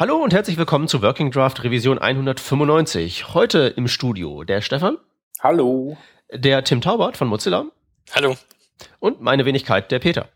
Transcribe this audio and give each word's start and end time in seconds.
Hallo 0.00 0.18
und 0.18 0.32
herzlich 0.32 0.56
willkommen 0.56 0.86
zu 0.86 1.02
Working 1.02 1.32
Draft 1.32 1.64
Revision 1.64 1.98
195. 1.98 3.34
Heute 3.34 3.66
im 3.76 3.88
Studio 3.88 4.44
der 4.44 4.60
Stefan. 4.60 4.96
Hallo. 5.40 5.96
Der 6.32 6.62
Tim 6.62 6.80
Taubert 6.80 7.16
von 7.16 7.26
Mozilla. 7.26 7.64
Hallo. 8.14 8.36
Und 9.00 9.20
meine 9.20 9.44
Wenigkeit, 9.44 9.90
der 9.90 9.98
Peter. 9.98 10.28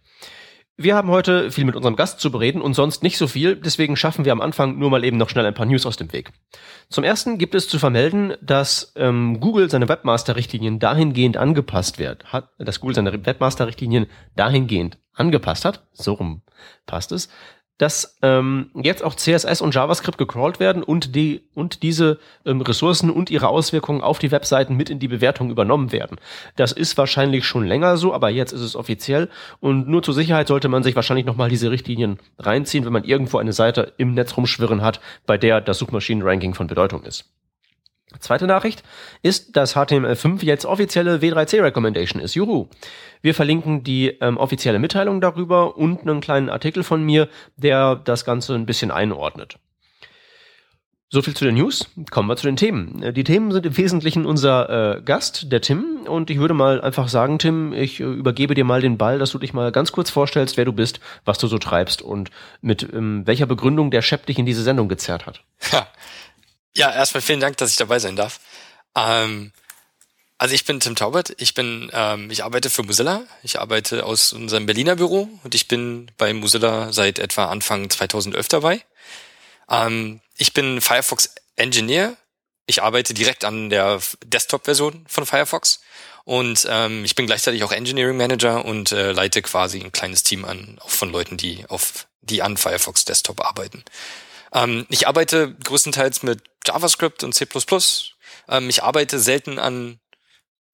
Wir 0.77 0.96
haben 0.96 1.11
heute 1.11 1.53
viel 1.53 1.64
mit 1.64 1.77
unserem 1.77 1.95
Gast 1.95 2.19
zu 2.19 2.33
bereden 2.33 2.61
und 2.61 2.75
sonst 2.75 3.04
nicht 3.04 3.17
so 3.17 3.29
viel, 3.29 3.54
deswegen 3.54 3.95
schaffen 3.95 4.25
wir 4.25 4.33
am 4.33 4.40
Anfang 4.40 4.80
nur 4.80 4.90
mal 4.90 5.04
eben 5.04 5.17
noch 5.17 5.29
schnell 5.29 5.46
ein 5.46 5.54
paar 5.54 5.66
News 5.66 5.86
aus 5.86 5.96
dem 5.96 6.12
Weg. 6.12 6.32
Zum 6.88 7.04
ersten 7.04 7.38
gibt 7.38 7.54
es 7.54 7.68
zu 7.68 7.79
vermelden, 7.79 8.34
dass 8.42 8.92
ähm, 8.96 9.38
Google 9.38 9.70
seine 9.70 9.88
Webmaster-Richtlinien 9.88 10.80
dahingehend 10.80 11.36
angepasst 11.36 12.00
wird, 12.00 12.24
hat, 12.32 12.48
dass 12.58 12.80
Google 12.80 12.96
seine 12.96 13.12
Webmaster-Richtlinien 13.24 14.06
dahingehend 14.34 14.98
angepasst 15.12 15.64
hat, 15.64 15.86
so 15.92 16.14
rum 16.14 16.42
passt 16.84 17.12
es, 17.12 17.29
dass 17.79 18.16
ähm, 18.23 18.70
jetzt 18.75 19.02
auch 19.02 19.16
CSS 19.16 19.61
und 19.61 19.75
JavaScript 19.75 20.18
gecrawlt 20.18 20.61
werden 20.61 20.82
und 20.82 21.14
die 21.16 21.43
und 21.54 21.82
diese 21.82 22.18
ähm, 22.45 22.61
Ressourcen 22.61 23.11
und 23.11 23.31
ihre 23.31 23.48
Auswirkungen 23.48 24.03
auf 24.03 24.18
die 24.18 24.31
Webseiten 24.31 24.76
mit 24.76 24.90
in 24.90 24.98
die 24.98 25.08
Bewertung 25.08 25.50
übernommen 25.50 25.93
werden. 25.93 26.18
Das 26.57 26.72
ist 26.72 26.96
wahrscheinlich 26.96 27.45
schon 27.45 27.67
länger 27.67 27.96
so, 27.96 28.14
aber 28.14 28.31
jetzt 28.31 28.53
ist 28.53 28.61
es 28.61 28.76
offiziell 28.76 29.29
und 29.61 29.89
nur 29.89 30.03
zur 30.03 30.14
Sicherheit 30.14 30.48
sollte 30.48 30.68
man 30.68 30.82
sich 30.82 30.95
wahrscheinlich 30.96 31.26
nochmal 31.26 31.48
diese 31.48 31.71
Richtlinien 31.71 32.19
reinziehen, 32.39 32.84
wenn 32.84 32.92
man 32.92 33.05
irgendwo 33.05 33.39
eine 33.39 33.53
Seite 33.53 33.92
im 33.97 34.14
Netz 34.14 34.36
rumschwirren 34.36 34.83
hat, 34.83 35.00
bei 35.27 35.39
der 35.39 35.61
das 35.61 35.78
Suchmaschinenranking 35.78 36.55
von 36.55 36.67
Bedeutung 36.67 37.03
ist. 37.05 37.33
Zweite 38.20 38.47
Nachricht 38.47 38.83
ist, 39.22 39.56
dass 39.56 39.77
HTML5 39.77 40.44
jetzt 40.44 40.64
offizielle 40.64 41.19
W3C 41.19 41.62
Recommendation 41.62 42.20
ist. 42.20 42.34
Juhu. 42.34 42.69
Wir 43.22 43.34
verlinken 43.34 43.84
die 43.84 44.08
ähm, 44.20 44.36
offizielle 44.36 44.78
Mitteilung 44.78 45.20
darüber 45.20 45.77
und 45.77 46.00
einen 46.00 46.20
kleinen 46.20 46.50
Artikel 46.50 46.83
von 46.83 47.03
mir, 47.05 47.28
der 47.56 47.97
das 47.97 48.25
Ganze 48.25 48.55
ein 48.55 48.67
bisschen 48.67 48.91
einordnet. 48.91 49.58
So 51.14 51.20
viel 51.20 51.34
zu 51.34 51.44
den 51.44 51.56
News. 51.56 51.91
Kommen 52.11 52.27
wir 52.30 52.36
zu 52.36 52.47
den 52.47 52.56
Themen. 52.56 53.03
Äh, 53.03 53.12
die 53.12 53.22
Themen 53.22 53.53
sind 53.53 53.67
im 53.67 53.77
Wesentlichen 53.77 54.25
unser 54.25 54.97
äh, 54.97 55.03
Gast, 55.03 55.53
der 55.53 55.61
Tim. 55.61 56.06
Und 56.06 56.31
ich 56.31 56.39
würde 56.39 56.55
mal 56.55 56.81
einfach 56.81 57.09
sagen, 57.09 57.39
Tim, 57.39 57.75
ich 57.75 58.00
äh, 58.00 58.05
übergebe 58.05 58.55
dir 58.55 58.65
mal 58.65 58.81
den 58.81 58.97
Ball, 58.97 59.19
dass 59.19 59.31
du 59.31 59.39
dich 59.39 59.53
mal 59.53 59.70
ganz 59.72 59.92
kurz 59.92 60.09
vorstellst, 60.09 60.56
wer 60.56 60.65
du 60.65 60.72
bist, 60.72 61.00
was 61.27 61.37
du 61.37 61.48
so 61.48 61.59
treibst 61.59 62.00
und 62.00 62.31
mit 62.62 62.89
ähm, 62.94 63.27
welcher 63.27 63.44
Begründung 63.44 63.91
der 63.91 64.00
Chef 64.00 64.25
dich 64.25 64.39
in 64.39 64.47
diese 64.47 64.62
Sendung 64.62 64.89
gezerrt 64.89 65.27
hat. 65.27 65.42
Ja, 65.70 65.87
ja, 66.75 66.92
erstmal 66.92 67.23
vielen 67.23 67.41
Dank, 67.41 67.56
dass 67.59 67.70
ich 67.70 67.77
dabei 67.77 67.98
sein 67.98 68.17
darf. 68.17 68.41
Ähm, 68.97 69.53
also 70.39 70.55
ich 70.55 70.65
bin 70.65 70.81
Tim 70.81 70.97
Taubert, 70.97 71.34
ich 71.39 71.55
bin, 71.55 71.89
ähm, 71.92 72.31
ich 72.31 72.42
arbeite 72.42 72.69
für 72.69 72.83
Mozilla, 72.83 73.23
ich 73.45 73.61
arbeite 73.61 74.05
aus 74.05 74.33
unserem 74.33 74.67
Berliner 74.67 74.97
Büro 74.97 75.28
und 75.45 75.55
ich 75.55 75.69
bin 75.69 76.11
bei 76.19 76.34
Mozilla 76.34 76.93
seit 76.93 77.20
etwa 77.20 77.47
Anfang 77.47 77.89
2011 77.89 78.48
dabei. 78.48 78.84
Ähm, 79.70 80.20
ich 80.37 80.53
bin 80.53 80.81
Firefox 80.81 81.33
Engineer, 81.55 82.17
ich 82.67 82.83
arbeite 82.83 83.15
direkt 83.15 83.45
an 83.45 83.70
der 83.70 84.00
Desktop-Version 84.25 85.05
von 85.06 85.27
Firefox 85.27 85.81
und 86.25 86.67
ähm, 86.69 87.05
ich 87.05 87.15
bin 87.15 87.27
gleichzeitig 87.27 87.62
auch 87.62 87.73
Engineering 87.73 88.17
Manager 88.17 88.65
und 88.65 88.91
äh, 88.91 89.12
leite 89.12 89.43
quasi 89.43 89.81
ein 89.81 89.93
kleines 89.93 90.25
Team 90.25 90.45
an, 90.45 90.78
auch 90.81 90.91
von 90.91 91.12
Leuten, 91.12 91.37
die 91.37 91.67
auf 91.69 92.09
die 92.20 92.43
an 92.43 92.56
Firefox 92.56 93.05
Desktop 93.05 93.45
arbeiten. 93.45 93.84
Ähm, 94.53 94.86
ich 94.91 95.06
arbeite 95.06 95.55
größtenteils 95.55 96.22
mit 96.22 96.42
JavaScript 96.67 97.25
und 97.25 97.33
C++. 97.34 97.47
Ähm, 98.48 98.69
ich 98.69 98.83
arbeite 98.83 99.19
selten 99.19 99.59
an 99.59 99.98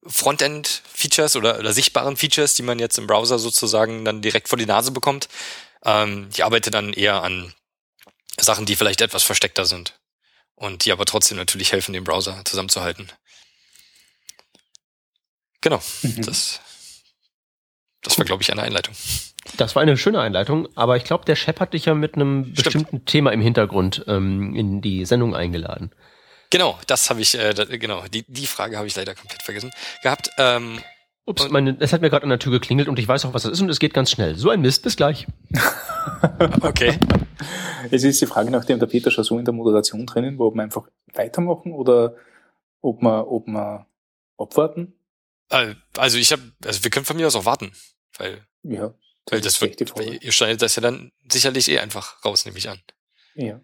Frontend-Features 0.06 1.36
oder, 1.36 1.58
oder 1.58 1.72
sichtbaren 1.72 2.16
Features, 2.16 2.54
die 2.54 2.62
man 2.62 2.78
jetzt 2.78 2.98
im 2.98 3.06
Browser 3.06 3.38
sozusagen 3.38 4.04
dann 4.04 4.22
direkt 4.22 4.48
vor 4.48 4.58
die 4.58 4.66
Nase 4.66 4.90
bekommt. 4.90 5.28
Ähm, 5.84 6.28
ich 6.32 6.44
arbeite 6.44 6.70
dann 6.70 6.92
eher 6.92 7.22
an 7.22 7.54
Sachen, 8.40 8.66
die 8.66 8.76
vielleicht 8.76 9.00
etwas 9.00 9.24
versteckter 9.24 9.64
sind 9.64 9.98
und 10.54 10.84
die 10.84 10.92
aber 10.92 11.04
trotzdem 11.04 11.36
natürlich 11.36 11.72
helfen, 11.72 11.92
den 11.92 12.04
Browser 12.04 12.42
zusammenzuhalten. 12.44 13.10
Genau, 15.60 15.82
mhm. 16.02 16.22
das, 16.22 16.60
das 18.02 18.18
war, 18.18 18.24
glaube 18.24 18.42
ich, 18.42 18.52
eine 18.52 18.62
Einleitung. 18.62 18.94
Das 19.56 19.74
war 19.74 19.82
eine 19.82 19.96
schöne 19.96 20.20
Einleitung, 20.20 20.68
aber 20.74 20.96
ich 20.96 21.04
glaube, 21.04 21.24
der 21.24 21.36
Chef 21.36 21.58
hat 21.60 21.72
dich 21.72 21.86
ja 21.86 21.94
mit 21.94 22.14
einem 22.14 22.44
Stimmt. 22.44 22.64
bestimmten 22.64 23.04
Thema 23.06 23.32
im 23.32 23.40
Hintergrund 23.40 24.04
ähm, 24.06 24.54
in 24.54 24.80
die 24.80 25.04
Sendung 25.04 25.34
eingeladen. 25.34 25.90
Genau, 26.50 26.78
das 26.86 27.10
habe 27.10 27.20
ich, 27.20 27.38
äh, 27.38 27.54
da, 27.54 27.64
genau, 27.64 28.04
die, 28.12 28.24
die 28.26 28.46
Frage 28.46 28.76
habe 28.76 28.86
ich 28.86 28.96
leider 28.96 29.14
komplett 29.14 29.42
vergessen 29.42 29.70
gehabt. 30.02 30.30
Ähm, 30.38 30.80
Ups, 31.26 31.46
meine, 31.50 31.76
es 31.78 31.92
hat 31.92 32.00
mir 32.00 32.08
gerade 32.08 32.22
an 32.22 32.30
der 32.30 32.38
Tür 32.38 32.52
geklingelt 32.52 32.88
und 32.88 32.98
ich 32.98 33.06
weiß 33.06 33.26
auch, 33.26 33.34
was 33.34 33.42
das 33.42 33.52
ist 33.52 33.60
und 33.60 33.68
es 33.68 33.78
geht 33.78 33.92
ganz 33.92 34.10
schnell. 34.10 34.34
So 34.36 34.48
ein 34.48 34.62
Mist, 34.62 34.82
bis 34.82 34.96
gleich. 34.96 35.26
okay. 36.62 36.98
Es 37.90 38.04
ist 38.04 38.20
die 38.20 38.26
Frage, 38.26 38.50
nachdem 38.50 38.78
der 38.78 38.86
Peter 38.86 39.10
schon 39.10 39.24
so 39.24 39.38
in 39.38 39.44
der 39.44 39.54
Moderation 39.54 40.06
drinnen 40.06 40.38
war, 40.38 40.46
ob 40.46 40.54
wir 40.54 40.62
einfach 40.62 40.88
weitermachen 41.12 41.72
oder 41.72 42.14
ob 42.80 43.02
wir, 43.02 43.30
ob 43.30 43.46
wir 43.46 43.86
abwarten. 44.38 44.94
Äh, 45.50 45.74
also 45.96 46.18
ich 46.18 46.32
habe, 46.32 46.42
also 46.64 46.84
wir 46.84 46.90
können 46.90 47.06
von 47.06 47.16
mir 47.16 47.26
aus 47.26 47.36
auch 47.36 47.44
warten, 47.44 47.72
weil 48.18 48.46
ja. 48.62 48.92
Weil 49.30 49.40
das 49.40 49.60
wird, 49.60 49.80
ihr 50.00 50.32
schneidet 50.32 50.62
das 50.62 50.76
ja 50.76 50.82
dann 50.82 51.12
sicherlich 51.30 51.68
eh 51.68 51.78
einfach 51.78 52.24
raus, 52.24 52.46
nehme 52.46 52.56
ich 52.56 52.68
an. 52.68 52.80
Ja. 53.34 53.60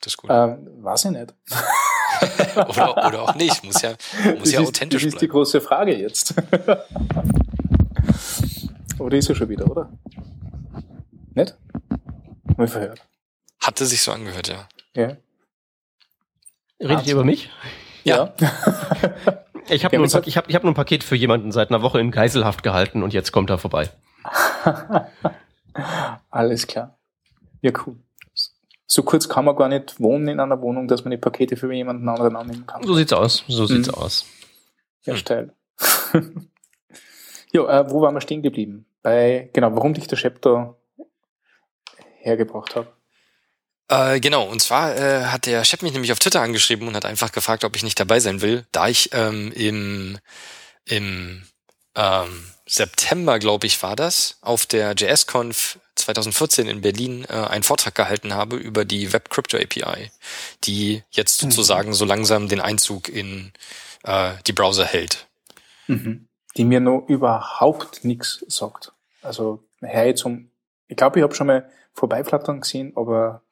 Das 0.00 0.12
ist 0.12 0.18
gut. 0.18 0.28
Ähm, 0.30 0.68
weiß 0.82 1.06
ich 1.06 1.12
nicht. 1.12 1.34
oder, 2.68 3.06
oder 3.06 3.22
auch 3.22 3.34
nicht. 3.34 3.64
Muss 3.64 3.80
ja, 3.80 3.96
muss 4.24 4.40
das 4.40 4.52
ja 4.52 4.60
ist, 4.60 4.68
authentisch 4.68 5.04
Das 5.04 5.14
ist 5.14 5.22
die 5.22 5.28
große 5.28 5.62
Frage 5.62 5.96
jetzt. 5.96 6.34
oder 8.98 9.16
ist 9.16 9.30
er 9.30 9.34
schon 9.34 9.48
wieder, 9.48 9.70
oder? 9.70 9.90
Nicht? 11.34 11.56
Mal 12.56 12.68
verhört. 12.68 13.00
Hatte 13.60 13.86
sich 13.86 14.02
so 14.02 14.12
angehört, 14.12 14.48
ja. 14.48 14.68
Ja. 14.94 15.16
Redet 16.80 17.06
ihr 17.06 17.14
über 17.14 17.24
mich? 17.24 17.50
Ja. 18.04 18.34
ich 19.68 19.84
habe 19.84 19.96
nur, 19.96 20.06
ich 20.06 20.36
hab, 20.36 20.48
ich 20.48 20.54
hab 20.54 20.62
nur 20.62 20.72
ein 20.72 20.76
Paket 20.76 21.04
für 21.04 21.16
jemanden 21.16 21.52
seit 21.52 21.70
einer 21.70 21.82
Woche 21.82 22.00
in 22.00 22.10
Geiselhaft 22.10 22.62
gehalten 22.62 23.02
und 23.02 23.12
jetzt 23.12 23.32
kommt 23.32 23.50
er 23.50 23.58
vorbei. 23.58 23.88
Alles 26.30 26.66
klar. 26.66 26.98
Ja, 27.60 27.72
cool. 27.86 27.96
So 28.86 29.02
kurz 29.02 29.28
kann 29.28 29.44
man 29.44 29.56
gar 29.56 29.68
nicht 29.68 30.00
wohnen 30.00 30.28
in 30.28 30.40
einer 30.40 30.60
Wohnung, 30.60 30.86
dass 30.86 31.04
man 31.04 31.10
die 31.10 31.16
Pakete 31.16 31.56
für 31.56 31.72
jemanden 31.72 32.08
anderen 32.08 32.36
annehmen 32.36 32.66
kann. 32.66 32.82
So 32.84 32.94
sieht's 32.94 33.12
aus. 33.12 33.44
So 33.48 33.66
sieht's 33.66 33.88
mhm. 33.88 33.94
aus. 33.94 34.26
Ja, 35.02 35.16
steil. 35.16 35.52
ja, 37.52 37.80
äh, 37.80 37.90
wo 37.90 38.00
waren 38.00 38.14
wir 38.14 38.20
stehen 38.20 38.42
geblieben? 38.42 38.86
Bei, 39.02 39.50
genau, 39.52 39.74
warum 39.74 39.94
dich 39.94 40.06
der 40.06 40.30
da 40.40 40.76
hergebracht 42.20 42.74
hat. 42.76 42.95
Äh, 43.88 44.20
genau, 44.20 44.44
und 44.44 44.60
zwar 44.60 44.96
äh, 44.96 45.26
hat 45.26 45.46
der 45.46 45.64
Chef 45.64 45.82
mich 45.82 45.92
nämlich 45.92 46.12
auf 46.12 46.18
Twitter 46.18 46.40
angeschrieben 46.40 46.88
und 46.88 46.96
hat 46.96 47.04
einfach 47.04 47.30
gefragt, 47.30 47.64
ob 47.64 47.76
ich 47.76 47.84
nicht 47.84 48.00
dabei 48.00 48.18
sein 48.18 48.40
will, 48.40 48.66
da 48.72 48.88
ich 48.88 49.10
ähm, 49.12 49.52
im, 49.52 50.18
im 50.86 51.44
ähm, 51.94 52.44
September, 52.66 53.38
glaube 53.38 53.66
ich, 53.66 53.80
war 53.82 53.94
das, 53.94 54.38
auf 54.40 54.66
der 54.66 54.94
JSConf 54.94 55.78
2014 55.94 56.66
in 56.66 56.80
Berlin 56.80 57.24
äh, 57.28 57.32
einen 57.32 57.62
Vortrag 57.62 57.94
gehalten 57.94 58.34
habe 58.34 58.56
über 58.56 58.84
die 58.84 59.12
Web 59.12 59.30
Crypto 59.30 59.56
API, 59.56 60.10
die 60.64 61.02
jetzt 61.10 61.42
mhm. 61.42 61.50
sozusagen 61.50 61.94
so 61.94 62.04
langsam 62.04 62.48
den 62.48 62.60
Einzug 62.60 63.08
in 63.08 63.52
äh, 64.02 64.32
die 64.46 64.52
Browser 64.52 64.84
hält. 64.84 65.26
Mhm. 65.86 66.26
Die 66.56 66.64
mir 66.64 66.80
noch 66.80 67.04
überhaupt 67.06 68.04
nichts 68.04 68.44
sagt. 68.48 68.92
Also 69.22 69.62
her 69.80 70.14
zum, 70.16 70.50
ich 70.88 70.96
glaube, 70.96 71.20
ich 71.20 71.22
habe 71.22 71.34
schon 71.34 71.46
mal 71.46 71.70
vorbeiflattern 71.94 72.60
gesehen, 72.60 72.92
aber 72.96 73.42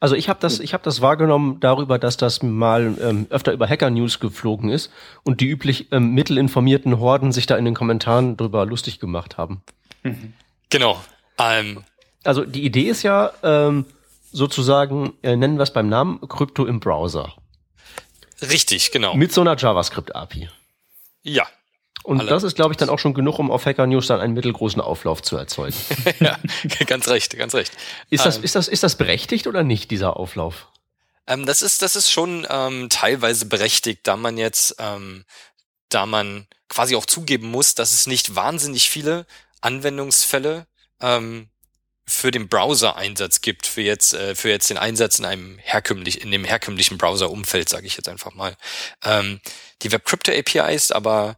also 0.00 0.14
ich 0.14 0.28
habe 0.28 0.40
das, 0.40 0.60
ich 0.60 0.74
habe 0.74 0.84
das 0.84 1.00
wahrgenommen 1.00 1.60
darüber, 1.60 1.98
dass 1.98 2.16
das 2.16 2.42
mal 2.42 2.96
ähm, 3.00 3.26
öfter 3.30 3.52
über 3.52 3.68
Hacker 3.68 3.90
News 3.90 4.20
geflogen 4.20 4.70
ist 4.70 4.90
und 5.22 5.40
die 5.40 5.48
üblich 5.48 5.92
ähm, 5.92 6.12
mittelinformierten 6.12 6.98
Horden 6.98 7.32
sich 7.32 7.46
da 7.46 7.56
in 7.56 7.64
den 7.64 7.74
Kommentaren 7.74 8.36
drüber 8.36 8.66
lustig 8.66 9.00
gemacht 9.00 9.38
haben. 9.38 9.62
Mhm. 10.02 10.32
Genau. 10.70 11.00
Ähm. 11.38 11.84
Also 12.24 12.44
die 12.44 12.64
Idee 12.64 12.88
ist 12.88 13.02
ja 13.02 13.32
ähm, 13.42 13.84
sozusagen, 14.30 15.12
äh, 15.22 15.36
nennen 15.36 15.58
wir 15.58 15.64
es 15.64 15.72
beim 15.72 15.88
Namen, 15.88 16.20
Krypto 16.28 16.66
im 16.66 16.80
Browser. 16.80 17.34
Richtig, 18.40 18.90
genau. 18.90 19.14
Mit 19.14 19.32
so 19.32 19.40
einer 19.40 19.56
JavaScript-API. 19.56 20.48
Ja, 21.22 21.46
und 22.02 22.20
Alle. 22.20 22.30
das 22.30 22.42
ist, 22.42 22.56
glaube 22.56 22.72
ich, 22.72 22.76
dann 22.76 22.88
auch 22.88 22.98
schon 22.98 23.14
genug, 23.14 23.38
um 23.38 23.50
auf 23.50 23.66
Hacker 23.66 23.86
News 23.86 24.08
dann 24.08 24.20
einen 24.20 24.34
mittelgroßen 24.34 24.80
Auflauf 24.80 25.22
zu 25.22 25.36
erzeugen. 25.36 25.76
ja, 26.20 26.38
ganz 26.86 27.08
recht, 27.08 27.36
ganz 27.36 27.54
recht. 27.54 27.72
Ist 28.10 28.26
das, 28.26 28.38
ähm, 28.38 28.44
ist 28.44 28.54
das, 28.54 28.68
ist 28.68 28.82
das 28.82 28.96
berechtigt 28.96 29.46
oder 29.46 29.62
nicht, 29.62 29.90
dieser 29.90 30.16
Auflauf? 30.16 30.68
Ähm, 31.26 31.46
das 31.46 31.62
ist, 31.62 31.82
das 31.82 31.96
ist 31.96 32.10
schon 32.10 32.46
ähm, 32.50 32.88
teilweise 32.88 33.46
berechtigt, 33.46 34.00
da 34.04 34.16
man 34.16 34.36
jetzt, 34.36 34.76
ähm, 34.78 35.24
da 35.88 36.06
man 36.06 36.46
quasi 36.68 36.96
auch 36.96 37.06
zugeben 37.06 37.50
muss, 37.50 37.74
dass 37.74 37.92
es 37.92 38.06
nicht 38.06 38.34
wahnsinnig 38.34 38.90
viele 38.90 39.26
Anwendungsfälle 39.60 40.66
ähm, 41.00 41.48
für 42.04 42.30
den 42.30 42.48
Browser-Einsatz 42.48 43.40
gibt, 43.40 43.66
für 43.66 43.82
jetzt, 43.82 44.14
äh, 44.14 44.34
für 44.34 44.48
jetzt 44.48 44.70
den 44.70 44.78
Einsatz 44.78 45.18
in 45.18 45.24
einem 45.24 45.58
herkömmlich, 45.58 46.20
in 46.20 46.30
dem 46.30 46.44
herkömmlichen 46.44 46.98
Browser-Umfeld, 46.98 47.68
sage 47.68 47.86
ich 47.86 47.96
jetzt 47.96 48.08
einfach 48.08 48.34
mal. 48.34 48.56
Ähm, 49.04 49.40
die 49.82 49.92
Web 49.92 50.04
Crypto 50.04 50.32
API 50.32 50.74
ist 50.74 50.92
aber 50.92 51.36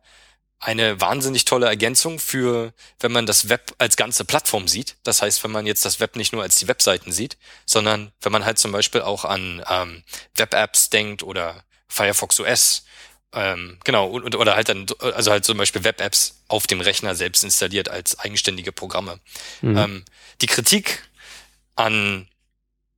eine 0.61 1.01
wahnsinnig 1.01 1.45
tolle 1.45 1.67
Ergänzung 1.67 2.19
für, 2.19 2.73
wenn 3.01 3.12
man 3.12 3.27
das 3.27 3.49
Web 3.49 3.75
als 3.79 3.97
ganze 3.97 4.25
Plattform 4.25 4.67
sieht. 4.67 4.97
Das 5.03 5.21
heißt, 5.21 5.45
wenn 5.45 5.51
man 5.51 5.67
jetzt 5.67 5.85
das 5.85 6.01
Web 6.01 6.17
nicht 6.17 6.33
nur 6.33 6.43
als 6.43 6.56
die 6.56 6.69
Webseiten 6.69 7.12
sieht, 7.12 7.37
sondern 7.67 8.12
wenn 8.23 8.33
man 8.33 8.45
halt 8.45 8.59
zum 8.59 8.73
Beispiel 8.73 9.03
auch 9.03 9.25
an 9.25 9.62
ähm, 9.69 10.03
Web-Apps 10.37 10.91
denkt 10.91 11.23
oder 11.23 11.65
Firefox 11.89 12.41
OS, 12.41 12.85
ähm, 13.35 13.79
genau, 13.85 14.06
und, 14.09 14.35
oder 14.37 14.55
halt 14.55 14.69
dann, 14.69 14.87
also 15.01 15.33
halt 15.33 15.45
zum 15.45 15.59
Beispiel 15.59 15.85
Web-Apps 15.85 16.43
auf 16.49 16.67
dem 16.67 16.81
Rechner 16.81 17.15
selbst 17.15 17.43
installiert 17.43 17.89
als 17.89 18.19
eigenständige 18.19 18.73
Programme. 18.73 19.21
Mhm. 19.61 19.77
Ähm, 19.77 20.05
die 20.41 20.47
Kritik 20.47 21.03
an 21.75 22.29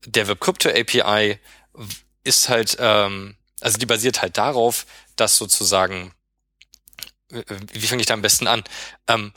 der 0.04 0.28
Web 0.28 0.40
Crypto 0.40 0.68
API 0.68 1.38
ist 2.22 2.48
halt, 2.48 2.76
ähm, 2.78 3.36
also 3.60 3.78
die 3.78 3.86
basiert 3.86 4.20
halt 4.20 4.36
darauf, 4.36 4.86
dass 5.16 5.38
sozusagen 5.38 6.12
wie 7.28 7.86
fange 7.86 8.00
ich 8.00 8.06
da 8.06 8.14
am 8.14 8.22
besten 8.22 8.46
an? 8.46 8.62
Ähm, 9.08 9.32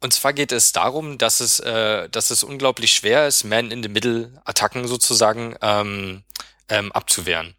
und 0.00 0.14
zwar 0.14 0.32
geht 0.32 0.50
es 0.52 0.72
darum, 0.72 1.18
dass 1.18 1.40
es, 1.40 1.60
äh, 1.60 2.08
dass 2.08 2.30
es 2.30 2.42
unglaublich 2.42 2.92
schwer 2.92 3.26
ist, 3.26 3.44
Man-in-the-Middle-Attacken 3.44 4.88
sozusagen 4.88 5.56
ähm, 5.60 6.24
ähm, 6.70 6.90
abzuwehren. 6.92 7.54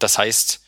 Das 0.00 0.18
heißt, 0.18 0.60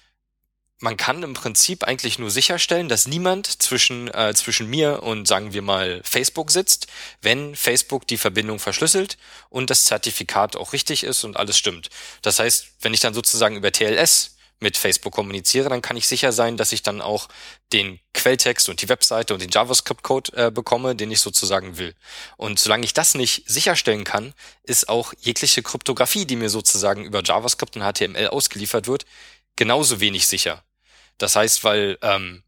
man 0.79 0.97
kann 0.97 1.23
im 1.23 1.35
Prinzip 1.35 1.85
eigentlich 1.85 2.19
nur 2.19 2.31
sicherstellen, 2.31 2.89
dass 2.89 3.07
niemand 3.07 3.63
zwischen, 3.63 4.13
äh, 4.13 4.35
zwischen 4.35 4.69
mir 4.69 5.03
und 5.03 5.29
sagen 5.29 5.53
wir 5.53 5.63
mal 5.63 6.01
Facebook 6.05 6.51
sitzt, 6.51 6.89
wenn 7.21 7.55
Facebook 7.55 8.07
die 8.07 8.17
Verbindung 8.19 8.59
verschlüsselt 8.59 9.17
und 9.49 9.71
das 9.71 9.85
Zertifikat 9.85 10.57
auch 10.57 10.73
richtig 10.73 11.05
ist 11.05 11.23
und 11.23 11.37
alles 11.37 11.57
stimmt. 11.57 11.89
Das 12.23 12.41
heißt, 12.41 12.67
wenn 12.81 12.95
ich 12.95 13.01
dann 13.01 13.15
sozusagen 13.15 13.57
über 13.57 13.71
TLS 13.71 14.32
mit 14.63 14.77
Facebook 14.77 15.13
kommuniziere, 15.13 15.69
dann 15.69 15.83
kann 15.83 15.97
ich 15.97 16.07
sicher 16.07 16.33
sein, 16.33 16.57
dass 16.57 16.73
ich 16.73 16.83
dann 16.83 17.01
auch 17.01 17.29
den 17.73 17.99
Quelltext 18.15 18.69
und 18.69 18.81
die 18.81 18.89
Webseite 18.89 19.35
und 19.35 19.43
den 19.43 19.51
JavaScript-Code 19.51 20.33
äh, 20.37 20.51
bekomme, 20.51 20.95
den 20.97 21.11
ich 21.11 21.21
sozusagen 21.21 21.77
will. 21.79 21.95
Und 22.37 22.59
solange 22.59 22.85
ich 22.85 22.95
das 22.95 23.15
nicht 23.15 23.49
sicherstellen 23.49 24.05
kann, 24.05 24.33
ist 24.63 24.89
auch 24.89 25.13
jegliche 25.21 25.63
Kryptographie, 25.63 26.25
die 26.25 26.37
mir 26.37 26.49
sozusagen 26.49 27.05
über 27.05 27.23
JavaScript 27.23 27.77
und 27.77 27.83
HTML 27.83 28.29
ausgeliefert 28.29 28.87
wird, 28.87 29.05
genauso 29.57 30.01
wenig 30.01 30.27
sicher. 30.27 30.63
Das 31.19 31.37
heißt, 31.37 31.65
weil 31.65 31.99
ähm, 32.03 32.43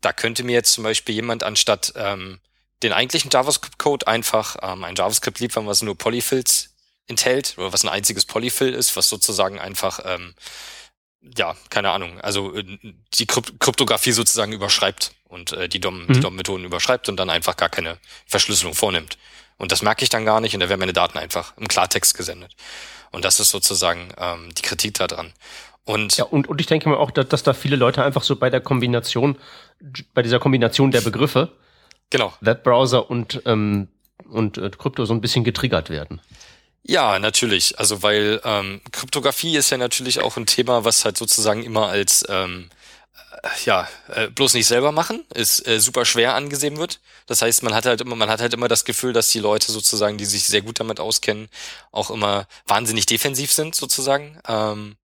da 0.00 0.12
könnte 0.12 0.44
mir 0.44 0.52
jetzt 0.52 0.72
zum 0.72 0.84
Beispiel 0.84 1.14
jemand 1.14 1.42
anstatt 1.42 1.92
ähm, 1.96 2.40
den 2.82 2.92
eigentlichen 2.92 3.30
JavaScript-Code 3.30 4.06
einfach 4.06 4.56
ähm, 4.62 4.84
ein 4.84 4.94
JavaScript 4.96 5.40
liefern, 5.40 5.66
was 5.66 5.82
nur 5.82 5.96
Polyfills 5.96 6.70
enthält 7.08 7.54
oder 7.56 7.72
was 7.72 7.84
ein 7.84 7.88
einziges 7.88 8.26
Polyfill 8.26 8.74
ist, 8.74 8.94
was 8.96 9.08
sozusagen 9.08 9.58
einfach 9.58 10.00
ähm, 10.04 10.34
ja, 11.36 11.54
keine 11.70 11.90
Ahnung, 11.90 12.20
also 12.20 12.54
äh, 12.54 12.64
die 13.14 13.26
Kryptographie 13.26 14.12
sozusagen 14.12 14.52
überschreibt 14.52 15.12
und 15.28 15.52
äh, 15.52 15.68
die 15.68 15.80
DOM, 15.80 16.06
mhm. 16.06 16.20
DOM-Methoden 16.20 16.64
überschreibt 16.64 17.08
und 17.08 17.16
dann 17.16 17.30
einfach 17.30 17.56
gar 17.56 17.68
keine 17.68 17.98
Verschlüsselung 18.26 18.74
vornimmt. 18.74 19.18
Und 19.56 19.72
das 19.72 19.82
merke 19.82 20.04
ich 20.04 20.08
dann 20.08 20.24
gar 20.24 20.40
nicht 20.40 20.54
und 20.54 20.60
da 20.60 20.68
werden 20.68 20.80
meine 20.80 20.92
Daten 20.92 21.18
einfach 21.18 21.56
im 21.56 21.68
Klartext 21.68 22.16
gesendet. 22.16 22.54
Und 23.10 23.24
das 23.24 23.40
ist 23.40 23.50
sozusagen 23.50 24.12
ähm, 24.18 24.54
die 24.54 24.62
Kritik 24.62 24.94
daran. 24.94 25.32
Und, 25.84 26.16
ja, 26.18 26.24
und, 26.24 26.48
und 26.48 26.60
ich 26.60 26.66
denke 26.66 26.88
mal 26.88 26.98
auch, 26.98 27.10
dass, 27.10 27.28
dass 27.28 27.42
da 27.42 27.54
viele 27.54 27.76
Leute 27.76 28.04
einfach 28.04 28.22
so 28.22 28.36
bei 28.36 28.50
der 28.50 28.60
Kombination, 28.60 29.38
bei 30.14 30.22
dieser 30.22 30.38
Kombination 30.38 30.90
der 30.90 31.00
Begriffe, 31.00 31.50
genau. 32.10 32.32
Webbrowser 32.40 33.10
und, 33.10 33.42
ähm, 33.46 33.88
und 34.28 34.58
äh, 34.58 34.70
Krypto 34.70 35.06
so 35.06 35.14
ein 35.14 35.20
bisschen 35.20 35.44
getriggert 35.44 35.90
werden. 35.90 36.20
Ja, 36.82 37.18
natürlich. 37.18 37.78
Also 37.78 38.02
weil 38.02 38.40
ähm, 38.44 38.80
Kryptographie 38.92 39.56
ist 39.56 39.70
ja 39.70 39.76
natürlich 39.76 40.20
auch 40.20 40.36
ein 40.36 40.46
Thema, 40.46 40.84
was 40.84 41.04
halt 41.04 41.18
sozusagen 41.18 41.62
immer 41.62 41.88
als 41.88 42.24
ähm, 42.28 42.70
äh, 43.42 43.48
ja 43.66 43.88
äh, 44.08 44.28
bloß 44.28 44.54
nicht 44.54 44.68
selber 44.68 44.92
machen, 44.92 45.24
ist 45.34 45.66
äh, 45.68 45.80
super 45.80 46.04
schwer 46.06 46.34
angesehen 46.34 46.78
wird. 46.78 47.00
Das 47.26 47.42
heißt, 47.42 47.64
man 47.64 47.74
hat 47.74 47.86
halt 47.86 48.02
immer, 48.02 48.16
man 48.16 48.30
hat 48.30 48.40
halt 48.42 48.54
immer 48.54 48.68
das 48.68 48.84
Gefühl, 48.86 49.14
dass 49.14 49.30
die 49.30 49.40
Leute 49.40 49.72
sozusagen, 49.72 50.18
die 50.18 50.26
sich 50.26 50.44
sehr 50.46 50.62
gut 50.62 50.80
damit 50.80 51.00
auskennen, 51.00 51.48
auch 51.92 52.10
immer 52.10 52.48
wahnsinnig 52.66 53.06
defensiv 53.06 53.52
sind 53.52 53.74
sozusagen. 53.76 54.40
Ähm, 54.48 54.97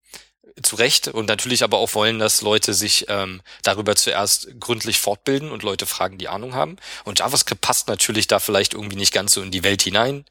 zu 0.62 0.76
Recht 0.76 1.08
und 1.08 1.26
natürlich 1.26 1.64
aber 1.64 1.78
auch 1.78 1.94
wollen, 1.94 2.18
dass 2.18 2.42
Leute 2.42 2.74
sich 2.74 3.06
ähm, 3.08 3.42
darüber 3.62 3.96
zuerst 3.96 4.48
gründlich 4.60 5.00
fortbilden 5.00 5.50
und 5.50 5.62
Leute 5.62 5.86
fragen, 5.86 6.16
die 6.16 6.28
Ahnung 6.28 6.54
haben. 6.54 6.76
Und 7.04 7.18
JavaScript 7.18 7.60
passt 7.60 7.88
natürlich 7.88 8.28
da 8.28 8.38
vielleicht 8.38 8.74
irgendwie 8.74 8.96
nicht 8.96 9.12
ganz 9.12 9.34
so 9.34 9.42
in 9.42 9.50
die 9.50 9.64
Welt 9.64 9.82
hinein, 9.82 10.24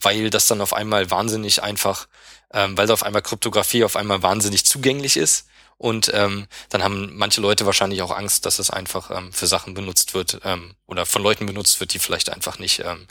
weil 0.00 0.28
das 0.30 0.46
dann 0.46 0.60
auf 0.60 0.74
einmal 0.74 1.10
wahnsinnig 1.10 1.62
einfach, 1.62 2.08
ähm, 2.52 2.76
weil 2.76 2.86
da 2.86 2.92
auf 2.92 3.02
einmal 3.02 3.22
Kryptographie 3.22 3.84
auf 3.84 3.96
einmal 3.96 4.22
wahnsinnig 4.22 4.66
zugänglich 4.66 5.16
ist. 5.16 5.46
Und 5.78 6.10
ähm, 6.12 6.46
dann 6.68 6.84
haben 6.84 7.16
manche 7.16 7.40
Leute 7.40 7.64
wahrscheinlich 7.64 8.02
auch 8.02 8.10
Angst, 8.10 8.44
dass 8.44 8.58
es 8.58 8.68
einfach 8.68 9.10
ähm, 9.10 9.32
für 9.32 9.46
Sachen 9.46 9.72
benutzt 9.72 10.12
wird 10.12 10.40
ähm, 10.44 10.74
oder 10.86 11.06
von 11.06 11.22
Leuten 11.22 11.46
benutzt 11.46 11.80
wird, 11.80 11.94
die 11.94 11.98
vielleicht 11.98 12.28
einfach 12.28 12.58
nicht, 12.58 12.80
ähm, 12.80 13.06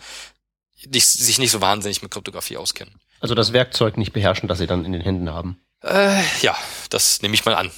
nicht 0.85 1.07
sich 1.07 1.39
nicht 1.39 1.49
so 1.49 1.61
wahnsinnig 1.61 2.03
mit 2.03 2.11
Kryptographie 2.11 2.57
auskennen. 2.57 2.93
Also 3.21 3.33
das 3.33 3.53
Werkzeug 3.53 3.97
nicht 3.97 4.13
beherrschen, 4.13 4.47
das 4.47 4.59
sie 4.59 4.67
dann 4.67 4.85
in 4.85 4.91
den 4.91 5.01
Händen 5.01 5.31
haben. 5.31 5.59
Äh, 5.83 6.21
ja, 6.41 6.57
das 6.89 7.21
nehme 7.21 7.33
ich 7.33 7.45
mal 7.45 7.55
an. 7.55 7.71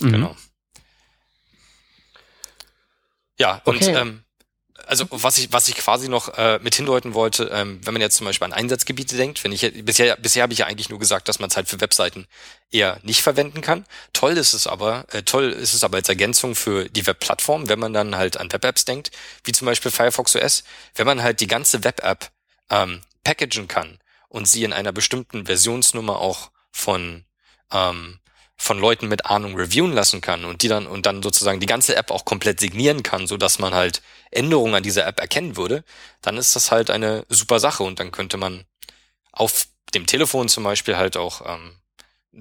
Mhm. 0.00 0.12
Genau. 0.12 0.36
Ja, 3.38 3.60
und 3.64 3.76
okay. 3.76 3.94
ähm, 3.94 4.24
also 4.86 5.06
was 5.10 5.38
ich, 5.38 5.52
was 5.52 5.68
ich 5.68 5.76
quasi 5.76 6.08
noch 6.08 6.36
äh, 6.38 6.58
mit 6.62 6.74
hindeuten 6.74 7.14
wollte, 7.14 7.50
ähm, 7.52 7.80
wenn 7.84 7.92
man 7.92 8.00
jetzt 8.00 8.16
zum 8.16 8.26
Beispiel 8.26 8.46
an 8.46 8.52
Einsatzgebiete 8.52 9.16
denkt, 9.16 9.44
wenn 9.44 9.52
ich 9.52 9.60
bisher, 9.84 10.16
bisher 10.16 10.42
habe 10.42 10.52
ich 10.52 10.60
ja 10.60 10.66
eigentlich 10.66 10.88
nur 10.88 10.98
gesagt, 10.98 11.28
dass 11.28 11.38
man 11.38 11.50
es 11.50 11.56
halt 11.56 11.68
für 11.68 11.80
Webseiten 11.80 12.26
eher 12.70 12.98
nicht 13.02 13.22
verwenden 13.22 13.60
kann. 13.60 13.84
Toll 14.12 14.36
ist 14.36 14.54
es 14.54 14.66
aber, 14.66 15.04
äh, 15.12 15.22
toll 15.22 15.50
ist 15.50 15.74
es 15.74 15.84
aber 15.84 15.98
als 15.98 16.08
Ergänzung 16.08 16.54
für 16.54 16.88
die 16.88 17.06
Webplattform, 17.06 17.68
wenn 17.68 17.78
man 17.78 17.92
dann 17.92 18.16
halt 18.16 18.38
an 18.38 18.50
Web-Apps 18.50 18.86
denkt, 18.86 19.10
wie 19.44 19.52
zum 19.52 19.66
Beispiel 19.66 19.90
Firefox 19.90 20.34
OS, 20.36 20.64
wenn 20.94 21.06
man 21.06 21.22
halt 21.22 21.40
die 21.40 21.48
ganze 21.48 21.84
Web-App 21.84 22.30
ähm, 22.70 23.02
packagen 23.24 23.68
kann 23.68 23.98
und 24.28 24.48
sie 24.48 24.64
in 24.64 24.72
einer 24.72 24.92
bestimmten 24.92 25.46
Versionsnummer 25.46 26.18
auch 26.18 26.50
von 26.72 27.24
ähm, 27.72 28.18
von 28.56 28.78
Leuten 28.78 29.06
mit 29.08 29.26
Ahnung 29.26 29.56
reviewen 29.56 29.92
lassen 29.92 30.20
kann 30.20 30.44
und 30.44 30.62
die 30.62 30.68
dann 30.68 30.86
und 30.86 31.06
dann 31.06 31.22
sozusagen 31.22 31.60
die 31.60 31.66
ganze 31.66 31.94
App 31.94 32.10
auch 32.10 32.24
komplett 32.24 32.58
signieren 32.58 33.04
kann, 33.04 33.28
so 33.28 33.36
dass 33.36 33.60
man 33.60 33.72
halt 33.72 34.02
Änderungen 34.30 34.74
an 34.74 34.82
dieser 34.82 35.06
App 35.06 35.20
erkennen 35.20 35.56
würde, 35.56 35.84
dann 36.22 36.36
ist 36.36 36.56
das 36.56 36.72
halt 36.72 36.90
eine 36.90 37.24
super 37.28 37.60
Sache. 37.60 37.84
Und 37.84 38.00
dann 38.00 38.10
könnte 38.10 38.36
man 38.36 38.64
auf 39.32 39.68
dem 39.94 40.06
Telefon 40.06 40.48
zum 40.48 40.64
Beispiel 40.64 40.96
halt 40.96 41.16
auch 41.16 41.42
ähm, 41.46 41.76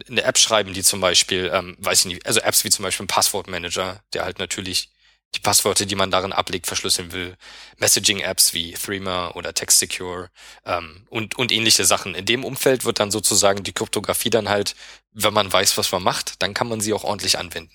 eine 0.09 0.23
App 0.23 0.37
schreiben, 0.37 0.73
die 0.73 0.83
zum 0.83 0.99
Beispiel, 0.99 1.51
ähm, 1.53 1.75
weiß 1.79 1.99
ich 1.99 2.05
nicht, 2.05 2.25
also 2.25 2.39
Apps 2.41 2.63
wie 2.63 2.69
zum 2.69 2.83
Beispiel 2.83 3.05
ein 3.05 3.07
Passwortmanager, 3.07 4.01
der 4.13 4.25
halt 4.25 4.39
natürlich 4.39 4.89
die 5.35 5.39
Passwörter, 5.39 5.85
die 5.85 5.95
man 5.95 6.09
darin 6.09 6.33
ablegt, 6.33 6.67
verschlüsseln 6.67 7.11
will. 7.11 7.35
Messaging-Apps 7.77 8.53
wie 8.53 8.73
Threema 8.73 9.35
oder 9.35 9.53
TextSecure 9.53 10.29
ähm, 10.65 11.05
und, 11.09 11.37
und 11.37 11.51
ähnliche 11.51 11.85
Sachen. 11.85 12.15
In 12.15 12.25
dem 12.25 12.43
Umfeld 12.43 12.85
wird 12.85 12.99
dann 12.99 13.11
sozusagen 13.11 13.63
die 13.63 13.73
Kryptographie 13.73 14.29
dann 14.29 14.49
halt, 14.49 14.75
wenn 15.11 15.33
man 15.33 15.51
weiß, 15.51 15.77
was 15.77 15.91
man 15.91 16.03
macht, 16.03 16.41
dann 16.41 16.53
kann 16.53 16.69
man 16.69 16.81
sie 16.81 16.93
auch 16.93 17.03
ordentlich 17.03 17.37
anwenden. 17.37 17.71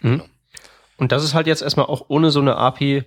Mhm. 0.00 0.10
Genau. 0.10 0.28
Und 0.96 1.12
das 1.12 1.24
ist 1.24 1.34
halt 1.34 1.46
jetzt 1.46 1.62
erstmal 1.62 1.86
auch 1.86 2.04
ohne 2.08 2.30
so 2.30 2.40
eine 2.40 2.56
API 2.56 3.04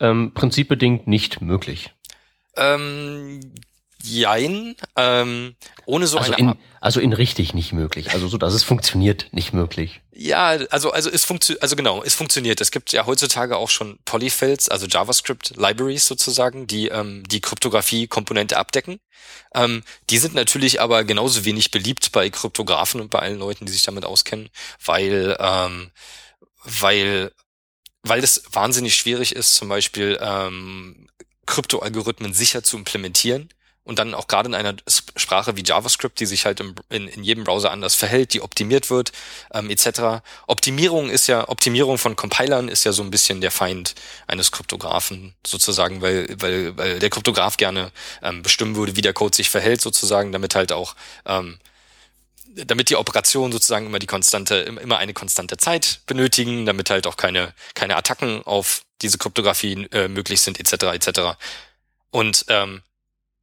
ähm, 0.00 0.34
prinzipbedingt 0.34 1.06
nicht 1.06 1.40
möglich. 1.40 1.94
Ähm, 2.56 3.40
Jein, 4.02 4.76
ähm, 4.96 5.56
ohne 5.84 6.06
so 6.06 6.18
also 6.18 6.32
eine 6.32 6.52
in, 6.52 6.58
Also 6.80 7.00
in 7.00 7.12
richtig 7.12 7.52
nicht 7.52 7.72
möglich. 7.72 8.12
Also 8.12 8.28
so, 8.28 8.38
dass 8.38 8.54
es 8.54 8.62
funktioniert, 8.62 9.26
nicht 9.32 9.52
möglich. 9.52 10.00
Ja, 10.12 10.46
also, 10.70 10.92
also 10.92 11.10
es 11.10 11.24
funktioniert, 11.24 11.62
also 11.62 11.74
genau, 11.74 12.02
es 12.04 12.14
funktioniert. 12.14 12.60
Es 12.60 12.70
gibt 12.70 12.92
ja 12.92 13.06
heutzutage 13.06 13.56
auch 13.56 13.70
schon 13.70 13.98
Polyfills, 14.04 14.68
also 14.68 14.86
JavaScript 14.86 15.56
Libraries 15.56 16.06
sozusagen, 16.06 16.68
die 16.68 16.88
ähm, 16.88 17.24
die 17.26 17.40
Kryptographie-Komponente 17.40 18.56
abdecken. 18.56 19.00
Ähm, 19.54 19.82
die 20.10 20.18
sind 20.18 20.34
natürlich 20.34 20.80
aber 20.80 21.02
genauso 21.02 21.44
wenig 21.44 21.72
beliebt 21.72 22.12
bei 22.12 22.30
Kryptografen 22.30 23.00
und 23.00 23.10
bei 23.10 23.18
allen 23.18 23.40
Leuten, 23.40 23.66
die 23.66 23.72
sich 23.72 23.82
damit 23.82 24.04
auskennen, 24.04 24.48
weil, 24.84 25.36
ähm, 25.40 25.90
weil, 26.62 27.32
weil 28.02 28.22
es 28.22 28.44
wahnsinnig 28.52 28.94
schwierig 28.94 29.34
ist, 29.34 29.56
zum 29.56 29.68
Beispiel 29.68 30.18
ähm, 30.20 31.08
Kryptoalgorithmen 31.46 32.32
sicher 32.32 32.62
zu 32.62 32.76
implementieren 32.76 33.48
und 33.88 33.98
dann 33.98 34.12
auch 34.12 34.26
gerade 34.26 34.48
in 34.48 34.54
einer 34.54 34.76
Sprache 35.16 35.56
wie 35.56 35.64
JavaScript, 35.64 36.20
die 36.20 36.26
sich 36.26 36.44
halt 36.44 36.60
im, 36.60 36.74
in, 36.90 37.08
in 37.08 37.24
jedem 37.24 37.44
Browser 37.44 37.70
anders 37.70 37.94
verhält, 37.94 38.34
die 38.34 38.42
optimiert 38.42 38.90
wird, 38.90 39.12
ähm, 39.54 39.70
etc. 39.70 40.22
Optimierung 40.46 41.08
ist 41.08 41.26
ja, 41.26 41.48
Optimierung 41.48 41.96
von 41.96 42.14
Compilern 42.14 42.68
ist 42.68 42.84
ja 42.84 42.92
so 42.92 43.02
ein 43.02 43.10
bisschen 43.10 43.40
der 43.40 43.50
Feind 43.50 43.94
eines 44.26 44.52
Kryptografen 44.52 45.34
sozusagen, 45.44 46.02
weil, 46.02 46.28
weil, 46.38 46.76
weil 46.76 46.98
der 46.98 47.08
Kryptograf 47.08 47.56
gerne 47.56 47.90
ähm, 48.22 48.42
bestimmen 48.42 48.76
würde, 48.76 48.94
wie 48.94 49.00
der 49.00 49.14
Code 49.14 49.34
sich 49.34 49.48
verhält 49.48 49.80
sozusagen, 49.80 50.32
damit 50.32 50.54
halt 50.54 50.70
auch 50.70 50.94
ähm, 51.24 51.58
damit 52.66 52.90
die 52.90 52.96
Operationen 52.96 53.52
sozusagen 53.52 53.86
immer 53.86 54.00
die 54.00 54.06
konstante, 54.06 54.56
immer 54.56 54.98
eine 54.98 55.14
konstante 55.14 55.56
Zeit 55.56 56.00
benötigen, 56.06 56.66
damit 56.66 56.90
halt 56.90 57.06
auch 57.06 57.16
keine, 57.16 57.54
keine 57.74 57.96
Attacken 57.96 58.42
auf 58.42 58.82
diese 59.00 59.16
Kryptographie 59.16 59.88
äh, 59.92 60.08
möglich 60.08 60.42
sind, 60.42 60.60
etc. 60.60 60.84
etc. 60.94 61.20
Und 62.10 62.44
ähm, 62.48 62.82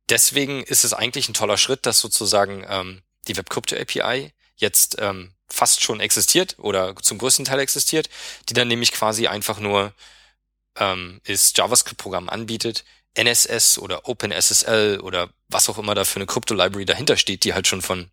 deswegen 0.09 0.63
ist 0.63 0.83
es 0.83 0.93
eigentlich 0.93 1.29
ein 1.29 1.33
toller 1.33 1.57
Schritt, 1.57 1.85
dass 1.85 1.99
sozusagen 1.99 2.65
ähm, 2.67 3.01
die 3.27 3.37
WebCrypto 3.37 3.75
API 3.75 4.33
jetzt 4.55 4.97
ähm, 4.99 5.33
fast 5.47 5.83
schon 5.83 5.99
existiert 5.99 6.55
oder 6.59 6.95
zum 6.95 7.17
größten 7.17 7.45
Teil 7.45 7.59
existiert, 7.59 8.09
die 8.49 8.53
dann 8.53 8.67
nämlich 8.67 8.91
quasi 8.91 9.27
einfach 9.27 9.59
nur 9.59 9.93
ähm, 10.77 11.21
ist 11.23 11.57
JavaScript-Programm 11.57 12.29
anbietet, 12.29 12.83
NSS 13.17 13.79
oder 13.79 14.07
OpenSSL 14.07 14.99
oder 15.01 15.29
was 15.47 15.69
auch 15.69 15.77
immer 15.77 15.95
da 15.95 16.03
für 16.03 16.17
eine 16.17 16.25
Crypto-Library 16.25 16.85
dahinter 16.85 17.17
steht, 17.17 17.43
die 17.43 17.53
halt 17.53 17.67
schon 17.67 17.81
von 17.81 18.09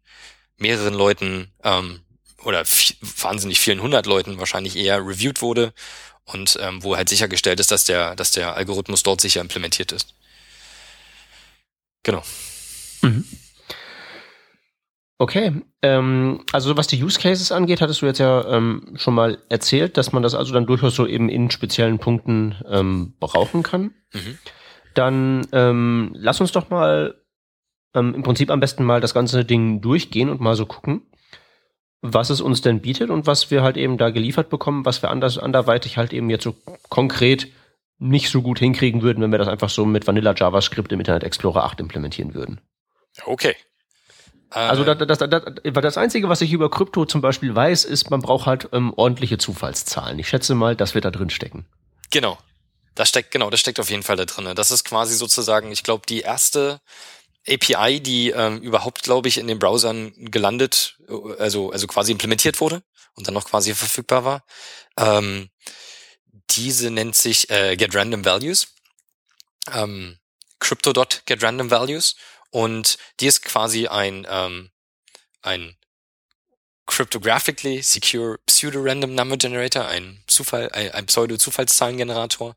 mehreren 0.58 0.94
Leuten 0.94 1.52
ähm, 1.64 2.02
oder 2.44 2.64
wahnsinnig 3.18 3.58
vielen 3.58 3.82
hundert 3.82 4.06
Leuten 4.06 4.38
wahrscheinlich 4.38 4.76
eher 4.76 4.98
reviewed 4.98 5.42
wurde 5.42 5.72
und 6.24 6.58
ähm, 6.60 6.82
wo 6.82 6.96
halt 6.96 7.08
sichergestellt 7.08 7.60
ist, 7.60 7.70
dass 7.70 7.84
der, 7.84 8.14
dass 8.14 8.30
der 8.30 8.54
Algorithmus 8.54 9.02
dort 9.02 9.20
sicher 9.20 9.40
implementiert 9.40 9.92
ist. 9.92 10.14
Genau. 12.02 12.22
Mhm. 13.02 13.24
Okay, 15.18 15.52
ähm, 15.82 16.40
also 16.50 16.76
was 16.76 16.88
die 16.88 17.00
Use 17.00 17.20
Cases 17.20 17.52
angeht, 17.52 17.80
hattest 17.80 18.02
du 18.02 18.06
jetzt 18.06 18.18
ja 18.18 18.44
ähm, 18.48 18.94
schon 18.96 19.14
mal 19.14 19.38
erzählt, 19.48 19.96
dass 19.96 20.12
man 20.12 20.24
das 20.24 20.34
also 20.34 20.52
dann 20.52 20.66
durchaus 20.66 20.96
so 20.96 21.06
eben 21.06 21.28
in 21.28 21.48
speziellen 21.50 22.00
Punkten 22.00 22.56
ähm, 22.68 23.14
brauchen 23.20 23.62
kann. 23.62 23.94
Mhm. 24.12 24.38
Dann 24.94 25.46
ähm, 25.52 26.10
lass 26.14 26.40
uns 26.40 26.50
doch 26.50 26.70
mal 26.70 27.14
ähm, 27.94 28.14
im 28.14 28.24
Prinzip 28.24 28.50
am 28.50 28.58
besten 28.58 28.84
mal 28.84 29.00
das 29.00 29.14
ganze 29.14 29.44
Ding 29.44 29.80
durchgehen 29.80 30.28
und 30.28 30.40
mal 30.40 30.56
so 30.56 30.66
gucken, 30.66 31.02
was 32.00 32.30
es 32.30 32.40
uns 32.40 32.60
denn 32.60 32.80
bietet 32.80 33.08
und 33.08 33.26
was 33.26 33.50
wir 33.52 33.62
halt 33.62 33.76
eben 33.76 33.98
da 33.98 34.10
geliefert 34.10 34.50
bekommen, 34.50 34.84
was 34.84 35.02
wir 35.02 35.10
anders 35.10 35.38
anderweitig 35.38 35.98
halt 35.98 36.12
eben 36.12 36.30
jetzt 36.30 36.42
so 36.42 36.56
konkret 36.88 37.46
nicht 38.02 38.30
so 38.30 38.42
gut 38.42 38.58
hinkriegen 38.58 39.02
würden, 39.02 39.22
wenn 39.22 39.30
wir 39.30 39.38
das 39.38 39.48
einfach 39.48 39.70
so 39.70 39.86
mit 39.86 40.06
Vanilla 40.06 40.34
JavaScript 40.36 40.90
im 40.92 40.98
Internet 40.98 41.22
Explorer 41.22 41.64
8 41.64 41.80
implementieren 41.80 42.34
würden. 42.34 42.60
Okay. 43.24 43.54
Also 44.50 44.84
das, 44.84 44.98
das, 44.98 45.18
das, 45.18 45.72
das 45.74 45.96
Einzige, 45.96 46.28
was 46.28 46.42
ich 46.42 46.52
über 46.52 46.68
Krypto 46.68 47.06
zum 47.06 47.22
Beispiel 47.22 47.54
weiß, 47.54 47.86
ist, 47.86 48.10
man 48.10 48.20
braucht 48.20 48.46
halt 48.46 48.68
ähm, 48.72 48.92
ordentliche 48.94 49.38
Zufallszahlen. 49.38 50.18
Ich 50.18 50.28
schätze 50.28 50.54
mal, 50.54 50.76
das 50.76 50.94
wird 50.94 51.06
da 51.06 51.10
drin 51.10 51.30
stecken. 51.30 51.64
Genau. 52.10 52.36
Das 52.94 53.08
steckt, 53.08 53.30
genau, 53.30 53.48
das 53.48 53.60
steckt 53.60 53.80
auf 53.80 53.88
jeden 53.88 54.02
Fall 54.02 54.16
da 54.16 54.26
drin. 54.26 54.54
Das 54.54 54.70
ist 54.70 54.84
quasi 54.84 55.14
sozusagen, 55.14 55.72
ich 55.72 55.82
glaube, 55.82 56.04
die 56.06 56.20
erste 56.20 56.80
API, 57.48 58.00
die 58.00 58.30
ähm, 58.30 58.58
überhaupt, 58.58 59.02
glaube 59.04 59.28
ich, 59.28 59.38
in 59.38 59.46
den 59.46 59.58
Browsern 59.58 60.12
gelandet, 60.18 60.98
also, 61.38 61.70
also 61.70 61.86
quasi 61.86 62.12
implementiert 62.12 62.60
wurde 62.60 62.82
und 63.14 63.26
dann 63.26 63.34
noch 63.34 63.46
quasi 63.46 63.74
verfügbar 63.74 64.24
war. 64.24 64.44
Ähm, 64.98 65.48
diese 66.56 66.90
nennt 66.90 67.16
sich 67.16 67.50
äh, 67.50 67.76
GetRandomValues. 67.76 68.68
Ähm, 69.72 70.18
Crypto.GetRandomValues 70.58 72.16
und 72.50 72.98
die 73.20 73.26
ist 73.26 73.42
quasi 73.42 73.88
ein, 73.88 74.26
ähm, 74.28 74.70
ein 75.40 75.76
cryptographically 76.86 77.82
secure 77.82 78.38
pseudo-random 78.46 79.14
number 79.14 79.36
generator, 79.36 79.86
ein 79.86 80.22
Zufall, 80.26 80.70
ein, 80.72 80.90
ein 80.92 81.06
Pseudo-Zufallszahlengenerator, 81.06 82.54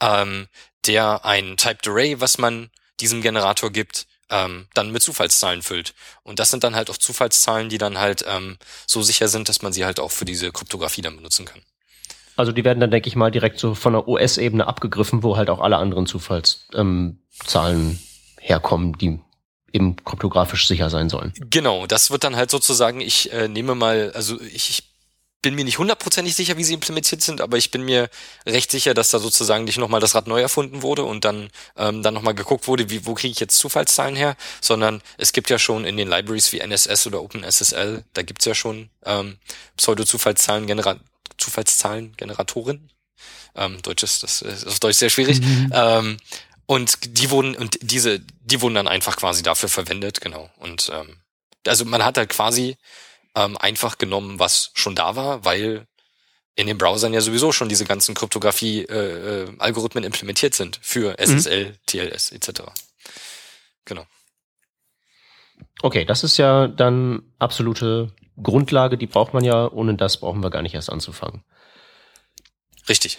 ähm, 0.00 0.48
der 0.86 1.24
ein 1.24 1.56
Typed 1.56 1.86
Array, 1.86 2.20
was 2.20 2.38
man 2.38 2.70
diesem 3.00 3.22
Generator 3.22 3.70
gibt, 3.70 4.06
ähm, 4.30 4.68
dann 4.74 4.90
mit 4.90 5.02
Zufallszahlen 5.02 5.62
füllt. 5.62 5.94
Und 6.22 6.38
das 6.38 6.50
sind 6.50 6.64
dann 6.64 6.74
halt 6.74 6.90
auch 6.90 6.96
Zufallszahlen, 6.96 7.68
die 7.68 7.78
dann 7.78 7.98
halt 7.98 8.24
ähm, 8.26 8.58
so 8.86 9.02
sicher 9.02 9.28
sind, 9.28 9.48
dass 9.48 9.62
man 9.62 9.72
sie 9.72 9.84
halt 9.84 10.00
auch 10.00 10.10
für 10.10 10.24
diese 10.24 10.50
Kryptographie 10.50 11.02
dann 11.02 11.16
benutzen 11.16 11.44
kann. 11.44 11.62
Also 12.36 12.52
die 12.52 12.64
werden 12.64 12.80
dann, 12.80 12.90
denke 12.90 13.08
ich 13.08 13.16
mal, 13.16 13.30
direkt 13.30 13.58
so 13.58 13.74
von 13.74 13.92
der 13.92 14.08
OS-Ebene 14.08 14.66
abgegriffen, 14.66 15.22
wo 15.22 15.36
halt 15.36 15.50
auch 15.50 15.60
alle 15.60 15.76
anderen 15.76 16.06
Zufallszahlen 16.06 17.18
ähm, 17.30 17.98
herkommen, 18.40 18.98
die 18.98 19.20
eben 19.72 19.96
kryptografisch 20.04 20.66
sicher 20.66 20.90
sein 20.90 21.08
sollen. 21.08 21.32
Genau, 21.50 21.86
das 21.86 22.10
wird 22.10 22.24
dann 22.24 22.36
halt 22.36 22.50
sozusagen, 22.50 23.00
ich 23.00 23.32
äh, 23.32 23.48
nehme 23.48 23.74
mal, 23.74 24.12
also 24.14 24.40
ich, 24.40 24.70
ich 24.70 24.94
bin 25.42 25.56
mir 25.56 25.64
nicht 25.64 25.78
hundertprozentig 25.78 26.34
sicher, 26.34 26.56
wie 26.56 26.64
sie 26.64 26.72
implementiert 26.72 27.20
sind, 27.20 27.42
aber 27.42 27.58
ich 27.58 27.70
bin 27.70 27.82
mir 27.82 28.08
recht 28.46 28.70
sicher, 28.70 28.94
dass 28.94 29.10
da 29.10 29.18
sozusagen 29.18 29.64
nicht 29.64 29.76
nochmal 29.76 30.00
das 30.00 30.14
Rad 30.14 30.26
neu 30.26 30.40
erfunden 30.40 30.80
wurde 30.80 31.04
und 31.04 31.24
dann 31.26 31.50
ähm, 31.76 32.02
dann 32.02 32.14
nochmal 32.14 32.34
geguckt 32.34 32.66
wurde, 32.66 32.88
wie, 32.88 33.04
wo 33.04 33.14
kriege 33.14 33.32
ich 33.32 33.40
jetzt 33.40 33.58
Zufallszahlen 33.58 34.16
her, 34.16 34.36
sondern 34.62 35.02
es 35.18 35.32
gibt 35.32 35.50
ja 35.50 35.58
schon 35.58 35.84
in 35.84 35.98
den 35.98 36.08
Libraries 36.08 36.52
wie 36.52 36.60
NSS 36.60 37.06
oder 37.08 37.22
OpenSSL, 37.22 38.04
da 38.14 38.22
gibt's 38.22 38.46
ja 38.46 38.54
schon 38.54 38.88
ähm, 39.04 39.36
Pseudo-Zufallszahlen-Generatoren, 39.76 41.00
Zufallszahlengeneratoren. 41.38 42.90
Ähm, 43.54 43.80
Deutsch 43.82 44.02
ist, 44.02 44.22
das 44.22 44.42
ist 44.42 44.66
auf 44.66 44.80
Deutsch 44.80 44.98
sehr 44.98 45.10
schwierig. 45.10 45.40
Mhm. 45.40 45.70
Ähm, 45.72 46.16
und 46.66 47.18
die 47.18 47.30
wurden, 47.30 47.54
und 47.54 47.78
diese, 47.82 48.20
die 48.40 48.60
wurden 48.60 48.74
dann 48.74 48.88
einfach 48.88 49.16
quasi 49.16 49.42
dafür 49.42 49.68
verwendet, 49.68 50.20
genau. 50.20 50.50
Und 50.58 50.90
ähm, 50.92 51.18
also 51.66 51.84
man 51.84 52.04
hat 52.04 52.16
halt 52.16 52.30
quasi 52.30 52.76
ähm, 53.34 53.56
einfach 53.58 53.98
genommen, 53.98 54.38
was 54.38 54.70
schon 54.74 54.94
da 54.94 55.16
war, 55.16 55.44
weil 55.44 55.86
in 56.56 56.66
den 56.66 56.78
Browsern 56.78 57.12
ja 57.12 57.20
sowieso 57.20 57.52
schon 57.52 57.68
diese 57.68 57.84
ganzen 57.84 58.14
Kryptographie-Algorithmen 58.14 60.04
äh, 60.04 60.06
implementiert 60.06 60.54
sind 60.54 60.78
für 60.82 61.18
SSL, 61.18 61.70
mhm. 61.70 61.76
TLS 61.86 62.30
etc. 62.32 62.62
Genau. 63.84 64.06
Okay, 65.82 66.04
das 66.04 66.24
ist 66.24 66.36
ja 66.36 66.68
dann 66.68 67.22
absolute 67.38 68.12
Grundlage, 68.42 68.98
die 68.98 69.06
braucht 69.06 69.34
man 69.34 69.44
ja, 69.44 69.70
ohne 69.70 69.94
das 69.94 70.18
brauchen 70.18 70.42
wir 70.42 70.50
gar 70.50 70.62
nicht 70.62 70.74
erst 70.74 70.90
anzufangen. 70.90 71.44
Richtig. 72.88 73.18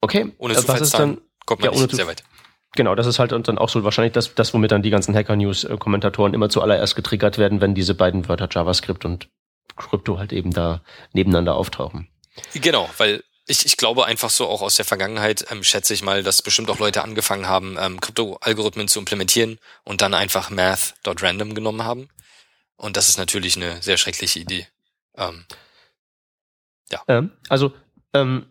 Okay, 0.00 0.32
ohne 0.38 0.54
äh, 0.54 0.68
was 0.68 0.80
ist 0.80 0.94
dann, 0.94 1.20
kommt 1.46 1.62
man 1.62 1.72
ja, 1.72 1.80
nicht 1.80 1.94
sehr 1.94 2.06
weit. 2.06 2.22
Genau, 2.76 2.94
das 2.94 3.06
ist 3.06 3.18
halt 3.18 3.32
dann 3.32 3.58
auch 3.58 3.68
so 3.68 3.82
wahrscheinlich 3.82 4.12
das, 4.12 4.34
das 4.34 4.54
womit 4.54 4.70
dann 4.70 4.82
die 4.82 4.90
ganzen 4.90 5.14
Hacker-News-Kommentatoren 5.14 6.34
immer 6.34 6.48
zuallererst 6.48 6.94
getriggert 6.94 7.36
werden, 7.36 7.60
wenn 7.60 7.74
diese 7.74 7.94
beiden 7.94 8.28
Wörter 8.28 8.48
JavaScript 8.50 9.04
und 9.04 9.28
Crypto 9.76 10.18
halt 10.18 10.32
eben 10.32 10.52
da 10.52 10.82
nebeneinander 11.12 11.56
auftauchen. 11.56 12.08
Genau, 12.54 12.88
weil 12.98 13.24
ich, 13.46 13.66
ich 13.66 13.76
glaube 13.76 14.06
einfach 14.06 14.30
so 14.30 14.46
auch 14.46 14.62
aus 14.62 14.76
der 14.76 14.84
Vergangenheit 14.84 15.46
ähm, 15.50 15.64
schätze 15.64 15.92
ich 15.94 16.02
mal, 16.02 16.22
dass 16.22 16.42
bestimmt 16.42 16.70
auch 16.70 16.78
Leute 16.78 17.02
angefangen 17.02 17.48
haben, 17.48 17.76
ähm, 17.80 18.00
Krypto-Algorithmen 18.00 18.86
zu 18.86 19.00
implementieren 19.00 19.58
und 19.82 20.02
dann 20.02 20.14
einfach 20.14 20.50
math.random 20.50 21.54
genommen 21.54 21.84
haben. 21.84 22.08
Und 22.80 22.96
das 22.96 23.10
ist 23.10 23.18
natürlich 23.18 23.56
eine 23.56 23.82
sehr 23.82 23.98
schreckliche 23.98 24.38
Idee. 24.38 24.66
Ähm, 25.14 25.44
ja. 26.90 27.02
Ähm, 27.08 27.30
also, 27.50 27.74
ähm, 28.14 28.46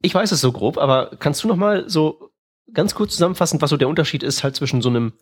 ich 0.00 0.14
weiß 0.14 0.32
es 0.32 0.40
so 0.40 0.52
grob, 0.52 0.78
aber 0.78 1.10
kannst 1.18 1.44
du 1.44 1.48
noch 1.48 1.56
mal 1.56 1.88
so 1.88 2.30
ganz 2.72 2.94
kurz 2.94 3.12
zusammenfassen, 3.12 3.60
was 3.60 3.68
so 3.68 3.76
der 3.76 3.88
Unterschied 3.88 4.22
ist 4.22 4.42
halt 4.42 4.56
zwischen 4.56 4.80
so 4.80 4.88
einem 4.88 5.12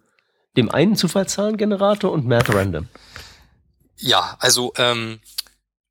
dem 0.56 0.70
einen 0.70 0.94
Zufallszahlengenerator 0.94 2.12
und 2.12 2.24
Math 2.24 2.54
Random? 2.54 2.88
Ja, 3.96 4.36
also 4.38 4.72
ähm, 4.76 5.18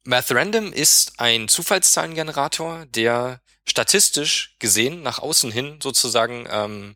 Math 0.06 0.32
Random 0.32 0.72
ist 0.72 1.20
ein 1.20 1.50
Zufallszahlengenerator, 1.50 2.86
der 2.86 3.42
statistisch 3.68 4.56
gesehen 4.60 5.02
nach 5.02 5.20
außen 5.20 5.52
hin 5.52 5.80
sozusagen 5.84 6.48
ähm, 6.50 6.96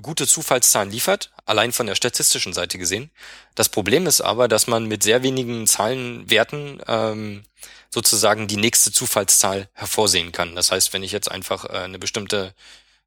gute 0.00 0.26
Zufallszahlen 0.26 0.90
liefert, 0.90 1.32
allein 1.44 1.72
von 1.72 1.86
der 1.86 1.94
statistischen 1.94 2.52
Seite 2.52 2.78
gesehen. 2.78 3.10
Das 3.54 3.68
Problem 3.68 4.06
ist 4.06 4.20
aber, 4.20 4.48
dass 4.48 4.66
man 4.66 4.86
mit 4.86 5.02
sehr 5.02 5.22
wenigen 5.22 5.66
Zahlenwerten 5.66 6.82
ähm, 6.86 7.44
sozusagen 7.90 8.46
die 8.46 8.56
nächste 8.56 8.92
Zufallszahl 8.92 9.68
hervorsehen 9.72 10.32
kann. 10.32 10.54
Das 10.54 10.70
heißt, 10.70 10.92
wenn 10.92 11.02
ich 11.02 11.12
jetzt 11.12 11.30
einfach 11.30 11.64
äh, 11.64 11.78
eine 11.78 11.98
bestimmte 11.98 12.54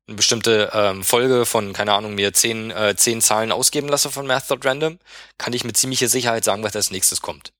eine 0.07 0.15
bestimmte 0.15 0.71
ähm, 0.73 1.03
Folge 1.03 1.45
von, 1.45 1.71
keine 1.71 1.93
Ahnung, 1.93 2.15
mir 2.15 2.33
zehn, 2.33 2.71
äh, 2.71 2.95
zehn 2.95 3.21
Zahlen 3.21 3.51
ausgeben 3.51 3.87
lasse 3.87 4.09
von 4.09 4.25
Math.random, 4.25 4.97
kann 5.37 5.53
ich 5.53 5.63
mit 5.63 5.77
ziemlicher 5.77 6.07
Sicherheit 6.07 6.43
sagen, 6.43 6.63
was 6.63 6.75
als 6.75 6.89
nächstes 6.89 7.21
kommt. 7.21 7.53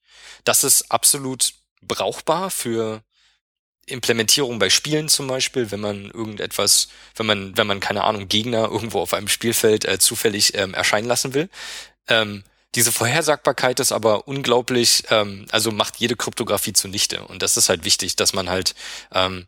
Das 0.45 0.63
ist 0.63 0.91
absolut 0.91 1.53
brauchbar 1.81 2.49
für 2.49 3.03
Implementierung 3.89 4.59
bei 4.59 4.69
Spielen 4.69 5.09
zum 5.09 5.27
Beispiel, 5.27 5.71
wenn 5.71 5.79
man 5.79 6.05
irgendetwas, 6.05 6.89
wenn 7.15 7.25
man, 7.25 7.57
wenn 7.57 7.67
man, 7.67 7.79
keine 7.79 8.03
Ahnung, 8.03 8.27
Gegner 8.27 8.69
irgendwo 8.69 8.99
auf 8.99 9.13
einem 9.13 9.27
Spielfeld 9.27 9.85
äh, 9.85 9.99
zufällig 9.99 10.55
ähm, 10.55 10.73
erscheinen 10.73 11.07
lassen 11.07 11.33
will. 11.33 11.49
Ähm, 12.07 12.43
diese 12.75 12.91
Vorhersagbarkeit 12.91 13.79
ist 13.79 13.91
aber 13.91 14.27
unglaublich, 14.27 15.03
ähm, 15.09 15.45
also 15.51 15.71
macht 15.71 15.97
jede 15.97 16.15
Kryptographie 16.15 16.73
zunichte. 16.73 17.23
Und 17.25 17.41
das 17.41 17.57
ist 17.57 17.69
halt 17.69 17.83
wichtig, 17.83 18.15
dass 18.15 18.33
man 18.33 18.49
halt 18.49 18.75
ähm, 19.11 19.47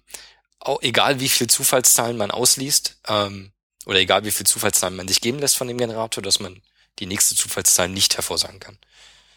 auch, 0.60 0.82
egal 0.82 1.20
wie 1.20 1.30
viel 1.30 1.48
Zufallszahlen 1.48 2.18
man 2.18 2.32
ausliest, 2.32 2.98
ähm, 3.08 3.52
oder 3.86 4.00
egal 4.00 4.26
wie 4.26 4.32
viel 4.32 4.46
Zufallszahlen 4.46 4.96
man 4.96 5.08
sich 5.08 5.22
geben 5.22 5.40
lässt 5.40 5.58
von 5.58 5.68
dem 5.68 5.78
Generator, 5.78 6.24
dass 6.24 6.40
man 6.40 6.62
die 7.00 7.06
nächste 7.06 7.36
Zufallszahl 7.36 7.90
nicht 7.90 8.16
hervorsagen 8.16 8.60
kann. 8.60 8.78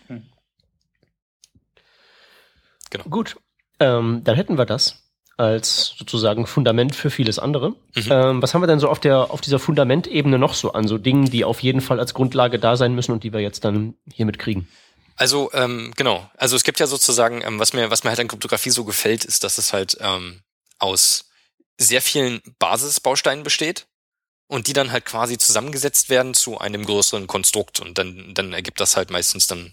Hm. 0.08 0.28
Genau. 2.90 3.04
Gut, 3.04 3.36
ähm, 3.80 4.22
dann 4.24 4.36
hätten 4.36 4.58
wir 4.58 4.66
das 4.66 5.00
als 5.36 5.94
sozusagen 5.98 6.46
Fundament 6.46 6.94
für 6.94 7.10
vieles 7.10 7.38
andere. 7.38 7.70
Mhm. 7.70 8.08
Ähm, 8.10 8.42
was 8.42 8.54
haben 8.54 8.62
wir 8.62 8.66
denn 8.66 8.78
so 8.78 8.88
auf 8.88 9.00
der 9.00 9.30
auf 9.32 9.40
dieser 9.40 9.58
Fundamentebene 9.58 10.38
noch 10.38 10.54
so 10.54 10.72
an 10.72 10.86
so 10.86 10.98
Dingen, 10.98 11.30
die 11.30 11.44
auf 11.44 11.60
jeden 11.60 11.80
Fall 11.80 11.98
als 11.98 12.14
Grundlage 12.14 12.58
da 12.58 12.76
sein 12.76 12.94
müssen 12.94 13.12
und 13.12 13.24
die 13.24 13.32
wir 13.32 13.40
jetzt 13.40 13.64
dann 13.64 13.94
hiermit 14.12 14.38
kriegen? 14.38 14.68
Also 15.16 15.50
ähm, 15.52 15.92
genau, 15.96 16.28
also 16.36 16.56
es 16.56 16.64
gibt 16.64 16.80
ja 16.80 16.86
sozusagen, 16.86 17.42
ähm, 17.42 17.58
was 17.58 17.72
mir 17.72 17.90
was 17.90 18.04
mir 18.04 18.10
halt 18.10 18.20
an 18.20 18.28
Kryptographie 18.28 18.70
so 18.70 18.84
gefällt, 18.84 19.24
ist, 19.24 19.44
dass 19.44 19.58
es 19.58 19.72
halt 19.72 19.96
ähm, 20.00 20.40
aus 20.78 21.30
sehr 21.78 22.02
vielen 22.02 22.40
Basisbausteinen 22.58 23.42
besteht 23.42 23.86
und 24.46 24.68
die 24.68 24.72
dann 24.72 24.92
halt 24.92 25.04
quasi 25.04 25.38
zusammengesetzt 25.38 26.10
werden 26.10 26.34
zu 26.34 26.58
einem 26.58 26.84
größeren 26.84 27.26
Konstrukt 27.26 27.80
und 27.80 27.98
dann, 27.98 28.34
dann 28.34 28.52
ergibt 28.52 28.80
das 28.80 28.96
halt 28.96 29.10
meistens 29.10 29.46
dann 29.46 29.72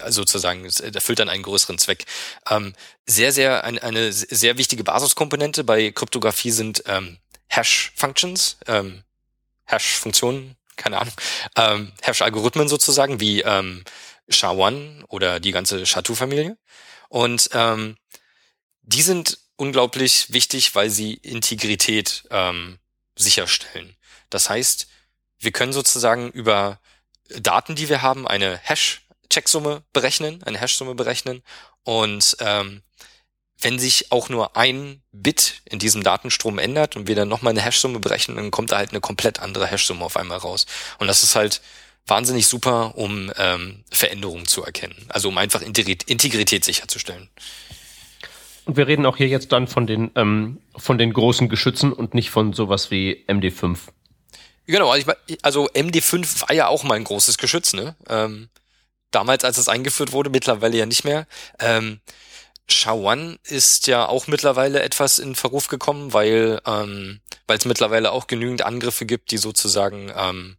also 0.00 0.22
sozusagen, 0.22 0.64
es 0.64 0.80
erfüllt 0.80 1.18
dann 1.18 1.28
einen 1.28 1.42
größeren 1.42 1.78
Zweck. 1.78 2.04
Ähm, 2.50 2.74
sehr, 3.06 3.32
sehr, 3.32 3.64
ein, 3.64 3.78
eine 3.78 4.12
sehr 4.12 4.58
wichtige 4.58 4.84
Basiskomponente 4.84 5.64
bei 5.64 5.90
Kryptographie 5.90 6.50
sind 6.50 6.82
ähm, 6.86 7.18
Hash-Functions, 7.48 8.58
ähm, 8.66 9.04
Hash-Funktionen, 9.64 10.56
keine 10.76 10.98
Ahnung, 11.00 11.14
ähm, 11.56 11.92
Hash-Algorithmen 12.02 12.68
sozusagen, 12.68 13.20
wie 13.20 13.42
ähm, 13.42 13.84
SHA-1 14.28 15.04
oder 15.08 15.40
die 15.40 15.52
ganze 15.52 15.84
SHA-2-Familie. 15.84 16.56
Und 17.08 17.50
ähm, 17.52 17.96
die 18.82 19.02
sind 19.02 19.38
unglaublich 19.56 20.32
wichtig, 20.32 20.74
weil 20.74 20.90
sie 20.90 21.14
Integrität 21.14 22.24
ähm, 22.30 22.78
sicherstellen. 23.16 23.96
Das 24.30 24.50
heißt, 24.50 24.88
wir 25.38 25.52
können 25.52 25.72
sozusagen 25.72 26.30
über 26.30 26.80
Daten, 27.28 27.76
die 27.76 27.88
wir 27.88 28.02
haben, 28.02 28.26
eine 28.26 28.58
Hash-Checksumme 29.24 29.82
berechnen, 29.92 30.42
eine 30.44 30.58
Hash-Summe 30.58 30.94
berechnen 30.94 31.42
und 31.82 32.36
ähm, 32.40 32.82
wenn 33.60 33.78
sich 33.78 34.12
auch 34.12 34.28
nur 34.28 34.56
ein 34.56 35.02
Bit 35.12 35.62
in 35.64 35.78
diesem 35.78 36.02
Datenstrom 36.02 36.58
ändert 36.58 36.96
und 36.96 37.06
wir 37.08 37.14
dann 37.14 37.28
nochmal 37.28 37.52
eine 37.52 37.62
Hash-Summe 37.62 38.00
berechnen, 38.00 38.36
dann 38.36 38.50
kommt 38.50 38.72
da 38.72 38.76
halt 38.76 38.90
eine 38.90 39.00
komplett 39.00 39.40
andere 39.40 39.66
Hash-Summe 39.66 40.04
auf 40.04 40.16
einmal 40.16 40.38
raus. 40.38 40.66
Und 40.98 41.06
das 41.06 41.22
ist 41.22 41.34
halt 41.34 41.62
wahnsinnig 42.06 42.46
super, 42.46 42.96
um 42.96 43.32
ähm, 43.38 43.84
Veränderungen 43.90 44.46
zu 44.46 44.62
erkennen. 44.62 44.94
Also 45.08 45.28
um 45.28 45.38
einfach 45.38 45.62
Integrität 45.62 46.64
sicherzustellen. 46.64 47.30
Und 48.66 48.76
wir 48.76 48.86
reden 48.86 49.06
auch 49.06 49.16
hier 49.16 49.28
jetzt 49.28 49.52
dann 49.52 49.66
von 49.66 49.86
den, 49.86 50.10
ähm, 50.14 50.60
von 50.76 50.98
den 50.98 51.12
großen 51.12 51.48
Geschützen 51.48 51.92
und 51.92 52.12
nicht 52.14 52.30
von 52.30 52.52
sowas 52.52 52.90
wie 52.90 53.24
MD5. 53.28 53.78
Genau, 54.66 54.90
also, 54.90 55.12
ich, 55.26 55.44
also 55.44 55.68
MD5 55.68 56.42
war 56.42 56.54
ja 56.54 56.68
auch 56.68 56.84
mal 56.84 56.94
ein 56.94 57.04
großes 57.04 57.36
Geschütz, 57.38 57.74
ne? 57.74 57.94
Ähm, 58.08 58.48
damals, 59.14 59.44
als 59.44 59.58
es 59.58 59.68
eingeführt 59.68 60.12
wurde, 60.12 60.30
mittlerweile 60.30 60.76
ja 60.76 60.86
nicht 60.86 61.04
mehr. 61.04 61.26
Ähm, 61.58 62.00
SHA-1 62.68 63.38
ist 63.44 63.86
ja 63.86 64.06
auch 64.06 64.26
mittlerweile 64.26 64.82
etwas 64.82 65.18
in 65.18 65.34
Verruf 65.34 65.68
gekommen, 65.68 66.12
weil 66.12 66.60
ähm, 66.66 67.20
weil 67.46 67.58
es 67.58 67.66
mittlerweile 67.66 68.12
auch 68.12 68.26
genügend 68.26 68.62
Angriffe 68.62 69.04
gibt, 69.06 69.30
die 69.30 69.38
sozusagen 69.38 70.10
ähm, 70.16 70.56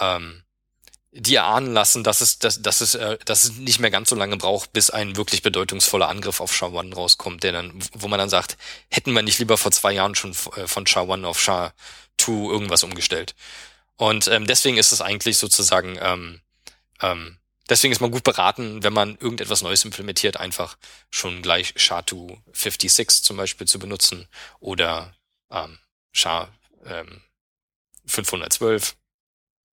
ähm, 0.00 0.42
die 1.16 1.36
erahnen 1.36 1.72
lassen, 1.72 2.02
dass 2.02 2.20
es, 2.20 2.40
dass, 2.40 2.60
dass 2.60 2.80
es, 2.80 2.96
äh, 2.96 3.18
dass 3.24 3.44
es 3.44 3.52
nicht 3.52 3.78
mehr 3.78 3.92
ganz 3.92 4.08
so 4.10 4.16
lange 4.16 4.36
braucht, 4.36 4.72
bis 4.72 4.90
ein 4.90 5.16
wirklich 5.16 5.42
bedeutungsvoller 5.42 6.08
Angriff 6.08 6.40
auf 6.40 6.52
SHA-1 6.52 6.94
rauskommt, 6.94 7.44
der 7.44 7.52
dann, 7.52 7.72
wo 7.92 8.08
man 8.08 8.18
dann 8.18 8.28
sagt, 8.28 8.56
hätten 8.90 9.12
wir 9.12 9.22
nicht 9.22 9.38
lieber 9.38 9.56
vor 9.56 9.70
zwei 9.70 9.92
Jahren 9.92 10.16
schon 10.16 10.32
äh, 10.56 10.66
von 10.66 10.86
SHA-1 10.86 11.24
auf 11.24 11.38
SHA-2 11.38 12.50
irgendwas 12.50 12.82
umgestellt. 12.82 13.36
Und 13.96 14.26
ähm, 14.26 14.46
deswegen 14.48 14.76
ist 14.76 14.90
es 14.90 15.00
eigentlich 15.00 15.38
sozusagen, 15.38 15.96
ähm, 16.00 16.40
ähm, 17.00 17.38
deswegen 17.68 17.92
ist 17.92 18.00
man 18.00 18.10
gut 18.10 18.24
beraten, 18.24 18.82
wenn 18.82 18.92
man 18.92 19.16
irgendetwas 19.16 19.62
Neues 19.62 19.84
implementiert, 19.84 20.38
einfach 20.38 20.76
schon 21.10 21.42
gleich 21.42 21.74
SHA-2 21.76 22.38
56 22.52 23.22
zum 23.24 23.36
Beispiel 23.36 23.66
zu 23.66 23.78
benutzen 23.78 24.28
oder 24.60 25.14
ähm, 25.50 25.78
SHA 26.12 26.48
ähm, 26.86 27.22
512 28.06 28.96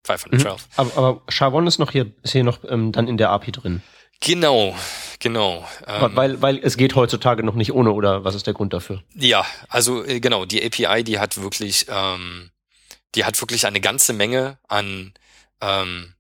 512. 0.04 0.62
Mhm. 0.62 0.72
Aber, 0.76 0.96
aber 0.96 1.22
SHA-1 1.28 1.66
ist 1.66 1.78
noch 1.78 1.90
hier, 1.90 2.12
ist 2.22 2.32
hier 2.32 2.44
noch 2.44 2.58
ähm, 2.68 2.92
dann 2.92 3.08
in 3.08 3.16
der 3.16 3.30
API 3.30 3.52
drin. 3.52 3.82
Genau, 4.20 4.76
genau. 5.18 5.66
Ähm, 5.86 6.16
weil, 6.16 6.40
weil 6.40 6.58
es 6.62 6.76
geht 6.76 6.94
heutzutage 6.94 7.42
noch 7.42 7.54
nicht 7.54 7.72
ohne, 7.72 7.92
oder 7.92 8.24
was 8.24 8.34
ist 8.34 8.46
der 8.46 8.54
Grund 8.54 8.72
dafür? 8.72 9.02
Ja, 9.14 9.44
also 9.68 10.04
äh, 10.04 10.20
genau, 10.20 10.44
die 10.44 10.64
API, 10.64 11.04
die 11.04 11.18
hat 11.18 11.40
wirklich, 11.42 11.86
ähm, 11.88 12.50
die 13.14 13.24
hat 13.24 13.40
wirklich 13.40 13.66
eine 13.66 13.80
ganze 13.80 14.12
Menge 14.12 14.58
an 14.68 15.12
ähm, 15.60 16.14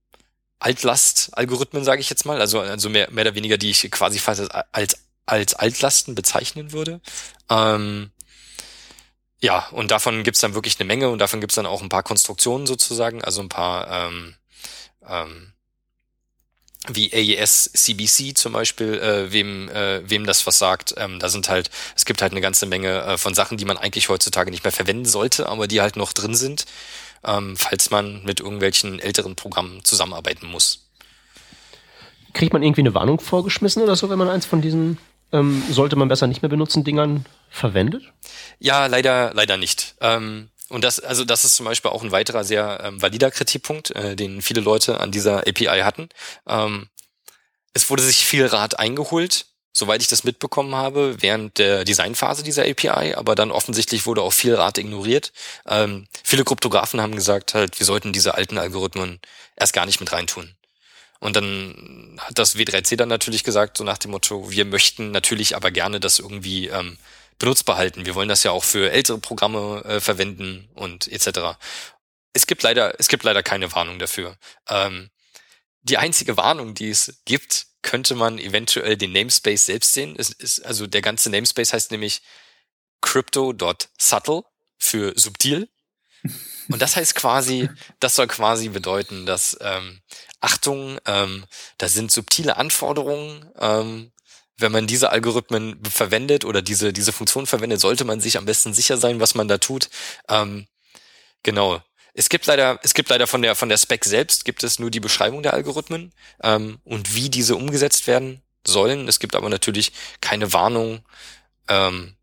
Altlast-Algorithmen, 0.64 1.84
sage 1.84 2.00
ich 2.00 2.08
jetzt 2.08 2.24
mal, 2.24 2.40
also, 2.40 2.60
also 2.60 2.88
mehr, 2.88 3.10
mehr 3.10 3.26
oder 3.26 3.34
weniger, 3.34 3.58
die 3.58 3.70
ich 3.70 3.90
quasi 3.90 4.18
fast 4.18 4.50
als, 4.72 4.96
als 5.26 5.54
Altlasten 5.54 6.14
bezeichnen 6.14 6.72
würde. 6.72 7.02
Ähm, 7.50 8.10
ja, 9.40 9.68
und 9.72 9.90
davon 9.90 10.22
gibt's 10.22 10.40
dann 10.40 10.54
wirklich 10.54 10.80
eine 10.80 10.86
Menge 10.86 11.10
und 11.10 11.18
davon 11.18 11.40
gibt's 11.40 11.56
dann 11.56 11.66
auch 11.66 11.82
ein 11.82 11.90
paar 11.90 12.02
Konstruktionen 12.02 12.66
sozusagen, 12.66 13.22
also 13.22 13.42
ein 13.42 13.50
paar 13.50 13.90
ähm, 13.90 14.34
ähm, 15.06 15.52
wie 16.88 17.12
AES 17.12 17.70
CBC 17.72 18.34
zum 18.34 18.54
Beispiel, 18.54 18.94
äh, 18.94 19.32
wem, 19.32 19.68
äh, 19.68 20.08
wem 20.08 20.24
das 20.24 20.46
was 20.46 20.58
sagt. 20.58 20.94
Ähm, 20.96 21.18
da 21.18 21.28
sind 21.28 21.50
halt, 21.50 21.70
es 21.94 22.06
gibt 22.06 22.22
halt 22.22 22.32
eine 22.32 22.40
ganze 22.40 22.64
Menge 22.64 23.02
äh, 23.02 23.18
von 23.18 23.34
Sachen, 23.34 23.58
die 23.58 23.66
man 23.66 23.76
eigentlich 23.76 24.08
heutzutage 24.08 24.50
nicht 24.50 24.64
mehr 24.64 24.72
verwenden 24.72 25.04
sollte, 25.04 25.46
aber 25.46 25.66
die 25.66 25.82
halt 25.82 25.96
noch 25.96 26.14
drin 26.14 26.34
sind, 26.34 26.64
ähm, 27.26 27.56
falls 27.56 27.90
man 27.90 28.22
mit 28.24 28.40
irgendwelchen 28.40 28.98
älteren 28.98 29.36
Programmen 29.36 29.84
zusammenarbeiten 29.84 30.46
muss. 30.46 30.90
Kriegt 32.32 32.52
man 32.52 32.62
irgendwie 32.62 32.82
eine 32.82 32.94
Warnung 32.94 33.20
vorgeschmissen 33.20 33.82
oder 33.82 33.96
so, 33.96 34.10
wenn 34.10 34.18
man 34.18 34.28
eins 34.28 34.46
von 34.46 34.60
diesen 34.60 34.98
ähm, 35.32 35.62
sollte 35.68 35.96
man 35.96 36.08
besser 36.08 36.26
nicht 36.26 36.42
mehr 36.42 36.48
benutzen 36.48 36.84
Dingern 36.84 37.26
verwendet? 37.50 38.04
Ja, 38.60 38.86
leider, 38.86 39.32
leider 39.34 39.56
nicht. 39.56 39.96
Ähm, 40.00 40.48
und 40.68 40.84
das, 40.84 41.00
also 41.00 41.24
das 41.24 41.44
ist 41.44 41.56
zum 41.56 41.66
Beispiel 41.66 41.90
auch 41.90 42.02
ein 42.02 42.12
weiterer 42.12 42.44
sehr 42.44 42.80
ähm, 42.84 43.02
valider 43.02 43.30
Kritikpunkt, 43.30 43.90
äh, 43.90 44.16
den 44.16 44.42
viele 44.42 44.60
Leute 44.60 45.00
an 45.00 45.10
dieser 45.10 45.40
API 45.40 45.80
hatten. 45.82 46.08
Ähm, 46.46 46.88
es 47.74 47.90
wurde 47.90 48.02
sich 48.02 48.24
viel 48.24 48.46
Rat 48.46 48.78
eingeholt, 48.78 49.46
soweit 49.74 50.00
ich 50.00 50.08
das 50.08 50.24
mitbekommen 50.24 50.74
habe, 50.74 51.16
während 51.20 51.58
der 51.58 51.84
Designphase 51.84 52.42
dieser 52.44 52.62
API, 52.62 53.14
aber 53.14 53.34
dann 53.34 53.50
offensichtlich 53.50 54.06
wurde 54.06 54.22
auch 54.22 54.32
viel 54.32 54.54
Rat 54.54 54.78
ignoriert. 54.78 55.32
Ähm, 55.68 56.06
viele 56.22 56.44
Kryptografen 56.44 57.00
haben 57.00 57.16
gesagt, 57.16 57.54
halt, 57.54 57.78
wir 57.78 57.84
sollten 57.84 58.12
diese 58.12 58.34
alten 58.34 58.56
Algorithmen 58.56 59.20
erst 59.56 59.72
gar 59.72 59.84
nicht 59.84 60.00
mit 60.00 60.12
reintun. 60.12 60.54
Und 61.18 61.36
dann 61.36 62.18
hat 62.20 62.38
das 62.38 62.56
W3C 62.56 62.96
dann 62.96 63.08
natürlich 63.08 63.44
gesagt, 63.44 63.76
so 63.76 63.84
nach 63.84 63.98
dem 63.98 64.12
Motto, 64.12 64.50
wir 64.50 64.64
möchten 64.64 65.10
natürlich 65.10 65.56
aber 65.56 65.70
gerne 65.70 65.98
das 65.98 66.18
irgendwie 66.20 66.68
ähm, 66.68 66.96
benutzbar 67.38 67.76
halten. 67.76 68.06
Wir 68.06 68.14
wollen 68.14 68.28
das 68.28 68.44
ja 68.44 68.52
auch 68.52 68.64
für 68.64 68.92
ältere 68.92 69.18
Programme 69.18 69.82
äh, 69.84 70.00
verwenden 70.00 70.68
und 70.74 71.08
etc. 71.10 71.58
Es 72.32 72.46
gibt 72.46 72.62
leider, 72.62 72.94
es 73.00 73.08
gibt 73.08 73.24
leider 73.24 73.42
keine 73.42 73.72
Warnung 73.72 73.98
dafür. 73.98 74.36
Ähm, 74.68 75.10
die 75.82 75.98
einzige 75.98 76.36
Warnung, 76.36 76.74
die 76.74 76.90
es 76.90 77.20
gibt, 77.24 77.66
könnte 77.84 78.16
man 78.16 78.38
eventuell 78.38 78.96
den 78.96 79.12
Namespace 79.12 79.66
selbst 79.66 79.92
sehen. 79.92 80.16
Es 80.18 80.30
ist, 80.30 80.64
also 80.66 80.88
der 80.88 81.02
ganze 81.02 81.30
Namespace 81.30 81.72
heißt 81.72 81.92
nämlich 81.92 82.22
crypto.subtle 83.00 84.42
für 84.78 85.12
subtil. 85.16 85.68
Und 86.70 86.80
das 86.80 86.96
heißt 86.96 87.14
quasi, 87.14 87.68
das 88.00 88.16
soll 88.16 88.26
quasi 88.26 88.70
bedeuten, 88.70 89.26
dass 89.26 89.56
ähm, 89.60 90.00
Achtung, 90.40 90.98
ähm, 91.04 91.44
da 91.78 91.86
sind 91.88 92.10
subtile 92.10 92.56
Anforderungen 92.56 93.50
ähm, 93.58 94.10
wenn 94.56 94.72
man 94.72 94.86
diese 94.86 95.10
Algorithmen 95.10 95.82
verwendet 95.84 96.44
oder 96.44 96.62
diese, 96.62 96.92
diese 96.92 97.12
Funktion 97.12 97.46
verwendet, 97.46 97.80
sollte 97.80 98.04
man 98.04 98.20
sich 98.20 98.38
am 98.38 98.44
besten 98.44 98.72
sicher 98.72 98.96
sein, 98.96 99.20
was 99.20 99.34
man 99.34 99.48
da 99.48 99.58
tut. 99.58 99.90
Ähm, 100.28 100.66
genau. 101.42 101.82
Es 102.14 102.28
gibt 102.28 102.46
leider, 102.46 102.78
es 102.82 102.94
gibt 102.94 103.10
leider 103.10 103.26
von 103.26 103.42
der, 103.42 103.56
von 103.56 103.68
der 103.68 103.76
Spec 103.76 104.04
selbst 104.04 104.44
gibt 104.44 104.62
es 104.62 104.78
nur 104.78 104.90
die 104.90 105.00
Beschreibung 105.00 105.42
der 105.42 105.52
Algorithmen 105.52 106.12
ähm, 106.42 106.78
und 106.84 107.14
wie 107.14 107.28
diese 107.28 107.56
umgesetzt 107.56 108.06
werden 108.06 108.40
sollen. 108.64 109.08
Es 109.08 109.18
gibt 109.18 109.34
aber 109.34 109.48
natürlich 109.48 109.92
keine 110.20 110.52
Warnung, 110.52 111.04
ähm, 111.68 112.14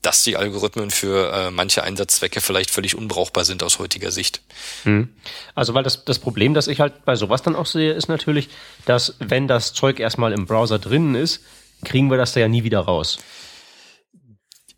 dass 0.00 0.22
die 0.22 0.36
Algorithmen 0.36 0.90
für 0.90 1.32
äh, 1.32 1.50
manche 1.50 1.82
Einsatzzwecke 1.82 2.40
vielleicht 2.40 2.70
völlig 2.70 2.96
unbrauchbar 2.96 3.44
sind 3.44 3.62
aus 3.62 3.78
heutiger 3.80 4.12
Sicht. 4.12 4.42
Hm. 4.84 5.14
Also 5.54 5.74
weil 5.74 5.82
das, 5.82 6.04
das 6.04 6.20
Problem, 6.20 6.54
das 6.54 6.68
ich 6.68 6.80
halt 6.80 7.04
bei 7.04 7.16
sowas 7.16 7.42
dann 7.42 7.56
auch 7.56 7.66
sehe, 7.66 7.92
ist 7.92 8.08
natürlich, 8.08 8.48
dass 8.84 9.14
wenn 9.18 9.48
das 9.48 9.72
Zeug 9.72 10.00
erstmal 10.00 10.32
im 10.32 10.46
Browser 10.46 10.78
drinnen 10.78 11.14
ist, 11.16 11.40
kriegen 11.84 12.10
wir 12.10 12.18
das 12.18 12.32
da 12.32 12.40
ja 12.40 12.48
nie 12.48 12.64
wieder 12.64 12.80
raus. 12.80 13.18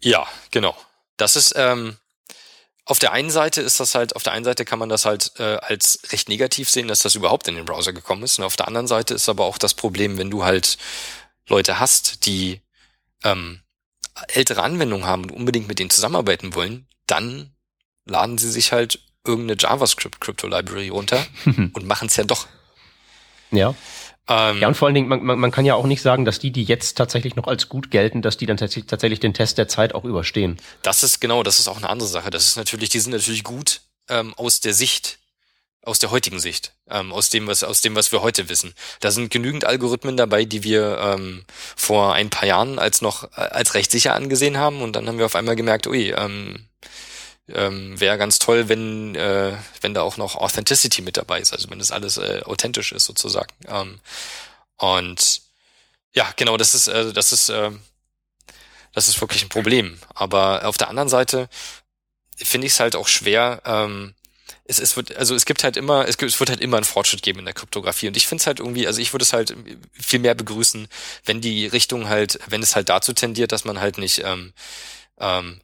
Ja, 0.00 0.26
genau. 0.50 0.76
Das 1.16 1.36
ist, 1.36 1.54
ähm, 1.56 1.96
auf 2.86 2.98
der 2.98 3.12
einen 3.12 3.30
Seite 3.30 3.62
ist 3.62 3.80
das 3.80 3.94
halt, 3.94 4.14
auf 4.14 4.22
der 4.22 4.32
einen 4.32 4.44
Seite 4.44 4.64
kann 4.64 4.78
man 4.78 4.88
das 4.88 5.06
halt 5.06 5.32
äh, 5.38 5.56
als 5.56 6.00
recht 6.10 6.28
negativ 6.28 6.68
sehen, 6.68 6.88
dass 6.88 7.00
das 7.00 7.14
überhaupt 7.14 7.48
in 7.48 7.54
den 7.54 7.64
Browser 7.64 7.92
gekommen 7.92 8.22
ist. 8.22 8.38
Und 8.38 8.44
auf 8.44 8.56
der 8.56 8.68
anderen 8.68 8.86
Seite 8.86 9.14
ist 9.14 9.28
aber 9.28 9.44
auch 9.44 9.58
das 9.58 9.74
Problem, 9.74 10.18
wenn 10.18 10.30
du 10.30 10.44
halt 10.44 10.76
Leute 11.48 11.80
hast, 11.80 12.26
die 12.26 12.60
ähm, 13.22 13.60
ältere 14.28 14.62
Anwendungen 14.62 15.06
haben 15.06 15.24
und 15.24 15.30
unbedingt 15.30 15.66
mit 15.66 15.78
denen 15.78 15.90
zusammenarbeiten 15.90 16.54
wollen, 16.54 16.86
dann 17.06 17.54
laden 18.04 18.36
sie 18.36 18.50
sich 18.50 18.72
halt 18.72 19.00
irgendeine 19.26 19.58
JavaScript 19.58 20.20
Crypto 20.20 20.46
Library 20.46 20.88
runter 20.88 21.24
und 21.44 21.86
machen 21.86 22.08
es 22.08 22.16
ja 22.16 22.24
doch. 22.24 22.46
Ja. 23.50 23.74
Ähm, 24.26 24.60
ja, 24.60 24.68
und 24.68 24.74
vor 24.74 24.86
allen 24.86 24.94
Dingen, 24.94 25.08
man, 25.08 25.22
man, 25.22 25.38
man 25.38 25.50
kann 25.50 25.66
ja 25.66 25.74
auch 25.74 25.86
nicht 25.86 26.00
sagen, 26.00 26.24
dass 26.24 26.38
die, 26.38 26.50
die 26.50 26.64
jetzt 26.64 26.96
tatsächlich 26.96 27.36
noch 27.36 27.46
als 27.46 27.68
gut 27.68 27.90
gelten, 27.90 28.22
dass 28.22 28.38
die 28.38 28.46
dann 28.46 28.56
tatsächlich, 28.56 28.86
tatsächlich 28.86 29.20
den 29.20 29.34
Test 29.34 29.58
der 29.58 29.68
Zeit 29.68 29.94
auch 29.94 30.04
überstehen. 30.04 30.56
Das 30.82 31.02
ist 31.02 31.20
genau, 31.20 31.42
das 31.42 31.58
ist 31.58 31.68
auch 31.68 31.76
eine 31.76 31.90
andere 31.90 32.08
Sache. 32.08 32.30
Das 32.30 32.46
ist 32.46 32.56
natürlich, 32.56 32.88
die 32.88 33.00
sind 33.00 33.12
natürlich 33.12 33.44
gut 33.44 33.82
ähm, 34.08 34.32
aus 34.34 34.60
der 34.60 34.72
Sicht, 34.72 35.18
aus 35.82 35.98
der 35.98 36.10
heutigen 36.10 36.40
Sicht, 36.40 36.72
ähm, 36.88 37.12
aus 37.12 37.28
dem, 37.28 37.46
was, 37.46 37.62
aus 37.62 37.82
dem, 37.82 37.94
was 37.94 38.12
wir 38.12 38.22
heute 38.22 38.48
wissen. 38.48 38.72
Da 39.00 39.10
sind 39.10 39.30
genügend 39.30 39.66
Algorithmen 39.66 40.16
dabei, 40.16 40.46
die 40.46 40.62
wir 40.62 40.98
ähm, 41.00 41.44
vor 41.76 42.14
ein 42.14 42.30
paar 42.30 42.48
Jahren 42.48 42.78
als 42.78 43.02
noch 43.02 43.24
äh, 43.36 43.40
als 43.40 43.74
recht 43.74 43.90
sicher 43.90 44.14
angesehen 44.14 44.56
haben 44.56 44.80
und 44.80 44.96
dann 44.96 45.06
haben 45.06 45.18
wir 45.18 45.26
auf 45.26 45.36
einmal 45.36 45.56
gemerkt, 45.56 45.86
ui, 45.86 46.14
ähm, 46.16 46.66
ähm, 47.48 47.98
wäre 48.00 48.18
ganz 48.18 48.38
toll, 48.38 48.68
wenn, 48.68 49.14
äh, 49.14 49.52
wenn 49.80 49.94
da 49.94 50.02
auch 50.02 50.16
noch 50.16 50.36
Authenticity 50.36 51.02
mit 51.02 51.16
dabei 51.16 51.40
ist, 51.40 51.52
also 51.52 51.70
wenn 51.70 51.78
das 51.78 51.92
alles 51.92 52.16
äh, 52.16 52.42
authentisch 52.44 52.92
ist 52.92 53.04
sozusagen. 53.04 53.52
Ähm, 53.66 54.00
und 54.76 55.42
ja, 56.14 56.32
genau, 56.36 56.56
das 56.56 56.74
ist, 56.74 56.88
äh, 56.88 57.12
das 57.12 57.32
ist, 57.32 57.48
äh, 57.50 57.70
das 58.92 59.08
ist 59.08 59.20
wirklich 59.20 59.42
ein 59.42 59.48
Problem. 59.48 59.98
Aber 60.14 60.66
auf 60.66 60.78
der 60.78 60.88
anderen 60.88 61.08
Seite 61.08 61.48
finde 62.36 62.66
ich 62.66 62.72
es 62.74 62.80
halt 62.80 62.96
auch 62.96 63.08
schwer, 63.08 63.60
ähm, 63.64 64.14
es, 64.66 64.78
es 64.78 64.96
wird, 64.96 65.14
also 65.16 65.34
es 65.34 65.44
gibt 65.44 65.62
halt 65.62 65.76
immer, 65.76 66.08
es, 66.08 66.16
gibt, 66.16 66.32
es 66.32 66.40
wird 66.40 66.50
halt 66.50 66.60
immer 66.60 66.78
einen 66.78 66.84
Fortschritt 66.84 67.22
geben 67.22 67.40
in 67.40 67.44
der 67.44 67.54
Kryptographie. 67.54 68.08
Und 68.08 68.16
ich 68.16 68.26
finde 68.26 68.40
es 68.40 68.46
halt 68.46 68.60
irgendwie, 68.60 68.86
also 68.86 69.00
ich 69.00 69.12
würde 69.12 69.24
es 69.24 69.32
halt 69.32 69.54
viel 69.92 70.20
mehr 70.20 70.34
begrüßen, 70.34 70.88
wenn 71.24 71.40
die 71.40 71.66
Richtung 71.66 72.08
halt, 72.08 72.38
wenn 72.48 72.62
es 72.62 72.74
halt 72.74 72.88
dazu 72.88 73.12
tendiert, 73.12 73.52
dass 73.52 73.64
man 73.64 73.80
halt 73.80 73.98
nicht 73.98 74.22
ähm, 74.24 74.54
ähm, 75.18 75.60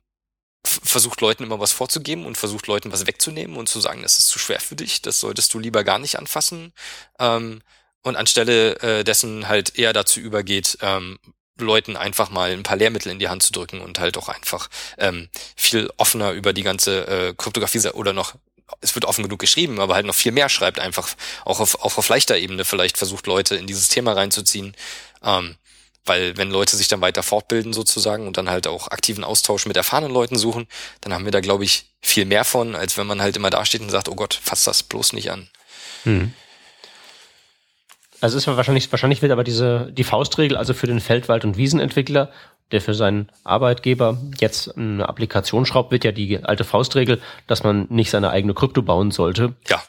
versucht 0.65 1.21
Leuten 1.21 1.43
immer 1.43 1.61
was 1.61 1.73
vorzugeben 1.73 2.27
und 2.27 2.37
versucht 2.37 2.67
Leuten 2.67 2.93
was 2.93 3.07
wegzunehmen 3.07 3.57
und 3.57 3.69
zu 3.69 3.81
sagen, 3.81 4.03
das 4.03 4.19
ist 4.19 4.29
zu 4.29 4.39
schwer 4.39 4.61
für 4.61 4.77
dich, 4.77 5.03
das 5.03 5.21
solltest 5.21 5.55
du 5.55 5.59
lieber 5.59 5.85
gar 5.85 5.99
nicht 5.99 6.19
anfassen. 6.19 6.73
Ähm, 7.19 7.63
und 8.03 8.17
anstelle 8.17 8.77
äh, 8.81 9.05
dessen 9.05 9.49
halt 9.49 9.79
eher 9.79 9.93
dazu 9.93 10.21
übergeht, 10.21 10.79
ähm, 10.81 11.19
Leuten 11.59 11.97
einfach 11.97 12.31
mal 12.31 12.51
ein 12.51 12.63
paar 12.63 12.79
Lehrmittel 12.79 13.13
in 13.13 13.19
die 13.19 13.29
Hand 13.29 13.43
zu 13.43 13.53
drücken 13.53 13.81
und 13.83 13.99
halt 13.99 14.17
auch 14.17 14.31
einfach 14.31 14.69
ähm, 14.97 15.29
viel 15.57 15.91
offener 15.99 16.33
über 16.33 16.55
die 16.55 16.63
ganze 16.63 17.07
äh, 17.07 17.35
Kryptographie 17.37 17.87
oder 17.89 18.15
noch 18.15 18.35
es 18.81 18.95
wird 18.95 19.05
offen 19.05 19.25
genug 19.25 19.41
geschrieben, 19.41 19.81
aber 19.81 19.95
halt 19.95 20.07
noch 20.07 20.15
viel 20.15 20.33
mehr 20.33 20.49
schreibt, 20.49 20.79
einfach 20.79 21.09
auch 21.45 21.59
auf, 21.59 21.83
auch 21.83 21.99
auf 21.99 22.09
leichter 22.09 22.39
Ebene 22.39 22.65
vielleicht 22.65 22.99
versucht, 22.99 23.27
Leute 23.27 23.57
in 23.57 23.67
dieses 23.67 23.89
Thema 23.89 24.13
reinzuziehen. 24.13 24.77
Ähm, 25.23 25.57
weil 26.05 26.37
wenn 26.37 26.51
Leute 26.51 26.77
sich 26.77 26.89
dann 26.89 27.01
weiter 27.01 27.23
fortbilden 27.23 27.73
sozusagen 27.73 28.27
und 28.27 28.37
dann 28.37 28.51
halt 28.51 28.67
auch 28.67 28.89
aktiven 28.89 29.25
Austausch 29.25 29.67
mit 29.67 29.77
erfahrenen 29.77 30.13
Leuten 30.13 30.37
suchen, 30.37 30.67
dann 31.01 31.13
haben 31.13 31.25
wir 31.25 31.33
da, 31.33 31.41
glaube 31.41 31.65
ich, 31.65 31.87
viel 32.01 32.25
mehr 32.25 32.45
von, 32.45 32.75
als 32.75 32.97
wenn 32.97 33.07
man 33.07 33.21
halt 33.21 33.37
immer 33.37 33.51
dasteht 33.51 33.83
und 33.83 33.91
sagt, 33.91 34.09
oh 34.09 34.15
Gott, 34.15 34.35
fass 34.35 34.65
das 34.65 34.83
bloß 34.83 35.13
nicht 35.13 35.31
an. 35.31 35.49
Hm. 36.05 36.33
Also 38.21 38.37
ist 38.37 38.47
wahrscheinlich, 38.47 38.91
wahrscheinlich 38.93 39.23
wird 39.23 39.33
aber 39.33 39.45
diese, 39.45 39.93
die 39.93 40.05
Faustregel, 40.05 40.57
also 40.57 40.75
für 40.75 40.87
den 40.87 41.01
Feldwald- 41.01 41.45
und 41.45 41.57
Wiesenentwickler, 41.57 42.31
der 42.71 42.81
für 42.81 42.95
seinen 42.95 43.31
Arbeitgeber 43.45 44.19
jetzt 44.39 44.77
eine 44.77 45.09
Applikation 45.09 45.67
schraubt, 45.67 45.91
wird 45.91 46.05
ja 46.05 46.13
die 46.13 46.43
alte 46.45 46.65
Faustregel, 46.65 47.21
dass 47.47 47.63
man 47.63 47.87
nicht 47.89 48.11
seine 48.11 48.31
eigene 48.31 48.55
Krypto 48.55 48.83
bauen 48.83 49.11
sollte, 49.11 49.55
ja. 49.69 49.83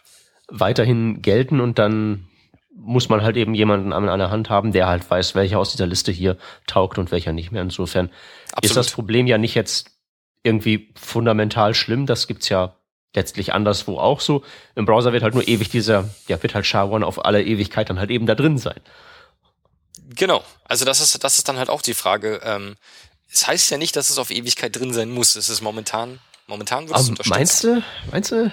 weiterhin 0.48 1.22
gelten 1.22 1.60
und 1.60 1.78
dann 1.78 2.28
muss 2.74 3.10
man 3.10 3.22
halt 3.22 3.38
eben 3.38 3.54
jemanden 3.54 3.94
an 3.94 4.08
einer 4.08 4.32
Hand 4.32 4.50
haben, 4.50 4.72
der 4.72 4.88
halt 4.88 5.10
weiß, 5.10 5.36
welcher 5.36 5.60
aus 5.60 5.72
dieser 5.72 5.88
Liste 5.88 6.12
hier 6.12 6.38
taugt 6.68 6.98
und 6.98 7.12
welcher 7.12 7.34
nicht 7.34 7.52
mehr. 7.52 7.62
Insofern 7.62 8.10
Absolut. 8.52 8.64
ist 8.66 8.76
das 8.76 8.92
Problem 8.92 9.28
ja 9.28 9.38
nicht 9.38 9.56
jetzt 9.56 9.92
irgendwie 10.44 10.94
fundamental 10.96 11.74
schlimm. 11.74 12.06
Das 12.06 12.28
gibt's 12.28 12.50
ja 12.50 12.76
letztlich 13.14 13.54
anderswo 13.54 13.98
auch 13.98 14.22
so. 14.22 14.44
Im 14.76 14.86
Browser 14.86 15.14
wird 15.14 15.24
halt 15.24 15.34
nur 15.34 15.48
ewig 15.48 15.70
dieser, 15.70 16.10
ja, 16.28 16.42
wird 16.42 16.56
halt 16.56 16.66
SHA-1 16.66 17.04
auf 17.04 17.26
alle 17.26 17.44
Ewigkeit 17.44 17.90
dann 17.90 18.00
halt 18.00 18.10
eben 18.10 18.26
da 18.26 18.36
drin 18.36 18.58
sein. 18.58 18.80
Genau. 20.16 20.44
Also 20.64 20.86
das 20.86 21.02
ist, 21.02 21.24
das 21.24 21.38
ist 21.38 21.48
dann 21.48 21.58
halt 21.58 21.70
auch 21.70 21.82
die 21.82 21.94
Frage. 21.94 22.42
Ähm, 22.44 22.76
es 23.32 23.48
heißt 23.48 23.70
ja 23.72 23.78
nicht, 23.78 23.96
dass 23.96 24.10
es 24.10 24.18
auf 24.18 24.32
Ewigkeit 24.32 24.76
drin 24.76 24.94
sein 24.94 25.12
muss. 25.12 25.36
Es 25.36 25.50
ist 25.50 25.62
momentan 25.62 26.20
Momentan 26.48 26.90
wird 26.90 27.00
es 27.00 27.10
um, 27.10 27.18
Meinst 27.26 27.64
du, 27.64 27.84
meinst 28.12 28.32
du, 28.32 28.52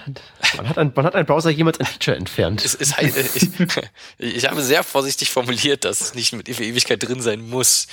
man 0.55 0.69
hat, 0.69 0.77
ein, 0.77 0.93
man 0.95 1.05
hat 1.05 1.15
ein 1.15 1.25
Browser 1.25 1.49
jemals 1.49 1.79
ein 1.79 1.85
Feature 1.85 2.15
entfernt? 2.15 2.63
Es, 2.63 2.73
es, 2.75 2.93
ich, 2.97 3.49
ich 4.17 4.45
habe 4.45 4.61
sehr 4.61 4.83
vorsichtig 4.83 5.31
formuliert, 5.31 5.83
dass 5.83 5.99
es 5.99 6.13
nicht 6.13 6.31
mit 6.31 6.47
Ewigkeit 6.47 7.03
drin 7.03 7.21
sein 7.21 7.41
muss. 7.41 7.87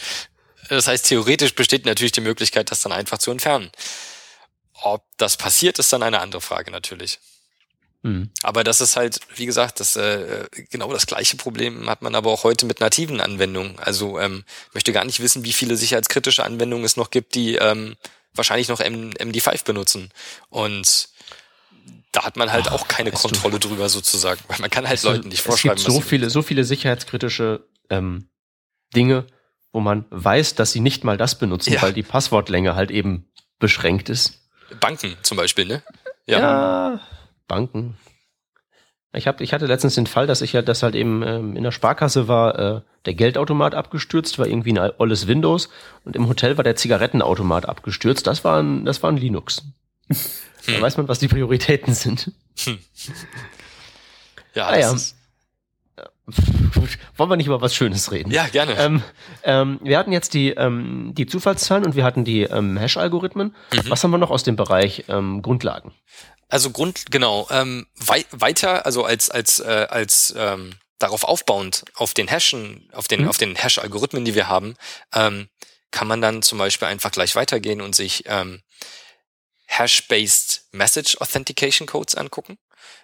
Das 0.68 0.86
heißt, 0.86 1.06
theoretisch 1.06 1.54
besteht 1.54 1.86
natürlich 1.86 2.12
die 2.12 2.20
Möglichkeit, 2.20 2.70
das 2.70 2.80
dann 2.82 2.92
einfach 2.92 3.18
zu 3.18 3.30
entfernen. 3.30 3.70
Ob 4.82 5.04
das 5.16 5.36
passiert, 5.36 5.78
ist 5.78 5.92
dann 5.92 6.02
eine 6.02 6.20
andere 6.20 6.40
Frage 6.40 6.70
natürlich. 6.70 7.18
Hm. 8.02 8.30
Aber 8.42 8.62
das 8.62 8.80
ist 8.80 8.94
halt, 8.94 9.20
wie 9.34 9.46
gesagt, 9.46 9.80
das 9.80 9.96
äh, 9.96 10.46
genau 10.70 10.92
das 10.92 11.06
gleiche 11.06 11.36
Problem 11.36 11.90
hat 11.90 12.02
man 12.02 12.14
aber 12.14 12.30
auch 12.30 12.44
heute 12.44 12.66
mit 12.66 12.78
nativen 12.78 13.20
Anwendungen. 13.20 13.78
Also 13.78 14.20
ähm, 14.20 14.44
möchte 14.74 14.92
gar 14.92 15.04
nicht 15.04 15.20
wissen, 15.20 15.44
wie 15.44 15.52
viele 15.52 15.76
sicherheitskritische 15.76 16.44
Anwendungen 16.44 16.84
es 16.84 16.96
noch 16.96 17.10
gibt, 17.10 17.34
die 17.34 17.56
ähm, 17.56 17.96
wahrscheinlich 18.36 18.68
noch 18.68 18.80
M 18.80 19.10
MD5 19.10 19.64
benutzen. 19.64 20.10
Und 20.48 21.08
da 22.12 22.24
hat 22.24 22.36
man 22.36 22.50
halt 22.50 22.68
Ach, 22.68 22.72
auch 22.72 22.88
keine 22.88 23.12
Kontrolle 23.12 23.58
du, 23.58 23.68
drüber 23.68 23.88
sozusagen, 23.88 24.40
weil 24.48 24.58
man 24.58 24.70
kann 24.70 24.88
halt 24.88 25.02
Leuten 25.02 25.28
nicht 25.28 25.42
vorschreiben. 25.42 25.76
Es 25.76 25.84
gibt 25.84 25.94
so 25.94 26.00
viele, 26.00 26.30
so 26.30 26.42
viele 26.42 26.64
sicherheitskritische 26.64 27.66
ähm, 27.90 28.28
Dinge, 28.94 29.26
wo 29.72 29.80
man 29.80 30.06
weiß, 30.10 30.54
dass 30.54 30.72
sie 30.72 30.80
nicht 30.80 31.04
mal 31.04 31.18
das 31.18 31.38
benutzen, 31.38 31.74
ja. 31.74 31.82
weil 31.82 31.92
die 31.92 32.02
Passwortlänge 32.02 32.74
halt 32.74 32.90
eben 32.90 33.30
beschränkt 33.58 34.08
ist. 34.08 34.48
Banken 34.80 35.16
zum 35.22 35.36
Beispiel, 35.36 35.66
ne? 35.66 35.82
Ja, 36.26 36.38
ja 36.38 37.00
Banken. 37.46 37.96
Ich, 39.16 39.26
hab, 39.26 39.40
ich 39.40 39.52
hatte 39.52 39.66
letztens 39.66 39.94
den 39.94 40.06
Fall, 40.06 40.26
dass 40.26 40.42
ich 40.42 40.52
ja, 40.52 40.62
das 40.62 40.82
halt 40.82 40.94
eben 40.94 41.22
ähm, 41.22 41.56
in 41.56 41.62
der 41.62 41.72
Sparkasse 41.72 42.28
war, 42.28 42.58
äh, 42.58 42.80
der 43.04 43.14
Geldautomat 43.14 43.74
abgestürzt, 43.74 44.38
war 44.38 44.46
irgendwie 44.46 44.78
ein 44.78 44.92
olles 44.98 45.26
Windows 45.26 45.68
und 46.04 46.16
im 46.16 46.28
Hotel 46.28 46.56
war 46.56 46.64
der 46.64 46.76
Zigarettenautomat 46.76 47.68
abgestürzt. 47.68 48.26
Das 48.26 48.44
war 48.44 48.62
ein, 48.62 48.84
das 48.84 49.02
war 49.02 49.10
ein 49.10 49.16
Linux. 49.16 49.62
Hm. 50.08 50.16
Da 50.66 50.80
weiß 50.80 50.96
man, 50.96 51.08
was 51.08 51.18
die 51.18 51.28
Prioritäten 51.28 51.94
sind. 51.94 52.32
Hm. 52.64 52.78
Ja, 54.54 54.66
ah, 54.66 54.78
ja. 54.78 54.92
Ist 54.92 55.16
Wollen 57.16 57.30
wir 57.30 57.36
nicht 57.36 57.46
über 57.46 57.60
was 57.60 57.74
Schönes 57.74 58.10
reden? 58.10 58.32
Ja, 58.32 58.46
gerne. 58.48 58.76
Ähm, 58.78 59.02
ähm, 59.44 59.78
wir 59.82 59.96
hatten 59.96 60.12
jetzt 60.12 60.34
die, 60.34 60.50
ähm, 60.50 61.12
die 61.14 61.26
Zufallszahlen 61.26 61.84
und 61.84 61.94
wir 61.94 62.02
hatten 62.04 62.24
die 62.24 62.42
ähm, 62.42 62.76
Hash-Algorithmen. 62.76 63.54
Mhm. 63.72 63.80
Was 63.88 64.02
haben 64.02 64.10
wir 64.10 64.18
noch 64.18 64.30
aus 64.30 64.42
dem 64.42 64.56
Bereich 64.56 65.04
ähm, 65.08 65.40
Grundlagen? 65.42 65.92
Also 66.48 66.70
Grund, 66.70 67.10
genau, 67.10 67.48
ähm, 67.50 67.86
wei 67.96 68.24
weiter, 68.30 68.86
also 68.86 69.04
als, 69.04 69.30
als, 69.30 69.58
äh, 69.60 69.86
als 69.90 70.32
ähm, 70.36 70.76
darauf 70.98 71.24
aufbauend, 71.24 71.84
auf 71.94 72.14
den 72.14 72.28
Hashen, 72.28 72.88
auf 72.92 73.08
den, 73.08 73.22
mhm. 73.22 73.28
auf 73.28 73.36
den 73.36 73.56
Hash-Algorithmen, 73.56 74.24
die 74.24 74.34
wir 74.34 74.48
haben, 74.48 74.76
ähm, 75.12 75.48
kann 75.90 76.06
man 76.08 76.20
dann 76.20 76.42
zum 76.42 76.58
Beispiel 76.58 76.88
einfach 76.88 77.10
gleich 77.10 77.34
weitergehen 77.34 77.80
und 77.80 77.94
sich 77.94 78.24
ähm, 78.26 78.62
Hash-based 79.66 80.68
Message 80.72 81.20
Authentication 81.20 81.86
Codes 81.86 82.14
angucken. 82.14 82.58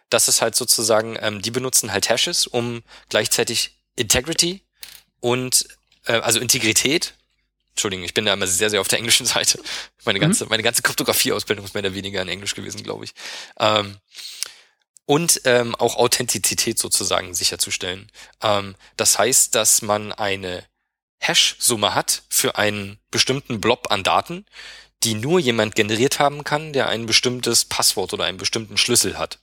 Das 0.09 0.28
ist 0.28 0.42
halt 0.42 0.55
sozusagen, 0.55 1.16
ähm, 1.20 1.42
die 1.42 1.50
benutzen 1.50 1.92
halt 1.92 2.09
Hashes, 2.09 2.46
um 2.46 2.83
gleichzeitig 3.09 3.78
Integrity 3.96 4.62
und 5.20 5.66
äh, 6.07 6.14
also 6.14 6.38
Integrität 6.38 7.14
Entschuldigung, 7.72 8.04
ich 8.04 8.14
bin 8.14 8.24
da 8.24 8.32
immer 8.32 8.46
sehr, 8.46 8.70
sehr 8.70 8.80
auf 8.80 8.88
der 8.88 8.98
englischen 8.98 9.26
Seite. 9.35 9.61
Meine 10.04 10.18
mhm. 10.18 10.22
ganze, 10.22 10.44
mhm. 10.44 10.50
meine 10.50 10.62
ganze 10.62 10.82
Kryptographie-Ausbildung 10.82 11.64
ist 11.64 11.74
mehr 11.74 11.82
oder 11.82 11.94
weniger 11.94 12.22
in 12.22 12.28
Englisch 12.28 12.54
gewesen, 12.54 12.82
glaube 12.82 13.04
ich. 13.04 13.12
Ähm, 13.58 13.98
und 15.06 15.40
ähm, 15.44 15.74
auch 15.74 15.96
Authentizität 15.96 16.78
sozusagen 16.78 17.35
sicherzustellen. 17.35 18.11
Ähm, 18.40 18.76
das 18.96 19.18
heißt, 19.18 19.54
dass 19.54 19.82
man 19.82 20.12
eine 20.12 20.64
Hash-Summe 21.18 21.94
hat 21.94 22.22
für 22.28 22.56
einen 22.56 22.98
bestimmten 23.11 23.61
Blob 23.61 23.90
an 23.90 24.04
Daten, 24.04 24.46
die 25.02 25.14
nur 25.14 25.40
jemand 25.40 25.74
generiert 25.74 26.18
haben 26.18 26.44
kann, 26.44 26.72
der 26.72 26.88
ein 26.88 27.06
bestimmtes 27.06 27.64
Passwort 27.64 28.12
oder 28.12 28.24
einen 28.24 28.38
bestimmten 28.38 28.76
Schlüssel 28.76 29.18
hat. 29.18 29.38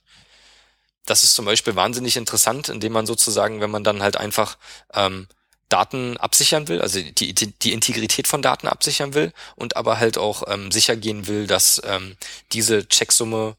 Das 1.06 1.22
ist 1.22 1.34
zum 1.34 1.44
Beispiel 1.44 1.76
wahnsinnig 1.76 2.16
interessant, 2.16 2.68
indem 2.68 2.92
man 2.92 3.06
sozusagen, 3.06 3.60
wenn 3.60 3.70
man 3.70 3.84
dann 3.84 4.02
halt 4.02 4.16
einfach 4.16 4.58
ähm, 4.94 5.26
Daten 5.70 6.16
absichern 6.18 6.68
will, 6.68 6.82
also 6.82 7.00
die, 7.00 7.32
die, 7.32 7.72
Integrität 7.72 8.28
von 8.28 8.42
Daten 8.42 8.68
absichern 8.68 9.14
will 9.14 9.32
und 9.56 9.76
aber 9.76 9.98
halt 9.98 10.18
auch 10.18 10.42
ähm, 10.48 10.70
sicher 10.70 10.96
gehen 10.96 11.26
will, 11.26 11.46
dass 11.46 11.80
ähm, 11.84 12.16
diese 12.52 12.86
Checksumme 12.86 13.56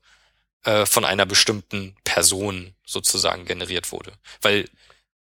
äh, 0.63 0.85
von 0.85 1.05
einer 1.05 1.25
bestimmten 1.25 1.95
Person 2.03 2.75
sozusagen 2.85 3.45
generiert 3.45 3.91
wurde. 3.91 4.11
Weil 4.41 4.65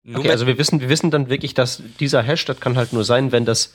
nur 0.02 0.20
okay, 0.20 0.30
also 0.30 0.46
wir 0.46 0.58
wissen, 0.58 0.80
wir 0.80 0.88
wissen 0.88 1.10
dann 1.10 1.28
wirklich, 1.28 1.54
dass 1.54 1.82
dieser 2.00 2.22
Hash, 2.22 2.44
das 2.44 2.60
kann 2.60 2.76
halt 2.76 2.92
nur 2.92 3.04
sein, 3.04 3.32
wenn 3.32 3.44
das 3.44 3.74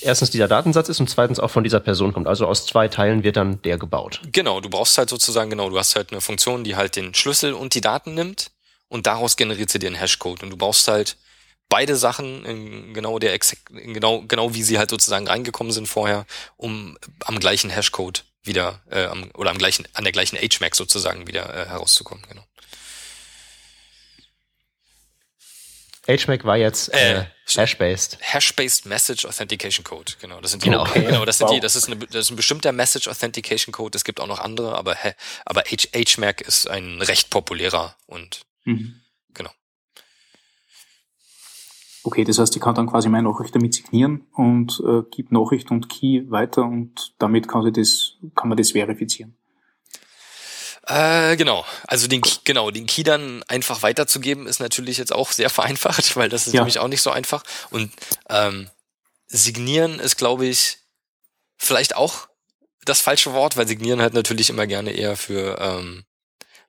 erstens 0.00 0.30
dieser 0.30 0.48
Datensatz 0.48 0.88
ist 0.88 1.00
und 1.00 1.08
zweitens 1.08 1.40
auch 1.40 1.50
von 1.50 1.64
dieser 1.64 1.80
Person 1.80 2.12
kommt. 2.12 2.26
Also 2.26 2.46
aus 2.46 2.66
zwei 2.66 2.88
Teilen 2.88 3.22
wird 3.22 3.36
dann 3.36 3.60
der 3.62 3.78
gebaut. 3.78 4.20
Genau, 4.32 4.60
du 4.60 4.70
brauchst 4.70 4.96
halt 4.98 5.10
sozusagen, 5.10 5.50
genau, 5.50 5.70
du 5.70 5.78
hast 5.78 5.96
halt 5.96 6.12
eine 6.12 6.20
Funktion, 6.20 6.64
die 6.64 6.76
halt 6.76 6.96
den 6.96 7.14
Schlüssel 7.14 7.52
und 7.52 7.74
die 7.74 7.80
Daten 7.80 8.14
nimmt 8.14 8.50
und 8.88 9.06
daraus 9.06 9.36
generiert 9.36 9.70
sie 9.70 9.78
dir 9.78 9.88
einen 9.88 9.96
Hashcode. 9.96 10.42
Und 10.42 10.50
du 10.50 10.56
brauchst 10.56 10.88
halt 10.88 11.16
beide 11.74 11.96
Sachen 11.96 12.44
in 12.44 12.94
genau 12.94 13.18
der 13.18 13.36
in 13.70 13.94
genau 13.94 14.22
genau 14.28 14.54
wie 14.54 14.62
sie 14.62 14.78
halt 14.78 14.90
sozusagen 14.90 15.26
reingekommen 15.26 15.72
sind 15.72 15.88
vorher, 15.88 16.24
um 16.56 16.96
am 17.24 17.40
gleichen 17.40 17.68
Hashcode 17.68 18.22
wieder 18.44 18.80
äh, 18.92 19.06
am, 19.06 19.28
oder 19.34 19.50
am 19.50 19.58
gleichen 19.58 19.84
an 19.92 20.04
der 20.04 20.12
gleichen 20.12 20.38
HMAC 20.38 20.76
sozusagen 20.76 21.26
wieder 21.26 21.52
äh, 21.52 21.66
herauszukommen. 21.66 22.24
Genau. 22.28 22.44
HMAC 26.06 26.44
war 26.44 26.58
jetzt 26.58 26.94
äh, 26.94 27.22
äh 27.22 27.24
Hash-based. 27.52 28.18
Hash-based 28.20 28.86
Message 28.86 29.24
Authentication 29.26 29.82
Code, 29.82 30.12
genau. 30.20 30.40
Das 30.40 30.52
sind 30.52 30.62
die, 30.62 30.70
genau. 30.70 30.82
Okay. 30.82 31.02
genau 31.02 31.24
das 31.24 31.38
sind 31.38 31.48
wow. 31.48 31.54
die, 31.54 31.60
das 31.60 31.74
ist, 31.74 31.86
eine, 31.86 31.96
das 31.96 32.26
ist 32.26 32.30
ein 32.30 32.36
bestimmter 32.36 32.70
Message 32.70 33.08
Authentication 33.08 33.72
Code. 33.72 33.96
Es 33.96 34.04
gibt 34.04 34.20
auch 34.20 34.28
noch 34.28 34.38
andere, 34.38 34.76
aber 34.76 34.96
aber 35.44 35.62
H, 35.62 35.88
HMAC 35.92 36.40
ist 36.42 36.70
ein 36.70 37.02
recht 37.02 37.30
populärer 37.30 37.96
und 38.06 38.42
mhm. 38.62 39.00
Okay, 42.06 42.22
das 42.24 42.38
heißt, 42.38 42.54
ich 42.54 42.60
kann 42.60 42.74
dann 42.74 42.86
quasi 42.86 43.08
meine 43.08 43.28
Nachricht 43.28 43.54
damit 43.54 43.72
signieren 43.74 44.26
und 44.34 44.78
äh, 44.86 45.02
gibt 45.10 45.32
Nachricht 45.32 45.70
und 45.70 45.88
Key 45.88 46.30
weiter 46.30 46.62
und 46.62 47.14
damit 47.18 47.48
kann, 47.48 47.62
sie 47.64 47.72
das, 47.72 48.16
kann 48.34 48.48
man 48.50 48.58
das 48.58 48.72
verifizieren. 48.72 49.34
Äh, 50.86 51.36
genau. 51.36 51.64
Also 51.86 52.06
den 52.06 52.20
Key, 52.20 52.38
genau, 52.44 52.70
den 52.70 52.84
Key 52.84 53.04
dann 53.04 53.42
einfach 53.44 53.82
weiterzugeben 53.82 54.46
ist 54.46 54.60
natürlich 54.60 54.98
jetzt 54.98 55.14
auch 55.14 55.32
sehr 55.32 55.48
vereinfacht, 55.58 56.14
weil 56.16 56.28
das 56.28 56.46
ist 56.46 56.52
Ja. 56.52 56.60
nämlich 56.60 56.78
auch 56.78 56.88
nicht 56.88 57.00
so 57.02 57.10
einfach. 57.10 57.42
Und 57.70 57.90
ähm, 58.28 58.68
signieren 59.26 59.98
ist, 59.98 60.16
glaube 60.16 60.44
ich, 60.46 60.78
vielleicht 61.56 61.96
auch 61.96 62.28
das 62.84 63.00
falsche 63.00 63.32
Wort, 63.32 63.56
weil 63.56 63.66
signieren 63.66 64.02
halt 64.02 64.12
natürlich 64.12 64.50
immer 64.50 64.66
gerne 64.66 64.90
eher 64.90 65.16
für 65.16 65.56
ähm, 65.58 66.04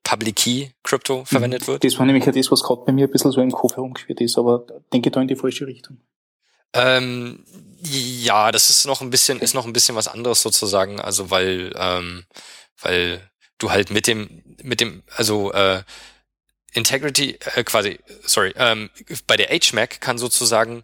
Public 0.06 0.36
Key 0.38 0.70
Crypto 0.84 1.26
verwendet 1.26 1.68
wird. 1.68 1.84
Das 1.84 1.98
war 2.00 2.06
nämlich 2.06 2.26
ja 2.26 2.32
das, 2.32 2.50
was 2.52 2.63
gerade 2.63 2.84
bei 2.86 2.94
mir 2.94 3.08
ein 3.08 3.12
bisschen 3.12 3.32
so 3.32 3.41
im 3.41 3.52
Kopf 3.52 3.76
herumgeführt 3.76 4.22
ist, 4.22 4.38
aber 4.38 4.65
denke 4.94 5.12
da 5.12 5.20
in 5.20 5.28
die 5.28 5.36
falsche 5.36 5.68
Richtung. 5.68 5.98
Ähm, 6.74 7.44
ja, 7.82 8.52
das 8.52 8.70
ist 8.70 8.86
noch 8.86 9.02
ein 9.02 9.10
bisschen, 9.10 9.39
ist 9.39 9.56
noch 9.56 9.65
ein 9.65 9.74
bisschen 9.74 9.96
was 9.96 10.08
anderes 10.08 10.41
sozusagen, 10.41 11.02
also 11.02 11.32
weil, 11.32 11.74
ähm, 11.76 12.26
weil 12.82 13.20
du 13.58 13.72
halt 13.72 13.89
mit 13.89 14.08
dem, 14.08 14.44
mit 14.62 14.80
dem, 14.80 15.04
also 15.15 15.52
äh, 15.54 15.82
Integrity, 16.74 17.39
äh, 17.56 17.63
quasi, 17.63 18.00
sorry, 18.26 18.54
ähm, 18.58 18.89
bei 19.26 19.38
der 19.38 19.48
HMAC 19.48 20.02
kann 20.02 20.18
sozusagen 20.18 20.84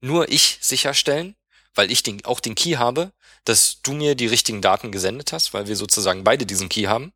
nur 0.00 0.30
ich 0.30 0.58
sicherstellen, 0.60 1.34
weil 1.74 1.90
ich 1.90 2.02
den, 2.02 2.24
auch 2.24 2.40
den 2.40 2.54
Key 2.54 2.76
habe, 2.76 3.12
dass 3.44 3.82
du 3.82 3.92
mir 3.92 4.14
die 4.14 4.26
richtigen 4.26 4.62
Daten 4.62 4.92
gesendet 4.92 5.32
hast, 5.32 5.52
weil 5.52 5.66
wir 5.66 5.76
sozusagen 5.76 6.24
beide 6.24 6.46
diesen 6.46 6.68
Key 6.68 6.84
haben. 6.84 7.12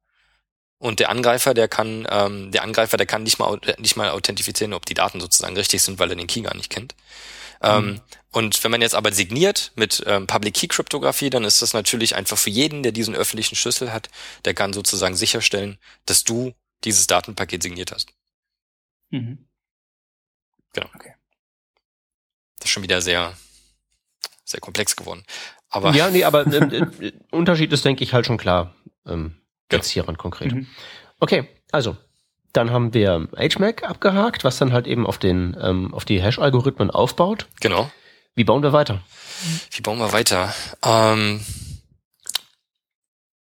Und 0.78 1.00
der 1.00 1.08
Angreifer, 1.08 1.54
der 1.54 1.68
kann, 1.68 2.06
ähm, 2.10 2.52
der 2.52 2.62
Angreifer, 2.62 2.96
der 2.98 3.06
kann 3.06 3.22
nicht 3.22 3.38
mal, 3.38 3.46
au- 3.46 3.58
nicht 3.78 3.96
mal 3.96 4.10
authentifizieren, 4.10 4.74
ob 4.74 4.84
die 4.84 4.94
Daten 4.94 5.20
sozusagen 5.20 5.56
richtig 5.56 5.82
sind, 5.82 5.98
weil 5.98 6.10
er 6.10 6.16
den 6.16 6.26
Key 6.26 6.42
gar 6.42 6.54
nicht 6.54 6.68
kennt. 6.70 6.94
Ähm, 7.62 8.02
und 8.32 8.62
wenn 8.62 8.70
man 8.70 8.82
jetzt 8.82 8.94
aber 8.94 9.10
signiert 9.12 9.72
mit 9.76 10.02
ähm, 10.06 10.26
Public 10.26 10.52
Key 10.54 10.66
Kryptographie, 10.68 11.30
dann 11.30 11.44
ist 11.44 11.62
das 11.62 11.72
natürlich 11.72 12.14
einfach 12.14 12.36
für 12.36 12.50
jeden, 12.50 12.82
der 12.82 12.92
diesen 12.92 13.14
öffentlichen 13.14 13.56
Schlüssel 13.56 13.90
hat, 13.92 14.10
der 14.44 14.52
kann 14.52 14.74
sozusagen 14.74 15.16
sicherstellen, 15.16 15.78
dass 16.04 16.24
du 16.24 16.52
dieses 16.84 17.06
Datenpaket 17.06 17.62
signiert 17.62 17.92
hast. 17.92 18.12
Mhm. 19.10 19.48
Das 22.58 22.66
ist 22.66 22.70
schon 22.70 22.82
wieder 22.82 23.00
sehr, 23.00 23.34
sehr 24.44 24.60
komplex 24.60 24.94
geworden. 24.96 25.24
Aber 25.70 25.94
Ja, 25.94 26.10
nee, 26.10 26.24
aber 26.24 26.46
ähm, 26.46 26.92
äh, 27.00 27.12
Unterschied 27.30 27.72
ist, 27.72 27.84
denke 27.86 28.04
ich, 28.04 28.12
halt 28.12 28.26
schon 28.26 28.36
klar. 28.36 28.74
Ähm, 29.06 29.40
Jetzt 29.70 29.90
hieran 29.90 30.16
konkret. 30.16 30.52
Mhm. 30.52 30.66
Okay, 31.18 31.48
also 31.72 31.96
dann 32.52 32.70
haben 32.70 32.94
wir 32.94 33.28
HMAC 33.36 33.82
abgehakt, 33.82 34.44
was 34.44 34.58
dann 34.58 34.72
halt 34.72 34.86
eben 34.86 35.06
auf 35.06 35.18
den 35.18 35.56
ähm, 35.60 35.92
auf 35.92 36.04
die 36.04 36.22
Hash-Algorithmen 36.22 36.90
aufbaut. 36.90 37.46
genau. 37.60 37.90
Wie 38.34 38.44
bauen 38.44 38.62
wir 38.62 38.74
weiter? 38.74 39.02
Wie 39.70 39.80
bauen 39.80 39.98
wir 39.98 40.12
weiter? 40.12 40.54
Ähm, 40.84 41.40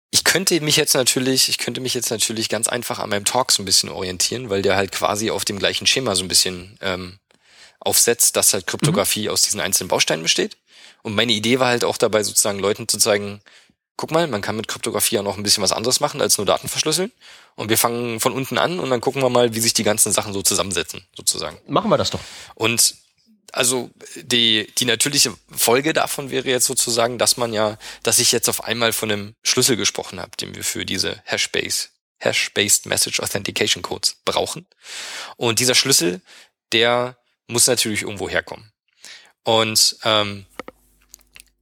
ich 0.10 0.24
könnte 0.24 0.60
mich 0.62 0.78
jetzt 0.78 0.94
natürlich, 0.94 1.50
ich 1.50 1.58
könnte 1.58 1.82
mich 1.82 1.94
jetzt 1.94 2.10
natürlich 2.10 2.48
ganz 2.48 2.70
einfach 2.70 3.00
an 3.00 3.10
meinem 3.10 3.26
Talk 3.26 3.52
so 3.52 3.62
ein 3.62 3.66
bisschen 3.66 3.90
orientieren, 3.90 4.50
weil 4.50 4.62
der 4.62 4.78
halt 4.78 4.94
quasi 4.94 5.32
auf 5.32 5.44
dem 5.44 5.60
gleichen 5.60 5.86
Schema 5.86 6.16
so 6.16 6.24
ein 6.24 6.30
bisschen 6.30 6.78
ähm, 6.82 7.20
aufsetzt, 7.82 8.38
dass 8.38 8.54
halt 8.54 8.68
Kryptographie 8.68 9.30
aus 9.30 9.42
diesen 9.42 9.60
einzelnen 9.60 9.90
Bausteinen 9.90 10.24
besteht. 10.24 10.56
Und 11.04 11.16
meine 11.16 11.34
Idee 11.34 11.60
war 11.60 11.68
halt 11.68 11.84
auch 11.84 11.98
dabei, 11.98 12.24
sozusagen 12.24 12.60
Leuten 12.60 12.88
zu 12.88 12.98
zeigen, 12.98 13.42
guck 13.98 14.12
mal, 14.12 14.28
man 14.28 14.42
kann 14.42 14.56
mit 14.56 14.68
Kryptographie 14.68 15.16
ja 15.16 15.24
noch 15.24 15.38
ein 15.38 15.44
bisschen 15.44 15.64
was 15.64 15.72
anderes 15.72 16.00
machen, 16.00 16.22
als 16.22 16.38
nur 16.38 16.46
Daten 16.46 16.68
verschlüsseln. 16.68 17.12
Und 17.56 17.70
wir 17.70 17.78
fangen 17.78 18.20
von 18.20 18.34
unten 18.34 18.58
an 18.58 18.80
und 18.80 18.90
dann 18.90 19.02
gucken 19.02 19.22
wir 19.22 19.30
mal, 19.30 19.54
wie 19.56 19.60
sich 19.60 19.74
die 19.74 19.84
ganzen 19.84 20.12
Sachen 20.12 20.34
so 20.34 20.42
zusammensetzen, 20.42 21.06
sozusagen. 21.16 21.58
Machen 21.68 21.90
wir 21.90 21.98
das 21.98 22.10
doch. 22.10 22.20
Und 22.56 22.96
also 23.52 23.90
die, 24.16 24.68
die 24.78 24.86
natürliche 24.86 25.34
Folge 25.50 25.94
davon 25.94 26.30
wäre 26.30 26.50
jetzt 26.50 26.66
sozusagen, 26.66 27.18
dass 27.18 27.38
man 27.38 27.54
ja, 27.54 27.78
dass 28.04 28.20
ich 28.20 28.34
jetzt 28.34 28.50
auf 28.50 28.66
einmal 28.66 28.92
von 28.92 29.12
einem 29.12 29.36
Schlüssel 29.44 29.78
gesprochen 29.78 30.20
habe, 30.20 30.32
den 30.38 30.56
wir 30.56 30.64
für 30.64 30.86
diese 30.86 31.22
Hash-Base, 31.24 31.88
Hash-Based 32.20 32.86
Message 32.86 33.22
Authentication 33.22 33.82
Codes 33.82 34.18
brauchen. 34.26 34.68
Und 35.38 35.60
dieser 35.60 35.76
Schlüssel, 35.76 36.22
der 36.74 37.18
muss 37.48 37.68
natürlich 37.68 38.02
irgendwo 38.02 38.28
herkommen. 38.28 38.72
Und 39.44 39.98
ähm, 40.04 40.46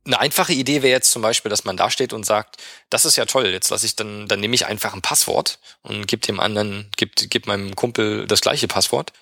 eine 0.06 0.20
einfache 0.20 0.54
Idee 0.54 0.82
wäre 0.82 0.92
jetzt 0.92 1.12
zum 1.12 1.22
Beispiel, 1.22 1.50
dass 1.50 1.64
man 1.64 1.78
da 1.78 1.90
steht 1.90 2.14
und 2.14 2.26
sagt, 2.26 2.58
das 2.90 3.06
ist 3.06 3.16
ja 3.16 3.26
toll, 3.26 3.48
jetzt 3.48 3.70
lasse 3.70 3.86
ich 3.86 3.96
dann, 3.96 4.28
dann 4.28 4.40
nehme 4.40 4.56
ich 4.56 4.66
einfach 4.66 4.94
ein 4.94 5.02
Passwort 5.02 5.60
und 5.82 6.08
gebe 6.08 6.26
dem 6.26 6.40
anderen, 6.40 6.90
gib, 6.98 7.14
gib 7.16 7.48
meinem 7.48 7.76
Kumpel 7.76 8.28
das 8.28 8.42
gleiche 8.42 8.68
Passwort. 8.68 9.14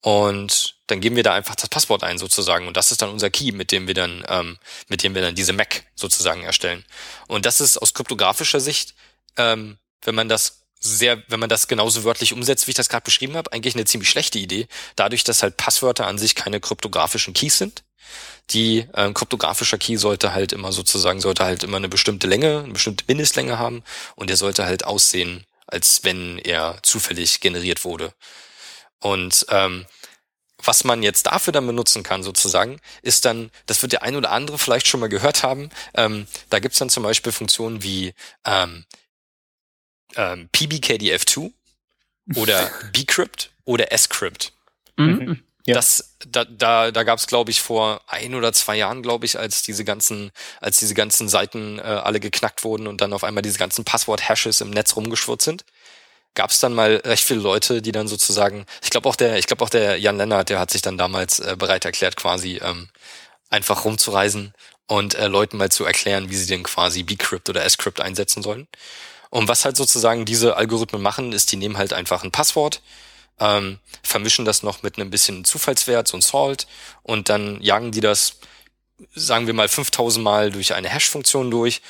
Und 0.00 0.76
dann 0.86 1.00
geben 1.00 1.16
wir 1.16 1.22
da 1.22 1.32
einfach 1.32 1.54
das 1.54 1.70
Passwort 1.70 2.04
ein 2.04 2.18
sozusagen. 2.18 2.68
Und 2.68 2.76
das 2.76 2.92
ist 2.92 3.00
dann 3.00 3.08
unser 3.08 3.30
Key, 3.30 3.52
mit 3.52 3.72
dem 3.72 3.86
wir 3.86 3.94
dann, 3.94 4.22
ähm, 4.28 4.58
mit 4.88 5.02
dem 5.02 5.14
wir 5.14 5.22
dann 5.22 5.34
diese 5.34 5.54
MAC 5.54 5.86
sozusagen 5.94 6.42
erstellen. 6.42 6.84
Und 7.26 7.46
das 7.46 7.62
ist 7.62 7.78
aus 7.78 7.94
kryptografischer 7.94 8.60
Sicht, 8.60 8.94
ähm, 9.38 9.78
wenn 10.02 10.14
man 10.14 10.28
das 10.28 10.63
sehr, 10.84 11.22
wenn 11.28 11.40
man 11.40 11.48
das 11.48 11.66
genauso 11.66 12.04
wörtlich 12.04 12.32
umsetzt, 12.32 12.66
wie 12.66 12.72
ich 12.72 12.76
das 12.76 12.88
gerade 12.88 13.04
beschrieben 13.04 13.36
habe, 13.36 13.52
eigentlich 13.52 13.74
eine 13.74 13.86
ziemlich 13.86 14.10
schlechte 14.10 14.38
Idee. 14.38 14.68
Dadurch, 14.96 15.24
dass 15.24 15.42
halt 15.42 15.56
Passwörter 15.56 16.06
an 16.06 16.18
sich 16.18 16.34
keine 16.34 16.60
kryptografischen 16.60 17.34
Keys 17.34 17.58
sind. 17.58 17.84
Die 18.50 18.86
ähm, 18.94 19.14
kryptografischer 19.14 19.78
Key 19.78 19.96
sollte 19.96 20.34
halt 20.34 20.52
immer 20.52 20.72
sozusagen, 20.72 21.20
sollte 21.20 21.44
halt 21.44 21.62
immer 21.62 21.78
eine 21.78 21.88
bestimmte 21.88 22.26
Länge, 22.26 22.60
eine 22.64 22.74
bestimmte 22.74 23.04
Mindestlänge 23.08 23.58
haben 23.58 23.82
und 24.16 24.28
der 24.28 24.36
sollte 24.36 24.66
halt 24.66 24.84
aussehen, 24.84 25.44
als 25.66 26.04
wenn 26.04 26.38
er 26.38 26.78
zufällig 26.82 27.40
generiert 27.40 27.84
wurde. 27.84 28.12
Und 29.00 29.46
ähm, 29.48 29.86
was 30.58 30.84
man 30.84 31.02
jetzt 31.02 31.26
dafür 31.26 31.52
dann 31.52 31.66
benutzen 31.66 32.02
kann, 32.02 32.22
sozusagen, 32.22 32.80
ist 33.00 33.24
dann, 33.24 33.50
das 33.66 33.80
wird 33.80 33.92
der 33.92 34.02
ein 34.02 34.16
oder 34.16 34.30
andere 34.30 34.58
vielleicht 34.58 34.86
schon 34.86 35.00
mal 35.00 35.08
gehört 35.08 35.42
haben, 35.42 35.70
ähm, 35.94 36.26
da 36.50 36.58
gibt's 36.58 36.78
dann 36.78 36.90
zum 36.90 37.02
Beispiel 37.02 37.32
Funktionen 37.32 37.82
wie 37.82 38.12
ähm, 38.44 38.84
ähm, 40.16 40.48
PBKDF2 40.52 41.52
oder 42.36 42.70
bcrypt 42.92 43.50
oder 43.64 43.86
scrypt. 43.96 44.52
Mhm. 44.96 45.42
Ja. 45.66 45.74
Das, 45.76 46.16
da, 46.26 46.44
da, 46.44 46.90
da 46.90 47.02
gab 47.04 47.18
es, 47.18 47.26
glaube 47.26 47.50
ich, 47.50 47.62
vor 47.62 48.02
ein 48.06 48.34
oder 48.34 48.52
zwei 48.52 48.76
Jahren, 48.76 49.02
glaube 49.02 49.24
ich, 49.24 49.38
als 49.38 49.62
diese 49.62 49.82
ganzen, 49.84 50.30
als 50.60 50.78
diese 50.78 50.92
ganzen 50.92 51.28
Seiten 51.28 51.78
äh, 51.78 51.82
alle 51.82 52.20
geknackt 52.20 52.64
wurden 52.64 52.86
und 52.86 53.00
dann 53.00 53.14
auf 53.14 53.24
einmal 53.24 53.42
diese 53.42 53.58
ganzen 53.58 53.82
Passwort-Hashes 53.84 54.60
im 54.60 54.70
Netz 54.70 54.94
rumgeschwirrt 54.94 55.40
sind, 55.40 55.64
gab 56.34 56.50
es 56.50 56.60
dann 56.60 56.74
mal 56.74 56.96
recht 56.96 57.24
viele 57.24 57.40
Leute, 57.40 57.80
die 57.80 57.92
dann 57.92 58.08
sozusagen, 58.08 58.66
ich 58.82 58.90
glaube 58.90 59.08
auch 59.08 59.16
der, 59.16 59.38
ich 59.38 59.46
glaube 59.46 59.64
auch 59.64 59.70
der 59.70 59.98
Jan 59.98 60.18
Lennart, 60.18 60.50
der 60.50 60.58
hat 60.58 60.70
sich 60.70 60.82
dann 60.82 60.98
damals 60.98 61.38
äh, 61.38 61.56
bereit 61.58 61.86
erklärt, 61.86 62.16
quasi 62.16 62.60
ähm, 62.62 62.88
einfach 63.48 63.86
rumzureisen 63.86 64.52
und 64.86 65.14
äh, 65.14 65.28
Leuten 65.28 65.56
mal 65.56 65.70
zu 65.70 65.84
erklären, 65.84 66.28
wie 66.28 66.36
sie 66.36 66.46
denn 66.46 66.62
quasi 66.62 67.04
bcrypt 67.04 67.48
oder 67.48 67.68
scrypt 67.70 68.00
einsetzen 68.00 68.42
sollen. 68.42 68.66
Und 69.34 69.48
was 69.48 69.64
halt 69.64 69.76
sozusagen 69.76 70.24
diese 70.24 70.56
Algorithmen 70.56 71.02
machen, 71.02 71.32
ist, 71.32 71.50
die 71.50 71.56
nehmen 71.56 71.76
halt 71.76 71.92
einfach 71.92 72.22
ein 72.22 72.30
Passwort, 72.30 72.82
ähm, 73.40 73.80
vermischen 74.04 74.44
das 74.44 74.62
noch 74.62 74.84
mit 74.84 74.96
einem 74.96 75.10
bisschen 75.10 75.44
Zufallswert, 75.44 76.06
so 76.06 76.16
ein 76.16 76.20
Salt, 76.20 76.68
und 77.02 77.28
dann 77.28 77.60
jagen 77.60 77.90
die 77.90 78.00
das, 78.00 78.36
sagen 79.12 79.48
wir 79.48 79.54
mal, 79.54 79.66
5000 79.66 80.22
Mal 80.22 80.52
durch 80.52 80.74
eine 80.74 80.88
Hash-Funktion 80.88 81.50
durch. 81.50 81.82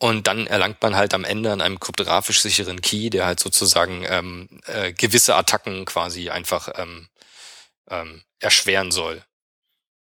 Und 0.00 0.26
dann 0.26 0.48
erlangt 0.48 0.82
man 0.82 0.96
halt 0.96 1.14
am 1.14 1.22
Ende 1.22 1.52
an 1.52 1.60
einem 1.60 1.78
kryptografisch 1.78 2.40
sicheren 2.40 2.82
Key, 2.82 3.08
der 3.08 3.24
halt 3.24 3.38
sozusagen 3.38 4.04
ähm, 4.08 4.48
äh, 4.66 4.92
gewisse 4.92 5.36
Attacken 5.36 5.84
quasi 5.84 6.30
einfach 6.30 6.70
ähm, 6.74 7.08
ähm, 7.88 8.24
erschweren 8.40 8.90
soll. 8.90 9.22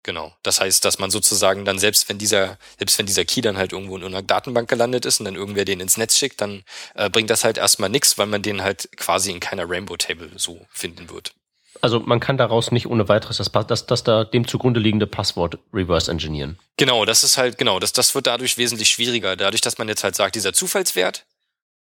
Genau. 0.04 0.34
Das 0.44 0.60
heißt, 0.60 0.84
dass 0.84 1.00
man 1.00 1.10
sozusagen 1.10 1.64
dann 1.64 1.80
selbst 1.80 2.10
wenn 2.10 2.18
dieser, 2.18 2.58
selbst 2.78 3.00
wenn 3.00 3.06
dieser 3.06 3.24
Key 3.24 3.42
dann 3.42 3.58
halt 3.58 3.72
irgendwo 3.72 3.96
in 3.96 4.04
einer 4.04 4.22
Datenbank 4.22 4.70
gelandet 4.70 5.06
ist 5.06 5.20
und 5.20 5.26
dann 5.26 5.36
irgendwer 5.36 5.64
den 5.64 5.80
ins 5.80 5.98
Netz 5.98 6.18
schickt, 6.18 6.42
dann 6.42 6.64
äh, 6.96 7.10
bringt 7.10 7.30
das 7.30 7.46
halt 7.46 7.58
erstmal 7.58 7.90
nichts, 7.90 8.18
weil 8.18 8.28
man 8.28 8.42
den 8.42 8.62
halt 8.62 8.90
quasi 8.98 9.32
in 9.32 9.40
keiner 9.40 9.70
Rainbow 9.70 9.96
Table 9.96 10.30
so 10.36 10.66
finden 10.70 11.10
wird. 11.10 11.34
Also 11.82 12.00
man 12.00 12.20
kann 12.20 12.38
daraus 12.38 12.72
nicht 12.72 12.88
ohne 12.88 13.10
weiteres 13.10 13.38
das, 13.38 13.52
das, 13.68 13.86
das 13.88 14.04
da 14.04 14.24
dem 14.24 14.48
zugrunde 14.48 14.80
liegende 14.80 15.08
Passwort 15.08 15.58
reverse 15.74 16.12
engineeren. 16.12 16.60
Genau, 16.78 17.06
das 17.06 17.24
ist 17.24 17.38
halt, 17.38 17.58
genau, 17.58 17.80
das, 17.80 17.94
das 17.94 18.14
wird 18.14 18.28
dadurch 18.28 18.58
wesentlich 18.58 18.90
schwieriger. 18.90 19.36
Dadurch, 19.36 19.62
dass 19.62 19.78
man 19.78 19.88
jetzt 19.88 20.04
halt 20.04 20.16
sagt, 20.16 20.36
dieser 20.36 20.54
Zufallswert, 20.54 21.26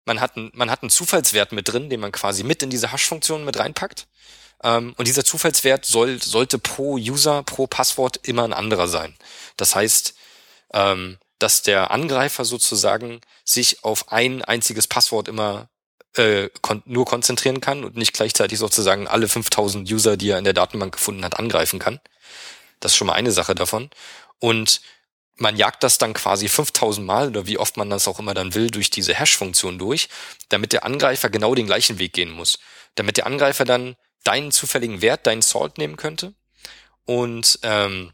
man 0.05 0.21
hat, 0.21 0.37
einen, 0.37 0.51
man 0.55 0.71
hat 0.71 0.83
einen 0.83 0.91
Zufallswert 0.91 1.53
mit 1.53 1.69
drin, 1.69 1.91
den 1.91 2.01
man 2.01 2.11
quasi 2.11 2.43
mit 2.43 2.63
in 2.63 2.71
diese 2.71 2.91
Hash-Funktion 2.93 3.45
mit 3.45 3.59
reinpackt. 3.59 4.07
Ähm, 4.63 4.95
und 4.97 5.09
dieser 5.09 5.25
Zufallswert 5.25 5.85
soll, 5.85 6.23
sollte 6.23 6.59
pro 6.59 6.95
User, 6.95 7.43
pro 7.43 7.67
Passwort 7.67 8.21
immer 8.23 8.45
ein 8.45 8.53
anderer 8.53 8.89
sein. 8.89 9.17
Das 9.57 9.75
heißt, 9.75 10.15
ähm, 10.73 11.19
dass 11.39 11.63
der 11.63 11.91
Angreifer 11.91 12.45
sozusagen 12.45 13.21
sich 13.45 13.85
auf 13.85 14.13
ein 14.13 14.43
einziges 14.43 14.87
Passwort 14.87 15.29
immer 15.29 15.69
äh, 16.17 16.49
kon 16.61 16.83
nur 16.85 17.05
konzentrieren 17.05 17.61
kann 17.61 17.85
und 17.85 17.97
nicht 17.97 18.13
gleichzeitig 18.13 18.59
sozusagen 18.59 19.09
alle 19.09 19.29
5000 19.29 19.91
User, 19.91 20.17
die 20.17 20.31
er 20.31 20.39
in 20.39 20.45
der 20.45 20.53
Datenbank 20.53 20.93
gefunden 20.93 21.25
hat, 21.25 21.39
angreifen 21.39 21.79
kann. 21.79 22.01
Das 22.81 22.93
ist 22.93 22.97
schon 22.97 23.07
mal 23.07 23.15
eine 23.15 23.33
Sache 23.33 23.55
davon. 23.55 23.91
Und 24.39 24.81
man 25.37 25.57
jagt 25.57 25.83
das 25.83 25.99
dann 25.99 26.13
quasi 26.13 26.49
5000 26.49 27.07
Mal 27.07 27.29
oder 27.29 27.47
wie 27.47 27.59
oft 27.59 27.77
man 27.77 27.91
das 27.91 28.07
auch 28.07 28.19
immer 28.19 28.35
dann 28.35 28.55
will 28.55 28.71
durch 28.71 28.91
diese 28.91 29.15
Hash-Funktion 29.15 29.79
durch, 29.79 30.09
damit 30.49 30.73
der 30.73 30.85
Angreifer 30.85 31.31
genau 31.31 31.55
den 31.55 31.67
gleichen 31.67 31.99
Weg 31.99 32.13
gehen 32.13 32.31
muss. 32.31 32.59
Damit 32.95 33.17
der 33.17 33.27
Angreifer 33.27 33.65
dann 33.65 33.97
deinen 34.25 34.53
zufälligen 34.53 35.03
Wert, 35.03 35.27
deinen 35.27 35.43
Salt 35.43 35.79
nehmen 35.79 35.97
könnte 35.97 36.35
und 37.05 37.59
ähm, 37.63 38.13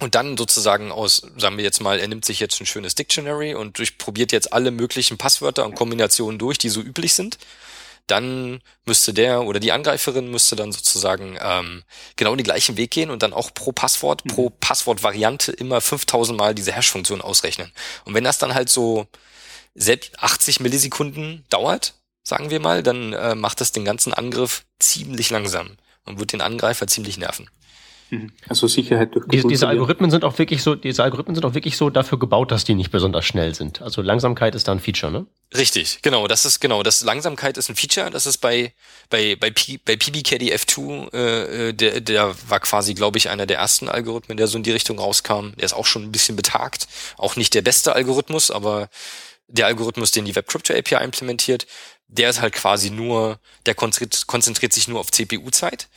und 0.00 0.16
dann 0.16 0.36
sozusagen 0.36 0.90
aus, 0.90 1.22
sagen 1.36 1.56
wir 1.56 1.62
jetzt 1.62 1.80
mal, 1.80 2.00
er 2.00 2.08
nimmt 2.08 2.24
sich 2.24 2.40
jetzt 2.40 2.60
ein 2.60 2.66
schönes 2.66 2.96
Dictionary 2.96 3.54
und 3.54 3.78
durchprobiert 3.78 4.32
jetzt 4.32 4.52
alle 4.52 4.72
möglichen 4.72 5.18
Passwörter 5.18 5.64
und 5.64 5.76
Kombinationen 5.76 6.38
durch, 6.38 6.58
die 6.58 6.68
so 6.68 6.80
üblich 6.80 7.14
sind. 7.14 7.38
Dann 8.08 8.60
müsste 8.84 9.14
der 9.14 9.42
oder 9.42 9.60
die 9.60 9.70
Angreiferin 9.70 10.30
müsste 10.30 10.56
dann 10.56 10.72
sozusagen 10.72 11.38
ähm, 11.40 11.84
genau 12.16 12.34
den 12.34 12.44
gleichen 12.44 12.76
Weg 12.76 12.90
gehen 12.90 13.10
und 13.10 13.22
dann 13.22 13.32
auch 13.32 13.54
pro 13.54 13.70
Passwort, 13.70 14.24
mhm. 14.24 14.30
pro 14.30 14.50
Passwortvariante 14.50 15.52
immer 15.52 15.80
5000 15.80 16.36
Mal 16.36 16.54
diese 16.56 16.72
Hash-Funktion 16.72 17.22
ausrechnen. 17.22 17.72
Und 18.04 18.14
wenn 18.14 18.24
das 18.24 18.38
dann 18.38 18.52
halt 18.52 18.68
so 18.68 19.06
selbst 19.74 20.18
80 20.18 20.58
Millisekunden 20.60 21.44
dauert, 21.50 21.94
sagen 22.24 22.50
wir 22.50 22.58
mal, 22.58 22.82
dann 22.82 23.12
äh, 23.12 23.34
macht 23.34 23.60
das 23.60 23.70
den 23.72 23.84
ganzen 23.84 24.12
Angriff 24.12 24.64
ziemlich 24.78 25.30
langsam 25.30 25.76
und 26.04 26.18
wird 26.18 26.32
den 26.32 26.40
Angreifer 26.40 26.86
ziemlich 26.86 27.18
nerven. 27.18 27.48
Mhm. 28.10 28.32
Also 28.48 28.66
Sicherheit 28.66 29.14
durch 29.14 29.26
diese, 29.28 29.48
diese 29.48 29.68
Algorithmen 29.68 30.10
sind 30.10 30.24
auch 30.24 30.38
wirklich 30.38 30.62
so, 30.62 30.74
diese 30.74 31.02
Algorithmen 31.02 31.34
sind 31.34 31.44
auch 31.44 31.54
wirklich 31.54 31.76
so 31.76 31.90
dafür 31.90 32.18
gebaut, 32.18 32.50
dass 32.50 32.64
die 32.64 32.74
nicht 32.74 32.90
besonders 32.90 33.24
schnell 33.24 33.54
sind. 33.54 33.82
Also 33.82 34.02
Langsamkeit 34.02 34.54
ist 34.54 34.68
da 34.68 34.72
ein 34.72 34.80
Feature, 34.80 35.10
ne? 35.12 35.26
Richtig, 35.56 36.00
genau. 36.02 36.26
Das 36.28 36.44
ist 36.44 36.60
genau. 36.60 36.82
Das 36.82 37.02
Langsamkeit 37.02 37.56
ist 37.56 37.68
ein 37.68 37.76
Feature. 37.76 38.10
Das 38.10 38.26
ist 38.26 38.38
bei 38.38 38.72
bei 39.10 39.36
bei, 39.36 39.50
P, 39.50 39.78
bei 39.84 39.94
PBKDF2, 39.94 41.14
äh, 41.14 41.68
äh, 41.68 41.72
der 41.72 42.00
der 42.00 42.34
war 42.48 42.60
quasi, 42.60 42.94
glaube 42.94 43.18
ich, 43.18 43.30
einer 43.30 43.46
der 43.46 43.58
ersten 43.58 43.88
Algorithmen, 43.88 44.36
der 44.36 44.48
so 44.48 44.58
in 44.58 44.64
die 44.64 44.72
Richtung 44.72 44.98
rauskam. 44.98 45.52
Der 45.56 45.64
ist 45.64 45.74
auch 45.74 45.86
schon 45.86 46.02
ein 46.02 46.12
bisschen 46.12 46.36
betagt. 46.36 46.88
Auch 47.16 47.36
nicht 47.36 47.54
der 47.54 47.62
beste 47.62 47.94
Algorithmus, 47.94 48.50
aber 48.50 48.88
der 49.48 49.66
Algorithmus, 49.66 50.10
den 50.10 50.24
die 50.24 50.34
Web 50.34 50.48
Crypto 50.48 50.74
API 50.74 51.04
implementiert, 51.04 51.66
der 52.08 52.30
ist 52.30 52.40
halt 52.40 52.54
quasi 52.54 52.90
nur, 52.90 53.40
der 53.66 53.74
konzentriert, 53.74 54.72
sich 54.72 54.88
nur 54.88 55.00
auf 55.00 55.10
CPU-Zeit 55.10 55.88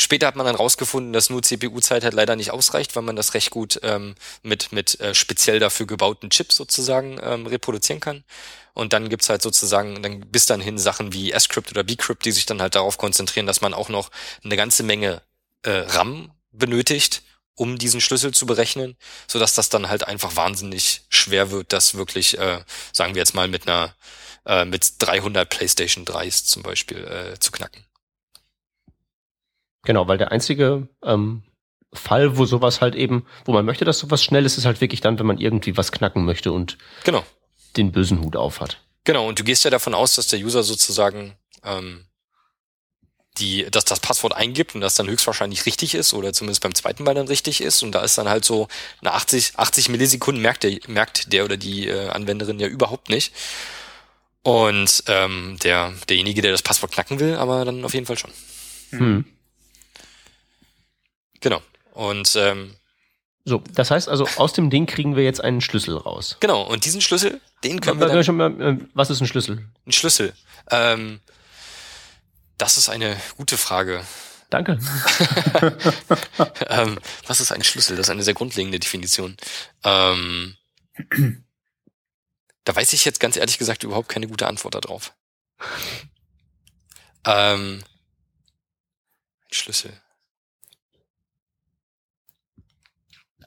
Später 0.00 0.28
hat 0.28 0.36
man 0.36 0.46
dann 0.46 0.54
rausgefunden, 0.54 1.12
dass 1.12 1.28
nur 1.28 1.42
CPU-Zeit 1.42 2.04
halt 2.04 2.14
leider 2.14 2.36
nicht 2.36 2.52
ausreicht, 2.52 2.94
weil 2.94 3.02
man 3.02 3.16
das 3.16 3.34
recht 3.34 3.50
gut 3.50 3.80
ähm, 3.82 4.14
mit, 4.42 4.70
mit 4.70 5.00
äh, 5.00 5.12
speziell 5.12 5.58
dafür 5.58 5.86
gebauten 5.86 6.30
Chips 6.30 6.54
sozusagen 6.54 7.18
ähm, 7.20 7.46
reproduzieren 7.46 7.98
kann. 7.98 8.22
Und 8.74 8.92
dann 8.92 9.08
gibt's 9.08 9.28
halt 9.28 9.42
sozusagen 9.42 10.00
dann 10.00 10.20
bis 10.20 10.46
dann 10.46 10.60
hin 10.60 10.78
Sachen 10.78 11.12
wie 11.12 11.32
S-Crypt 11.32 11.72
oder 11.72 11.82
B-Crypt, 11.82 12.24
die 12.24 12.30
sich 12.30 12.46
dann 12.46 12.62
halt 12.62 12.76
darauf 12.76 12.96
konzentrieren, 12.96 13.48
dass 13.48 13.60
man 13.60 13.74
auch 13.74 13.88
noch 13.88 14.10
eine 14.44 14.56
ganze 14.56 14.84
Menge 14.84 15.20
äh, 15.62 15.70
RAM 15.70 16.30
benötigt, 16.52 17.22
um 17.56 17.76
diesen 17.76 18.00
Schlüssel 18.00 18.32
zu 18.32 18.46
berechnen, 18.46 18.96
so 19.26 19.40
dass 19.40 19.54
das 19.54 19.68
dann 19.68 19.88
halt 19.88 20.06
einfach 20.06 20.36
wahnsinnig 20.36 21.02
schwer 21.08 21.50
wird, 21.50 21.72
das 21.72 21.94
wirklich, 21.94 22.38
äh, 22.38 22.60
sagen 22.92 23.16
wir 23.16 23.20
jetzt 23.20 23.34
mal 23.34 23.48
mit 23.48 23.66
einer 23.66 23.96
äh, 24.48 24.64
mit 24.64 24.94
300 24.98 25.48
PlayStation 25.48 26.04
3s 26.04 26.46
zum 26.46 26.62
Beispiel 26.62 27.04
äh, 27.04 27.38
zu 27.38 27.52
knacken. 27.52 27.84
Genau, 29.84 30.08
weil 30.08 30.18
der 30.18 30.32
einzige 30.32 30.88
ähm, 31.04 31.42
Fall, 31.92 32.36
wo 32.36 32.44
sowas 32.44 32.80
halt 32.80 32.94
eben, 32.94 33.26
wo 33.44 33.52
man 33.52 33.64
möchte, 33.64 33.84
dass 33.84 33.98
sowas 33.98 34.24
schnell 34.24 34.44
ist, 34.44 34.58
ist 34.58 34.64
halt 34.64 34.80
wirklich 34.80 35.00
dann, 35.00 35.18
wenn 35.18 35.26
man 35.26 35.38
irgendwie 35.38 35.76
was 35.76 35.92
knacken 35.92 36.24
möchte 36.24 36.50
und 36.52 36.76
genau. 37.04 37.24
den 37.76 37.92
bösen 37.92 38.20
Hut 38.20 38.36
aufhat. 38.36 38.80
Genau, 39.04 39.28
und 39.28 39.38
du 39.38 39.44
gehst 39.44 39.64
ja 39.64 39.70
davon 39.70 39.94
aus, 39.94 40.16
dass 40.16 40.26
der 40.26 40.40
User 40.40 40.62
sozusagen 40.62 41.34
ähm, 41.64 42.04
die, 43.38 43.66
dass 43.70 43.84
das 43.84 44.00
Passwort 44.00 44.34
eingibt 44.34 44.74
und 44.74 44.80
das 44.80 44.94
dann 44.94 45.08
höchstwahrscheinlich 45.08 45.64
richtig 45.66 45.94
ist 45.94 46.12
oder 46.12 46.32
zumindest 46.32 46.62
beim 46.62 46.74
zweiten 46.74 47.04
Mal 47.04 47.14
dann 47.14 47.28
richtig 47.28 47.60
ist. 47.60 47.82
Und 47.82 47.92
da 47.92 48.02
ist 48.02 48.18
dann 48.18 48.28
halt 48.28 48.44
so 48.44 48.68
eine 49.00 49.12
80, 49.12 49.52
80 49.56 49.88
Millisekunden 49.88 50.42
merkt 50.42 50.64
der, 50.64 50.78
merkt 50.88 51.32
der 51.32 51.44
oder 51.44 51.56
die 51.56 51.88
äh, 51.88 52.08
Anwenderin 52.08 52.58
ja 52.58 52.66
überhaupt 52.66 53.08
nicht. 53.08 53.32
Und 54.48 55.04
ähm, 55.08 55.58
der, 55.62 55.92
derjenige, 56.08 56.40
der 56.40 56.52
das 56.52 56.62
Passwort 56.62 56.90
knacken 56.90 57.20
will, 57.20 57.34
aber 57.34 57.66
dann 57.66 57.84
auf 57.84 57.92
jeden 57.92 58.06
Fall 58.06 58.16
schon. 58.16 58.30
Hm. 58.92 59.26
Genau. 61.42 61.60
Und 61.92 62.34
ähm, 62.34 62.74
so, 63.44 63.62
das 63.74 63.90
heißt 63.90 64.08
also, 64.08 64.26
aus 64.36 64.54
dem 64.54 64.70
Ding 64.70 64.86
kriegen 64.86 65.16
wir 65.16 65.24
jetzt 65.24 65.44
einen 65.44 65.60
Schlüssel 65.60 65.98
raus. 65.98 66.38
Genau, 66.40 66.62
und 66.62 66.86
diesen 66.86 67.02
Schlüssel, 67.02 67.42
den 67.62 67.82
können 67.82 68.00
wir. 68.00 68.08
Dann, 68.08 68.36
mal, 68.36 68.58
äh, 68.58 68.78
was 68.94 69.10
ist 69.10 69.20
ein 69.20 69.26
Schlüssel? 69.26 69.68
Ein 69.86 69.92
Schlüssel. 69.92 70.32
Ähm, 70.70 71.20
das 72.56 72.78
ist 72.78 72.88
eine 72.88 73.18
gute 73.36 73.58
Frage. 73.58 74.02
Danke. 74.48 74.78
ähm, 76.70 76.98
was 77.26 77.42
ist 77.42 77.52
ein 77.52 77.62
Schlüssel? 77.64 77.98
Das 77.98 78.06
ist 78.06 78.10
eine 78.10 78.22
sehr 78.22 78.32
grundlegende 78.32 78.78
Definition. 78.78 79.36
Ähm, 79.84 80.56
da 82.64 82.74
weiß 82.74 82.92
ich 82.92 83.04
jetzt 83.04 83.20
ganz 83.20 83.36
ehrlich 83.36 83.58
gesagt 83.58 83.84
überhaupt 83.84 84.08
keine 84.08 84.28
gute 84.28 84.46
Antwort 84.46 84.74
darauf. 84.74 85.14
Ähm, 87.26 87.82
ein 89.42 89.54
Schlüssel. 89.54 89.92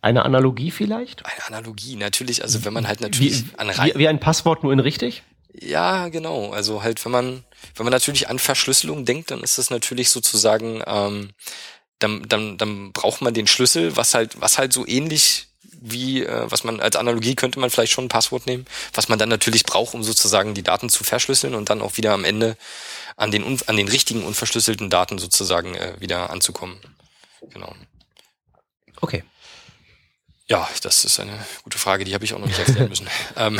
Eine 0.02 0.26
Analogie 0.26 0.72
vielleicht? 0.72 1.26
Eine 1.26 1.46
Analogie, 1.46 1.96
natürlich. 1.96 2.42
Also 2.42 2.66
wenn 2.66 2.74
man 2.74 2.88
halt 2.88 3.02
natürlich 3.02 3.46
wie, 3.46 3.58
an 3.58 3.70
wie, 3.70 4.00
wie 4.00 4.08
ein 4.08 4.20
Passwort 4.20 4.64
nur 4.64 4.74
in 4.74 4.80
richtig? 4.80 5.24
Ja, 5.54 6.08
genau. 6.08 6.52
Also 6.52 6.82
halt, 6.82 7.04
wenn 7.06 7.12
man, 7.12 7.44
wenn 7.76 7.84
man 7.84 7.92
natürlich 7.92 8.30
an 8.30 8.40
Verschlüsselung 8.40 9.06
denkt, 9.06 9.30
dann 9.30 9.42
ist 9.42 9.58
das 9.58 9.70
natürlich 9.70 10.10
sozusagen, 10.10 10.82
ähm, 10.88 11.32
dann, 12.00 12.28
dann, 12.28 12.58
dann 12.58 12.94
braucht 12.94 13.22
man 13.22 13.34
den 13.34 13.46
Schlüssel, 13.46 13.96
was 13.96 14.16
halt, 14.16 14.42
was 14.42 14.58
halt 14.58 14.74
so 14.74 14.88
ähnlich 14.88 15.51
wie, 15.82 16.24
äh, 16.24 16.50
was 16.50 16.64
man 16.64 16.80
als 16.80 16.96
Analogie 16.96 17.36
könnte 17.36 17.60
man 17.60 17.70
vielleicht 17.70 17.92
schon 17.92 18.06
ein 18.06 18.10
Passwort 18.10 18.46
nehmen, 18.46 18.66
was 18.94 19.10
man 19.10 19.20
dann 19.20 19.30
natürlich 19.30 19.66
braucht, 19.66 19.94
um 19.94 20.04
sozusagen 20.04 20.54
die 20.54 20.64
Daten 20.64 20.90
zu 20.90 21.04
verschlüsseln 21.04 21.56
und 21.56 21.70
dann 21.70 21.82
auch 21.82 21.98
wieder 21.98 22.14
am 22.14 22.24
Ende 22.24 22.56
an 23.18 23.32
den, 23.32 23.60
an 23.68 23.76
den 23.76 23.88
richtigen 23.88 24.24
unverschlüsselten 24.24 24.90
Daten 24.90 25.18
sozusagen 25.18 25.76
äh, 25.76 25.96
wieder 26.00 26.30
anzukommen. 26.30 26.80
Genau. 27.50 27.76
Okay. 29.02 29.24
Ja, 30.48 30.70
das 30.84 31.04
ist 31.04 31.20
eine 31.20 31.46
gute 31.64 31.80
Frage, 31.80 32.04
die 32.04 32.14
habe 32.14 32.26
ich 32.26 32.34
auch 32.34 32.40
noch 32.40 32.48
nicht 32.48 32.60
erklären 32.60 32.90
müssen. 32.90 33.10
ähm. 33.36 33.60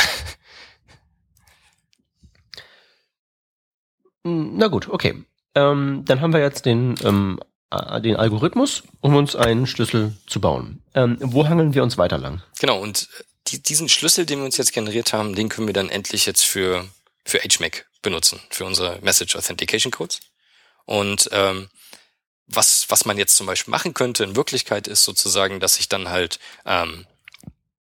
Hm, 4.24 4.58
na 4.58 4.68
gut, 4.68 4.88
okay. 4.90 5.24
Ähm, 5.56 6.04
dann 6.06 6.22
haben 6.22 6.34
wir 6.34 6.40
jetzt 6.40 6.66
den, 6.66 6.96
ähm, 7.04 7.40
den 7.72 8.18
Algorithmus, 8.18 8.84
um 9.00 9.16
uns 9.16 9.36
einen 9.36 9.66
Schlüssel 9.66 10.14
zu 10.28 10.42
bauen. 10.42 10.82
Ähm, 10.94 11.18
wo 11.22 11.48
hangeln 11.48 11.74
wir 11.74 11.84
uns 11.84 11.98
weiter 11.98 12.18
lang? 12.18 12.42
Genau, 12.60 12.80
und 12.80 13.08
die, 13.48 13.62
diesen 13.62 13.90
Schlüssel, 13.90 14.26
den 14.26 14.40
wir 14.40 14.46
uns 14.46 14.58
jetzt 14.58 14.74
generiert 14.74 15.14
haben, 15.14 15.36
den 15.36 15.50
können 15.50 15.68
wir 15.68 15.74
dann 15.74 15.90
endlich 15.90 16.26
jetzt 16.26 16.44
für, 16.44 16.88
für 17.26 17.40
HMAC 17.40 17.86
benutzen, 18.02 18.40
für 18.50 18.66
unsere 18.66 19.00
Message 19.02 19.36
Authentication 19.36 19.92
Codes. 19.92 20.20
Und 20.86 21.30
ähm, 21.32 21.70
was, 22.48 22.90
was 22.90 23.06
man 23.06 23.18
jetzt 23.18 23.36
zum 23.36 23.48
Beispiel 23.48 23.72
machen 23.72 23.94
könnte 23.94 24.24
in 24.24 24.36
Wirklichkeit 24.36 24.88
ist 24.88 25.04
sozusagen, 25.06 25.60
dass 25.60 25.80
ich 25.80 25.88
dann 25.88 26.10
halt, 26.10 26.40
ähm, 26.66 27.06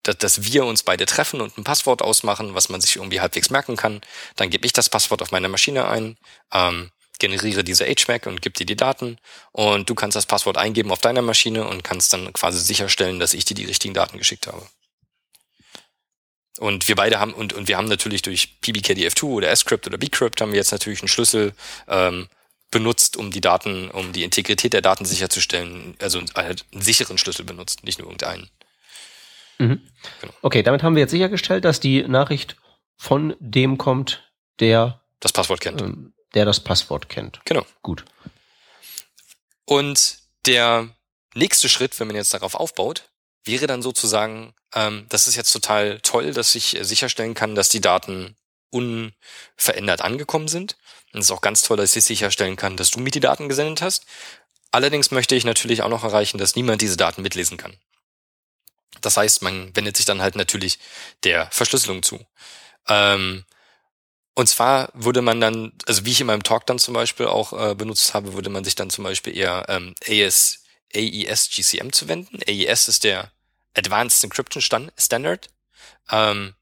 dass, 0.04 0.18
dass 0.18 0.44
wir 0.44 0.66
uns 0.66 0.84
beide 0.84 1.06
treffen 1.06 1.42
und 1.42 1.58
ein 1.58 1.66
Passwort 1.66 2.02
ausmachen, 2.02 2.54
was 2.54 2.70
man 2.70 2.80
sich 2.80 2.96
irgendwie 2.96 3.20
halbwegs 3.20 3.50
merken 3.50 3.76
kann. 3.76 4.02
Dann 4.38 4.50
gebe 4.50 4.66
ich 4.66 4.74
das 4.74 4.90
Passwort 4.90 5.22
auf 5.22 5.32
meiner 5.32 5.50
Maschine 5.50 5.88
ein, 5.88 6.18
ähm, 6.54 6.92
generiere 7.22 7.64
diese 7.64 7.86
HMAC 7.86 8.26
und 8.26 8.42
gebe 8.42 8.54
dir 8.54 8.66
die 8.66 8.76
Daten 8.76 9.18
und 9.54 9.90
du 9.90 9.96
kannst 9.96 10.18
das 10.18 10.26
Passwort 10.26 10.58
eingeben 10.58 10.92
auf 10.92 11.00
deiner 11.00 11.22
Maschine 11.22 11.66
und 11.66 11.84
kannst 11.84 12.12
dann 12.12 12.34
quasi 12.34 12.60
sicherstellen, 12.60 13.20
dass 13.20 13.34
ich 13.34 13.46
dir 13.46 13.54
die 13.54 13.66
richtigen 13.66 13.94
Daten 13.94 14.18
geschickt 14.18 14.48
habe. 14.48 14.68
Und 16.60 16.88
wir 16.90 16.96
beide 16.96 17.20
haben, 17.20 17.34
und, 17.34 17.54
und 17.54 17.68
wir 17.70 17.78
haben 17.78 17.88
natürlich 17.88 18.24
durch 18.24 18.58
PBKDF2 18.62 19.24
oder 19.24 19.50
S-Crypt 19.50 19.88
oder 19.88 19.98
B-Crypt 19.98 20.42
haben 20.42 20.52
wir 20.52 20.58
jetzt 20.58 20.72
natürlich 20.72 21.02
einen 21.02 21.08
Schlüssel, 21.08 21.54
ähm, 21.88 22.28
benutzt, 22.72 23.18
um 23.18 23.32
die 23.32 23.42
Daten, 23.42 23.92
um 23.92 24.14
die 24.14 24.24
Integrität 24.24 24.74
der 24.74 24.82
Daten 24.82 25.06
sicherzustellen, 25.06 25.96
also 26.00 26.22
einen 26.34 26.58
sicheren 26.72 27.18
Schlüssel 27.18 27.46
benutzt, 27.46 27.84
nicht 27.84 28.00
nur 28.00 28.08
irgendeinen. 28.08 28.50
Mhm. 29.60 29.82
Genau. 30.22 30.34
Okay, 30.42 30.64
damit 30.64 30.82
haben 30.82 30.96
wir 30.96 31.02
jetzt 31.02 31.12
sichergestellt, 31.12 31.66
dass 31.66 31.80
die 31.80 32.04
Nachricht 32.04 32.56
von 32.96 33.36
dem 33.40 33.78
kommt, 33.78 34.32
der 34.60 35.02
das 35.20 35.34
Passwort 35.34 35.62
kennt. 35.62 35.82
Ähm, 35.82 36.14
der 36.34 36.46
das 36.46 36.60
Passwort 36.60 37.10
kennt. 37.10 37.42
Genau. 37.46 37.66
Gut. 37.82 38.06
Und 39.66 40.18
der 40.46 40.90
nächste 41.34 41.70
Schritt, 41.70 42.00
wenn 42.00 42.08
man 42.08 42.16
jetzt 42.16 42.34
darauf 42.34 42.56
aufbaut, 42.56 43.10
wäre 43.44 43.68
dann 43.68 43.82
sozusagen, 43.82 44.54
ähm, 44.74 45.06
das 45.10 45.28
ist 45.28 45.36
jetzt 45.36 45.52
total 45.52 46.00
toll, 46.02 46.34
dass 46.34 46.56
ich 46.56 46.78
sicherstellen 46.82 47.34
kann, 47.34 47.56
dass 47.56 47.70
die 47.70 47.82
Daten 47.82 48.36
unverändert 48.70 50.02
angekommen 50.02 50.48
sind. 50.48 50.78
Und 51.14 51.20
es 51.20 51.26
ist 51.26 51.32
auch 51.32 51.42
ganz 51.42 51.62
toll, 51.62 51.78
dass 51.78 51.96
ich 51.96 52.04
sicherstellen 52.04 52.56
kann, 52.56 52.78
dass 52.78 52.92
du 52.92 53.00
mir 53.00 53.12
die 53.12 53.20
Daten 53.20 53.50
gesendet 53.50 53.82
hast. 53.82 54.06
Allerdings 54.72 55.12
möchte 55.12 55.36
ich 55.36 55.44
natürlich 55.44 55.82
auch 55.82 55.90
noch 55.90 56.04
erreichen, 56.04 56.38
dass 56.38 56.56
niemand 56.56 56.82
diese 56.82 56.96
Daten 56.96 57.22
mitlesen 57.22 57.58
kann. 57.58 57.78
Das 59.02 59.18
heißt, 59.18 59.42
man 59.42 59.76
wendet 59.76 59.98
sich 59.98 60.06
dann 60.06 60.22
halt 60.22 60.36
natürlich 60.36 60.80
der 61.24 61.50
Verschlüsselung 61.52 62.04
zu. 62.04 62.26
Ähm, 62.88 63.46
und 64.42 64.48
zwar 64.48 64.90
würde 64.94 65.22
man 65.22 65.40
dann, 65.40 65.72
also 65.88 66.04
wie 66.04 66.12
ich 66.12 66.20
in 66.20 66.28
meinem 66.28 66.44
Talk 66.44 66.66
dann 66.66 66.80
zum 66.80 66.94
Beispiel 66.94 67.28
auch 67.28 67.54
äh, 67.54 67.76
benutzt 67.76 68.14
habe, 68.14 68.34
würde 68.34 68.50
man 68.50 68.64
sich 68.64 68.76
dann 68.76 68.90
zum 68.90 69.04
Beispiel 69.04 69.38
eher 69.38 69.66
ähm, 69.70 69.94
AES, 70.08 70.64
AES 70.96 71.50
GCM 71.50 71.92
zu 71.92 72.08
wenden. 72.08 72.40
AES 72.48 72.88
ist 72.88 73.04
der 73.04 73.32
Advanced 73.76 74.24
Encryption 74.24 74.90
Standard. 74.98 75.50
Ähm, 76.12 76.56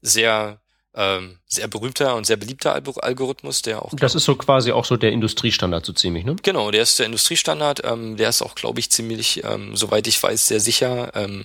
sehr 0.00 0.60
ähm, 0.94 1.38
sehr 1.46 1.68
berühmter 1.68 2.16
und 2.16 2.26
sehr 2.26 2.38
beliebter 2.38 2.72
Algorithmus, 2.72 3.60
der 3.60 3.82
auch. 3.82 3.92
Das 3.94 4.14
ist 4.14 4.24
so 4.24 4.34
quasi 4.34 4.72
auch 4.72 4.86
so 4.86 4.96
der 4.96 5.12
Industriestandard 5.12 5.84
so 5.84 5.92
ziemlich, 5.92 6.24
ne? 6.24 6.36
Genau, 6.42 6.70
der 6.70 6.82
ist 6.82 6.98
der 6.98 7.04
Industriestandard. 7.06 7.84
Ähm, 7.84 8.16
der 8.16 8.30
ist 8.30 8.40
auch, 8.40 8.54
glaube 8.54 8.80
ich, 8.80 8.90
ziemlich, 8.90 9.44
ähm, 9.44 9.76
soweit 9.76 10.06
ich 10.06 10.22
weiß, 10.22 10.48
sehr 10.48 10.60
sicher. 10.60 11.12
Ähm, 11.14 11.44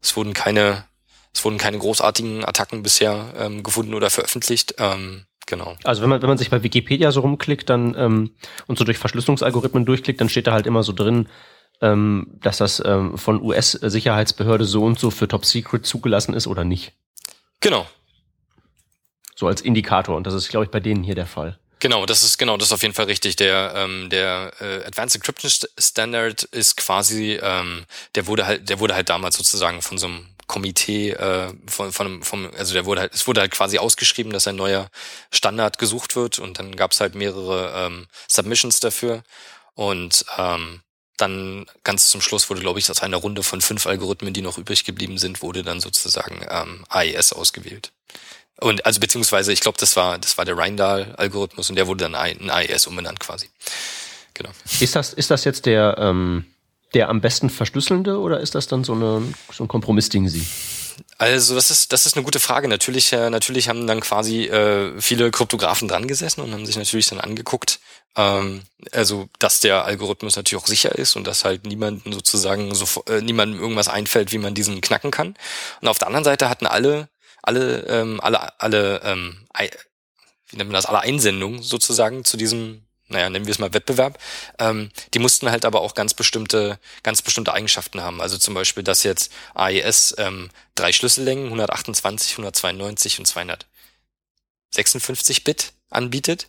es 0.00 0.16
wurden 0.16 0.34
keine, 0.34 0.84
es 1.36 1.44
wurden 1.44 1.58
keine 1.58 1.76
großartigen 1.76 2.46
Attacken 2.46 2.82
bisher 2.82 3.34
ähm, 3.38 3.62
gefunden 3.62 3.92
oder 3.92 4.08
veröffentlicht. 4.08 4.76
Ähm, 4.78 5.26
genau. 5.44 5.76
Also 5.84 6.00
wenn 6.00 6.08
man 6.08 6.22
wenn 6.22 6.30
man 6.30 6.38
sich 6.38 6.48
bei 6.48 6.62
Wikipedia 6.62 7.12
so 7.12 7.20
rumklickt, 7.20 7.68
dann 7.68 7.94
ähm, 7.98 8.30
und 8.66 8.78
so 8.78 8.84
durch 8.84 8.96
Verschlüsselungsalgorithmen 8.96 9.84
durchklickt, 9.84 10.18
dann 10.18 10.30
steht 10.30 10.46
da 10.46 10.52
halt 10.52 10.66
immer 10.66 10.82
so 10.82 10.92
drin, 10.92 11.28
ähm, 11.82 12.38
dass 12.40 12.56
das 12.56 12.82
ähm, 12.84 13.18
von 13.18 13.42
US-Sicherheitsbehörde 13.42 14.64
so 14.64 14.82
und 14.84 14.98
so 14.98 15.10
für 15.10 15.28
Top 15.28 15.44
Secret 15.44 15.84
zugelassen 15.84 16.32
ist 16.32 16.46
oder 16.46 16.64
nicht. 16.64 16.92
Genau, 17.60 17.86
so 19.34 19.46
als 19.46 19.60
Indikator. 19.60 20.16
Und 20.16 20.26
das 20.26 20.32
ist, 20.32 20.48
glaube 20.48 20.64
ich, 20.64 20.70
bei 20.70 20.80
denen 20.80 21.04
hier 21.04 21.14
der 21.14 21.26
Fall. 21.26 21.58
Genau, 21.80 22.06
das 22.06 22.22
ist 22.22 22.38
genau, 22.38 22.56
das 22.56 22.68
ist 22.68 22.72
auf 22.72 22.82
jeden 22.82 22.94
Fall 22.94 23.04
richtig. 23.04 23.36
Der 23.36 23.74
ähm, 23.76 24.08
der 24.08 24.52
äh, 24.60 24.86
Advanced 24.86 25.16
Encryption 25.16 25.50
Standard 25.78 26.44
ist 26.44 26.78
quasi, 26.78 27.38
ähm, 27.42 27.84
der 28.14 28.26
wurde 28.26 28.46
halt, 28.46 28.70
der 28.70 28.80
wurde 28.80 28.94
halt 28.94 29.10
damals 29.10 29.36
sozusagen 29.36 29.82
von 29.82 29.98
so 29.98 30.06
einem 30.06 30.26
Komitee 30.46 31.10
äh, 31.10 31.52
von, 31.66 31.92
von 31.92 32.22
vom, 32.22 32.50
also 32.56 32.72
der 32.72 32.84
wurde 32.84 33.02
halt, 33.02 33.14
es 33.14 33.26
wurde 33.26 33.40
halt 33.40 33.50
quasi 33.50 33.78
ausgeschrieben, 33.78 34.32
dass 34.32 34.46
ein 34.46 34.56
neuer 34.56 34.88
Standard 35.30 35.78
gesucht 35.78 36.16
wird 36.16 36.38
und 36.38 36.58
dann 36.58 36.76
gab 36.76 36.92
es 36.92 37.00
halt 37.00 37.14
mehrere 37.14 37.72
ähm, 37.74 38.06
Submissions 38.28 38.80
dafür 38.80 39.22
und 39.74 40.24
ähm, 40.38 40.82
dann 41.16 41.66
ganz 41.82 42.10
zum 42.10 42.20
Schluss 42.20 42.48
wurde, 42.50 42.60
glaube 42.60 42.78
ich, 42.78 42.90
aus 42.90 43.02
einer 43.02 43.16
Runde 43.16 43.42
von 43.42 43.60
fünf 43.60 43.86
Algorithmen, 43.86 44.34
die 44.34 44.42
noch 44.42 44.58
übrig 44.58 44.84
geblieben 44.84 45.18
sind, 45.18 45.42
wurde 45.42 45.62
dann 45.62 45.80
sozusagen 45.80 46.44
ähm, 46.48 46.84
AES 46.88 47.32
ausgewählt. 47.32 47.92
Und 48.60 48.86
also 48.86 49.00
beziehungsweise, 49.00 49.52
ich 49.52 49.60
glaube, 49.60 49.78
das 49.78 49.96
war 49.96 50.18
das 50.18 50.38
war 50.38 50.44
der 50.44 50.56
Reindahl-Algorithmus 50.56 51.70
und 51.70 51.76
der 51.76 51.86
wurde 51.86 52.08
dann 52.08 52.14
in 52.38 52.50
AES 52.50 52.86
umbenannt 52.86 53.20
quasi. 53.20 53.50
Genau. 54.34 54.50
Ist 54.80 54.94
das 54.94 55.12
ist 55.12 55.30
das 55.30 55.44
jetzt 55.44 55.66
der 55.66 55.96
ähm, 55.98 56.46
der 56.96 57.08
am 57.08 57.20
besten 57.20 57.50
verschlüsselnde 57.50 58.18
oder 58.18 58.40
ist 58.40 58.54
das 58.54 58.66
dann 58.66 58.82
so 58.82 58.94
eine 58.94 59.22
so 59.52 59.64
ein 59.64 59.68
Kompromissding 59.68 60.28
Sie? 60.28 60.46
Also 61.18 61.54
das 61.54 61.70
ist 61.70 61.92
das 61.92 62.06
ist 62.06 62.16
eine 62.16 62.24
gute 62.24 62.40
Frage. 62.40 62.68
Natürlich 62.68 63.12
äh, 63.12 63.28
natürlich 63.28 63.68
haben 63.68 63.86
dann 63.86 64.00
quasi 64.00 64.44
äh, 64.44 64.98
viele 65.00 65.30
Kryptografen 65.30 65.88
dran 65.88 66.08
gesessen 66.08 66.40
und 66.40 66.52
haben 66.52 66.64
sich 66.64 66.76
natürlich 66.76 67.06
dann 67.08 67.20
angeguckt, 67.20 67.80
ähm, 68.16 68.62
also 68.92 69.28
dass 69.38 69.60
der 69.60 69.84
Algorithmus 69.84 70.36
natürlich 70.36 70.62
auch 70.62 70.66
sicher 70.66 70.94
ist 70.94 71.16
und 71.16 71.26
dass 71.26 71.44
halt 71.44 71.66
niemanden 71.66 72.12
sozusagen 72.12 72.74
so 72.74 72.86
äh, 73.08 73.20
niemandem 73.20 73.60
irgendwas 73.60 73.88
einfällt, 73.88 74.32
wie 74.32 74.38
man 74.38 74.54
diesen 74.54 74.80
knacken 74.80 75.10
kann. 75.10 75.34
Und 75.82 75.88
auf 75.88 75.98
der 75.98 76.08
anderen 76.08 76.24
Seite 76.24 76.48
hatten 76.48 76.66
alle 76.66 77.08
alle, 77.46 77.86
ähm, 77.88 78.20
alle, 78.20 78.60
alle, 78.60 79.00
ähm, 79.04 79.46
wie 80.48 80.56
nennt 80.56 80.70
man 80.70 80.74
das, 80.74 80.86
alle 80.86 81.00
Einsendungen 81.00 81.62
sozusagen 81.62 82.24
zu 82.24 82.36
diesem, 82.36 82.85
naja, 83.08 83.30
nennen 83.30 83.46
wir 83.46 83.52
es 83.52 83.58
mal 83.58 83.72
Wettbewerb, 83.72 84.18
ähm, 84.58 84.90
die 85.14 85.18
mussten 85.18 85.50
halt 85.50 85.64
aber 85.64 85.80
auch 85.80 85.94
ganz 85.94 86.14
bestimmte, 86.14 86.78
ganz 87.02 87.22
bestimmte 87.22 87.52
Eigenschaften 87.52 88.00
haben. 88.00 88.20
Also 88.20 88.38
zum 88.38 88.54
Beispiel, 88.54 88.82
dass 88.82 89.04
jetzt 89.04 89.32
AES 89.54 90.14
ähm, 90.18 90.50
drei 90.74 90.92
Schlüssellängen, 90.92 91.46
128, 91.46 92.32
192 92.32 93.18
und 93.18 93.26
256 93.26 95.44
Bit 95.44 95.72
anbietet. 95.90 96.48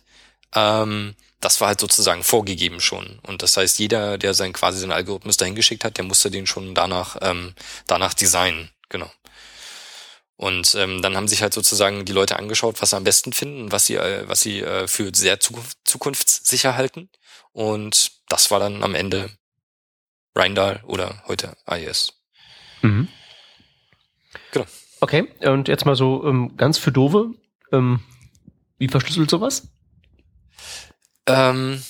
Ähm, 0.54 1.14
das 1.40 1.60
war 1.60 1.68
halt 1.68 1.80
sozusagen 1.80 2.24
vorgegeben 2.24 2.80
schon. 2.80 3.20
Und 3.22 3.42
das 3.42 3.56
heißt, 3.56 3.78
jeder, 3.78 4.18
der 4.18 4.34
sein 4.34 4.52
quasi 4.52 4.80
seinen 4.80 4.92
Algorithmus 4.92 5.36
dahin 5.36 5.54
geschickt 5.54 5.84
hat, 5.84 5.96
der 5.96 6.04
musste 6.04 6.30
den 6.30 6.46
schon 6.46 6.74
danach, 6.74 7.16
ähm, 7.22 7.54
danach 7.86 8.14
designen. 8.14 8.70
Genau. 8.88 9.10
Und 10.38 10.76
ähm, 10.76 11.02
dann 11.02 11.16
haben 11.16 11.26
sich 11.26 11.42
halt 11.42 11.52
sozusagen 11.52 12.04
die 12.04 12.12
Leute 12.12 12.38
angeschaut, 12.38 12.80
was 12.80 12.90
sie 12.90 12.96
am 12.96 13.02
besten 13.02 13.32
finden, 13.32 13.72
was 13.72 13.86
sie, 13.86 13.96
äh, 13.96 14.22
was 14.28 14.40
sie 14.40 14.60
äh, 14.60 14.86
für 14.86 15.10
sehr 15.12 15.40
zukunftssicher 15.40 16.76
halten. 16.76 17.10
Und 17.50 18.12
das 18.28 18.52
war 18.52 18.60
dann 18.60 18.84
am 18.84 18.94
Ende 18.94 19.30
Rheindahl 20.36 20.80
oder 20.86 21.24
heute 21.26 21.56
IES. 21.68 22.12
Mhm. 22.82 23.08
Genau. 24.52 24.66
Okay, 25.00 25.28
und 25.40 25.66
jetzt 25.66 25.86
mal 25.86 25.96
so 25.96 26.24
ähm, 26.24 26.56
ganz 26.56 26.78
für 26.78 26.92
Dove. 26.92 27.34
Ähm, 27.72 27.98
wie 28.78 28.86
verschlüsselt 28.86 29.30
sowas? 29.30 29.66
Ähm, 31.26 31.82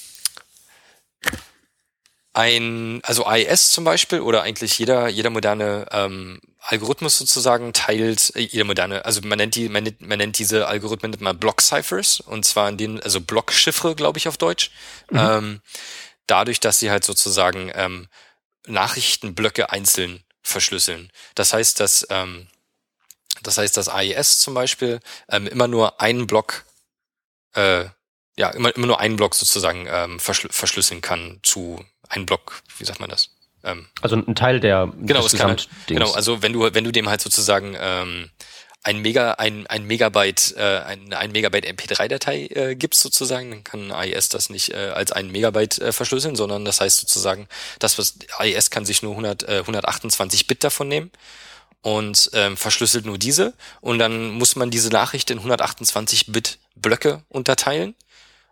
ein, 2.39 3.01
also 3.03 3.27
AES 3.27 3.71
zum 3.71 3.83
Beispiel 3.83 4.21
oder 4.21 4.43
eigentlich 4.43 4.79
jeder, 4.79 5.09
jeder 5.09 5.29
moderne 5.29 5.87
ähm, 5.91 6.41
Algorithmus 6.61 7.19
sozusagen 7.19 7.73
teilt, 7.73 8.33
äh, 8.37 8.43
jeder 8.43 8.65
moderne, 8.65 9.05
also 9.05 9.21
man 9.23 9.39
nennt 9.39 9.57
die, 9.57 9.69
man 9.69 9.83
nennt, 9.83 10.01
man 10.01 10.19
nennt 10.19 10.39
diese 10.39 10.69
Algorithmen 10.69 11.17
mal 11.19 11.35
Block 11.35 11.61
Ciphers 11.61 12.21
und 12.21 12.45
zwar 12.45 12.69
in 12.69 12.77
den, 12.77 13.03
also 13.03 13.21
Blockchiffre, 13.21 13.97
glaube 13.97 14.19
ich, 14.19 14.29
auf 14.29 14.37
Deutsch. 14.37 14.71
Mhm. 15.11 15.19
Ähm, 15.19 15.61
dadurch, 16.29 16.61
dass 16.61 16.79
sie 16.79 16.93
halt 16.93 17.03
sozusagen 17.03 17.73
ähm, 17.75 18.07
Nachrichtenblöcke 18.69 19.71
einzeln 19.71 20.23
verschlüsseln. 20.43 21.11
Das 21.35 21.53
heißt, 21.53 21.81
dass 21.81 22.07
ähm, 22.09 22.47
das 23.43 23.59
heißt, 23.59 23.77
dass 23.77 23.89
AES 23.89 24.39
zum 24.39 24.55
Beispiel 24.55 25.01
ähm, 25.29 25.49
immer 25.49 25.67
nur 25.67 26.01
einen 26.01 26.29
Block 26.29 26.65
äh, 27.55 27.87
ja, 28.39 28.51
immer, 28.51 28.75
immer 28.75 28.87
nur 28.87 29.01
einen 29.01 29.17
Block 29.17 29.35
sozusagen 29.35 29.87
ähm, 29.91 30.21
verschl 30.21 30.49
verschlüsseln 30.51 31.01
kann 31.01 31.41
zu 31.43 31.85
ein 32.09 32.25
Block, 32.25 32.63
wie 32.79 32.85
sagt 32.85 33.01
man 33.01 33.11
das? 33.11 33.31
Ähm, 33.65 33.89
also 34.01 34.17
ein 34.17 34.35
Teil 34.37 34.61
der 34.61 34.93
genau, 35.01 35.27
es 35.27 35.37
kann 35.37 35.49
halt, 35.49 35.69
genau, 35.89 36.13
also 36.13 36.41
wenn 36.41 36.53
du 36.53 36.73
wenn 36.73 36.85
du 36.85 36.93
dem 36.93 37.09
halt 37.09 37.21
sozusagen 37.21 37.77
ähm, 37.79 38.31
ein 38.85 39.03
Mega 39.03 39.33
ein 39.33 39.67
ein 39.67 39.85
Megabyte 39.85 40.55
äh, 40.57 40.79
ein, 40.87 41.13
ein 41.13 41.33
Megabyte 41.33 41.67
MP3-Datei 41.67 42.47
äh, 42.47 42.77
gibst 42.77 43.01
sozusagen, 43.01 43.51
dann 43.51 43.65
kann 43.65 43.91
AES 43.91 44.29
das 44.29 44.51
nicht 44.51 44.73
äh, 44.73 44.93
als 44.95 45.11
ein 45.11 45.33
Megabyte 45.33 45.79
äh, 45.81 45.93
verschlüsseln, 45.93 46.37
sondern 46.37 46.65
das 46.65 46.81
heißt 46.81 47.01
sozusagen, 47.01 47.49
das 47.81 47.99
was 47.99 48.19
AES 48.39 48.71
kann 48.71 48.85
sich 48.85 49.03
nur 49.03 49.13
100 49.13 49.43
äh, 49.43 49.59
128 49.59 50.47
Bit 50.47 50.63
davon 50.63 50.87
nehmen 50.87 51.11
und 51.83 52.31
ähm, 52.35 52.57
verschlüsselt 52.57 53.05
nur 53.05 53.19
diese 53.19 53.55
und 53.81 53.99
dann 53.99 54.31
muss 54.31 54.55
man 54.55 54.71
diese 54.71 54.91
Nachricht 54.91 55.29
in 55.31 55.39
128 55.39 56.31
Bit 56.31 56.59
Blöcke 56.77 57.25
unterteilen 57.29 57.97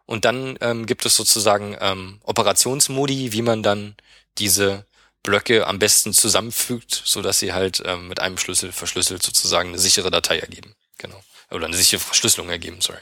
und 0.07 0.25
dann 0.25 0.57
ähm, 0.61 0.87
gibt 0.87 1.05
es 1.05 1.17
sozusagen 1.17 1.77
ähm, 1.81 2.21
Operationsmodi, 2.23 3.33
wie 3.33 3.43
man 3.43 3.63
dann 3.63 3.97
diese 4.39 4.87
Blöcke 5.23 5.67
am 5.67 5.79
besten 5.79 6.13
zusammenfügt, 6.13 7.03
so 7.05 7.21
dass 7.21 7.41
sie 7.41 7.53
halt 7.53 7.83
ähm, 7.85 8.09
mit 8.09 8.21
einem 8.21 8.39
Schlüssel 8.39 8.73
verschlüsselt 8.73 9.23
sozusagen 9.23 9.71
eine 9.71 9.79
sichere 9.79 10.11
Datei 10.11 10.39
ergeben. 10.39 10.75
Genau. 10.99 11.21
Oder 11.51 11.67
eine 11.67 11.77
sichere 11.77 12.01
Verschlüsselung 12.01 12.49
ergeben, 12.49 12.81
sorry. 12.81 13.01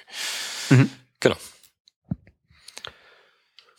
Mhm. 0.71 0.91
Genau. 1.21 1.37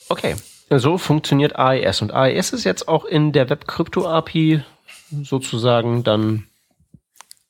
Okay. 0.07 0.36
So 0.69 0.97
funktioniert 0.97 1.55
AES. 1.55 2.01
Und 2.01 2.11
AES 2.11 2.53
ist 2.53 2.63
jetzt 2.63 2.88
auch 2.88 3.05
in 3.05 3.32
der 3.32 3.49
Web-Krypto-API 3.49 4.63
sozusagen 5.23 6.03
dann. 6.03 6.47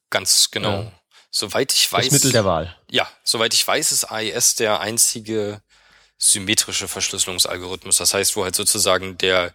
Ganz 0.10 0.52
genau. 0.52 0.82
Äh, 0.82 0.92
soweit 1.32 1.74
ich 1.74 1.92
weiß. 1.92 2.06
Das 2.06 2.14
Mittel 2.14 2.32
der 2.32 2.46
Wahl. 2.46 2.76
Ja, 2.90 3.08
soweit 3.24 3.54
ich 3.54 3.66
weiß, 3.66 3.92
ist 3.92 4.06
AES 4.06 4.56
der 4.56 4.80
einzige 4.80 5.62
symmetrische 6.18 6.88
Verschlüsselungsalgorithmus. 6.88 7.98
Das 7.98 8.14
heißt, 8.14 8.36
wo 8.36 8.44
halt 8.44 8.56
sozusagen 8.56 9.18
der, 9.18 9.54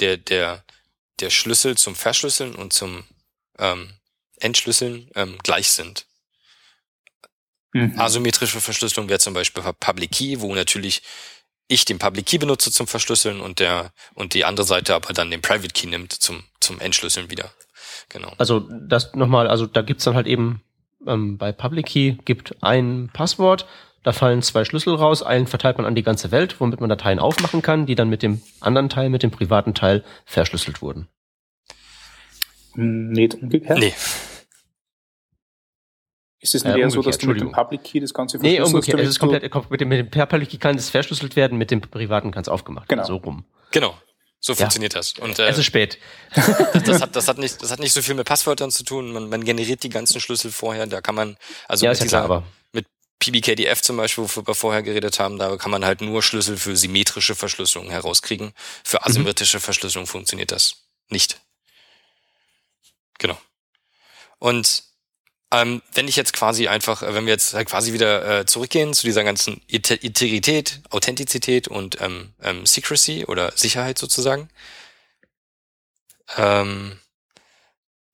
der, 0.00 0.16
der, 0.16 0.64
der 1.20 1.30
Schlüssel 1.30 1.76
zum 1.76 1.94
Verschlüsseln 1.94 2.54
und 2.54 2.72
zum 2.72 3.04
ähm, 3.58 3.92
Entschlüsseln 4.38 5.10
ähm, 5.14 5.38
gleich 5.42 5.70
sind. 5.70 6.06
Mhm. 7.72 7.98
Asymmetrische 7.98 8.60
Verschlüsselung 8.60 9.08
wäre 9.08 9.20
zum 9.20 9.34
Beispiel 9.34 9.62
Public 9.78 10.10
Key, 10.12 10.40
wo 10.40 10.54
natürlich 10.54 11.02
ich 11.68 11.84
den 11.84 11.98
Public 11.98 12.26
Key 12.26 12.38
benutze 12.38 12.72
zum 12.72 12.88
Verschlüsseln 12.88 13.40
und 13.40 13.60
der 13.60 13.92
und 14.14 14.34
die 14.34 14.44
andere 14.44 14.66
Seite 14.66 14.94
aber 14.94 15.12
dann 15.12 15.30
den 15.30 15.40
Private 15.40 15.72
Key 15.72 15.86
nimmt 15.86 16.12
zum 16.12 16.42
zum 16.58 16.80
Entschlüsseln 16.80 17.30
wieder. 17.30 17.52
Genau. 18.08 18.32
Also 18.38 18.60
das 18.60 19.14
nochmal, 19.14 19.46
also 19.46 19.66
da 19.66 19.82
gibt's 19.82 20.04
dann 20.04 20.14
halt 20.16 20.26
eben 20.26 20.62
ähm, 21.06 21.38
bei 21.38 21.52
Public 21.52 21.86
Key 21.86 22.16
gibt 22.24 22.56
ein 22.62 23.08
Passwort 23.12 23.66
da 24.02 24.12
fallen 24.12 24.42
zwei 24.42 24.64
Schlüssel 24.64 24.94
raus, 24.94 25.22
einen 25.22 25.46
verteilt 25.46 25.76
man 25.76 25.86
an 25.86 25.94
die 25.94 26.02
ganze 26.02 26.30
Welt, 26.30 26.60
womit 26.60 26.80
man 26.80 26.88
Dateien 26.88 27.18
aufmachen 27.18 27.62
kann, 27.62 27.86
die 27.86 27.94
dann 27.94 28.08
mit 28.08 28.22
dem 28.22 28.40
anderen 28.60 28.88
Teil, 28.88 29.10
mit 29.10 29.22
dem 29.22 29.30
privaten 29.30 29.74
Teil 29.74 30.04
verschlüsselt 30.24 30.82
wurden. 30.82 31.08
Hm, 32.74 33.10
nicht 33.10 33.34
umgekehrt? 33.34 33.78
Nee. 33.78 33.92
Ist 36.42 36.54
es 36.54 36.64
nicht 36.64 36.74
äh, 36.74 36.80
eher 36.80 36.90
so, 36.90 37.02
dass 37.02 37.18
du 37.18 37.26
mit 37.26 37.40
dem 37.40 37.52
Public 37.52 37.84
Key 37.84 38.00
das 38.00 38.14
Ganze 38.14 38.38
verschlüsselst? 38.38 38.72
Nee, 38.72 38.76
umgekehrt. 38.76 39.00
Es 39.00 39.08
ist 39.10 39.18
komplett, 39.18 39.70
mit 39.70 39.80
dem, 39.80 39.88
mit 39.88 39.98
dem 39.98 40.10
Public 40.28 40.48
Key 40.48 40.56
kann 40.56 40.76
es 40.76 40.88
verschlüsselt 40.88 41.36
werden, 41.36 41.58
mit 41.58 41.70
dem 41.70 41.82
privaten 41.82 42.30
kann 42.30 42.40
es 42.42 42.48
aufgemacht 42.48 42.88
genau. 42.88 43.02
werden. 43.02 43.08
So 43.08 43.16
rum. 43.16 43.44
Genau. 43.72 43.94
So 44.42 44.54
funktioniert 44.54 44.94
ja. 44.94 45.00
das. 45.00 45.12
Und, 45.18 45.38
äh, 45.38 45.48
es 45.48 45.58
ist 45.58 45.66
spät. 45.66 45.98
das, 46.34 46.46
das, 46.82 47.02
hat, 47.02 47.14
das, 47.16 47.28
hat 47.28 47.36
nicht, 47.36 47.62
das 47.62 47.70
hat 47.70 47.78
nicht 47.78 47.92
so 47.92 48.00
viel 48.00 48.14
mit 48.14 48.26
Passwörtern 48.26 48.70
zu 48.70 48.84
tun. 48.84 49.12
Man, 49.12 49.28
man 49.28 49.44
generiert 49.44 49.82
die 49.82 49.90
ganzen 49.90 50.18
Schlüssel 50.18 50.50
vorher. 50.50 50.86
Da 50.86 51.02
kann 51.02 51.14
man, 51.14 51.36
also 51.68 51.84
ja, 51.84 51.92
mit, 51.92 52.02
dieser, 52.02 52.24
klar, 52.24 52.44
mit 52.72 52.86
PBKDF 53.20 53.80
zum 53.82 53.96
Beispiel, 53.96 54.24
wofür 54.24 54.46
wir 54.46 54.54
vorher 54.54 54.82
geredet 54.82 55.20
haben, 55.20 55.38
da 55.38 55.56
kann 55.56 55.70
man 55.70 55.84
halt 55.84 56.00
nur 56.00 56.22
Schlüssel 56.22 56.56
für 56.56 56.76
symmetrische 56.76 57.34
Verschlüsselung 57.36 57.90
herauskriegen. 57.90 58.52
Für 58.84 58.98
mhm. 58.98 59.04
asymmetrische 59.06 59.58
mhm. 59.58 59.62
Verschlüsselung 59.62 60.06
funktioniert 60.06 60.50
das 60.50 60.76
nicht. 61.10 61.40
Genau. 63.18 63.38
Und 64.38 64.84
Ähm, 65.52 65.82
wenn 65.94 66.06
ich 66.06 66.14
jetzt 66.14 66.32
quasi 66.32 66.68
einfach, 66.68 67.02
äh, 67.02 67.12
wenn 67.12 67.26
wir 67.26 67.32
jetzt 67.32 67.54
halt 67.54 67.68
quasi 67.68 67.92
wieder 67.92 68.40
äh, 68.40 68.46
zurückgehen 68.46 68.94
zu 68.94 69.04
dieser 69.04 69.24
ganzen 69.24 69.60
Integrität, 69.66 70.80
Authentizität 70.90 71.66
und 71.66 72.00
ähm, 72.00 72.34
ähm, 72.40 72.64
Secrecy 72.66 73.24
oder 73.26 73.50
Sicherheit 73.56 73.98
sozusagen, 73.98 74.48
ähm, 76.36 77.00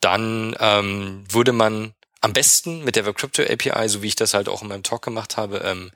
dann 0.01 0.57
ähm, 0.61 1.25
würde 1.29 1.53
man 1.53 1.95
am 2.21 2.33
besten 2.33 2.85
mit 2.85 2.97
der 2.97 3.07
WebCrypto 3.07 3.43
API, 3.43 3.89
so 3.89 4.03
wie 4.03 4.09
ich 4.09 4.17
das 4.17 4.35
halt 4.35 4.49
auch 4.49 4.63
in 4.63 4.69
meinem 4.69 4.83
Talk 4.83 5.03
gemacht 5.03 5.37
habe, 5.37 5.59
ähm, 5.59 5.91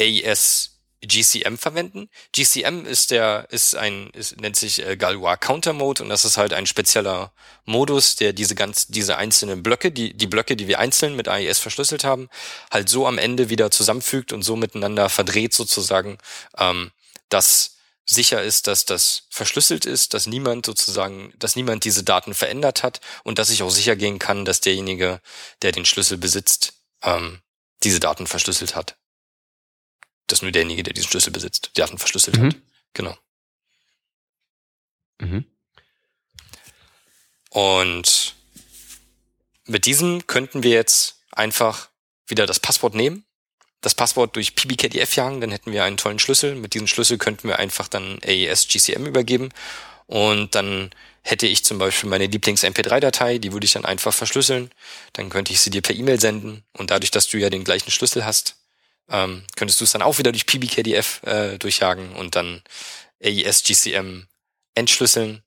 AES 0.00 0.74
GCM 1.06 1.56
verwenden. 1.56 2.08
GCM 2.32 2.86
ist 2.86 3.10
der, 3.10 3.46
ist 3.50 3.76
ein, 3.76 4.10
ist, 4.10 4.40
nennt 4.40 4.56
sich 4.56 4.84
äh, 4.84 4.96
Galois 4.96 5.36
Counter 5.36 5.72
Mode 5.72 6.02
und 6.02 6.08
das 6.08 6.24
ist 6.24 6.36
halt 6.36 6.52
ein 6.52 6.66
spezieller 6.66 7.32
Modus, 7.64 8.16
der 8.16 8.32
diese 8.32 8.54
ganz, 8.54 8.86
diese 8.86 9.16
einzelnen 9.16 9.62
Blöcke, 9.62 9.92
die, 9.92 10.14
die 10.14 10.26
Blöcke, 10.26 10.56
die 10.56 10.68
wir 10.68 10.78
einzeln 10.78 11.16
mit 11.16 11.28
AES 11.28 11.58
verschlüsselt 11.58 12.04
haben, 12.04 12.28
halt 12.70 12.88
so 12.88 13.06
am 13.06 13.18
Ende 13.18 13.50
wieder 13.50 13.70
zusammenfügt 13.70 14.32
und 14.32 14.42
so 14.42 14.56
miteinander 14.56 15.08
verdreht 15.08 15.52
sozusagen, 15.52 16.18
ähm, 16.58 16.90
dass 17.28 17.73
sicher 18.06 18.42
ist, 18.42 18.66
dass 18.66 18.84
das 18.84 19.28
verschlüsselt 19.30 19.86
ist, 19.86 20.14
dass 20.14 20.26
niemand 20.26 20.66
sozusagen, 20.66 21.32
dass 21.38 21.56
niemand 21.56 21.84
diese 21.84 22.04
Daten 22.04 22.34
verändert 22.34 22.82
hat 22.82 23.00
und 23.22 23.38
dass 23.38 23.50
ich 23.50 23.62
auch 23.62 23.70
sicher 23.70 23.96
gehen 23.96 24.18
kann, 24.18 24.44
dass 24.44 24.60
derjenige, 24.60 25.20
der 25.62 25.72
den 25.72 25.84
Schlüssel 25.84 26.18
besitzt, 26.18 26.74
ähm, 27.02 27.40
diese 27.82 28.00
Daten 28.00 28.26
verschlüsselt 28.26 28.76
hat 28.76 28.96
dass 30.26 30.42
nur 30.42 30.52
derjenige, 30.52 30.82
der 30.82 30.94
diesen 30.94 31.08
Schlüssel 31.08 31.32
besitzt, 31.32 31.70
die 31.76 31.80
Daten 31.80 31.98
verschlüsselt 31.98 32.38
mhm. 32.38 32.46
hat. 32.46 32.56
Genau. 32.94 33.16
Mhm. 35.18 35.44
Und 37.50 38.34
mit 39.66 39.86
diesem 39.86 40.26
könnten 40.26 40.62
wir 40.62 40.72
jetzt 40.72 41.20
einfach 41.30 41.90
wieder 42.26 42.46
das 42.46 42.60
Passwort 42.60 42.94
nehmen, 42.94 43.24
das 43.84 43.94
Passwort 43.94 44.36
durch 44.36 44.54
PBKDF 44.54 45.16
jagen, 45.16 45.40
dann 45.40 45.50
hätten 45.50 45.72
wir 45.72 45.84
einen 45.84 45.96
tollen 45.96 46.18
Schlüssel. 46.18 46.54
Mit 46.54 46.74
diesem 46.74 46.86
Schlüssel 46.86 47.18
könnten 47.18 47.48
wir 47.48 47.58
einfach 47.58 47.88
dann 47.88 48.18
AES 48.24 48.68
GCM 48.68 49.06
übergeben 49.06 49.50
und 50.06 50.54
dann 50.54 50.90
hätte 51.22 51.46
ich 51.46 51.64
zum 51.64 51.78
Beispiel 51.78 52.10
meine 52.10 52.26
Lieblings-MP3-Datei, 52.26 53.38
die 53.38 53.52
würde 53.52 53.64
ich 53.64 53.72
dann 53.72 53.86
einfach 53.86 54.12
verschlüsseln. 54.12 54.70
Dann 55.14 55.30
könnte 55.30 55.52
ich 55.52 55.60
sie 55.60 55.70
dir 55.70 55.80
per 55.80 55.96
E-Mail 55.96 56.20
senden 56.20 56.64
und 56.74 56.90
dadurch, 56.90 57.10
dass 57.10 57.28
du 57.28 57.38
ja 57.38 57.48
den 57.48 57.64
gleichen 57.64 57.90
Schlüssel 57.90 58.24
hast, 58.24 58.56
ähm, 59.08 59.44
könntest 59.56 59.80
du 59.80 59.84
es 59.84 59.92
dann 59.92 60.02
auch 60.02 60.18
wieder 60.18 60.32
durch 60.32 60.46
PBKDF 60.46 61.22
äh, 61.24 61.58
durchjagen 61.58 62.14
und 62.16 62.36
dann 62.36 62.62
AES 63.22 63.62
GCM 63.62 64.26
entschlüsseln. 64.74 65.42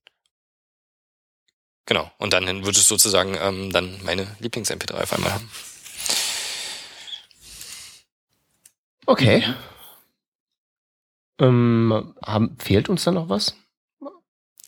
Genau. 1.86 2.12
Und 2.18 2.34
dann 2.34 2.66
würdest 2.66 2.90
du 2.90 2.96
sozusagen 2.96 3.38
ähm, 3.40 3.72
dann 3.72 4.00
meine 4.04 4.28
Lieblings-MP3 4.40 4.94
auf 4.94 5.14
einmal 5.14 5.34
haben. 5.34 5.50
Okay. 9.08 9.44
Ähm, 11.40 12.14
haben, 12.24 12.56
fehlt 12.60 12.90
uns 12.90 13.04
da 13.04 13.12
noch 13.12 13.30
was? 13.30 13.56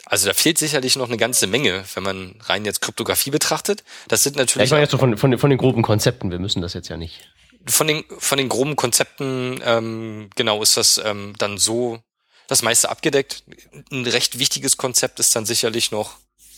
Also 0.06 0.28
da 0.28 0.34
fehlt 0.34 0.58
sicherlich 0.58 0.96
noch 0.96 1.08
eine 1.08 1.18
ganze 1.18 1.46
Menge, 1.46 1.84
wenn 1.94 2.04
man 2.04 2.36
rein 2.42 2.66
jetzt 2.66 2.82
Kryptographie 2.82 3.30
betrachtet. 3.30 3.84
Das 4.08 4.24
sind 4.24 4.38
natürlich. 4.38 4.56
Ja, 4.56 4.64
ich 4.64 4.72
meine 4.72 4.82
jetzt 4.82 4.92
so 4.92 4.98
von, 4.98 5.18
von, 5.18 5.38
von 5.38 5.50
den 5.52 5.60
groben 5.60 5.84
Konzepten. 5.84 6.32
Wir 6.32 6.40
müssen 6.40 6.62
das 6.62 6.74
jetzt 6.74 6.90
ja 6.90 6.98
nicht 6.98 7.30
von 7.68 7.88
den, 7.88 8.04
von 8.18 8.38
den 8.38 8.50
groben 8.50 8.76
Konzepten, 8.76 9.60
ähm, 9.64 10.30
genau, 10.36 10.62
ist 10.62 10.78
das 10.78 11.00
ähm, 11.04 11.34
dann 11.38 11.58
so 11.58 12.00
das 12.48 12.62
meiste 12.62 12.90
abgedeckt. 12.90 13.44
Ein 13.92 14.06
recht 14.06 14.40
wichtiges 14.40 14.78
Konzept 14.78 15.20
ist 15.20 15.36
dann 15.36 15.46
sicherlich 15.46 15.92
noch 15.92 16.18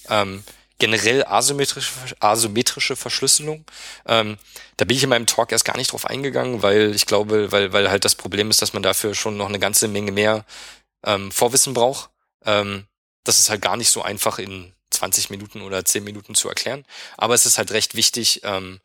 ähm, 0.10 0.44
generell 0.82 1.24
asymmetrische, 1.26 1.92
asymmetrische 2.20 2.96
Verschlüsselung. 2.96 3.64
Ähm, 4.08 4.40
da 4.78 4.86
bin 4.86 4.98
ich 4.98 5.04
in 5.04 5.10
meinem 5.10 5.28
Talk 5.28 5.52
erst 5.52 5.64
gar 5.64 5.78
nicht 5.78 5.92
drauf 5.92 6.08
eingegangen, 6.08 6.64
weil 6.64 6.96
ich 6.96 7.06
glaube, 7.06 7.52
weil, 7.52 7.72
weil 7.72 7.92
halt 7.92 8.04
das 8.04 8.16
Problem 8.16 8.50
ist, 8.50 8.64
dass 8.64 8.74
man 8.74 8.82
dafür 8.82 9.14
schon 9.14 9.38
noch 9.38 9.48
eine 9.48 9.60
ganze 9.60 9.88
Menge 9.88 10.12
mehr 10.12 10.44
ähm, 11.06 11.32
Vorwissen 11.32 11.76
braucht. 11.76 12.10
Ähm, 12.46 12.88
das 13.24 13.38
ist 13.38 13.52
halt 13.52 13.62
gar 13.62 13.78
nicht 13.78 13.92
so 13.92 14.02
einfach 14.02 14.40
in 14.40 14.74
20 14.90 15.30
Minuten 15.30 15.62
oder 15.62 15.86
10 15.86 16.04
Minuten 16.04 16.34
zu 16.34 16.50
erklären. 16.50 16.84
Aber 17.16 17.36
es 17.36 17.46
ist 17.46 17.60
halt 17.60 17.70
recht 17.70 17.94
wichtig, 17.94 18.42
ähm, 18.44 18.80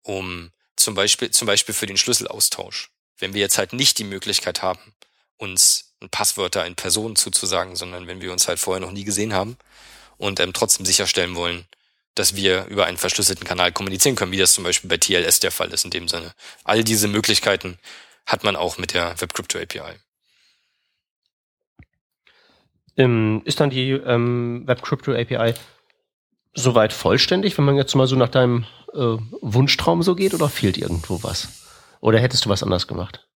um 0.00 0.50
zum 0.76 0.94
Beispiel, 0.94 1.30
zum 1.30 1.44
Beispiel 1.44 1.74
für 1.74 1.86
den 1.86 1.98
Schlüsselaustausch. 1.98 2.88
Wenn 3.18 3.34
wir 3.34 3.42
jetzt 3.42 3.58
halt 3.58 3.74
nicht 3.74 3.98
die 3.98 4.04
Möglichkeit 4.04 4.62
haben, 4.62 4.94
uns 5.36 5.92
Passwörter 6.10 6.64
in 6.64 6.74
Person 6.74 7.16
zuzusagen, 7.16 7.76
sondern 7.76 8.06
wenn 8.06 8.22
wir 8.22 8.32
uns 8.32 8.48
halt 8.48 8.58
vorher 8.58 8.80
noch 8.80 8.92
nie 8.92 9.04
gesehen 9.04 9.34
haben 9.34 9.58
und 10.18 10.40
ähm, 10.40 10.52
trotzdem 10.52 10.84
sicherstellen 10.84 11.34
wollen, 11.34 11.64
dass 12.14 12.36
wir 12.36 12.66
über 12.66 12.86
einen 12.86 12.98
verschlüsselten 12.98 13.46
Kanal 13.46 13.72
kommunizieren 13.72 14.16
können, 14.16 14.32
wie 14.32 14.38
das 14.38 14.52
zum 14.52 14.64
Beispiel 14.64 14.90
bei 14.90 14.96
TLS 14.98 15.40
der 15.40 15.52
Fall 15.52 15.72
ist 15.72 15.84
in 15.84 15.90
dem 15.90 16.08
Sinne. 16.08 16.34
All 16.64 16.84
diese 16.84 17.08
Möglichkeiten 17.08 17.78
hat 18.26 18.44
man 18.44 18.56
auch 18.56 18.78
mit 18.78 18.92
der 18.92 19.20
WebCrypto 19.20 19.58
API. 19.58 19.94
Ähm, 22.96 23.42
ist 23.44 23.60
dann 23.60 23.70
die 23.70 23.90
ähm, 23.90 24.64
WebCrypto 24.66 25.12
API 25.14 25.54
soweit 26.54 26.92
vollständig, 26.92 27.56
wenn 27.56 27.64
man 27.64 27.76
jetzt 27.76 27.94
mal 27.94 28.08
so 28.08 28.16
nach 28.16 28.28
deinem 28.28 28.66
äh, 28.92 29.16
Wunschtraum 29.40 30.02
so 30.02 30.16
geht 30.16 30.34
oder 30.34 30.48
fehlt 30.48 30.76
irgendwo 30.76 31.22
was? 31.22 31.48
Oder 32.00 32.18
hättest 32.18 32.44
du 32.44 32.48
was 32.48 32.62
anders 32.62 32.86
gemacht? 32.86 33.26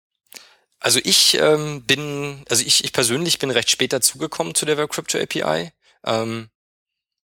Also 0.80 0.98
ich 1.04 1.38
ähm, 1.40 1.82
bin, 1.82 2.44
also 2.50 2.64
ich, 2.66 2.82
ich 2.84 2.92
persönlich 2.92 3.38
bin 3.38 3.52
recht 3.52 3.70
spät 3.70 3.92
dazugekommen 3.92 4.56
zu 4.56 4.66
der 4.66 4.76
Web 4.76 4.90
Crypto 4.90 5.18
API. 5.18 5.70
Ähm, 6.04 6.48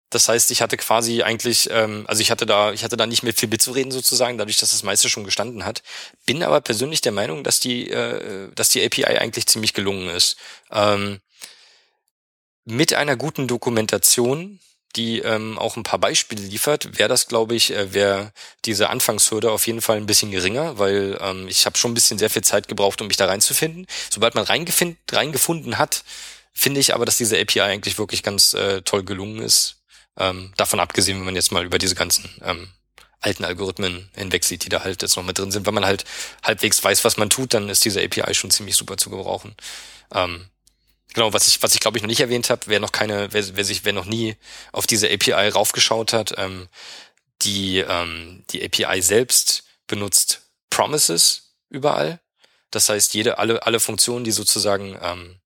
das 0.09 0.27
heißt, 0.27 0.51
ich 0.51 0.61
hatte 0.61 0.77
quasi 0.77 1.23
eigentlich, 1.23 1.69
ähm, 1.71 2.05
also 2.07 2.21
ich 2.21 2.31
hatte 2.31 2.45
da, 2.45 2.73
ich 2.73 2.83
hatte 2.83 2.97
da 2.97 3.05
nicht 3.05 3.23
mehr 3.23 3.33
viel 3.33 3.49
mitzureden 3.49 3.91
sozusagen, 3.91 4.37
dadurch, 4.37 4.57
dass 4.57 4.71
das 4.71 4.83
meiste 4.83 5.09
schon 5.09 5.23
gestanden 5.23 5.65
hat. 5.65 5.83
Bin 6.25 6.43
aber 6.43 6.61
persönlich 6.61 7.01
der 7.01 7.11
Meinung, 7.11 7.43
dass 7.43 7.59
die, 7.59 7.89
äh, 7.89 8.49
dass 8.55 8.69
die 8.69 8.83
API 8.83 9.05
eigentlich 9.05 9.47
ziemlich 9.47 9.73
gelungen 9.73 10.09
ist. 10.09 10.37
Ähm, 10.71 11.19
mit 12.65 12.93
einer 12.93 13.15
guten 13.15 13.47
Dokumentation 13.47 14.59
die 14.95 15.19
ähm, 15.19 15.57
auch 15.59 15.77
ein 15.77 15.83
paar 15.83 15.99
Beispiele 15.99 16.41
liefert, 16.41 16.97
wäre 16.97 17.09
das, 17.09 17.27
glaube 17.27 17.55
ich, 17.55 17.71
äh, 17.71 17.93
wäre 17.93 18.31
diese 18.65 18.89
Anfangshürde 18.89 19.51
auf 19.51 19.67
jeden 19.67 19.81
Fall 19.81 19.97
ein 19.97 20.05
bisschen 20.05 20.31
geringer, 20.31 20.79
weil 20.79 21.17
ähm, 21.21 21.47
ich 21.47 21.65
habe 21.65 21.77
schon 21.77 21.91
ein 21.91 21.93
bisschen 21.93 22.17
sehr 22.17 22.29
viel 22.29 22.43
Zeit 22.43 22.67
gebraucht, 22.67 23.01
um 23.01 23.07
mich 23.07 23.17
da 23.17 23.25
reinzufinden. 23.27 23.85
Sobald 24.09 24.35
man 24.35 24.45
reingefunden 24.45 25.77
hat, 25.77 26.03
finde 26.53 26.79
ich 26.79 26.95
aber, 26.95 27.05
dass 27.05 27.17
diese 27.17 27.39
API 27.39 27.61
eigentlich 27.61 27.99
wirklich 27.99 28.23
ganz 28.23 28.53
äh, 28.53 28.81
toll 28.81 29.03
gelungen 29.03 29.41
ist. 29.41 29.78
Ähm, 30.19 30.53
davon 30.57 30.79
abgesehen, 30.79 31.17
wenn 31.17 31.25
man 31.25 31.35
jetzt 31.35 31.51
mal 31.51 31.65
über 31.65 31.77
diese 31.77 31.95
ganzen 31.95 32.29
ähm, 32.43 32.69
alten 33.21 33.43
Algorithmen 33.45 34.09
hinweg 34.15 34.43
sieht, 34.43 34.65
die 34.65 34.69
da 34.69 34.83
halt 34.83 35.01
jetzt 35.01 35.15
noch 35.15 35.23
mit 35.23 35.37
drin 35.37 35.51
sind. 35.51 35.65
Wenn 35.65 35.73
man 35.73 35.85
halt 35.85 36.05
halbwegs 36.43 36.83
weiß, 36.83 37.03
was 37.03 37.17
man 37.17 37.29
tut, 37.29 37.53
dann 37.53 37.69
ist 37.69 37.83
diese 37.83 38.01
API 38.03 38.33
schon 38.33 38.51
ziemlich 38.51 38.75
super 38.75 38.97
zu 38.97 39.09
gebrauchen. 39.09 39.55
Ähm, 40.13 40.49
Genau, 41.13 41.33
was 41.33 41.47
ich, 41.47 41.61
was 41.63 41.73
ich 41.73 41.79
glaube 41.79 41.97
ich 41.97 42.03
noch 42.03 42.07
nicht 42.07 42.19
erwähnt 42.19 42.49
habe, 42.49 42.61
wer 42.67 42.79
noch 42.79 42.91
keine, 42.91 43.33
wer, 43.33 43.55
wer 43.55 43.65
sich, 43.65 43.83
wer 43.83 43.93
noch 43.93 44.05
nie 44.05 44.35
auf 44.71 44.85
diese 44.85 45.09
API 45.09 45.49
raufgeschaut 45.49 46.13
hat, 46.13 46.35
ähm, 46.37 46.67
die, 47.41 47.79
ähm, 47.79 48.43
die 48.51 48.63
API 48.63 49.01
selbst 49.01 49.63
benutzt 49.87 50.41
Promises 50.69 51.55
überall. 51.69 52.19
Das 52.69 52.89
heißt, 52.89 53.15
jede, 53.15 53.39
alle, 53.39 53.65
alle 53.65 53.79
Funktionen, 53.79 54.23
die 54.23 54.31
sozusagen 54.31 54.99
ähm, 55.01 55.39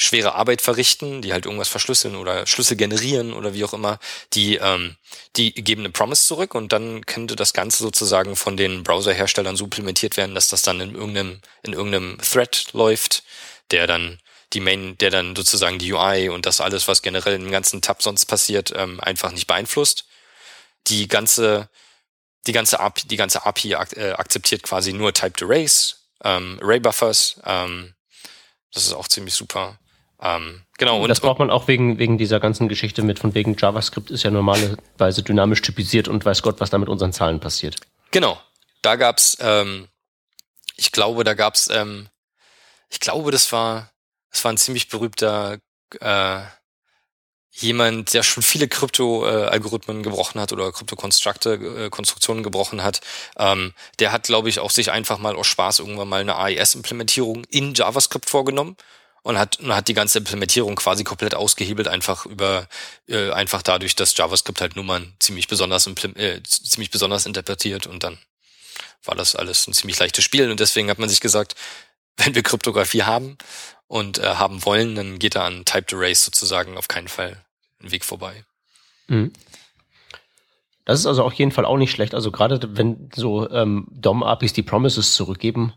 schwere 0.00 0.34
Arbeit 0.34 0.62
verrichten, 0.62 1.20
die 1.20 1.34
halt 1.34 1.44
irgendwas 1.44 1.68
verschlüsseln 1.68 2.16
oder 2.16 2.46
Schlüssel 2.46 2.76
generieren 2.76 3.34
oder 3.34 3.52
wie 3.52 3.64
auch 3.64 3.74
immer, 3.74 3.98
die, 4.32 4.56
ähm, 4.56 4.96
die 5.36 5.52
geben 5.52 5.82
eine 5.82 5.90
Promise 5.90 6.26
zurück 6.26 6.54
und 6.54 6.72
dann 6.72 7.04
könnte 7.04 7.36
das 7.36 7.52
Ganze 7.52 7.82
sozusagen 7.82 8.34
von 8.34 8.56
den 8.56 8.82
Browserherstellern 8.82 9.56
so 9.56 9.64
implementiert 9.64 10.16
werden, 10.16 10.34
dass 10.34 10.48
das 10.48 10.62
dann 10.62 10.80
in 10.80 10.94
irgendeinem, 10.94 11.40
in 11.62 11.74
irgendeinem 11.74 12.18
Thread 12.18 12.68
läuft, 12.72 13.24
der 13.72 13.86
dann 13.86 14.18
die 14.54 14.60
Main, 14.60 14.96
der 14.98 15.10
dann 15.10 15.36
sozusagen 15.36 15.78
die 15.78 15.92
UI 15.92 16.30
und 16.30 16.46
das 16.46 16.62
alles, 16.62 16.88
was 16.88 17.02
generell 17.02 17.34
im 17.34 17.50
ganzen 17.50 17.82
Tab 17.82 18.02
sonst 18.02 18.24
passiert, 18.24 18.72
ähm, 18.74 19.00
einfach 19.00 19.32
nicht 19.32 19.46
beeinflusst. 19.46 20.06
Die 20.86 21.08
ganze, 21.08 21.68
die 22.46 22.52
ganze 22.52 22.80
API, 22.80 23.06
die 23.06 23.16
ganze 23.16 23.44
API 23.44 23.74
ak 23.74 23.96
äh, 23.98 24.12
akzeptiert 24.12 24.62
quasi 24.62 24.94
nur 24.94 25.12
Typed 25.12 25.42
Arrays, 25.42 26.06
ähm, 26.24 26.58
Array 26.62 26.80
Buffers. 26.80 27.38
Ähm, 27.44 27.94
das 28.72 28.86
ist 28.86 28.94
auch 28.94 29.08
ziemlich 29.08 29.34
super. 29.34 29.78
Ähm, 30.22 30.62
genau. 30.78 31.02
Und 31.02 31.08
das 31.08 31.20
braucht 31.20 31.38
man 31.38 31.50
auch 31.50 31.66
wegen, 31.66 31.98
wegen 31.98 32.18
dieser 32.18 32.40
ganzen 32.40 32.68
Geschichte 32.68 33.02
mit 33.02 33.18
von 33.18 33.34
wegen 33.34 33.56
JavaScript 33.56 34.10
ist 34.10 34.22
ja 34.22 34.30
normalerweise 34.30 35.22
dynamisch 35.22 35.62
typisiert 35.62 36.08
und 36.08 36.24
weiß 36.24 36.42
Gott, 36.42 36.60
was 36.60 36.70
da 36.70 36.78
mit 36.78 36.88
unseren 36.88 37.12
Zahlen 37.12 37.40
passiert. 37.40 37.76
Genau. 38.10 38.40
Da 38.82 38.96
gab's, 38.96 39.36
ähm, 39.40 39.88
ich 40.76 40.92
glaube, 40.92 41.24
da 41.24 41.34
gab's, 41.34 41.68
ähm, 41.70 42.08
ich 42.88 43.00
glaube, 43.00 43.30
das 43.30 43.52
war, 43.52 43.90
es 44.30 44.44
war 44.44 44.52
ein 44.52 44.58
ziemlich 44.58 44.88
berühmter 44.88 45.58
äh, 46.00 46.40
jemand, 47.52 48.14
der 48.14 48.22
schon 48.22 48.42
viele 48.42 48.68
Krypto-Algorithmen 48.68 50.02
gebrochen 50.02 50.40
hat 50.40 50.52
oder 50.52 50.70
Krypto-Konstrukte, 50.70 51.54
äh, 51.54 51.90
Konstruktionen 51.90 52.42
gebrochen 52.42 52.82
hat. 52.82 53.00
Ähm, 53.36 53.74
der 53.98 54.12
hat, 54.12 54.24
glaube 54.24 54.48
ich, 54.48 54.60
auch 54.60 54.70
sich 54.70 54.90
einfach 54.90 55.18
mal 55.18 55.36
aus 55.36 55.46
Spaß 55.46 55.80
irgendwann 55.80 56.08
mal 56.08 56.20
eine 56.20 56.36
AES-Implementierung 56.36 57.44
in 57.50 57.74
JavaScript 57.74 58.28
vorgenommen 58.30 58.76
und 59.22 59.38
hat, 59.38 59.60
und 59.60 59.74
hat 59.74 59.88
die 59.88 59.94
ganze 59.94 60.18
Implementierung 60.18 60.76
quasi 60.76 61.04
komplett 61.04 61.34
ausgehebelt, 61.34 61.88
einfach 61.88 62.26
über, 62.26 62.68
äh, 63.08 63.30
einfach 63.30 63.62
dadurch, 63.62 63.96
dass 63.96 64.16
JavaScript 64.16 64.60
halt 64.60 64.76
Nummern 64.76 65.14
ziemlich 65.18 65.48
besonders, 65.48 65.86
äh, 65.86 66.42
ziemlich 66.42 66.90
besonders 66.90 67.26
interpretiert 67.26 67.86
und 67.86 68.02
dann 68.02 68.18
war 69.04 69.14
das 69.14 69.34
alles 69.34 69.66
ein 69.66 69.72
ziemlich 69.72 69.98
leichtes 69.98 70.24
Spiel 70.24 70.50
und 70.50 70.60
deswegen 70.60 70.90
hat 70.90 70.98
man 70.98 71.08
sich 71.08 71.20
gesagt, 71.20 71.54
wenn 72.16 72.34
wir 72.34 72.42
Kryptographie 72.42 73.02
haben 73.04 73.38
und 73.86 74.18
äh, 74.18 74.34
haben 74.34 74.64
wollen, 74.64 74.94
dann 74.94 75.18
geht 75.18 75.34
da 75.34 75.46
an 75.46 75.64
Typed 75.64 75.94
Arrays 75.94 76.24
sozusagen 76.24 76.76
auf 76.76 76.88
keinen 76.88 77.08
Fall 77.08 77.44
ein 77.82 77.90
Weg 77.90 78.04
vorbei. 78.04 78.44
Mhm. 79.08 79.32
Das 80.84 80.98
ist 80.98 81.06
also 81.06 81.24
auf 81.24 81.32
jeden 81.34 81.52
Fall 81.52 81.64
auch 81.64 81.76
nicht 81.76 81.92
schlecht. 81.92 82.14
Also 82.14 82.32
gerade 82.32 82.76
wenn 82.76 83.10
so 83.14 83.48
ähm, 83.50 83.86
DOM-APIs 83.90 84.54
die 84.54 84.62
Promises 84.62 85.14
zurückgeben, 85.14 85.72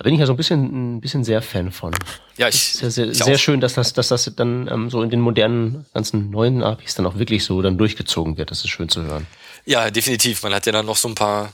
da 0.00 0.04
bin 0.04 0.14
ich 0.14 0.20
ja 0.20 0.24
so 0.24 0.32
ein 0.32 0.38
bisschen, 0.38 0.94
ein 0.96 1.00
bisschen 1.02 1.24
sehr 1.24 1.42
Fan 1.42 1.70
von. 1.72 1.92
Ja, 2.38 2.48
ich. 2.48 2.72
Sehr, 2.72 2.90
sehr, 2.90 3.12
sehr 3.12 3.36
schön, 3.36 3.60
dass 3.60 3.74
das, 3.74 3.92
dass 3.92 4.08
das 4.08 4.32
dann 4.34 4.66
ähm, 4.66 4.88
so 4.88 5.02
in 5.02 5.10
den 5.10 5.20
modernen, 5.20 5.84
ganzen 5.92 6.30
neuen 6.30 6.62
APIs 6.62 6.94
dann 6.94 7.04
auch 7.04 7.18
wirklich 7.18 7.44
so 7.44 7.60
dann 7.60 7.76
durchgezogen 7.76 8.38
wird. 8.38 8.50
Das 8.50 8.60
ist 8.64 8.70
schön 8.70 8.88
zu 8.88 9.02
hören. 9.02 9.26
Ja, 9.66 9.90
definitiv. 9.90 10.42
Man 10.42 10.54
hat 10.54 10.64
ja 10.64 10.72
dann 10.72 10.86
noch 10.86 10.96
so 10.96 11.06
ein 11.06 11.14
paar 11.14 11.52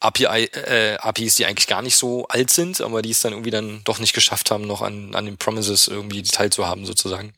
API, 0.00 0.24
äh, 0.24 0.96
APIs, 1.00 1.36
die 1.36 1.44
eigentlich 1.44 1.66
gar 1.66 1.82
nicht 1.82 1.98
so 1.98 2.26
alt 2.28 2.48
sind, 2.48 2.80
aber 2.80 3.02
die 3.02 3.10
es 3.10 3.20
dann 3.20 3.34
irgendwie 3.34 3.50
dann 3.50 3.82
doch 3.84 3.98
nicht 3.98 4.14
geschafft 4.14 4.50
haben, 4.50 4.66
noch 4.66 4.80
an, 4.80 5.14
an 5.14 5.26
den 5.26 5.36
Promises 5.36 5.86
irgendwie 5.86 6.22
teilzuhaben 6.22 6.86
sozusagen. 6.86 7.34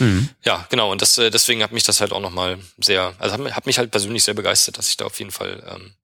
Mhm. 0.00 0.28
Ja, 0.44 0.66
genau. 0.68 0.92
Und 0.92 1.00
das, 1.00 1.16
äh, 1.16 1.30
deswegen 1.30 1.62
hat 1.62 1.72
mich 1.72 1.84
das 1.84 2.02
halt 2.02 2.12
auch 2.12 2.20
nochmal 2.20 2.58
sehr, 2.76 3.14
also 3.18 3.42
hat, 3.42 3.56
hat 3.56 3.64
mich 3.64 3.78
halt 3.78 3.90
persönlich 3.90 4.22
sehr 4.22 4.34
begeistert, 4.34 4.76
dass 4.76 4.90
ich 4.90 4.98
da 4.98 5.06
auf 5.06 5.18
jeden 5.18 5.30
Fall 5.30 5.64
ähm, 5.74 5.94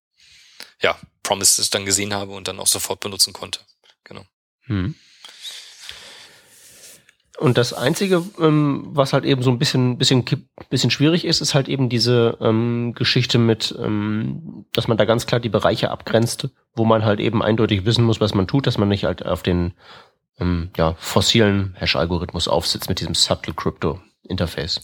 ja 0.80 0.98
Promises 1.22 1.68
dann 1.68 1.84
gesehen 1.84 2.14
habe 2.14 2.32
und 2.32 2.48
dann 2.48 2.61
auch 2.61 2.66
sofort 2.66 3.01
benutzen 3.01 3.34
konnte. 3.34 3.61
Genau. 4.11 4.22
Mhm. 4.66 4.94
Und 7.38 7.56
das 7.56 7.72
Einzige, 7.72 8.22
ähm, 8.38 8.88
was 8.90 9.14
halt 9.14 9.24
eben 9.24 9.42
so 9.42 9.50
ein 9.50 9.58
bisschen, 9.58 9.96
bisschen, 9.96 10.26
bisschen 10.68 10.90
schwierig 10.90 11.24
ist, 11.24 11.40
ist 11.40 11.54
halt 11.54 11.70
eben 11.70 11.88
diese 11.88 12.36
ähm, 12.42 12.92
Geschichte 12.94 13.38
mit, 13.38 13.74
ähm, 13.78 14.66
dass 14.74 14.88
man 14.88 14.98
da 14.98 15.06
ganz 15.06 15.24
klar 15.24 15.40
die 15.40 15.48
Bereiche 15.48 15.90
abgrenzt, 15.90 16.50
wo 16.74 16.84
man 16.84 17.02
halt 17.02 17.18
eben 17.18 17.42
eindeutig 17.42 17.86
wissen 17.86 18.04
muss, 18.04 18.20
was 18.20 18.34
man 18.34 18.46
tut, 18.46 18.66
dass 18.66 18.76
man 18.76 18.88
nicht 18.88 19.04
halt 19.04 19.24
auf 19.24 19.42
den 19.42 19.72
ähm, 20.38 20.68
ja, 20.76 20.94
fossilen 20.98 21.74
Hash-Algorithmus 21.78 22.46
aufsitzt 22.46 22.90
mit 22.90 23.00
diesem 23.00 23.14
Subtle 23.14 23.54
Crypto 23.54 24.00
Interface. 24.22 24.82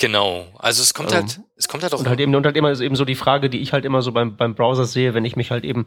Genau, 0.00 0.46
also 0.56 0.82
es 0.82 0.94
kommt 0.94 1.12
halt, 1.12 1.42
es 1.56 1.68
kommt 1.68 1.82
halt 1.82 1.92
auch. 1.92 1.98
Und 1.98 2.08
halt 2.08 2.20
eben, 2.20 2.34
und 2.34 2.46
halt 2.46 2.56
immer 2.56 2.70
ist 2.70 2.80
eben 2.80 2.96
so 2.96 3.04
die 3.04 3.14
Frage, 3.14 3.50
die 3.50 3.58
ich 3.60 3.74
halt 3.74 3.84
immer 3.84 4.00
so 4.00 4.12
beim, 4.12 4.34
beim 4.34 4.54
Browser 4.54 4.86
sehe, 4.86 5.12
wenn 5.12 5.26
ich 5.26 5.36
mich 5.36 5.50
halt 5.50 5.62
eben 5.62 5.84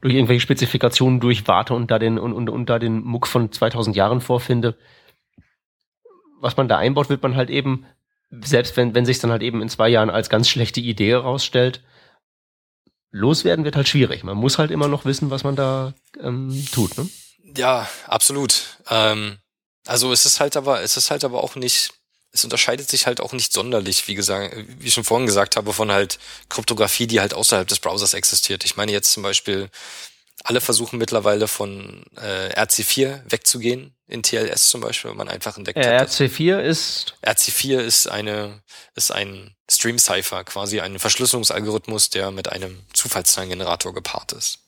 durch 0.00 0.14
irgendwelche 0.14 0.40
Spezifikationen 0.40 1.20
durchwarte 1.20 1.72
und 1.72 1.88
da 1.92 2.00
den, 2.00 2.18
und, 2.18 2.32
und, 2.32 2.50
und 2.50 2.68
da 2.68 2.80
den 2.80 3.04
Muck 3.04 3.28
von 3.28 3.52
2000 3.52 3.94
Jahren 3.94 4.20
vorfinde, 4.20 4.76
was 6.40 6.56
man 6.56 6.66
da 6.66 6.78
einbaut, 6.78 7.08
wird 7.08 7.22
man 7.22 7.36
halt 7.36 7.50
eben, 7.50 7.86
selbst 8.30 8.76
wenn, 8.76 8.96
wenn 8.96 9.06
sich 9.06 9.20
dann 9.20 9.30
halt 9.30 9.44
eben 9.44 9.62
in 9.62 9.68
zwei 9.68 9.88
Jahren 9.88 10.10
als 10.10 10.28
ganz 10.28 10.48
schlechte 10.48 10.80
Idee 10.80 11.12
herausstellt, 11.12 11.84
loswerden 13.12 13.64
wird 13.64 13.76
halt 13.76 13.86
schwierig. 13.86 14.24
Man 14.24 14.38
muss 14.38 14.58
halt 14.58 14.72
immer 14.72 14.88
noch 14.88 15.04
wissen, 15.04 15.30
was 15.30 15.44
man 15.44 15.54
da 15.54 15.94
ähm, 16.20 16.66
tut. 16.72 16.98
Ne? 16.98 17.08
Ja, 17.56 17.88
absolut. 18.08 18.78
Ähm, 18.90 19.36
also 19.86 20.10
es 20.10 20.26
ist 20.26 20.40
halt 20.40 20.56
aber, 20.56 20.82
es 20.82 20.96
ist 20.96 21.12
halt 21.12 21.22
aber 21.22 21.44
auch 21.44 21.54
nicht, 21.54 22.01
es 22.32 22.44
unterscheidet 22.44 22.88
sich 22.88 23.06
halt 23.06 23.20
auch 23.20 23.32
nicht 23.32 23.52
sonderlich, 23.52 24.08
wie 24.08 24.14
gesagt, 24.14 24.56
wie 24.78 24.88
ich 24.88 24.94
schon 24.94 25.04
vorhin 25.04 25.26
gesagt 25.26 25.56
habe, 25.56 25.72
von 25.72 25.92
halt 25.92 26.18
Kryptographie, 26.48 27.06
die 27.06 27.20
halt 27.20 27.34
außerhalb 27.34 27.68
des 27.68 27.78
Browsers 27.78 28.14
existiert. 28.14 28.64
Ich 28.64 28.76
meine 28.76 28.92
jetzt 28.92 29.12
zum 29.12 29.22
Beispiel 29.22 29.68
alle 30.44 30.60
versuchen 30.60 30.98
mittlerweile 30.98 31.46
von 31.46 32.04
äh, 32.16 32.58
RC4 32.58 33.22
wegzugehen, 33.30 33.94
in 34.08 34.22
TLS 34.22 34.70
zum 34.70 34.80
Beispiel, 34.80 35.10
wenn 35.10 35.18
man 35.18 35.28
einfach 35.28 35.56
entdeckt 35.56 35.78
äh, 35.78 35.98
hat. 35.98 36.08
RC4 36.08 36.58
ist? 36.60 37.14
RC4 37.22 37.78
ist 37.78 38.08
eine, 38.08 38.62
ist 38.94 39.12
ein 39.12 39.54
Stream 39.70 39.98
Cipher, 39.98 40.42
quasi 40.44 40.80
ein 40.80 40.98
Verschlüsselungsalgorithmus, 40.98 42.10
der 42.10 42.30
mit 42.30 42.48
einem 42.48 42.82
Zufallszahlengenerator 42.92 43.94
gepaart 43.94 44.32
ist. 44.32 44.58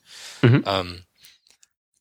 Mhm. 0.43 0.65
Ähm, 0.67 1.05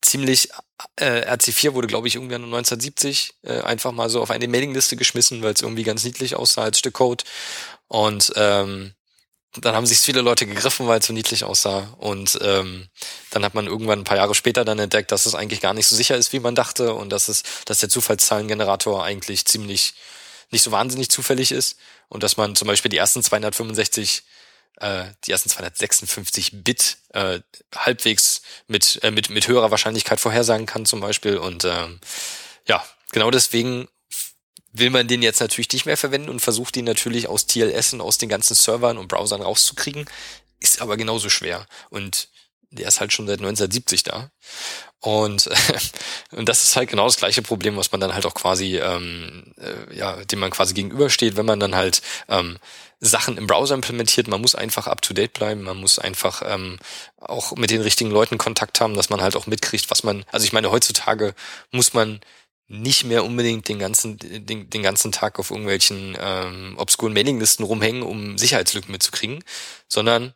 ziemlich, 0.01 0.49
äh, 0.95 1.31
RC4 1.31 1.73
wurde, 1.73 1.87
glaube 1.87 2.07
ich, 2.07 2.15
irgendwann 2.15 2.43
1970 2.43 3.33
äh, 3.43 3.61
einfach 3.61 3.91
mal 3.91 4.09
so 4.09 4.21
auf 4.21 4.31
eine 4.31 4.47
Mailingliste 4.47 4.95
geschmissen, 4.95 5.41
weil 5.41 5.53
es 5.53 5.61
irgendwie 5.61 5.83
ganz 5.83 6.03
niedlich 6.03 6.35
aussah 6.35 6.63
als 6.63 6.79
Stück 6.79 6.95
Code. 6.95 7.23
Und 7.87 8.33
ähm, 8.35 8.93
dann 9.61 9.75
haben 9.75 9.85
sich 9.85 9.99
viele 9.99 10.21
Leute 10.21 10.47
gegriffen, 10.47 10.87
weil 10.87 10.99
es 10.99 11.05
so 11.05 11.13
niedlich 11.13 11.43
aussah. 11.43 11.95
Und 11.99 12.39
ähm, 12.41 12.87
dann 13.29 13.45
hat 13.45 13.53
man 13.53 13.67
irgendwann 13.67 13.99
ein 13.99 14.03
paar 14.03 14.17
Jahre 14.17 14.33
später 14.33 14.65
dann 14.65 14.79
entdeckt, 14.79 15.11
dass 15.11 15.25
es 15.25 15.35
eigentlich 15.35 15.61
gar 15.61 15.73
nicht 15.73 15.87
so 15.87 15.95
sicher 15.95 16.15
ist, 16.15 16.33
wie 16.33 16.39
man 16.39 16.55
dachte, 16.55 16.93
und 16.93 17.09
dass 17.09 17.27
es, 17.27 17.43
dass 17.65 17.79
der 17.79 17.89
Zufallszahlengenerator 17.89 19.03
eigentlich 19.03 19.45
ziemlich 19.45 19.93
nicht 20.49 20.63
so 20.63 20.71
wahnsinnig 20.71 21.09
zufällig 21.09 21.51
ist 21.51 21.77
und 22.09 22.23
dass 22.23 22.37
man 22.37 22.55
zum 22.55 22.67
Beispiel 22.67 22.89
die 22.89 22.97
ersten 22.97 23.23
265 23.23 24.23
äh, 24.83 25.05
die 25.23 25.31
ersten 25.31 25.49
256 25.49 26.63
Bit 26.63 26.97
äh, 27.13 27.39
halbwegs 27.73 28.41
mit, 28.67 28.99
äh, 29.01 29.11
mit, 29.11 29.29
mit 29.29 29.47
höherer 29.47 29.71
Wahrscheinlichkeit 29.71 30.19
vorhersagen 30.19 30.65
kann 30.65 30.85
zum 30.85 30.99
Beispiel. 30.99 31.37
Und 31.37 31.63
ähm, 31.63 31.99
ja, 32.67 32.83
genau 33.11 33.31
deswegen 33.31 33.87
will 34.73 34.89
man 34.89 35.07
den 35.07 35.21
jetzt 35.21 35.39
natürlich 35.39 35.71
nicht 35.71 35.85
mehr 35.85 35.97
verwenden 35.97 36.29
und 36.29 36.41
versucht 36.41 36.75
ihn 36.75 36.85
natürlich 36.85 37.27
aus 37.27 37.47
TLS 37.47 37.93
und 37.93 38.01
aus 38.01 38.17
den 38.17 38.27
ganzen 38.27 38.55
Servern 38.55 38.97
und 38.97 39.07
Browsern 39.07 39.41
rauszukriegen, 39.41 40.05
ist 40.59 40.81
aber 40.81 40.97
genauso 40.97 41.29
schwer. 41.29 41.65
Und 41.89 42.27
der 42.71 42.87
ist 42.87 42.99
halt 42.99 43.13
schon 43.13 43.27
seit 43.27 43.39
1970 43.39 44.03
da. 44.03 44.31
Und, 45.03 45.49
und 46.31 46.47
das 46.47 46.63
ist 46.63 46.77
halt 46.77 46.89
genau 46.89 47.03
das 47.03 47.17
gleiche 47.17 47.41
Problem, 47.41 47.75
was 47.75 47.91
man 47.91 47.99
dann 47.99 48.13
halt 48.13 48.25
auch 48.25 48.33
quasi, 48.33 48.77
ähm, 48.77 49.53
äh, 49.59 49.97
ja, 49.97 50.23
dem 50.23 50.39
man 50.39 50.49
quasi 50.49 50.73
gegenübersteht, 50.73 51.35
wenn 51.35 51.45
man 51.45 51.59
dann 51.59 51.75
halt 51.75 52.01
ähm, 52.29 52.57
Sachen 53.01 53.37
im 53.37 53.45
Browser 53.45 53.75
implementiert. 53.75 54.29
Man 54.29 54.39
muss 54.39 54.55
einfach 54.55 54.87
up 54.87 55.01
to 55.01 55.13
date 55.13 55.33
bleiben, 55.33 55.63
man 55.63 55.75
muss 55.75 55.99
einfach 55.99 56.41
ähm, 56.45 56.79
auch 57.19 57.51
mit 57.57 57.69
den 57.69 57.81
richtigen 57.81 58.11
Leuten 58.11 58.37
Kontakt 58.37 58.79
haben, 58.79 58.95
dass 58.95 59.09
man 59.09 59.21
halt 59.21 59.35
auch 59.35 59.45
mitkriegt, 59.45 59.91
was 59.91 60.03
man, 60.03 60.23
also 60.31 60.45
ich 60.45 60.53
meine, 60.53 60.71
heutzutage 60.71 61.35
muss 61.71 61.93
man 61.93 62.21
nicht 62.69 63.03
mehr 63.03 63.25
unbedingt 63.25 63.67
den 63.67 63.79
ganzen, 63.79 64.17
den, 64.17 64.69
den 64.69 64.83
ganzen 64.83 65.11
Tag 65.11 65.37
auf 65.37 65.51
irgendwelchen 65.51 66.17
ähm, 66.17 66.75
obskuren 66.77 67.11
Mailinglisten 67.11 67.65
rumhängen, 67.65 68.03
um 68.03 68.37
Sicherheitslücken 68.37 68.93
mitzukriegen, 68.93 69.43
sondern 69.89 70.33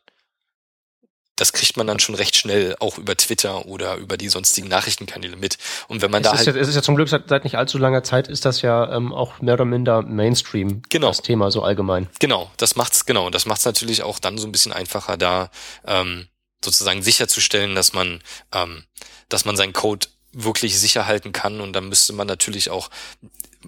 das 1.37 1.53
kriegt 1.53 1.77
man 1.77 1.87
dann 1.87 1.99
schon 1.99 2.15
recht 2.15 2.35
schnell 2.35 2.75
auch 2.79 2.97
über 2.97 3.15
Twitter 3.15 3.65
oder 3.65 3.95
über 3.95 4.17
die 4.17 4.27
sonstigen 4.27 4.67
Nachrichtenkanäle 4.67 5.37
mit. 5.37 5.57
Und 5.87 6.01
wenn 6.01 6.11
man 6.11 6.23
es 6.23 6.29
da 6.29 6.37
halt 6.37 6.47
ja, 6.47 6.55
es 6.55 6.67
ist 6.67 6.75
ja 6.75 6.81
zum 6.81 6.95
Glück 6.95 7.07
seit, 7.07 7.29
seit 7.29 7.43
nicht 7.45 7.55
allzu 7.55 7.77
langer 7.77 8.03
Zeit 8.03 8.27
ist 8.27 8.43
das 8.43 8.61
ja 8.61 8.91
ähm, 8.93 9.13
auch 9.13 9.39
mehr 9.39 9.53
oder 9.53 9.65
minder 9.65 10.01
Mainstream 10.01 10.81
genau. 10.89 11.07
das 11.07 11.21
Thema 11.21 11.49
so 11.51 11.63
allgemein. 11.63 12.09
Genau, 12.19 12.51
das 12.57 12.75
macht's 12.75 13.05
genau, 13.05 13.29
das 13.29 13.45
macht's 13.45 13.65
natürlich 13.65 14.03
auch 14.03 14.19
dann 14.19 14.37
so 14.37 14.47
ein 14.47 14.51
bisschen 14.51 14.73
einfacher 14.73 15.15
da 15.15 15.49
ähm, 15.85 16.27
sozusagen 16.63 17.03
sicherzustellen, 17.03 17.75
dass 17.75 17.93
man 17.93 18.21
ähm, 18.51 18.83
dass 19.29 19.45
man 19.45 19.55
seinen 19.55 19.73
Code 19.73 20.07
wirklich 20.33 20.79
sicher 20.79 21.07
halten 21.07 21.31
kann 21.31 21.61
und 21.61 21.73
dann 21.73 21.89
müsste 21.89 22.13
man 22.13 22.27
natürlich 22.27 22.69
auch, 22.69 22.89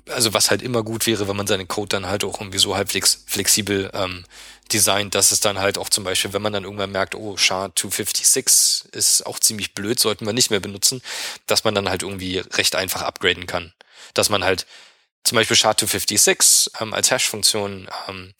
also 0.07 0.33
was 0.33 0.49
halt 0.49 0.61
immer 0.61 0.83
gut 0.83 1.05
wäre, 1.07 1.27
wenn 1.27 1.35
man 1.35 1.47
seinen 1.47 1.67
Code 1.67 1.89
dann 1.89 2.07
halt 2.07 2.23
auch 2.23 2.39
irgendwie 2.39 2.59
so 2.59 2.75
halbwegs 2.75 3.23
flexibel 3.27 3.89
ähm, 3.93 4.25
designt, 4.71 5.15
dass 5.15 5.31
es 5.31 5.39
dann 5.39 5.59
halt 5.59 5.77
auch 5.77 5.89
zum 5.89 6.03
Beispiel, 6.03 6.33
wenn 6.33 6.41
man 6.41 6.53
dann 6.53 6.63
irgendwann 6.63 6.91
merkt, 6.91 7.15
oh, 7.15 7.35
SHA-256 7.35 8.93
ist 8.93 9.25
auch 9.25 9.39
ziemlich 9.39 9.73
blöd, 9.73 9.99
sollten 9.99 10.25
wir 10.25 10.33
nicht 10.33 10.51
mehr 10.51 10.59
benutzen, 10.59 11.01
dass 11.47 11.63
man 11.63 11.75
dann 11.75 11.89
halt 11.89 12.03
irgendwie 12.03 12.37
recht 12.37 12.75
einfach 12.75 13.01
upgraden 13.01 13.47
kann. 13.47 13.73
Dass 14.13 14.29
man 14.29 14.43
halt 14.43 14.65
zum 15.23 15.35
Beispiel 15.35 15.57
SHA-256 15.57 16.81
ähm, 16.81 16.93
als 16.93 17.11
Hash-Funktion 17.11 17.89
ähm, 18.07 18.33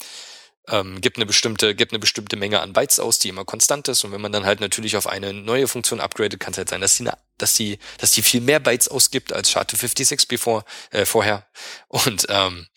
ähm, 0.70 1.02
gibt 1.02 1.18
eine 1.18 1.26
bestimmte, 1.26 1.76
gibt 1.76 1.92
eine 1.92 2.00
bestimmte 2.00 2.36
Menge 2.36 2.62
an 2.62 2.74
Bytes 2.74 3.00
aus, 3.00 3.20
die 3.20 3.30
immer 3.30 3.46
konstant 3.46 3.88
ist. 3.88 4.04
Und 4.04 4.12
wenn 4.12 4.22
man 4.22 4.32
dann 4.32 4.46
halt 4.46 4.60
natürlich 4.60 4.98
auf 4.98 5.08
eine 5.08 5.34
neue 5.34 5.68
Funktion 5.68 6.00
upgradet, 6.00 6.40
kann 6.40 6.52
es 6.52 6.58
halt 6.58 6.70
sein, 6.70 6.82
dass 6.82 6.98
die, 6.98 7.04
eine, 7.04 7.18
dass 7.38 7.54
die, 7.54 7.80
dass 7.98 8.12
die 8.12 8.22
viel 8.22 8.42
mehr 8.42 8.60
Bytes 8.60 8.88
ausgibt 8.88 9.34
als 9.34 9.50
SHA-256 9.50 10.28
bevor, 10.28 10.66
äh, 10.92 11.06
vorher. 11.06 11.48
Und 11.88 12.28
ähm, 12.30 12.68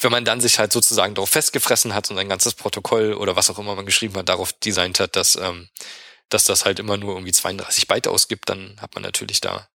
wenn 0.00 0.12
man 0.12 0.24
dann 0.24 0.40
sich 0.40 0.58
halt 0.58 0.72
sozusagen 0.72 1.14
darauf 1.14 1.30
festgefressen 1.30 1.94
hat 1.94 2.10
und 2.10 2.18
ein 2.18 2.28
ganzes 2.28 2.54
Protokoll 2.54 3.14
oder 3.14 3.36
was 3.36 3.50
auch 3.50 3.58
immer 3.58 3.74
man 3.74 3.86
geschrieben 3.86 4.16
hat, 4.16 4.28
darauf 4.28 4.52
designt 4.52 4.98
hat, 4.98 5.16
dass, 5.16 5.36
ähm, 5.36 5.68
dass 6.28 6.44
das 6.44 6.64
halt 6.64 6.78
immer 6.78 6.96
nur 6.96 7.14
irgendwie 7.14 7.32
32 7.32 7.86
Byte 7.86 8.08
ausgibt, 8.08 8.48
dann 8.48 8.76
hat 8.80 8.94
man 8.94 9.02
natürlich 9.02 9.40
da 9.40 9.68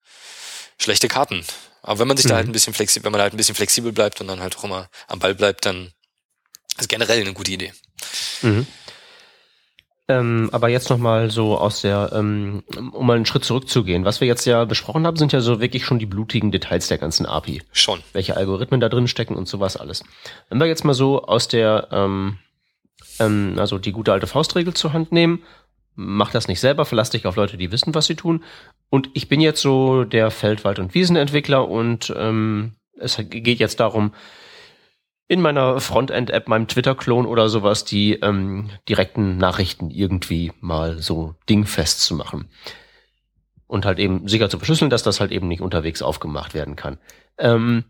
schlechte 0.81 1.07
Karten. 1.07 1.45
Aber 1.81 1.99
wenn 1.99 2.07
man 2.07 2.17
sich 2.17 2.25
mhm. 2.25 2.29
da 2.29 2.35
halt 2.35 2.47
ein 2.47 2.53
bisschen 2.53 2.73
flexibel, 2.73 3.05
wenn 3.05 3.11
man 3.11 3.21
halt 3.21 3.33
ein 3.33 3.37
bisschen 3.37 3.55
flexibel 3.55 3.91
bleibt 3.91 4.21
und 4.21 4.27
dann 4.27 4.39
halt 4.39 4.57
auch 4.57 4.63
immer 4.63 4.89
am 5.07 5.19
Ball 5.19 5.35
bleibt, 5.35 5.65
dann 5.65 5.93
ist 6.79 6.89
generell 6.89 7.21
eine 7.21 7.33
gute 7.33 7.51
Idee. 7.51 7.71
Mhm. 8.41 8.67
Ähm, 10.09 10.49
aber 10.51 10.67
jetzt 10.67 10.89
nochmal 10.89 11.31
so 11.31 11.57
aus 11.57 11.81
der, 11.81 12.11
ähm, 12.13 12.63
um 12.91 13.07
mal 13.07 13.15
einen 13.15 13.25
Schritt 13.25 13.45
zurückzugehen. 13.45 14.03
Was 14.03 14.19
wir 14.19 14.27
jetzt 14.27 14.45
ja 14.45 14.65
besprochen 14.65 15.07
haben, 15.07 15.15
sind 15.15 15.31
ja 15.31 15.39
so 15.39 15.61
wirklich 15.61 15.85
schon 15.85 15.97
die 15.97 16.05
blutigen 16.05 16.51
Details 16.51 16.89
der 16.89 16.97
ganzen 16.97 17.25
API. 17.25 17.61
Schon. 17.71 18.01
Welche 18.11 18.35
Algorithmen 18.35 18.81
da 18.81 18.89
drin 18.89 19.07
stecken 19.07 19.35
und 19.35 19.47
sowas 19.47 19.77
alles. 19.77 20.03
Wenn 20.49 20.59
wir 20.59 20.67
jetzt 20.67 20.83
mal 20.83 20.93
so 20.93 21.23
aus 21.23 21.47
der, 21.47 21.87
ähm, 21.91 22.37
ähm, 23.19 23.55
also 23.57 23.77
die 23.77 23.93
gute 23.93 24.11
alte 24.11 24.27
Faustregel 24.27 24.73
zur 24.73 24.91
Hand 24.91 25.13
nehmen, 25.13 25.43
mach 25.95 26.31
das 26.31 26.49
nicht 26.49 26.59
selber, 26.59 26.83
verlass 26.83 27.11
dich 27.11 27.25
auf 27.25 27.37
Leute, 27.37 27.55
die 27.55 27.71
wissen, 27.71 27.95
was 27.95 28.05
sie 28.05 28.15
tun. 28.15 28.43
Und 28.89 29.09
ich 29.13 29.29
bin 29.29 29.39
jetzt 29.39 29.61
so 29.61 30.03
der 30.03 30.31
Feldwald- 30.31 30.79
und 30.79 30.93
Wiesenentwickler 30.93 31.67
und 31.67 32.13
ähm, 32.17 32.73
es 32.99 33.17
geht 33.29 33.59
jetzt 33.59 33.79
darum, 33.79 34.13
in 35.27 35.41
meiner 35.41 35.79
Frontend-App, 35.79 36.47
meinem 36.47 36.67
Twitter-Klon 36.67 37.25
oder 37.25 37.49
sowas, 37.49 37.85
die 37.85 38.13
ähm, 38.13 38.69
direkten 38.87 39.37
Nachrichten 39.37 39.89
irgendwie 39.89 40.51
mal 40.59 40.99
so 40.99 41.35
dingfest 41.49 42.01
zu 42.01 42.15
machen. 42.15 42.49
Und 43.67 43.85
halt 43.85 43.99
eben 43.99 44.27
sicher 44.27 44.49
zu 44.49 44.57
verschlüsseln, 44.57 44.91
dass 44.91 45.03
das 45.03 45.19
halt 45.19 45.31
eben 45.31 45.47
nicht 45.47 45.61
unterwegs 45.61 46.01
aufgemacht 46.01 46.53
werden 46.53 46.75
kann. 46.75 46.97
Ähm, 47.37 47.85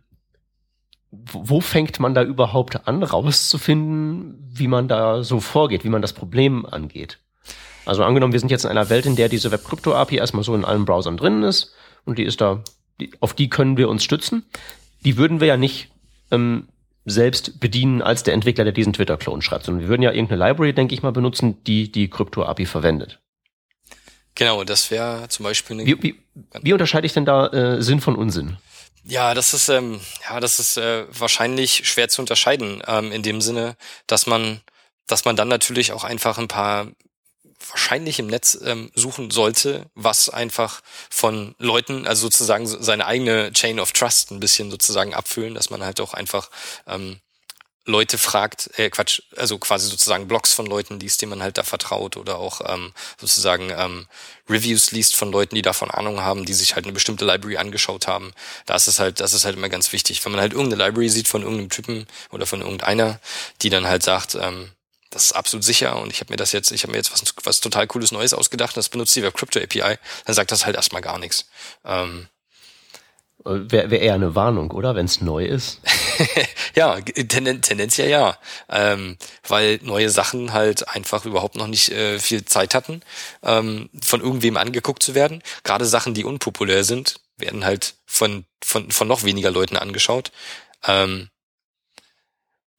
wo 1.12 1.60
fängt 1.60 2.00
man 2.00 2.14
da 2.14 2.24
überhaupt 2.24 2.88
an, 2.88 3.04
rauszufinden, 3.04 4.50
wie 4.52 4.68
man 4.68 4.88
da 4.88 5.24
so 5.24 5.40
vorgeht, 5.40 5.84
wie 5.84 5.90
man 5.90 6.02
das 6.02 6.14
Problem 6.14 6.66
angeht? 6.66 7.20
Also 7.86 8.04
angenommen, 8.04 8.34
wir 8.34 8.40
sind 8.40 8.50
jetzt 8.50 8.64
in 8.64 8.72
einer 8.72 8.90
Welt, 8.90 9.06
in 9.06 9.16
der 9.16 9.30
diese 9.30 9.52
Web-Crypto-API 9.52 10.18
erstmal 10.18 10.44
so 10.44 10.56
in 10.56 10.66
allen 10.66 10.86
Browsern 10.86 11.18
drin 11.18 11.44
ist 11.44 11.74
und 12.06 12.18
die 12.18 12.24
ist 12.24 12.42
da, 12.42 12.64
die, 13.00 13.12
auf 13.20 13.34
die 13.34 13.50
können 13.50 13.78
wir 13.78 13.90
uns 13.90 14.04
stützen. 14.04 14.46
Die 15.04 15.18
würden 15.18 15.40
wir 15.40 15.48
ja 15.48 15.58
nicht 15.58 15.92
ähm, 16.32 16.68
selbst 17.06 17.60
bedienen 17.60 18.02
als 18.02 18.24
der 18.24 18.34
Entwickler, 18.34 18.64
der 18.64 18.74
diesen 18.74 18.94
Twitter-Clone 18.94 19.42
schreibt, 19.42 19.66
sondern 19.66 19.82
wir 19.82 19.90
würden 19.90 20.02
ja 20.02 20.12
irgendeine 20.12 20.48
Library, 20.48 20.74
denke 20.74 20.94
ich 20.94 21.04
mal, 21.04 21.12
benutzen, 21.12 21.64
die 21.66 21.92
die 21.92 22.10
Crypto-API 22.10 22.66
verwendet. 22.66 23.20
Genau, 24.36 24.64
das 24.64 24.90
wäre 24.90 25.28
zum 25.30 25.44
Beispiel 25.44 25.80
eine. 25.80 25.86
Wie, 25.86 26.02
wie, 26.02 26.20
wie 26.62 26.74
unterscheide 26.74 27.06
ich 27.06 27.14
denn 27.14 27.26
da 27.26 27.48
äh, 27.48 27.82
Sinn 27.82 28.02
von 28.02 28.16
Unsinn? 28.16 28.58
Ja, 29.06 29.34
das 29.34 29.54
ist 29.54 29.70
ähm, 29.70 30.00
ja, 30.28 30.40
das 30.40 30.60
ist 30.60 30.78
äh, 30.78 31.06
wahrscheinlich 31.10 31.88
schwer 31.88 32.08
zu 32.08 32.22
unterscheiden 32.22 32.82
ähm, 32.88 33.12
in 33.12 33.22
dem 33.22 33.42
Sinne, 33.42 33.76
dass 34.08 34.28
man, 34.28 34.62
dass 35.08 35.26
man 35.26 35.36
dann 35.36 35.50
natürlich 35.50 35.92
auch 35.92 36.04
einfach 36.04 36.38
ein 36.38 36.48
paar 36.48 36.88
wahrscheinlich 37.70 38.20
im 38.20 38.28
Netz 38.28 38.58
ähm, 38.64 38.92
suchen 38.96 39.32
sollte, 39.32 39.86
was 39.96 40.30
einfach 40.30 40.82
von 41.10 41.56
Leuten, 41.60 42.08
also 42.08 42.24
sozusagen 42.24 42.68
seine 42.68 43.06
eigene 43.06 43.52
Chain 43.54 43.80
of 43.80 43.92
Trust 43.92 44.32
ein 44.32 44.40
bisschen 44.40 44.72
sozusagen 44.72 45.14
abfüllen, 45.14 45.56
dass 45.56 45.70
man 45.70 45.84
halt 45.84 46.00
auch 46.02 46.14
einfach 46.14 46.50
ähm, 46.88 47.20
Leute 47.86 48.18
fragt, 48.18 48.70
äh, 48.78 48.90
Quatsch, 48.90 49.22
also 49.36 49.58
quasi 49.58 49.90
sozusagen 49.90 50.28
Blogs 50.28 50.54
von 50.54 50.66
Leuten 50.66 51.00
liest, 51.00 51.22
denen 51.22 51.32
man 51.32 51.44
halt 51.44 51.58
da 51.58 51.64
vertraut 51.64 52.16
oder 52.16 52.38
auch 52.38 52.62
ähm, 52.66 52.94
sozusagen 53.20 53.72
ähm, 53.76 54.08
Reviews 54.50 54.92
liest 54.92 55.16
von 55.16 55.32
Leuten, 55.32 55.56
die 55.56 55.62
davon 55.62 55.92
Ahnung 55.92 56.22
haben, 56.22 56.46
die 56.46 56.54
sich 56.54 56.76
halt 56.76 56.86
eine 56.86 56.94
bestimmte 56.94 57.26
Library 57.26 57.58
angeschaut 57.58 58.08
haben. 58.08 58.32
Da 58.66 58.76
ist 58.76 58.88
es 58.88 59.00
halt, 59.00 59.20
das 59.20 59.34
ist 59.34 59.44
halt 59.44 59.58
immer 59.58 59.68
ganz 59.68 59.92
wichtig. 59.92 60.24
Wenn 60.24 60.32
man 60.32 60.40
halt 60.40 60.54
irgendeine 60.54 60.82
Library 60.82 61.10
sieht 61.10 61.28
von 61.28 61.42
irgendeinem 61.42 61.70
Typen 61.70 62.08
oder 62.32 62.46
von 62.46 62.62
irgendeiner, 62.62 63.20
die 63.62 63.70
dann 63.70 63.86
halt 63.86 64.04
sagt, 64.04 64.36
ähm, 64.36 64.72
das 65.14 65.26
ist 65.26 65.32
absolut 65.34 65.64
sicher 65.64 66.00
und 66.00 66.12
ich 66.12 66.20
habe 66.20 66.32
mir 66.34 66.38
das 66.38 66.52
jetzt, 66.52 66.72
ich 66.72 66.84
habe 66.84 66.92
mir 66.92 66.98
jetzt 66.98 67.12
was, 67.12 67.24
was 67.44 67.60
total 67.60 67.88
cooles 67.88 68.12
Neues 68.12 68.34
ausgedacht, 68.34 68.76
das 68.76 68.90
benutzt 68.90 69.16
die 69.16 69.24
Web 69.24 69.36
Crypto 69.36 69.60
API, 69.60 69.98
dann 70.26 70.36
sagt 70.36 70.52
das 70.52 70.66
halt 70.66 70.76
erstmal 70.76 71.02
gar 71.02 71.20
nichts. 71.20 71.46
Ähm, 71.86 72.28
Wäre 73.46 73.92
wär 73.92 74.00
eher 74.00 74.14
eine 74.14 74.36
Warnung, 74.36 74.72
oder? 74.72 74.96
Wenn 74.96 75.06
es 75.06 75.20
neu 75.20 75.46
ist. 75.46 75.82
ja, 76.76 77.02
tenden, 77.02 77.62
tendenziell 77.62 78.10
ja. 78.10 78.38
Ähm, 78.70 79.18
weil 79.46 79.80
neue 79.84 80.10
Sachen 80.10 80.54
halt 80.54 80.88
einfach 80.88 81.26
überhaupt 81.26 81.58
noch 81.58 81.68
nicht 81.68 81.90
äh, 81.92 82.20
viel 82.20 82.46
Zeit 82.46 82.74
hatten, 82.74 83.02
ähm, 83.44 83.90
von 84.02 84.22
irgendwem 84.22 84.56
angeguckt 84.56 85.04
zu 85.04 85.14
werden. 85.14 85.44
Gerade 85.64 85.86
Sachen, 85.86 86.14
die 86.14 86.24
unpopulär 86.24 86.86
sind, 86.86 87.20
werden 87.36 87.66
halt 87.66 87.96
von, 88.06 88.46
von, 88.64 88.92
von 88.92 89.10
noch 89.10 89.24
weniger 89.24 89.52
Leuten 89.52 89.76
angeschaut. 89.76 90.32
Ähm, 90.86 91.28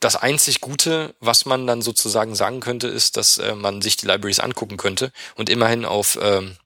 das 0.01 0.16
einzig 0.16 0.61
Gute, 0.61 1.14
was 1.20 1.47
man 1.47 1.66
dann 1.66 1.82
sozusagen 1.82 2.34
sagen 2.34 2.61
könnte, 2.61 2.88
ist, 2.88 3.16
dass 3.16 3.38
äh, 3.38 3.55
man 3.55 3.82
sich 3.82 3.97
die 3.97 4.07
Libraries 4.07 4.40
angucken 4.40 4.76
könnte 4.76 5.12
und 5.34 5.49
immerhin 5.49 5.84
auf 5.84 6.18
ähm, 6.20 6.57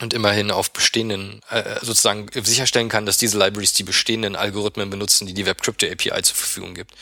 und 0.00 0.14
immerhin 0.14 0.50
auf 0.50 0.70
bestehenden 0.70 1.40
äh, 1.50 1.76
sozusagen 1.82 2.28
sicherstellen 2.32 2.88
kann, 2.88 3.04
dass 3.04 3.18
diese 3.18 3.38
Libraries 3.38 3.72
die 3.72 3.82
bestehenden 3.82 4.36
Algorithmen 4.36 4.90
benutzen, 4.90 5.26
die 5.26 5.34
die 5.34 5.46
Web 5.46 5.60
Crypto 5.60 5.86
API 5.86 6.22
zur 6.22 6.36
Verfügung 6.36 6.74
gibt. 6.74 6.94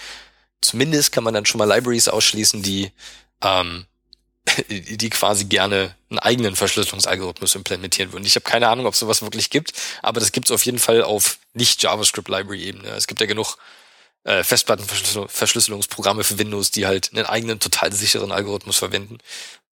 Zumindest 0.63 1.13
kann 1.13 1.25
man 1.25 1.35
dann 1.35 1.45
schon 1.45 1.59
mal 1.59 1.69
Libraries 1.69 2.09
ausschließen, 2.09 2.63
die 2.63 2.93
ähm, 3.43 3.87
die 4.69 5.11
quasi 5.11 5.45
gerne 5.47 5.95
einen 6.09 6.19
eigenen 6.19 6.57
Verschlüsselungsalgorithmus 6.57 7.55
implementieren 7.55 8.13
würden. 8.13 8.25
Ich 8.25 8.37
habe 8.37 8.45
keine 8.45 8.69
Ahnung, 8.69 8.87
ob 8.87 8.95
es 8.95 9.01
sowas 9.01 9.23
wirklich 9.23 9.51
gibt, 9.51 9.73
aber 10.03 10.21
das 10.21 10.33
gibt 10.33 10.47
es 10.47 10.53
auf 10.53 10.65
jeden 10.65 10.79
Fall 10.79 11.03
auf 11.03 11.39
nicht 11.53 11.83
JavaScript 11.83 12.29
Library 12.29 12.63
Ebene. 12.63 12.89
Es 12.91 13.07
gibt 13.07 13.21
ja 13.21 13.27
genug 13.27 13.57
äh, 14.27 14.43
Festplattenverschlüsselungsprogramme 14.43 16.25
für 16.25 16.39
Windows, 16.39 16.73
die 16.73 16.87
halt 16.87 17.11
einen 17.13 17.27
eigenen 17.27 17.61
total 17.61 17.93
sicheren 17.93 18.33
Algorithmus 18.33 18.77
verwenden. 18.77 19.19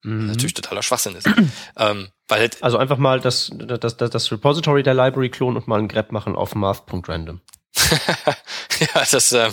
Mhm. 0.02 0.28
Natürlich 0.28 0.54
totaler 0.54 0.82
Schwachsinn 0.82 1.16
ist. 1.16 1.26
ähm, 1.76 2.08
weil 2.28 2.40
halt 2.40 2.62
also 2.62 2.78
einfach 2.78 2.98
mal 2.98 3.20
das, 3.20 3.50
das, 3.52 3.96
das, 3.96 4.10
das 4.10 4.32
Repository 4.32 4.82
der 4.82 4.94
Library 4.94 5.28
klonen 5.28 5.56
und 5.56 5.66
mal 5.66 5.78
einen 5.78 5.88
grep 5.88 6.12
machen 6.12 6.36
auf 6.36 6.54
math.random. 6.54 7.40
ja, 8.94 9.04
das, 9.10 9.32
ähm, 9.32 9.52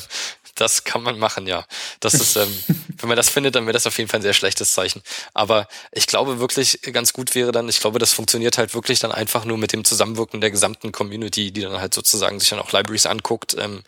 das 0.55 0.83
kann 0.83 1.01
man 1.01 1.17
machen, 1.17 1.47
ja. 1.47 1.65
Das 1.99 2.13
ist, 2.13 2.35
ähm, 2.35 2.55
wenn 2.99 3.09
man 3.09 3.17
das 3.17 3.29
findet, 3.29 3.55
dann 3.55 3.65
wäre 3.65 3.73
das 3.73 3.87
auf 3.87 3.97
jeden 3.97 4.09
Fall 4.09 4.19
ein 4.19 4.23
sehr 4.23 4.33
schlechtes 4.33 4.73
Zeichen. 4.73 5.01
Aber 5.33 5.67
ich 5.91 6.05
glaube 6.05 6.39
wirklich, 6.39 6.79
ganz 6.93 7.13
gut 7.13 7.33
wäre 7.33 7.51
dann, 7.51 7.67
ich 7.67 7.79
glaube, 7.79 7.97
das 7.97 8.13
funktioniert 8.13 8.59
halt 8.59 8.75
wirklich 8.75 8.99
dann 8.99 9.11
einfach 9.11 9.45
nur 9.45 9.57
mit 9.57 9.73
dem 9.73 9.83
Zusammenwirken 9.83 10.41
der 10.41 10.51
gesamten 10.51 10.91
Community, 10.91 11.51
die 11.51 11.61
dann 11.61 11.79
halt 11.79 11.95
sozusagen 11.95 12.39
sich 12.39 12.49
dann 12.49 12.59
auch 12.59 12.71
Libraries 12.71 13.07
anguckt, 13.07 13.55
ähm, 13.57 13.83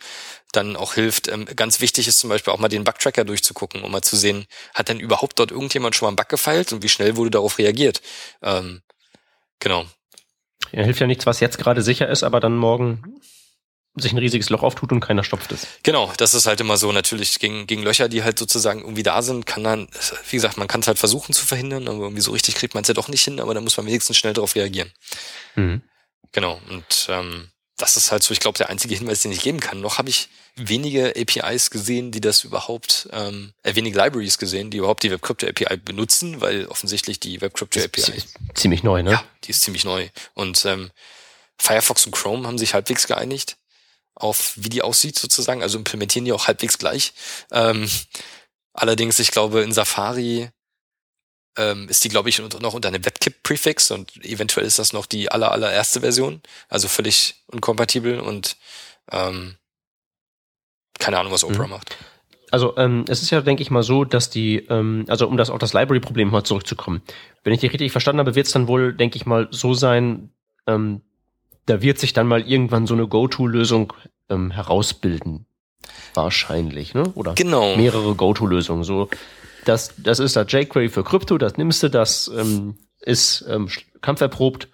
dann 0.56 0.76
auch 0.76 0.94
hilft. 0.94 1.28
Ähm, 1.28 1.46
ganz 1.56 1.80
wichtig 1.80 2.08
ist 2.08 2.18
zum 2.18 2.30
Beispiel 2.30 2.52
auch 2.52 2.58
mal 2.58 2.68
den 2.68 2.84
Bugtracker 2.84 3.24
durchzugucken, 3.24 3.82
um 3.82 3.92
mal 3.92 4.02
zu 4.02 4.16
sehen, 4.16 4.46
hat 4.74 4.88
denn 4.88 5.00
überhaupt 5.00 5.38
dort 5.38 5.50
irgendjemand 5.50 5.94
schon 5.94 6.06
mal 6.06 6.10
einen 6.10 6.16
Bug 6.16 6.28
gefeilt 6.28 6.72
und 6.72 6.82
wie 6.82 6.88
schnell 6.88 7.16
wurde 7.16 7.30
darauf 7.30 7.58
reagiert. 7.58 8.02
Ähm, 8.42 8.82
genau. 9.60 9.86
Ja, 10.72 10.82
hilft 10.82 11.00
ja 11.00 11.06
nichts, 11.06 11.26
was 11.26 11.40
jetzt 11.40 11.58
gerade 11.58 11.82
sicher 11.82 12.08
ist, 12.08 12.22
aber 12.22 12.40
dann 12.40 12.56
morgen 12.56 13.20
sich 13.96 14.12
ein 14.12 14.18
riesiges 14.18 14.50
Loch 14.50 14.62
auftut 14.62 14.90
und 14.90 15.00
keiner 15.00 15.22
stopft 15.22 15.52
es. 15.52 15.68
Genau, 15.84 16.12
das 16.16 16.34
ist 16.34 16.46
halt 16.46 16.60
immer 16.60 16.76
so 16.76 16.90
natürlich 16.90 17.38
gegen, 17.38 17.66
gegen 17.66 17.82
Löcher, 17.82 18.08
die 18.08 18.24
halt 18.24 18.38
sozusagen 18.38 18.80
irgendwie 18.80 19.04
da 19.04 19.22
sind, 19.22 19.46
kann 19.46 19.62
dann, 19.62 19.88
wie 20.30 20.36
gesagt, 20.36 20.56
man 20.56 20.66
kann 20.66 20.80
es 20.80 20.88
halt 20.88 20.98
versuchen 20.98 21.32
zu 21.32 21.46
verhindern, 21.46 21.86
aber 21.86 21.98
irgendwie 21.98 22.22
so 22.22 22.32
richtig 22.32 22.56
kriegt 22.56 22.74
man 22.74 22.82
es 22.82 22.88
ja 22.88 22.94
doch 22.94 23.08
nicht 23.08 23.22
hin, 23.22 23.38
aber 23.38 23.54
da 23.54 23.60
muss 23.60 23.76
man 23.76 23.86
wenigstens 23.86 24.16
schnell 24.16 24.32
darauf 24.32 24.56
reagieren. 24.56 24.90
Mhm. 25.54 25.82
Genau, 26.32 26.60
und 26.68 27.06
ähm, 27.08 27.50
das 27.76 27.96
ist 27.96 28.12
halt 28.12 28.22
so, 28.22 28.32
ich 28.32 28.40
glaube, 28.40 28.58
der 28.58 28.70
einzige 28.70 28.94
Hinweis, 28.94 29.22
den 29.22 29.32
ich 29.32 29.42
geben 29.42 29.60
kann. 29.60 29.80
Noch 29.80 29.98
habe 29.98 30.08
ich 30.08 30.28
wenige 30.54 31.14
APIs 31.16 31.70
gesehen, 31.70 32.12
die 32.12 32.20
das 32.20 32.44
überhaupt, 32.44 33.08
ähm, 33.12 33.52
äh, 33.62 33.74
wenige 33.74 33.98
Libraries 33.98 34.38
gesehen, 34.38 34.70
die 34.70 34.78
überhaupt 34.78 35.02
die 35.02 35.10
WebCrypto 35.10 35.48
API 35.48 35.76
benutzen, 35.78 36.40
weil 36.40 36.66
offensichtlich 36.66 37.18
die 37.18 37.40
WebCrypto 37.40 37.80
API 37.80 38.12
ist 38.12 38.34
ziemlich 38.54 38.84
neu, 38.84 39.02
ne? 39.02 39.12
Ja, 39.12 39.24
die 39.42 39.50
ist 39.50 39.62
ziemlich 39.62 39.84
neu. 39.84 40.08
Und 40.34 40.64
ähm, 40.64 40.90
Firefox 41.58 42.06
und 42.06 42.12
Chrome 42.12 42.46
haben 42.46 42.58
sich 42.58 42.74
halbwegs 42.74 43.06
geeinigt 43.06 43.56
auf 44.14 44.52
wie 44.56 44.68
die 44.68 44.82
aussieht 44.82 45.18
sozusagen, 45.18 45.62
also 45.62 45.78
implementieren 45.78 46.24
die 46.24 46.32
auch 46.32 46.46
halbwegs 46.46 46.78
gleich. 46.78 47.12
Ähm, 47.50 47.90
allerdings, 48.72 49.18
ich 49.18 49.30
glaube, 49.30 49.62
in 49.62 49.72
Safari 49.72 50.50
ähm, 51.56 51.88
ist 51.88 52.04
die, 52.04 52.08
glaube 52.08 52.28
ich, 52.28 52.38
noch 52.38 52.74
unter 52.74 52.88
einem 52.88 53.04
WebKit-Prefix 53.04 53.90
und 53.90 54.24
eventuell 54.24 54.66
ist 54.66 54.78
das 54.78 54.92
noch 54.92 55.06
die 55.06 55.30
aller, 55.30 55.52
allererste 55.52 56.00
Version, 56.00 56.40
also 56.68 56.88
völlig 56.88 57.36
unkompatibel 57.46 58.20
und 58.20 58.56
ähm, 59.10 59.56
keine 60.98 61.18
Ahnung, 61.18 61.32
was 61.32 61.44
Opera 61.44 61.64
mhm. 61.64 61.70
macht. 61.70 61.96
Also 62.50 62.76
ähm, 62.76 63.04
es 63.08 63.22
ist 63.22 63.30
ja, 63.30 63.40
denke 63.40 63.62
ich 63.62 63.70
mal, 63.70 63.82
so, 63.82 64.04
dass 64.04 64.30
die, 64.30 64.58
ähm, 64.68 65.04
also 65.08 65.26
um 65.26 65.36
das 65.36 65.50
auch 65.50 65.58
das 65.58 65.72
Library-Problem 65.72 66.30
mal 66.30 66.44
zurückzukommen. 66.44 67.02
Wenn 67.42 67.52
ich 67.52 67.60
dich 67.60 67.72
richtig 67.72 67.90
verstanden 67.90 68.20
habe, 68.20 68.36
wird 68.36 68.46
es 68.46 68.52
dann 68.52 68.68
wohl, 68.68 68.92
denke 68.94 69.16
ich 69.16 69.26
mal, 69.26 69.48
so 69.50 69.74
sein, 69.74 70.30
ähm, 70.66 71.00
da 71.66 71.82
wird 71.82 71.98
sich 71.98 72.12
dann 72.12 72.26
mal 72.28 72.46
irgendwann 72.46 72.86
so 72.86 72.94
eine 72.94 73.08
Go-To-Lösung 73.08 73.92
ähm, 74.28 74.50
herausbilden. 74.50 75.46
Wahrscheinlich, 76.14 76.94
ne? 76.94 77.10
Oder 77.14 77.34
genau. 77.34 77.76
mehrere 77.76 78.14
Go-To-Lösungen. 78.14 78.84
So, 78.84 79.08
das, 79.64 79.92
das 79.96 80.18
ist 80.18 80.36
da 80.36 80.42
jQuery 80.42 80.88
für 80.88 81.04
Krypto, 81.04 81.38
das 81.38 81.56
nimmst 81.56 81.82
du, 81.82 81.90
das 81.90 82.28
ähm, 82.28 82.78
ist 83.00 83.44
ähm, 83.48 83.70
kampferprobt. 84.00 84.68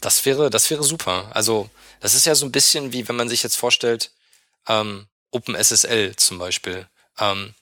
Das 0.00 0.24
wäre, 0.24 0.50
das 0.50 0.70
wäre 0.70 0.84
super. 0.84 1.30
Also, 1.34 1.68
das 2.00 2.14
ist 2.14 2.26
ja 2.26 2.34
so 2.34 2.46
ein 2.46 2.52
bisschen 2.52 2.92
wie, 2.92 3.08
wenn 3.08 3.16
man 3.16 3.28
sich 3.28 3.42
jetzt 3.42 3.56
vorstellt, 3.56 4.12
ähm, 4.68 5.08
OpenSSL 5.30 6.16
zum 6.16 6.38
Beispiel. 6.38 6.86
Ähm, 7.18 7.54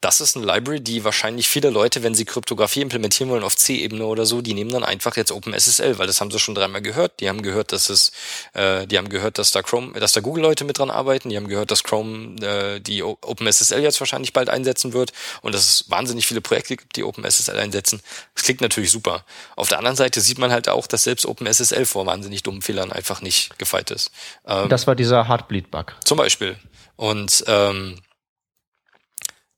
das 0.00 0.20
ist 0.20 0.36
eine 0.36 0.44
Library, 0.44 0.80
die 0.80 1.02
wahrscheinlich 1.02 1.48
viele 1.48 1.70
Leute, 1.70 2.02
wenn 2.02 2.14
sie 2.14 2.26
Kryptographie 2.26 2.82
implementieren 2.82 3.30
wollen 3.30 3.42
auf 3.42 3.56
C-Ebene 3.56 4.04
oder 4.04 4.26
so, 4.26 4.42
die 4.42 4.52
nehmen 4.52 4.70
dann 4.70 4.84
einfach 4.84 5.16
jetzt 5.16 5.32
OpenSSL, 5.32 5.98
weil 5.98 6.06
das 6.06 6.20
haben 6.20 6.30
sie 6.30 6.38
schon 6.38 6.54
dreimal 6.54 6.82
gehört. 6.82 7.20
Die 7.20 7.28
haben 7.30 7.40
gehört, 7.40 7.72
dass 7.72 7.88
es, 7.88 8.12
äh, 8.52 8.86
die 8.86 8.98
haben 8.98 9.08
gehört, 9.08 9.38
dass 9.38 9.50
da 9.50 9.62
Chrome, 9.62 9.98
dass 9.98 10.12
da 10.12 10.20
Google-Leute 10.20 10.64
mit 10.64 10.78
dran 10.78 10.90
arbeiten. 10.90 11.30
Die 11.30 11.36
haben 11.38 11.48
gehört, 11.48 11.70
dass 11.70 11.84
Chrome 11.84 12.36
äh, 12.44 12.80
die 12.80 13.02
OpenSSL 13.02 13.80
jetzt 13.80 13.98
wahrscheinlich 13.98 14.34
bald 14.34 14.50
einsetzen 14.50 14.92
wird 14.92 15.12
und 15.40 15.54
dass 15.54 15.62
es 15.62 15.90
wahnsinnig 15.90 16.26
viele 16.26 16.42
Projekte 16.42 16.76
gibt, 16.76 16.96
die 16.96 17.04
OpenSSL 17.04 17.58
einsetzen. 17.58 18.02
Das 18.34 18.44
klingt 18.44 18.60
natürlich 18.60 18.90
super. 18.90 19.24
Auf 19.56 19.68
der 19.68 19.78
anderen 19.78 19.96
Seite 19.96 20.20
sieht 20.20 20.38
man 20.38 20.52
halt 20.52 20.68
auch, 20.68 20.86
dass 20.86 21.04
selbst 21.04 21.24
OpenSSL 21.24 21.86
vor 21.86 22.04
wahnsinnig 22.04 22.42
dummen 22.42 22.60
Fehlern 22.60 22.92
einfach 22.92 23.22
nicht 23.22 23.58
gefeit 23.58 23.90
ist. 23.90 24.10
Ähm, 24.46 24.68
das 24.68 24.86
war 24.86 24.94
dieser 24.94 25.28
Heartbleed-Bug. 25.28 25.94
Zum 26.04 26.18
Beispiel. 26.18 26.56
Und 26.96 27.42
ähm, 27.46 28.00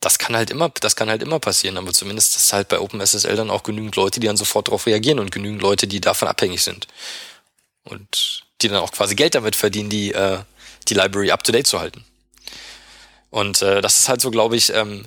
das 0.00 0.18
kann 0.18 0.36
halt 0.36 0.50
immer, 0.50 0.70
das 0.80 0.96
kann 0.96 1.08
halt 1.08 1.22
immer 1.22 1.40
passieren, 1.40 1.76
aber 1.78 1.92
zumindest 1.92 2.36
ist 2.36 2.52
halt 2.52 2.68
bei 2.68 2.78
OpenSSL 2.78 3.36
dann 3.36 3.50
auch 3.50 3.62
genügend 3.62 3.96
Leute, 3.96 4.20
die 4.20 4.26
dann 4.26 4.36
sofort 4.36 4.68
darauf 4.68 4.86
reagieren 4.86 5.18
und 5.18 5.32
genügend 5.32 5.62
Leute, 5.62 5.86
die 5.86 6.00
davon 6.00 6.28
abhängig 6.28 6.62
sind. 6.62 6.86
Und 7.84 8.44
die 8.60 8.68
dann 8.68 8.78
auch 8.78 8.92
quasi 8.92 9.14
Geld 9.14 9.34
damit 9.34 9.56
verdienen, 9.56 9.90
die, 9.90 10.12
äh, 10.12 10.38
die 10.88 10.94
Library 10.94 11.30
up 11.30 11.42
to 11.44 11.52
date 11.52 11.66
zu 11.66 11.80
halten. 11.80 12.04
Und 13.30 13.62
äh, 13.62 13.80
das 13.80 14.00
ist 14.00 14.08
halt 14.08 14.20
so, 14.20 14.30
glaube 14.30 14.56
ich, 14.56 14.72
ähm, 14.72 15.06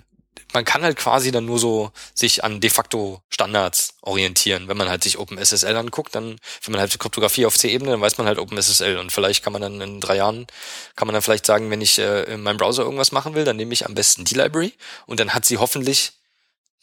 man 0.54 0.66
kann 0.66 0.82
halt 0.82 0.97
quasi 0.97 1.32
dann 1.32 1.45
nur 1.45 1.60
so 1.60 1.91
sich 2.14 2.43
an 2.43 2.60
de 2.60 2.70
facto 2.70 3.22
Standards 3.30 3.95
orientieren. 4.02 4.68
Wenn 4.68 4.78
man 4.78 4.89
halt 4.89 5.04
sich 5.04 5.18
OpenSSL 5.18 5.76
anguckt, 5.76 6.16
dann, 6.16 6.39
wenn 6.64 6.72
man 6.72 6.82
halt 6.82 6.97
Kryptographie 7.00 7.45
auf 7.45 7.58
C-Ebene, 7.58 7.91
dann 7.91 8.02
weiß 8.02 8.18
man 8.18 8.28
halt 8.28 8.39
OpenSSL. 8.39 8.97
Und 8.97 9.12
vielleicht 9.12 9.43
kann 9.43 9.54
man 9.54 9.62
dann 9.62 9.80
in 9.82 10.02
drei 10.02 10.18
Jahren, 10.18 10.47
kann 10.95 11.08
man 11.08 11.14
dann 11.14 11.22
vielleicht 11.22 11.45
sagen, 11.45 11.70
wenn 11.70 11.82
ich 11.82 12.00
äh, 12.00 12.24
in 12.24 12.41
meinem 12.41 12.58
Browser 12.58 12.84
irgendwas 12.84 13.12
machen 13.12 13.36
will, 13.36 13.45
dann 13.45 13.58
nehme 13.58 13.74
ich 13.74 13.86
am 13.86 13.93
besten 13.93 14.26
die 14.26 14.36
Library. 14.36 14.74
Und 15.06 15.20
dann 15.20 15.34
hat 15.34 15.45
sie 15.45 15.58
hoffentlich 15.58 16.14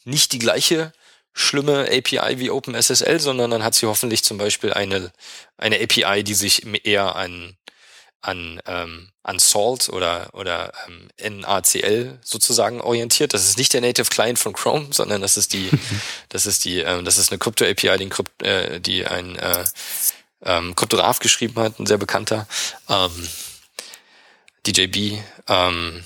nicht 0.05 0.31
die 0.31 0.39
gleiche 0.39 0.93
schlimme 1.33 1.87
API 1.91 2.39
wie 2.39 2.49
OpenSSL, 2.49 3.19
sondern 3.19 3.51
dann 3.51 3.63
hat 3.63 3.75
sie 3.75 3.85
hoffentlich 3.85 4.23
zum 4.23 4.37
Beispiel 4.37 4.73
eine, 4.73 5.11
eine 5.57 5.79
API, 5.81 6.23
die 6.23 6.33
sich 6.33 6.65
eher 6.85 7.15
an 7.15 7.55
an, 8.21 8.59
ähm, 8.65 9.09
an 9.23 9.39
Salt 9.39 9.89
oder, 9.89 10.29
oder 10.33 10.73
ähm, 10.87 11.41
NACL 11.41 12.19
sozusagen 12.23 12.81
orientiert. 12.81 13.33
Das 13.33 13.45
ist 13.45 13.57
nicht 13.57 13.73
der 13.73 13.81
Native 13.81 14.09
Client 14.09 14.39
von 14.39 14.53
Chrome, 14.53 14.87
sondern 14.91 15.21
das 15.21 15.37
ist 15.37 15.53
die, 15.53 15.69
das 16.29 16.45
ist 16.45 16.65
die, 16.65 16.79
ähm, 16.79 17.05
das 17.05 17.17
ist 17.17 17.31
eine 17.31 17.39
Krypto 17.39 17.65
API, 17.65 17.97
die, 17.97 18.09
Krypt, 18.09 18.43
äh, 18.43 18.79
die 18.79 19.05
ein 19.05 19.35
äh, 19.35 19.65
ähm, 20.43 20.75
Kryptograph 20.75 21.19
geschrieben 21.19 21.59
hat, 21.61 21.79
ein 21.79 21.85
sehr 21.85 21.97
bekannter 21.97 22.47
ähm, 22.89 23.29
DJB. 24.65 25.21
Ähm, 25.47 26.03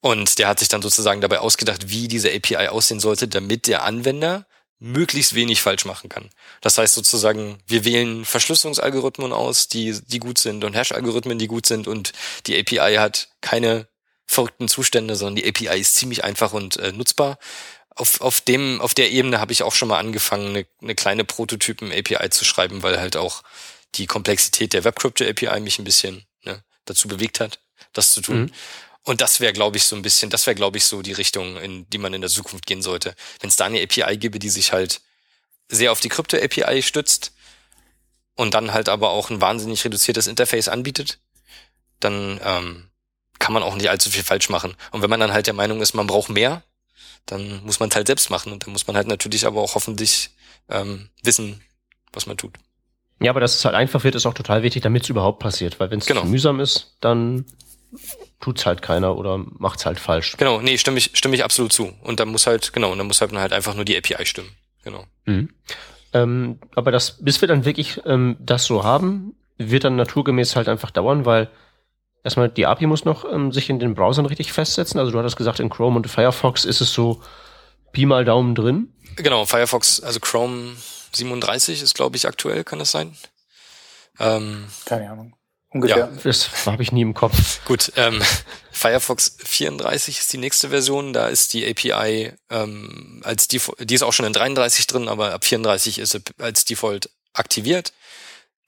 und 0.00 0.38
der 0.38 0.48
hat 0.48 0.58
sich 0.58 0.68
dann 0.68 0.82
sozusagen 0.82 1.20
dabei 1.20 1.40
ausgedacht, 1.40 1.90
wie 1.90 2.08
diese 2.08 2.32
API 2.32 2.68
aussehen 2.68 3.00
sollte, 3.00 3.28
damit 3.28 3.66
der 3.66 3.84
Anwender 3.84 4.46
möglichst 4.80 5.34
wenig 5.34 5.60
falsch 5.60 5.84
machen 5.84 6.08
kann. 6.08 6.30
Das 6.62 6.78
heißt 6.78 6.94
sozusagen, 6.94 7.58
wir 7.66 7.84
wählen 7.84 8.24
Verschlüsselungsalgorithmen 8.24 9.32
aus, 9.32 9.68
die, 9.68 10.00
die 10.06 10.18
gut 10.18 10.38
sind 10.38 10.64
und 10.64 10.74
Hash-Algorithmen, 10.74 11.38
die 11.38 11.46
gut 11.46 11.66
sind 11.66 11.86
und 11.86 12.12
die 12.46 12.58
API 12.58 12.96
hat 12.96 13.28
keine 13.42 13.86
verrückten 14.26 14.68
Zustände, 14.68 15.16
sondern 15.16 15.36
die 15.36 15.48
API 15.48 15.78
ist 15.78 15.96
ziemlich 15.96 16.24
einfach 16.24 16.52
und 16.54 16.78
äh, 16.78 16.92
nutzbar. 16.92 17.38
Auf, 17.94 18.22
auf 18.22 18.40
dem, 18.40 18.80
auf 18.80 18.94
der 18.94 19.10
Ebene 19.10 19.38
habe 19.38 19.52
ich 19.52 19.62
auch 19.62 19.74
schon 19.74 19.88
mal 19.88 19.98
angefangen, 19.98 20.48
eine, 20.48 20.66
eine 20.80 20.94
kleine 20.94 21.24
Prototypen-API 21.24 22.30
zu 22.30 22.44
schreiben, 22.46 22.82
weil 22.82 22.98
halt 22.98 23.16
auch 23.16 23.42
die 23.96 24.06
Komplexität 24.06 24.72
der 24.72 24.84
WebCrypto-API 24.84 25.60
mich 25.60 25.78
ein 25.78 25.84
bisschen 25.84 26.24
ne, 26.44 26.64
dazu 26.86 27.08
bewegt 27.08 27.40
hat, 27.40 27.60
das 27.92 28.12
zu 28.12 28.22
tun. 28.22 28.42
Mhm. 28.42 28.52
Und 29.04 29.20
das 29.20 29.40
wäre, 29.40 29.52
glaube 29.52 29.76
ich, 29.76 29.84
so 29.84 29.96
ein 29.96 30.02
bisschen, 30.02 30.30
das 30.30 30.46
wäre, 30.46 30.54
glaube 30.54 30.78
ich, 30.78 30.84
so 30.84 31.02
die 31.02 31.12
Richtung, 31.12 31.56
in 31.56 31.88
die 31.88 31.98
man 31.98 32.12
in 32.12 32.20
der 32.20 32.30
Zukunft 32.30 32.66
gehen 32.66 32.82
sollte. 32.82 33.14
Wenn 33.40 33.48
es 33.48 33.56
da 33.56 33.64
eine 33.64 33.82
API 33.82 34.18
gäbe, 34.18 34.38
die 34.38 34.50
sich 34.50 34.72
halt 34.72 35.00
sehr 35.68 35.92
auf 35.92 36.00
die 36.00 36.08
Krypto-API 36.08 36.82
stützt 36.82 37.32
und 38.36 38.54
dann 38.54 38.72
halt 38.72 38.88
aber 38.88 39.10
auch 39.10 39.30
ein 39.30 39.40
wahnsinnig 39.40 39.84
reduziertes 39.84 40.26
Interface 40.26 40.68
anbietet, 40.68 41.18
dann 42.00 42.40
ähm, 42.44 42.90
kann 43.38 43.54
man 43.54 43.62
auch 43.62 43.74
nicht 43.74 43.88
allzu 43.88 44.10
viel 44.10 44.22
falsch 44.22 44.50
machen. 44.50 44.76
Und 44.90 45.02
wenn 45.02 45.10
man 45.10 45.20
dann 45.20 45.32
halt 45.32 45.46
der 45.46 45.54
Meinung 45.54 45.80
ist, 45.80 45.94
man 45.94 46.06
braucht 46.06 46.28
mehr, 46.28 46.62
dann 47.26 47.64
muss 47.64 47.80
man 47.80 47.88
es 47.88 47.94
halt 47.94 48.06
selbst 48.06 48.30
machen. 48.30 48.52
Und 48.52 48.66
dann 48.66 48.72
muss 48.72 48.86
man 48.86 48.96
halt 48.96 49.06
natürlich 49.06 49.46
aber 49.46 49.60
auch 49.60 49.74
hoffentlich 49.74 50.30
ähm, 50.68 51.08
wissen, 51.22 51.62
was 52.12 52.26
man 52.26 52.36
tut. 52.36 52.52
Ja, 53.20 53.30
aber 53.30 53.40
dass 53.40 53.54
es 53.54 53.64
halt 53.64 53.74
einfach 53.74 54.04
wird, 54.04 54.14
ist 54.14 54.26
auch 54.26 54.34
total 54.34 54.62
wichtig, 54.62 54.82
damit 54.82 55.04
es 55.04 55.08
überhaupt 55.08 55.40
passiert. 55.40 55.78
Weil 55.78 55.90
wenn 55.90 56.00
es 56.00 56.06
genau. 56.06 56.24
mühsam 56.24 56.60
ist, 56.60 56.96
dann 57.00 57.44
tut's 58.40 58.66
halt 58.66 58.82
keiner 58.82 59.16
oder 59.16 59.38
macht's 59.38 59.86
halt 59.86 59.98
falsch. 59.98 60.36
Genau, 60.36 60.60
nee, 60.60 60.78
stimme 60.78 60.98
ich, 60.98 61.10
stimme 61.14 61.34
ich 61.34 61.44
absolut 61.44 61.72
zu. 61.72 61.92
Und 62.02 62.20
dann 62.20 62.28
muss 62.28 62.46
halt, 62.46 62.72
genau, 62.72 62.92
und 62.92 62.98
dann 62.98 63.06
muss 63.06 63.20
halt, 63.20 63.32
halt 63.32 63.52
einfach 63.52 63.74
nur 63.74 63.84
die 63.84 63.96
API 63.96 64.24
stimmen. 64.26 64.50
Genau. 64.82 65.04
Mhm. 65.26 65.50
Ähm, 66.12 66.58
aber 66.74 66.90
das, 66.90 67.22
bis 67.22 67.40
wir 67.40 67.48
dann 67.48 67.64
wirklich 67.64 68.00
ähm, 68.04 68.36
das 68.40 68.64
so 68.64 68.84
haben, 68.84 69.34
wird 69.58 69.84
dann 69.84 69.96
naturgemäß 69.96 70.56
halt 70.56 70.68
einfach 70.68 70.90
dauern, 70.90 71.24
weil 71.24 71.50
erstmal 72.24 72.48
die 72.48 72.66
API 72.66 72.86
muss 72.86 73.04
noch 73.04 73.30
ähm, 73.30 73.52
sich 73.52 73.70
in 73.70 73.78
den 73.78 73.94
Browsern 73.94 74.26
richtig 74.26 74.52
festsetzen. 74.52 74.98
Also 74.98 75.12
du 75.12 75.18
hattest 75.18 75.36
gesagt, 75.36 75.60
in 75.60 75.70
Chrome 75.70 75.96
und 75.96 76.08
Firefox 76.08 76.64
ist 76.64 76.80
es 76.80 76.92
so 76.92 77.22
Pi 77.92 78.06
mal 78.06 78.24
Daumen 78.24 78.54
drin. 78.54 78.92
Genau, 79.16 79.44
Firefox, 79.44 80.00
also 80.00 80.20
Chrome 80.20 80.76
37 81.12 81.82
ist, 81.82 81.94
glaube 81.94 82.16
ich, 82.16 82.26
aktuell, 82.26 82.64
kann 82.64 82.78
das 82.78 82.90
sein? 82.92 83.16
Ähm, 84.18 84.66
Keine 84.84 85.10
Ahnung. 85.10 85.34
Ungefähr. 85.72 85.96
Ja, 85.98 86.10
das 86.24 86.66
habe 86.66 86.82
ich 86.82 86.90
nie 86.90 87.02
im 87.02 87.14
Kopf. 87.14 87.60
Gut, 87.64 87.92
ähm, 87.96 88.20
Firefox 88.72 89.36
34 89.44 90.18
ist 90.18 90.32
die 90.32 90.38
nächste 90.38 90.70
Version. 90.70 91.12
Da 91.12 91.28
ist 91.28 91.52
die 91.52 91.68
API 91.68 92.32
ähm, 92.50 93.20
als 93.24 93.46
Default, 93.46 93.88
die 93.88 93.94
ist 93.94 94.02
auch 94.02 94.12
schon 94.12 94.26
in 94.26 94.32
33 94.32 94.86
drin, 94.88 95.08
aber 95.08 95.32
ab 95.32 95.44
34 95.44 96.00
ist 96.00 96.10
sie 96.12 96.22
als 96.38 96.64
Default 96.64 97.10
aktiviert. 97.34 97.92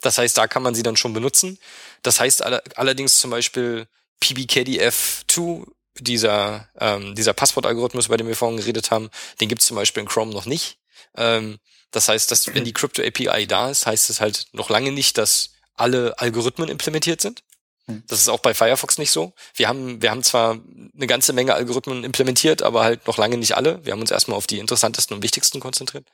Das 0.01 0.19
heißt, 0.19 0.39
da 0.39 0.47
kann 0.47 0.63
man 0.63 0.75
sie 0.75 0.85
dann 0.85 0.97
schon 0.97 1.13
benutzen. 1.13 1.59
Das 2.03 2.21
heißt 2.21 2.45
all 2.45 2.63
allerdings 2.77 3.19
zum 3.19 3.31
Beispiel 3.31 3.87
PBKDF2, 4.23 5.67
dieser, 5.99 6.69
ähm, 6.79 7.15
dieser 7.15 7.33
Passwortalgorithmus, 7.33 8.09
bei 8.09 8.17
dem 8.17 8.29
wir 8.29 8.37
vorhin 8.37 8.59
geredet 8.59 8.91
haben, 8.91 9.11
den 9.41 9.49
gibt 9.49 9.61
es 9.61 9.67
zum 9.67 9.77
Beispiel 9.77 10.03
in 10.03 10.09
Chrome 10.09 10.33
noch 10.33 10.47
nicht. 10.47 10.79
Ähm, 11.17 11.59
das 11.91 12.09
heißt, 12.09 12.31
dass 12.31 12.55
wenn 12.55 12.65
die 12.65 12.73
Crypto 12.73 13.03
API 13.03 13.47
da 13.47 13.71
ist, 13.71 13.87
heißt 13.87 14.09
es 14.09 14.21
halt 14.21 14.47
noch 14.53 14.71
lange 14.71 14.93
nicht, 14.93 15.19
dass 15.19 15.51
alle 15.83 16.19
Algorithmen 16.19 16.69
implementiert 16.69 17.21
sind. 17.21 17.43
Hm. 17.87 18.03
Das 18.07 18.21
ist 18.21 18.29
auch 18.29 18.39
bei 18.39 18.55
Firefox 18.55 18.99
nicht 18.99 19.11
so. 19.11 19.33
Wir 19.55 19.69
haben, 19.69 20.01
wir 20.01 20.11
haben 20.11 20.23
zwar 20.23 20.59
eine 20.97 21.07
ganze 21.07 21.33
Menge 21.33 21.55
Algorithmen 21.55 22.05
implementiert, 22.05 22.63
aber 22.63 22.85
halt 22.85 23.07
noch 23.07 23.19
lange 23.19 23.37
nicht 23.37 23.57
alle. 23.57 23.85
Wir 23.85 23.93
haben 23.93 24.01
uns 24.01 24.13
erstmal 24.13 24.37
auf 24.37 24.47
die 24.47 24.61
interessantesten 24.61 25.17
und 25.17 25.23
wichtigsten 25.23 25.59
konzentriert. 25.59 26.07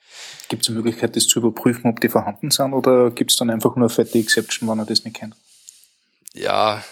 Gibt 0.48 0.62
es 0.62 0.68
eine 0.68 0.78
Möglichkeit, 0.78 1.14
das 1.14 1.26
zu 1.26 1.40
überprüfen, 1.40 1.90
ob 1.90 2.00
die 2.00 2.08
vorhanden 2.08 2.50
sind, 2.50 2.72
oder 2.72 3.10
gibt 3.10 3.30
es 3.30 3.36
dann 3.36 3.50
einfach 3.50 3.76
nur 3.76 3.90
fette 3.90 4.18
Exception, 4.18 4.68
wenn 4.68 4.78
man 4.78 4.86
das 4.86 5.04
nicht 5.04 5.16
kennt? 5.16 5.36
Ja, 6.32 6.82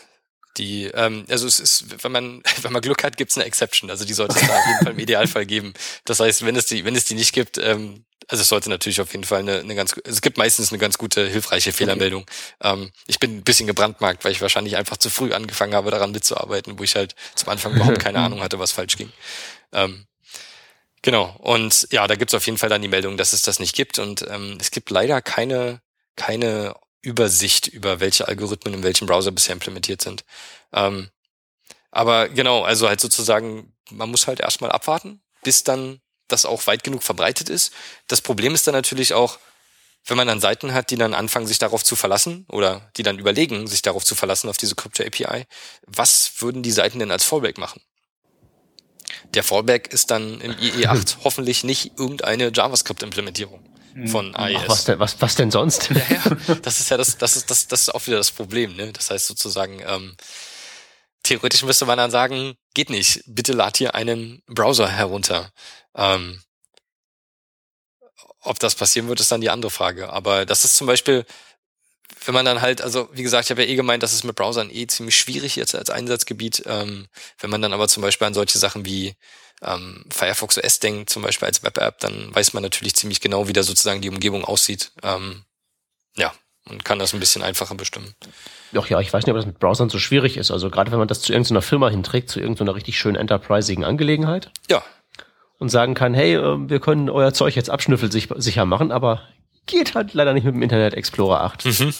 die, 0.58 0.86
ähm, 0.86 1.24
also 1.28 1.46
es 1.46 1.60
ist, 1.60 2.02
wenn 2.02 2.12
man, 2.12 2.42
wenn 2.62 2.72
man 2.72 2.82
Glück 2.82 3.04
hat, 3.04 3.16
gibt 3.16 3.30
es 3.30 3.36
eine 3.36 3.46
Exception. 3.46 3.90
Also 3.90 4.04
die 4.04 4.14
sollte 4.14 4.36
es 4.38 4.46
da 4.46 4.58
auf 4.58 4.66
jeden 4.66 4.84
Fall 4.84 4.92
im 4.92 4.98
Idealfall 4.98 5.46
geben. 5.46 5.74
Das 6.04 6.20
heißt, 6.20 6.44
wenn 6.44 6.56
es 6.56 6.66
die, 6.66 6.84
wenn 6.84 6.96
es 6.96 7.04
die 7.04 7.14
nicht 7.14 7.32
gibt, 7.32 7.58
ähm, 7.58 8.04
also 8.28 8.42
es 8.42 8.48
sollte 8.48 8.70
natürlich 8.70 9.00
auf 9.00 9.12
jeden 9.12 9.24
Fall 9.24 9.40
eine, 9.40 9.60
eine 9.60 9.74
ganz, 9.74 9.94
es 10.04 10.20
gibt 10.20 10.36
meistens 10.36 10.72
eine 10.72 10.78
ganz 10.78 10.98
gute, 10.98 11.28
hilfreiche 11.28 11.72
Fehlermeldung. 11.72 12.22
Okay. 12.22 12.72
Ähm, 12.72 12.90
ich 13.06 13.18
bin 13.18 13.36
ein 13.36 13.44
bisschen 13.44 13.66
gebrandmarkt, 13.66 14.24
weil 14.24 14.32
ich 14.32 14.40
wahrscheinlich 14.40 14.76
einfach 14.76 14.96
zu 14.96 15.10
früh 15.10 15.32
angefangen 15.32 15.74
habe, 15.74 15.90
daran 15.90 16.10
mitzuarbeiten, 16.10 16.78
wo 16.78 16.82
ich 16.82 16.96
halt 16.96 17.14
zum 17.34 17.50
Anfang 17.50 17.74
überhaupt 17.74 18.00
keine 18.00 18.18
Ahnung 18.20 18.42
hatte, 18.42 18.58
was 18.58 18.72
falsch 18.72 18.96
ging. 18.96 19.12
Ähm, 19.72 20.06
genau. 21.02 21.36
Und 21.38 21.86
ja, 21.92 22.06
da 22.06 22.16
gibt 22.16 22.32
es 22.32 22.34
auf 22.34 22.46
jeden 22.46 22.58
Fall 22.58 22.68
dann 22.68 22.82
die 22.82 22.88
Meldung, 22.88 23.16
dass 23.16 23.32
es 23.32 23.42
das 23.42 23.60
nicht 23.60 23.76
gibt. 23.76 23.98
Und 23.98 24.26
ähm, 24.28 24.58
es 24.60 24.72
gibt 24.72 24.90
leider 24.90 25.22
keine, 25.22 25.80
keine 26.16 26.74
Übersicht 27.06 27.68
über 27.68 28.00
welche 28.00 28.26
Algorithmen 28.26 28.74
in 28.74 28.82
welchem 28.82 29.06
Browser 29.06 29.30
bisher 29.30 29.52
implementiert 29.52 30.02
sind. 30.02 30.24
Ähm, 30.72 31.08
aber 31.92 32.28
genau, 32.28 32.64
also 32.64 32.88
halt 32.88 33.00
sozusagen, 33.00 33.72
man 33.90 34.10
muss 34.10 34.26
halt 34.26 34.40
erstmal 34.40 34.72
abwarten, 34.72 35.22
bis 35.44 35.62
dann 35.62 36.00
das 36.26 36.44
auch 36.44 36.66
weit 36.66 36.82
genug 36.82 37.04
verbreitet 37.04 37.48
ist. 37.48 37.72
Das 38.08 38.20
Problem 38.20 38.54
ist 38.54 38.66
dann 38.66 38.74
natürlich 38.74 39.14
auch, 39.14 39.38
wenn 40.04 40.16
man 40.16 40.26
dann 40.26 40.40
Seiten 40.40 40.74
hat, 40.74 40.90
die 40.90 40.96
dann 40.96 41.14
anfangen, 41.14 41.46
sich 41.46 41.58
darauf 41.58 41.84
zu 41.84 41.94
verlassen 41.94 42.44
oder 42.48 42.90
die 42.96 43.04
dann 43.04 43.20
überlegen, 43.20 43.68
sich 43.68 43.82
darauf 43.82 44.04
zu 44.04 44.16
verlassen, 44.16 44.48
auf 44.48 44.56
diese 44.56 44.74
Crypto-API, 44.74 45.46
was 45.86 46.32
würden 46.40 46.64
die 46.64 46.72
Seiten 46.72 46.98
denn 46.98 47.12
als 47.12 47.24
Fallback 47.24 47.56
machen? 47.56 47.80
Der 49.34 49.44
Fallback 49.44 49.92
ist 49.92 50.10
dann 50.10 50.40
im 50.40 50.52
IE8 50.52 51.18
hoffentlich 51.24 51.62
nicht 51.62 51.92
irgendeine 51.98 52.50
JavaScript-Implementierung 52.52 53.75
von 54.04 54.34
AES. 54.34 54.56
Ach, 54.62 54.68
was, 54.68 54.84
denn, 54.84 54.98
was, 54.98 55.20
was 55.20 55.34
denn 55.36 55.50
sonst? 55.50 55.90
Ja, 55.90 56.02
ja, 56.48 56.54
das 56.56 56.80
ist 56.80 56.90
ja 56.90 56.96
das, 56.96 57.16
das 57.16 57.36
ist, 57.36 57.50
das, 57.50 57.66
das 57.68 57.82
ist 57.82 57.94
auch 57.94 58.06
wieder 58.06 58.18
das 58.18 58.30
Problem, 58.30 58.76
ne? 58.76 58.92
Das 58.92 59.10
heißt 59.10 59.26
sozusagen, 59.26 59.80
ähm, 59.86 60.16
theoretisch 61.22 61.62
müsste 61.62 61.86
man 61.86 61.98
dann 61.98 62.10
sagen, 62.10 62.54
geht 62.74 62.90
nicht, 62.90 63.22
bitte 63.26 63.52
lad 63.52 63.76
hier 63.78 63.94
einen 63.94 64.42
Browser 64.46 64.88
herunter. 64.88 65.50
Ähm, 65.94 66.42
ob 68.40 68.58
das 68.58 68.74
passieren 68.74 69.08
wird, 69.08 69.20
ist 69.20 69.32
dann 69.32 69.40
die 69.40 69.50
andere 69.50 69.70
Frage. 69.70 70.10
Aber 70.10 70.46
das 70.46 70.64
ist 70.64 70.76
zum 70.76 70.86
Beispiel, 70.86 71.24
wenn 72.24 72.34
man 72.34 72.44
dann 72.44 72.60
halt, 72.60 72.80
also 72.80 73.08
wie 73.12 73.22
gesagt, 73.22 73.46
ich 73.46 73.50
habe 73.50 73.64
ja 73.64 73.68
eh 73.68 73.76
gemeint, 73.76 74.02
dass 74.02 74.12
es 74.12 74.24
mit 74.24 74.36
Browsern 74.36 74.70
eh 74.70 74.86
ziemlich 74.86 75.16
schwierig 75.16 75.56
jetzt 75.56 75.74
als 75.74 75.90
Einsatzgebiet. 75.90 76.62
Ähm, 76.66 77.08
wenn 77.38 77.50
man 77.50 77.62
dann 77.62 77.72
aber 77.72 77.88
zum 77.88 78.02
Beispiel 78.02 78.26
an 78.26 78.34
solche 78.34 78.58
Sachen 78.58 78.84
wie 78.84 79.16
ähm, 79.62 80.04
Firefox 80.10 80.58
OS 80.58 80.80
denkt, 80.80 81.10
zum 81.10 81.22
Beispiel 81.22 81.46
als 81.46 81.62
Web-App, 81.62 82.00
dann 82.00 82.34
weiß 82.34 82.52
man 82.52 82.62
natürlich 82.62 82.94
ziemlich 82.94 83.20
genau, 83.20 83.48
wie 83.48 83.52
da 83.52 83.62
sozusagen 83.62 84.00
die 84.00 84.10
Umgebung 84.10 84.44
aussieht. 84.44 84.92
Ähm, 85.02 85.44
ja, 86.16 86.32
und 86.68 86.84
kann 86.84 86.98
das 86.98 87.14
ein 87.14 87.20
bisschen 87.20 87.42
einfacher 87.42 87.74
bestimmen. 87.74 88.14
Doch 88.72 88.88
ja, 88.88 89.00
ich 89.00 89.12
weiß 89.12 89.24
nicht, 89.24 89.32
ob 89.32 89.38
das 89.38 89.46
mit 89.46 89.58
Browsern 89.58 89.88
so 89.88 89.98
schwierig 89.98 90.36
ist. 90.36 90.50
Also 90.50 90.70
gerade 90.70 90.90
wenn 90.90 90.98
man 90.98 91.08
das 91.08 91.20
zu 91.20 91.32
irgendeiner 91.32 91.62
Firma 91.62 91.88
hinträgt, 91.88 92.28
zu 92.28 92.40
irgendeiner 92.40 92.74
richtig 92.74 92.98
schönen 92.98 93.16
enterprisigen 93.16 93.84
Angelegenheit. 93.84 94.50
Ja. 94.68 94.82
Und 95.58 95.70
sagen 95.70 95.94
kann, 95.94 96.12
hey, 96.12 96.34
ähm, 96.34 96.68
wir 96.68 96.80
können 96.80 97.08
euer 97.08 97.32
Zeug 97.32 97.54
jetzt 97.54 97.70
abschnüffelsicher 97.70 98.66
machen, 98.66 98.92
aber 98.92 99.22
geht 99.64 99.94
halt 99.94 100.12
leider 100.12 100.34
nicht 100.34 100.44
mit 100.44 100.54
dem 100.54 100.62
Internet 100.62 100.94
Explorer 100.94 101.42
8. 101.42 101.64
Mhm. 101.64 101.94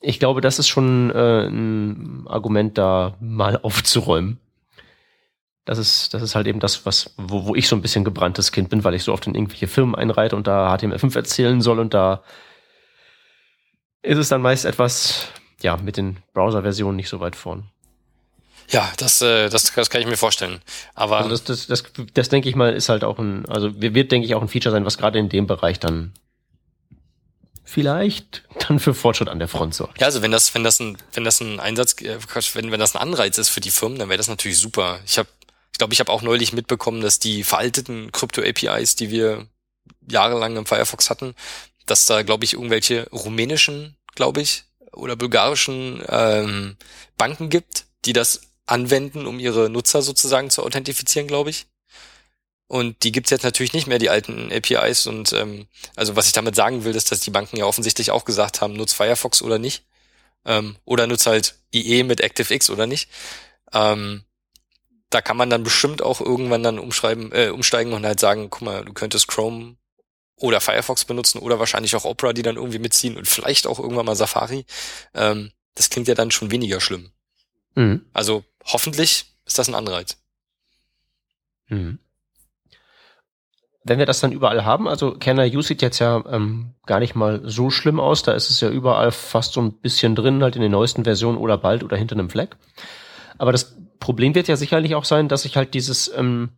Ich 0.00 0.18
glaube, 0.18 0.40
das 0.40 0.58
ist 0.58 0.68
schon 0.68 1.10
äh, 1.10 1.46
ein 1.46 2.26
Argument, 2.26 2.78
da 2.78 3.16
mal 3.20 3.58
aufzuräumen. 3.62 4.40
Das 5.70 5.78
ist, 5.78 6.12
das 6.14 6.22
ist 6.22 6.34
halt 6.34 6.48
eben 6.48 6.58
das, 6.58 6.84
was, 6.84 7.14
wo, 7.16 7.46
wo 7.46 7.54
ich 7.54 7.68
so 7.68 7.76
ein 7.76 7.80
bisschen 7.80 8.02
gebranntes 8.02 8.50
Kind 8.50 8.70
bin, 8.70 8.82
weil 8.82 8.94
ich 8.94 9.04
so 9.04 9.12
oft 9.12 9.28
in 9.28 9.36
irgendwelche 9.36 9.68
Firmen 9.68 9.94
einreite 9.94 10.34
und 10.34 10.48
da 10.48 10.74
HTML5 10.74 11.14
erzählen 11.14 11.60
soll 11.60 11.78
und 11.78 11.94
da 11.94 12.24
ist 14.02 14.18
es 14.18 14.28
dann 14.28 14.42
meist 14.42 14.64
etwas, 14.64 15.28
ja, 15.62 15.76
mit 15.76 15.96
den 15.96 16.16
Browser-Versionen 16.34 16.96
nicht 16.96 17.08
so 17.08 17.20
weit 17.20 17.36
vorn. 17.36 17.70
Ja, 18.68 18.90
das, 18.96 19.22
äh, 19.22 19.48
das, 19.48 19.72
das 19.72 19.90
kann 19.90 20.00
ich 20.00 20.08
mir 20.08 20.16
vorstellen. 20.16 20.60
Aber 20.96 21.18
also 21.18 21.30
das, 21.30 21.44
das, 21.44 21.66
das, 21.68 21.84
das 22.14 22.28
denke 22.30 22.48
ich 22.48 22.56
mal, 22.56 22.74
ist 22.74 22.88
halt 22.88 23.04
auch 23.04 23.20
ein, 23.20 23.46
also 23.46 23.80
wird, 23.80 24.10
denke 24.10 24.26
ich, 24.26 24.34
auch 24.34 24.42
ein 24.42 24.48
Feature 24.48 24.72
sein, 24.72 24.84
was 24.84 24.98
gerade 24.98 25.20
in 25.20 25.28
dem 25.28 25.46
Bereich 25.46 25.78
dann 25.78 26.12
vielleicht 27.70 28.42
dann 28.68 28.80
für 28.80 28.94
Fortschritt 28.94 29.28
an 29.28 29.38
der 29.38 29.48
Front 29.48 29.74
sorgt. 29.74 30.00
Ja, 30.00 30.06
also 30.06 30.22
wenn 30.22 30.32
das, 30.32 30.52
wenn 30.54 30.64
das 30.64 30.80
ein, 30.80 30.98
wenn 31.12 31.24
das 31.24 31.40
ein 31.40 31.60
Einsatz, 31.60 31.94
äh, 32.02 32.18
wenn, 32.54 32.72
wenn 32.72 32.80
das 32.80 32.96
ein 32.96 33.00
Anreiz 33.00 33.38
ist 33.38 33.48
für 33.48 33.60
die 33.60 33.70
Firmen, 33.70 33.98
dann 33.98 34.08
wäre 34.08 34.18
das 34.18 34.28
natürlich 34.28 34.58
super. 34.58 34.98
Ich 35.06 35.18
habe, 35.18 35.28
ich 35.72 35.78
glaube, 35.78 35.94
ich 35.94 36.00
habe 36.00 36.12
auch 36.12 36.22
neulich 36.22 36.52
mitbekommen, 36.52 37.00
dass 37.00 37.18
die 37.18 37.44
veralteten 37.44 38.12
Krypto-APIs, 38.12 38.96
die 38.96 39.10
wir 39.10 39.46
jahrelang 40.08 40.56
im 40.56 40.66
Firefox 40.66 41.10
hatten, 41.10 41.34
dass 41.86 42.06
da, 42.06 42.22
glaube 42.22 42.44
ich, 42.44 42.54
irgendwelche 42.54 43.08
rumänischen, 43.10 43.96
glaube 44.14 44.40
ich, 44.40 44.64
oder 44.92 45.16
bulgarischen 45.16 46.02
ähm, 46.08 46.76
Banken 47.16 47.48
gibt, 47.48 47.84
die 48.04 48.12
das 48.12 48.42
anwenden, 48.66 49.26
um 49.26 49.38
ihre 49.38 49.68
Nutzer 49.68 50.02
sozusagen 50.02 50.50
zu 50.50 50.62
authentifizieren, 50.62 51.28
glaube 51.28 51.50
ich. 51.50 51.66
Und 52.70 53.02
die 53.02 53.10
gibt's 53.10 53.30
jetzt 53.30 53.42
natürlich 53.42 53.72
nicht 53.72 53.88
mehr, 53.88 53.98
die 53.98 54.10
alten 54.10 54.52
APIs. 54.52 55.08
Und 55.08 55.32
ähm, 55.32 55.66
also 55.96 56.14
was 56.14 56.26
ich 56.26 56.32
damit 56.32 56.54
sagen 56.54 56.84
will, 56.84 56.94
ist, 56.94 57.10
dass 57.10 57.18
die 57.18 57.30
Banken 57.30 57.56
ja 57.56 57.64
offensichtlich 57.64 58.12
auch 58.12 58.24
gesagt 58.24 58.60
haben, 58.60 58.74
nutz 58.74 58.92
Firefox 58.92 59.42
oder 59.42 59.58
nicht. 59.58 59.84
Ähm, 60.44 60.76
oder 60.84 61.08
nutz 61.08 61.26
halt 61.26 61.56
IE 61.74 62.04
mit 62.04 62.22
ActiveX 62.22 62.70
oder 62.70 62.86
nicht. 62.86 63.10
Ähm, 63.72 64.22
da 65.10 65.20
kann 65.20 65.36
man 65.36 65.50
dann 65.50 65.64
bestimmt 65.64 66.02
auch 66.02 66.20
irgendwann 66.20 66.62
dann 66.62 66.78
umschreiben, 66.78 67.32
äh, 67.32 67.48
umsteigen 67.48 67.92
und 67.92 68.06
halt 68.06 68.20
sagen, 68.20 68.48
guck 68.48 68.62
mal, 68.62 68.84
du 68.84 68.92
könntest 68.92 69.28
Chrome 69.28 69.76
oder 70.36 70.60
Firefox 70.60 71.04
benutzen 71.04 71.38
oder 71.40 71.58
wahrscheinlich 71.58 71.94
auch 71.96 72.04
Opera, 72.04 72.32
die 72.32 72.42
dann 72.42 72.56
irgendwie 72.56 72.78
mitziehen 72.78 73.16
und 73.16 73.28
vielleicht 73.28 73.66
auch 73.66 73.78
irgendwann 73.78 74.06
mal 74.06 74.16
Safari. 74.16 74.64
Ähm, 75.14 75.50
das 75.74 75.90
klingt 75.90 76.08
ja 76.08 76.14
dann 76.14 76.30
schon 76.30 76.50
weniger 76.50 76.80
schlimm. 76.80 77.10
Mhm. 77.74 78.06
Also 78.12 78.44
hoffentlich 78.64 79.26
ist 79.44 79.58
das 79.58 79.68
ein 79.68 79.74
Anreiz. 79.74 80.16
Mhm. 81.68 81.98
Wenn 83.82 83.98
wir 83.98 84.06
das 84.06 84.20
dann 84.20 84.32
überall 84.32 84.64
haben, 84.64 84.86
also 84.86 85.12
Can 85.12 85.38
I 85.40 85.62
sieht 85.62 85.82
jetzt 85.82 85.98
ja 85.98 86.22
ähm, 86.28 86.74
gar 86.86 87.00
nicht 87.00 87.14
mal 87.14 87.40
so 87.44 87.70
schlimm 87.70 87.98
aus, 87.98 88.22
da 88.22 88.32
ist 88.32 88.50
es 88.50 88.60
ja 88.60 88.68
überall 88.68 89.10
fast 89.10 89.54
so 89.54 89.62
ein 89.62 89.72
bisschen 89.80 90.14
drin, 90.14 90.42
halt 90.42 90.54
in 90.54 90.62
den 90.62 90.72
neuesten 90.72 91.04
Versionen 91.04 91.38
oder 91.38 91.56
bald 91.56 91.82
oder 91.82 91.96
hinter 91.96 92.14
einem 92.14 92.30
Fleck. 92.30 92.56
Aber 93.38 93.52
das 93.52 93.74
Problem 94.00 94.34
wird 94.34 94.48
ja 94.48 94.56
sicherlich 94.56 94.94
auch 94.96 95.04
sein, 95.04 95.28
dass 95.28 95.44
ich 95.44 95.56
halt 95.56 95.74
dieses 95.74 96.10
ähm, 96.14 96.50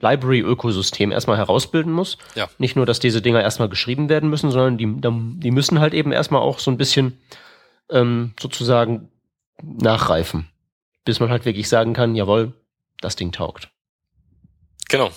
Library-Ökosystem 0.00 1.12
erstmal 1.12 1.38
herausbilden 1.38 1.92
muss. 1.92 2.18
Ja. 2.34 2.48
Nicht 2.58 2.76
nur, 2.76 2.84
dass 2.84 3.00
diese 3.00 3.22
Dinger 3.22 3.40
erstmal 3.40 3.68
geschrieben 3.68 4.08
werden 4.08 4.28
müssen, 4.28 4.50
sondern 4.50 4.76
die, 4.76 5.40
die 5.40 5.50
müssen 5.50 5.80
halt 5.80 5.94
eben 5.94 6.12
erstmal 6.12 6.42
auch 6.42 6.58
so 6.58 6.70
ein 6.70 6.76
bisschen 6.76 7.18
ähm, 7.88 8.34
sozusagen 8.38 9.08
nachreifen 9.62 10.48
bis 11.04 11.20
man 11.20 11.30
halt 11.30 11.44
wirklich 11.44 11.68
sagen 11.68 11.94
kann, 11.94 12.14
jawohl, 12.14 12.52
das 13.00 13.16
Ding 13.16 13.32
taugt. 13.32 13.68
Genau. 14.88 15.10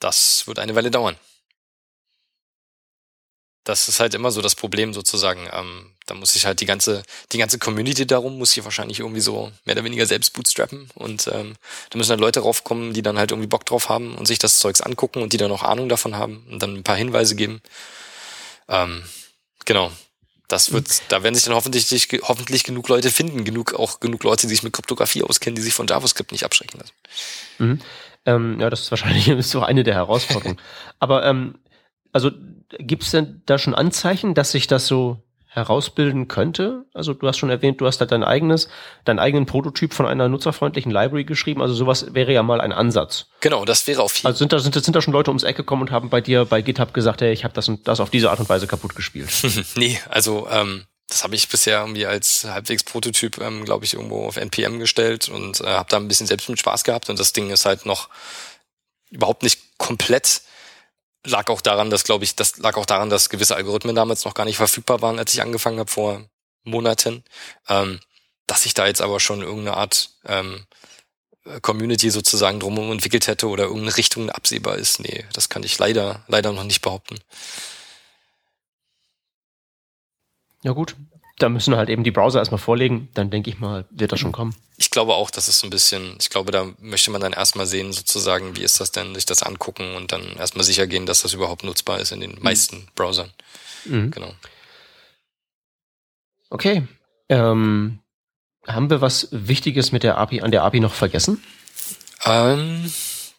Das 0.00 0.46
wird 0.46 0.58
eine 0.58 0.74
Weile 0.74 0.90
dauern. 0.90 1.16
Das 3.64 3.88
ist 3.88 4.00
halt 4.00 4.14
immer 4.14 4.30
so 4.30 4.40
das 4.40 4.54
Problem 4.54 4.94
sozusagen. 4.94 5.48
Ähm, 5.52 5.92
da 6.06 6.14
muss 6.14 6.34
ich 6.36 6.46
halt 6.46 6.60
die 6.60 6.66
ganze, 6.66 7.02
die 7.32 7.38
ganze 7.38 7.58
Community 7.58 8.06
darum, 8.06 8.38
muss 8.38 8.56
ich 8.56 8.64
wahrscheinlich 8.64 9.00
irgendwie 9.00 9.20
so 9.20 9.52
mehr 9.64 9.74
oder 9.74 9.84
weniger 9.84 10.06
selbst 10.06 10.32
bootstrappen. 10.32 10.88
Und 10.94 11.28
ähm, 11.28 11.54
da 11.90 11.98
müssen 11.98 12.10
dann 12.10 12.18
Leute 12.18 12.40
raufkommen, 12.40 12.94
die 12.94 13.02
dann 13.02 13.18
halt 13.18 13.30
irgendwie 13.30 13.48
Bock 13.48 13.66
drauf 13.66 13.88
haben 13.88 14.14
und 14.16 14.26
sich 14.26 14.38
das 14.38 14.58
Zeugs 14.58 14.80
angucken 14.80 15.22
und 15.22 15.32
die 15.32 15.36
dann 15.36 15.52
auch 15.52 15.62
Ahnung 15.62 15.88
davon 15.88 16.16
haben 16.16 16.46
und 16.50 16.62
dann 16.62 16.74
ein 16.76 16.82
paar 16.82 16.96
Hinweise 16.96 17.36
geben. 17.36 17.60
Ähm, 18.68 19.02
genau. 19.64 19.92
Das 20.48 20.72
wird, 20.72 21.02
da 21.08 21.22
werden 21.22 21.34
sich 21.34 21.44
dann 21.44 21.54
hoffentlich, 21.54 21.90
hoffentlich 22.22 22.64
genug 22.64 22.88
Leute 22.88 23.10
finden, 23.10 23.44
genug, 23.44 23.74
auch 23.74 24.00
genug 24.00 24.24
Leute, 24.24 24.46
die 24.46 24.54
sich 24.54 24.62
mit 24.62 24.72
Kryptographie 24.72 25.22
auskennen, 25.22 25.56
die 25.56 25.62
sich 25.62 25.74
von 25.74 25.86
JavaScript 25.86 26.32
nicht 26.32 26.44
abschrecken 26.44 26.80
lassen. 26.80 26.92
Mhm. 27.58 27.80
Ähm, 28.24 28.60
ja, 28.60 28.70
das 28.70 28.80
ist 28.80 28.90
wahrscheinlich 28.90 29.30
so 29.46 29.62
eine 29.62 29.84
der 29.84 29.94
Herausforderungen. 29.94 30.58
Aber 30.98 31.26
ähm, 31.26 31.56
also 32.12 32.30
gibt 32.78 33.02
es 33.02 33.10
denn 33.10 33.42
da 33.46 33.58
schon 33.58 33.74
Anzeichen, 33.74 34.34
dass 34.34 34.52
sich 34.52 34.66
das 34.66 34.86
so 34.86 35.22
herausbilden 35.46 36.28
könnte? 36.28 36.84
Also 36.94 37.14
du 37.14 37.26
hast 37.26 37.38
schon 37.38 37.50
erwähnt, 37.50 37.80
du 37.80 37.86
hast 37.86 37.98
da 37.98 38.06
dein 38.06 38.22
eigenes, 38.22 38.68
deinen 39.04 39.18
eigenen 39.18 39.46
Prototyp 39.46 39.94
von 39.94 40.06
einer 40.06 40.28
nutzerfreundlichen 40.28 40.92
Library 40.92 41.24
geschrieben. 41.24 41.62
Also 41.62 41.74
sowas 41.74 42.14
wäre 42.14 42.32
ja 42.32 42.42
mal 42.42 42.60
ein 42.60 42.72
Ansatz. 42.72 43.26
Genau, 43.40 43.64
das 43.64 43.86
wäre 43.86 44.02
auf 44.02 44.14
jeden 44.14 44.22
Fall. 44.22 44.32
Also 44.32 44.38
sind 44.38 44.52
da, 44.52 44.58
sind, 44.58 44.74
sind 44.74 44.94
da 44.94 45.02
schon 45.02 45.12
Leute 45.12 45.30
ums 45.30 45.42
Eck 45.42 45.56
gekommen 45.56 45.82
und 45.82 45.90
haben 45.90 46.10
bei 46.10 46.20
dir 46.20 46.44
bei 46.44 46.62
GitHub 46.62 46.92
gesagt, 46.94 47.20
hey, 47.20 47.32
ich 47.32 47.44
habe 47.44 47.54
das 47.54 47.68
und 47.68 47.88
das 47.88 48.00
auf 48.00 48.10
diese 48.10 48.30
Art 48.30 48.40
und 48.40 48.48
Weise 48.48 48.66
kaputt 48.66 48.94
gespielt? 48.94 49.30
nee, 49.76 49.98
also 50.08 50.46
ähm, 50.50 50.84
das 51.08 51.24
habe 51.24 51.34
ich 51.34 51.48
bisher 51.48 51.80
irgendwie 51.80 52.06
als 52.06 52.44
halbwegs 52.44 52.84
Prototyp, 52.84 53.38
ähm, 53.40 53.64
glaube 53.64 53.86
ich, 53.86 53.94
irgendwo 53.94 54.26
auf 54.26 54.36
NPM 54.36 54.78
gestellt 54.78 55.28
und 55.28 55.60
äh, 55.62 55.66
habe 55.66 55.88
da 55.88 55.96
ein 55.96 56.08
bisschen 56.08 56.26
selbst 56.26 56.48
mit 56.48 56.60
Spaß 56.60 56.84
gehabt 56.84 57.08
und 57.08 57.18
das 57.18 57.32
Ding 57.32 57.50
ist 57.50 57.64
halt 57.64 57.86
noch 57.86 58.10
überhaupt 59.10 59.42
nicht 59.42 59.78
komplett 59.78 60.42
lag 61.24 61.48
auch 61.48 61.60
daran, 61.60 61.90
dass, 61.90 62.04
glaube 62.04 62.24
ich, 62.24 62.36
das 62.36 62.58
lag 62.58 62.76
auch 62.76 62.86
daran, 62.86 63.10
dass 63.10 63.28
gewisse 63.28 63.56
Algorithmen 63.56 63.94
damals 63.94 64.24
noch 64.24 64.34
gar 64.34 64.44
nicht 64.44 64.56
verfügbar 64.56 65.02
waren, 65.02 65.18
als 65.18 65.34
ich 65.34 65.42
angefangen 65.42 65.78
habe 65.78 65.90
vor 65.90 66.24
Monaten. 66.64 67.24
Ähm, 67.68 68.00
dass 68.46 68.66
ich 68.66 68.74
da 68.74 68.86
jetzt 68.86 69.02
aber 69.02 69.20
schon 69.20 69.42
irgendeine 69.42 69.76
Art 69.76 70.10
ähm, 70.24 70.66
Community 71.62 72.10
sozusagen 72.10 72.60
drumherum 72.60 72.92
entwickelt 72.92 73.26
hätte 73.26 73.48
oder 73.48 73.64
irgendeine 73.64 73.96
Richtung 73.96 74.30
absehbar 74.30 74.76
ist, 74.76 75.00
nee, 75.00 75.24
das 75.32 75.48
kann 75.48 75.62
ich 75.62 75.78
leider, 75.78 76.24
leider 76.28 76.52
noch 76.52 76.64
nicht 76.64 76.82
behaupten. 76.82 77.18
Ja 80.62 80.72
gut, 80.72 80.96
da 81.38 81.48
müssen 81.48 81.76
halt 81.76 81.88
eben 81.88 82.04
die 82.04 82.10
Browser 82.10 82.40
erstmal 82.40 82.58
vorlegen, 82.58 83.08
dann 83.14 83.30
denke 83.30 83.50
ich 83.50 83.58
mal, 83.58 83.84
wird 83.90 84.12
das 84.12 84.20
schon 84.20 84.32
kommen. 84.32 84.54
Ich 84.76 84.90
glaube 84.90 85.14
auch, 85.14 85.30
das 85.30 85.48
ist 85.48 85.60
so 85.60 85.66
ein 85.66 85.70
bisschen, 85.70 86.16
ich 86.20 86.30
glaube, 86.30 86.50
da 86.50 86.66
möchte 86.80 87.10
man 87.10 87.20
dann 87.20 87.32
erstmal 87.32 87.66
sehen, 87.66 87.92
sozusagen, 87.92 88.56
wie 88.56 88.62
ist 88.62 88.80
das 88.80 88.90
denn, 88.90 89.14
sich 89.14 89.24
das 89.24 89.42
angucken 89.42 89.94
und 89.96 90.12
dann 90.12 90.36
erstmal 90.36 90.64
sicher 90.64 90.86
gehen, 90.86 91.06
dass 91.06 91.22
das 91.22 91.34
überhaupt 91.34 91.64
nutzbar 91.64 92.00
ist 92.00 92.12
in 92.12 92.20
den 92.20 92.32
mhm. 92.32 92.42
meisten 92.42 92.88
Browsern. 92.94 93.30
Mhm. 93.84 94.10
Genau. 94.10 94.32
Okay. 96.50 96.86
Ähm, 97.28 98.00
haben 98.66 98.90
wir 98.90 99.00
was 99.00 99.28
Wichtiges 99.30 99.92
mit 99.92 100.02
der 100.02 100.18
API, 100.18 100.42
an 100.42 100.50
der 100.50 100.64
API 100.64 100.80
noch 100.80 100.94
vergessen? 100.94 101.42
Ähm. 102.24 102.90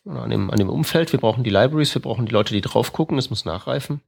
An 0.06 0.30
dem, 0.30 0.50
an 0.50 0.58
dem 0.58 0.70
Umfeld. 0.70 1.12
Wir 1.12 1.20
brauchen 1.20 1.44
die 1.44 1.50
Libraries, 1.50 1.94
wir 1.94 2.02
brauchen 2.02 2.26
die 2.26 2.32
Leute, 2.32 2.54
die 2.54 2.62
drauf 2.62 2.94
gucken, 2.94 3.18
es 3.18 3.30
muss 3.30 3.46
nachreifen. 3.46 4.02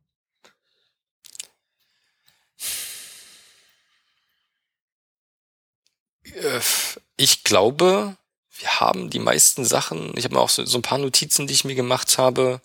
Ich 7.21 7.43
glaube, 7.43 8.15
wir 8.57 8.79
haben 8.79 9.09
die 9.09 9.19
meisten 9.19 9.63
Sachen, 9.63 10.11
ich 10.17 10.23
habe 10.23 10.35
mir 10.35 10.41
auch 10.41 10.49
so, 10.49 10.65
so, 10.65 10.77
ein 10.77 10.81
paar 10.83 10.97
Notizen, 10.97 11.47
die 11.47 11.53
ich 11.53 11.65
mir 11.65 11.75
gemacht 11.75 12.17
habe. 12.17 12.61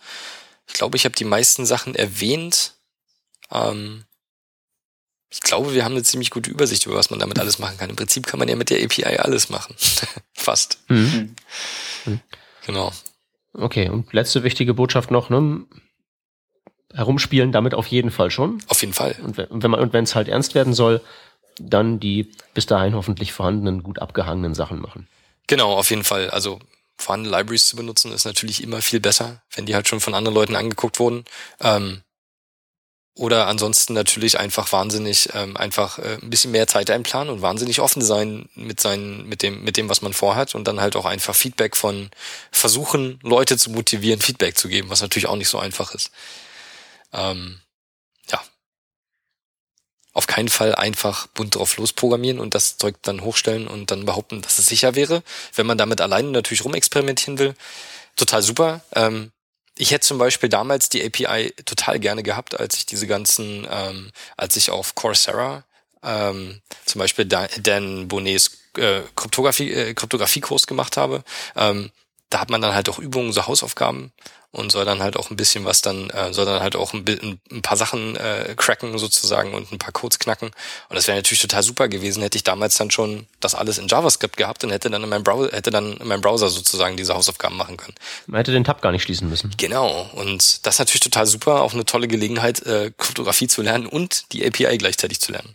Ich 0.66 0.74
glaube, 0.74 0.96
ich 0.96 1.04
habe 1.04 1.14
die 1.14 1.24
meisten 1.24 1.66
Sachen 1.66 1.94
erwähnt. 1.94 2.74
Ähm, 3.50 4.04
ich 5.30 5.40
glaube, 5.40 5.74
wir 5.74 5.84
haben 5.84 5.92
eine 5.92 6.02
ziemlich 6.02 6.30
gute 6.30 6.50
Übersicht 6.50 6.86
über 6.86 6.96
was 6.96 7.10
man 7.10 7.18
damit 7.18 7.38
alles 7.38 7.58
machen 7.58 7.76
kann. 7.76 7.90
Im 7.90 7.96
Prinzip 7.96 8.26
kann 8.26 8.38
man 8.38 8.48
ja 8.48 8.56
mit 8.56 8.70
der 8.70 8.82
API 8.82 9.18
alles 9.18 9.50
machen. 9.50 9.74
Fast. 10.32 10.78
Mhm. 10.88 11.34
Mhm. 12.06 12.20
Genau. 12.64 12.92
Okay, 13.52 13.88
und 13.88 14.12
letzte 14.12 14.42
wichtige 14.42 14.74
Botschaft 14.74 15.10
noch, 15.10 15.28
ne? 15.28 15.66
Herumspielen 16.94 17.52
damit 17.52 17.74
auf 17.74 17.86
jeden 17.88 18.10
Fall 18.10 18.30
schon. 18.30 18.62
Auf 18.68 18.80
jeden 18.80 18.94
Fall. 18.94 19.16
Und 19.22 19.36
wenn 19.36 19.70
man, 19.70 19.80
und 19.80 19.92
wenn 19.92 20.04
es 20.04 20.14
halt 20.14 20.28
ernst 20.28 20.54
werden 20.54 20.72
soll, 20.72 21.02
dann 21.58 22.00
die 22.00 22.30
bis 22.54 22.66
dahin 22.66 22.94
hoffentlich 22.94 23.32
vorhandenen, 23.32 23.82
gut 23.82 23.98
abgehangenen 23.98 24.54
Sachen 24.54 24.80
machen. 24.80 25.08
Genau, 25.46 25.72
auf 25.74 25.90
jeden 25.90 26.04
Fall. 26.04 26.30
Also 26.30 26.58
vorhandene 26.98 27.36
Libraries 27.36 27.66
zu 27.66 27.76
benutzen 27.76 28.12
ist 28.12 28.24
natürlich 28.24 28.62
immer 28.62 28.82
viel 28.82 29.00
besser, 29.00 29.42
wenn 29.54 29.66
die 29.66 29.74
halt 29.74 29.88
schon 29.88 30.00
von 30.00 30.14
anderen 30.14 30.34
Leuten 30.34 30.56
angeguckt 30.56 30.98
wurden. 30.98 31.24
Ähm, 31.60 32.02
oder 33.18 33.46
ansonsten 33.46 33.94
natürlich 33.94 34.38
einfach 34.38 34.72
wahnsinnig, 34.72 35.30
ähm, 35.32 35.56
einfach 35.56 35.98
äh, 35.98 36.18
ein 36.20 36.28
bisschen 36.28 36.50
mehr 36.50 36.66
Zeit 36.66 36.90
einplanen 36.90 37.32
und 37.32 37.40
wahnsinnig 37.40 37.80
offen 37.80 38.02
sein 38.02 38.50
mit 38.54 38.78
seinen, 38.78 39.26
mit 39.26 39.42
dem, 39.42 39.64
mit 39.64 39.78
dem, 39.78 39.88
was 39.88 40.02
man 40.02 40.12
vorhat 40.12 40.54
und 40.54 40.68
dann 40.68 40.80
halt 40.80 40.96
auch 40.96 41.06
einfach 41.06 41.34
Feedback 41.34 41.76
von 41.76 42.10
versuchen, 42.52 43.18
Leute 43.22 43.56
zu 43.56 43.70
motivieren, 43.70 44.20
Feedback 44.20 44.58
zu 44.58 44.68
geben, 44.68 44.90
was 44.90 45.00
natürlich 45.00 45.28
auch 45.28 45.36
nicht 45.36 45.48
so 45.48 45.58
einfach 45.58 45.94
ist. 45.94 46.10
Ähm, 47.14 47.58
auf 50.16 50.26
keinen 50.26 50.48
Fall 50.48 50.74
einfach 50.74 51.26
bunt 51.26 51.56
drauf 51.56 51.76
losprogrammieren 51.76 52.40
und 52.40 52.54
das 52.54 52.78
Zeug 52.78 52.96
dann 53.02 53.20
hochstellen 53.20 53.68
und 53.68 53.90
dann 53.90 54.06
behaupten, 54.06 54.40
dass 54.40 54.58
es 54.58 54.66
sicher 54.66 54.94
wäre. 54.94 55.22
Wenn 55.54 55.66
man 55.66 55.76
damit 55.76 56.00
alleine 56.00 56.30
natürlich 56.30 56.64
rumexperimentieren 56.64 57.38
will, 57.38 57.54
total 58.16 58.40
super. 58.40 58.80
Ähm, 58.94 59.30
ich 59.76 59.90
hätte 59.90 60.06
zum 60.06 60.16
Beispiel 60.16 60.48
damals 60.48 60.88
die 60.88 61.04
API 61.04 61.52
total 61.66 62.00
gerne 62.00 62.22
gehabt, 62.22 62.58
als 62.58 62.76
ich 62.76 62.86
diese 62.86 63.06
ganzen, 63.06 63.68
ähm, 63.70 64.10
als 64.38 64.56
ich 64.56 64.70
auf 64.70 64.94
Coursera 64.94 65.64
ähm, 66.02 66.62
zum 66.86 66.98
Beispiel 66.98 67.26
Dan 67.26 68.08
Bonnets 68.08 68.52
äh, 68.78 69.02
Kryptographie, 69.16 69.70
äh, 69.70 69.92
Kryptografiekurs 69.92 70.66
gemacht 70.66 70.96
habe. 70.96 71.24
Ähm, 71.56 71.90
da 72.30 72.40
hat 72.40 72.48
man 72.48 72.62
dann 72.62 72.74
halt 72.74 72.88
auch 72.88 72.98
Übungen, 72.98 73.34
so 73.34 73.46
Hausaufgaben 73.46 74.12
und 74.56 74.72
soll 74.72 74.84
dann 74.84 75.02
halt 75.02 75.16
auch 75.16 75.30
ein 75.30 75.36
bisschen 75.36 75.64
was 75.64 75.82
dann, 75.82 76.08
äh, 76.10 76.32
soll 76.32 76.46
dann 76.46 76.62
halt 76.62 76.76
auch 76.76 76.94
ein, 76.94 77.04
ein 77.50 77.62
paar 77.62 77.76
Sachen 77.76 78.16
äh, 78.16 78.54
cracken 78.56 78.96
sozusagen 78.98 79.52
und 79.52 79.70
ein 79.70 79.78
paar 79.78 79.92
Codes 79.92 80.18
knacken. 80.18 80.48
Und 80.88 80.96
das 80.96 81.06
wäre 81.06 81.18
natürlich 81.18 81.42
total 81.42 81.62
super 81.62 81.88
gewesen, 81.88 82.22
hätte 82.22 82.36
ich 82.36 82.44
damals 82.44 82.76
dann 82.76 82.90
schon 82.90 83.26
das 83.40 83.54
alles 83.54 83.78
in 83.78 83.88
JavaScript 83.88 84.36
gehabt 84.36 84.64
und 84.64 84.70
hätte 84.70 84.88
dann 84.88 85.02
in 85.02 85.08
meinem 85.08 85.24
Browser, 85.24 85.52
hätte 85.52 85.70
dann 85.70 85.98
in 85.98 86.08
meinem 86.08 86.22
Browser 86.22 86.48
sozusagen 86.48 86.96
diese 86.96 87.14
Hausaufgaben 87.14 87.56
machen 87.56 87.76
können. 87.76 87.94
Man 88.26 88.38
hätte 88.38 88.52
den 88.52 88.64
Tab 88.64 88.80
gar 88.80 88.92
nicht 88.92 89.02
schließen 89.02 89.28
müssen. 89.28 89.52
Genau. 89.58 90.10
Und 90.14 90.66
das 90.66 90.76
ist 90.76 90.78
natürlich 90.78 91.00
total 91.00 91.26
super, 91.26 91.60
auch 91.60 91.74
eine 91.74 91.84
tolle 91.84 92.08
Gelegenheit, 92.08 92.64
äh, 92.64 92.92
Kryptographie 92.96 93.48
zu 93.48 93.60
lernen 93.60 93.86
und 93.86 94.32
die 94.32 94.46
API 94.46 94.78
gleichzeitig 94.78 95.20
zu 95.20 95.32
lernen. 95.32 95.54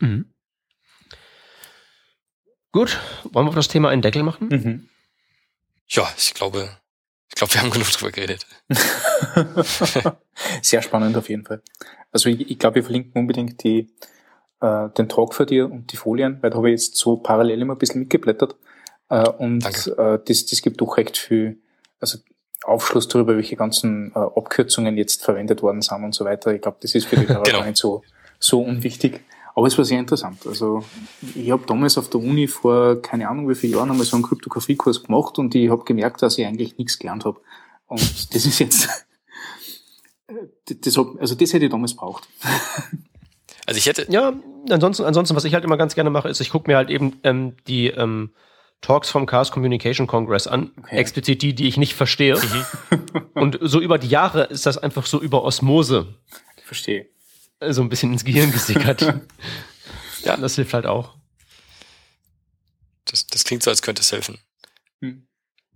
Mhm. 0.00 0.26
Gut, 2.72 2.98
wollen 3.24 3.46
wir 3.46 3.50
auf 3.50 3.54
das 3.54 3.68
Thema 3.68 3.90
einen 3.90 4.00
Deckel 4.00 4.22
machen? 4.22 4.48
Mhm. 4.48 4.88
Ja, 5.88 6.10
ich 6.16 6.32
glaube, 6.32 6.70
ich 7.32 7.36
glaube, 7.36 7.54
wir 7.54 7.62
haben 7.62 7.70
genug 7.70 7.90
drüber 7.90 8.12
geredet. 8.12 8.46
Sehr 10.62 10.82
spannend 10.82 11.16
auf 11.16 11.30
jeden 11.30 11.46
Fall. 11.46 11.62
Also 12.12 12.28
ich, 12.28 12.50
ich 12.50 12.58
glaube, 12.58 12.76
wir 12.76 12.84
verlinken 12.84 13.18
unbedingt 13.18 13.64
die, 13.64 13.88
äh, 14.60 14.90
den 14.90 15.08
Talk 15.08 15.34
für 15.34 15.46
dir 15.46 15.70
und 15.70 15.90
die 15.92 15.96
Folien, 15.96 16.38
weil 16.42 16.50
da 16.50 16.58
habe 16.58 16.70
ich 16.70 16.82
jetzt 16.82 16.96
so 16.96 17.16
parallel 17.16 17.62
immer 17.62 17.74
ein 17.74 17.78
bisschen 17.78 18.00
mitgeblättert. 18.00 18.54
Äh, 19.08 19.30
und 19.30 19.64
äh, 19.64 20.18
das, 20.22 20.46
das 20.46 20.60
gibt 20.60 20.82
doch 20.82 20.98
recht 20.98 21.16
viel 21.16 21.58
also 22.00 22.18
Aufschluss 22.64 23.08
darüber, 23.08 23.34
welche 23.34 23.56
ganzen 23.56 24.12
äh, 24.14 24.18
Abkürzungen 24.18 24.98
jetzt 24.98 25.24
verwendet 25.24 25.62
worden 25.62 25.80
sind 25.80 26.04
und 26.04 26.14
so 26.14 26.26
weiter. 26.26 26.52
Ich 26.52 26.60
glaube, 26.60 26.76
das 26.82 26.94
ist 26.94 27.06
für 27.06 27.16
die 27.16 27.28
Hörer 27.28 27.42
genau. 27.44 27.60
gar 27.60 27.66
nicht 27.66 27.78
so, 27.78 28.02
so 28.38 28.60
unwichtig. 28.60 29.20
Aber 29.54 29.66
es 29.66 29.76
war 29.76 29.84
sehr 29.84 29.98
interessant. 29.98 30.46
Also 30.46 30.82
ich 31.34 31.50
habe 31.50 31.64
damals 31.66 31.98
auf 31.98 32.08
der 32.08 32.20
Uni 32.20 32.48
vor 32.48 33.02
keine 33.02 33.28
Ahnung 33.28 33.48
wie 33.48 33.54
vielen 33.54 33.74
Jahren 33.74 33.90
einmal 33.90 34.06
so 34.06 34.16
einen 34.16 34.24
Kryptografiekurs 34.24 35.04
gemacht 35.04 35.38
und 35.38 35.54
ich 35.54 35.70
habe 35.70 35.84
gemerkt, 35.84 36.22
dass 36.22 36.38
ich 36.38 36.46
eigentlich 36.46 36.78
nichts 36.78 36.98
gelernt 36.98 37.24
habe. 37.24 37.40
Und 37.86 38.34
das 38.34 38.46
ist 38.46 38.58
jetzt, 38.58 38.88
das 40.66 40.96
hab, 40.96 41.20
also 41.20 41.34
das 41.34 41.52
hätte 41.52 41.66
ich 41.66 41.70
damals 41.70 41.94
braucht. 41.94 42.28
Also 43.64 43.78
ich 43.78 43.86
hätte. 43.86 44.06
Ja, 44.10 44.32
ansonsten, 44.70 45.04
ansonsten, 45.04 45.36
was 45.36 45.44
ich 45.44 45.54
halt 45.54 45.62
immer 45.62 45.76
ganz 45.76 45.94
gerne 45.94 46.10
mache, 46.10 46.28
ist, 46.28 46.40
ich 46.40 46.50
gucke 46.50 46.68
mir 46.68 46.76
halt 46.76 46.90
eben 46.90 47.20
ähm, 47.22 47.54
die 47.68 47.86
ähm, 47.86 48.32
Talks 48.80 49.08
vom 49.08 49.24
Chaos 49.24 49.52
Communication 49.52 50.08
Congress 50.08 50.48
an, 50.48 50.72
okay. 50.78 50.96
explizit 50.96 51.42
die, 51.42 51.54
die 51.54 51.68
ich 51.68 51.76
nicht 51.76 51.94
verstehe. 51.94 52.34
Mhm. 52.34 53.22
und 53.34 53.58
so 53.60 53.80
über 53.80 53.98
die 53.98 54.08
Jahre 54.08 54.42
ist 54.46 54.66
das 54.66 54.78
einfach 54.78 55.06
so 55.06 55.20
über 55.20 55.44
Osmose. 55.44 56.08
Ich 56.56 56.64
verstehe 56.64 57.06
so 57.70 57.82
ein 57.82 57.88
bisschen 57.88 58.12
ins 58.12 58.24
Gehirn 58.24 58.52
gesickert. 58.52 59.02
ja, 60.24 60.36
das 60.36 60.56
hilft 60.56 60.74
halt 60.74 60.86
auch. 60.86 61.14
Das, 63.04 63.26
das 63.26 63.44
klingt 63.44 63.62
so, 63.62 63.70
als 63.70 63.82
könnte 63.82 64.02
es 64.02 64.12
helfen. 64.12 64.38
Hm. 65.00 65.26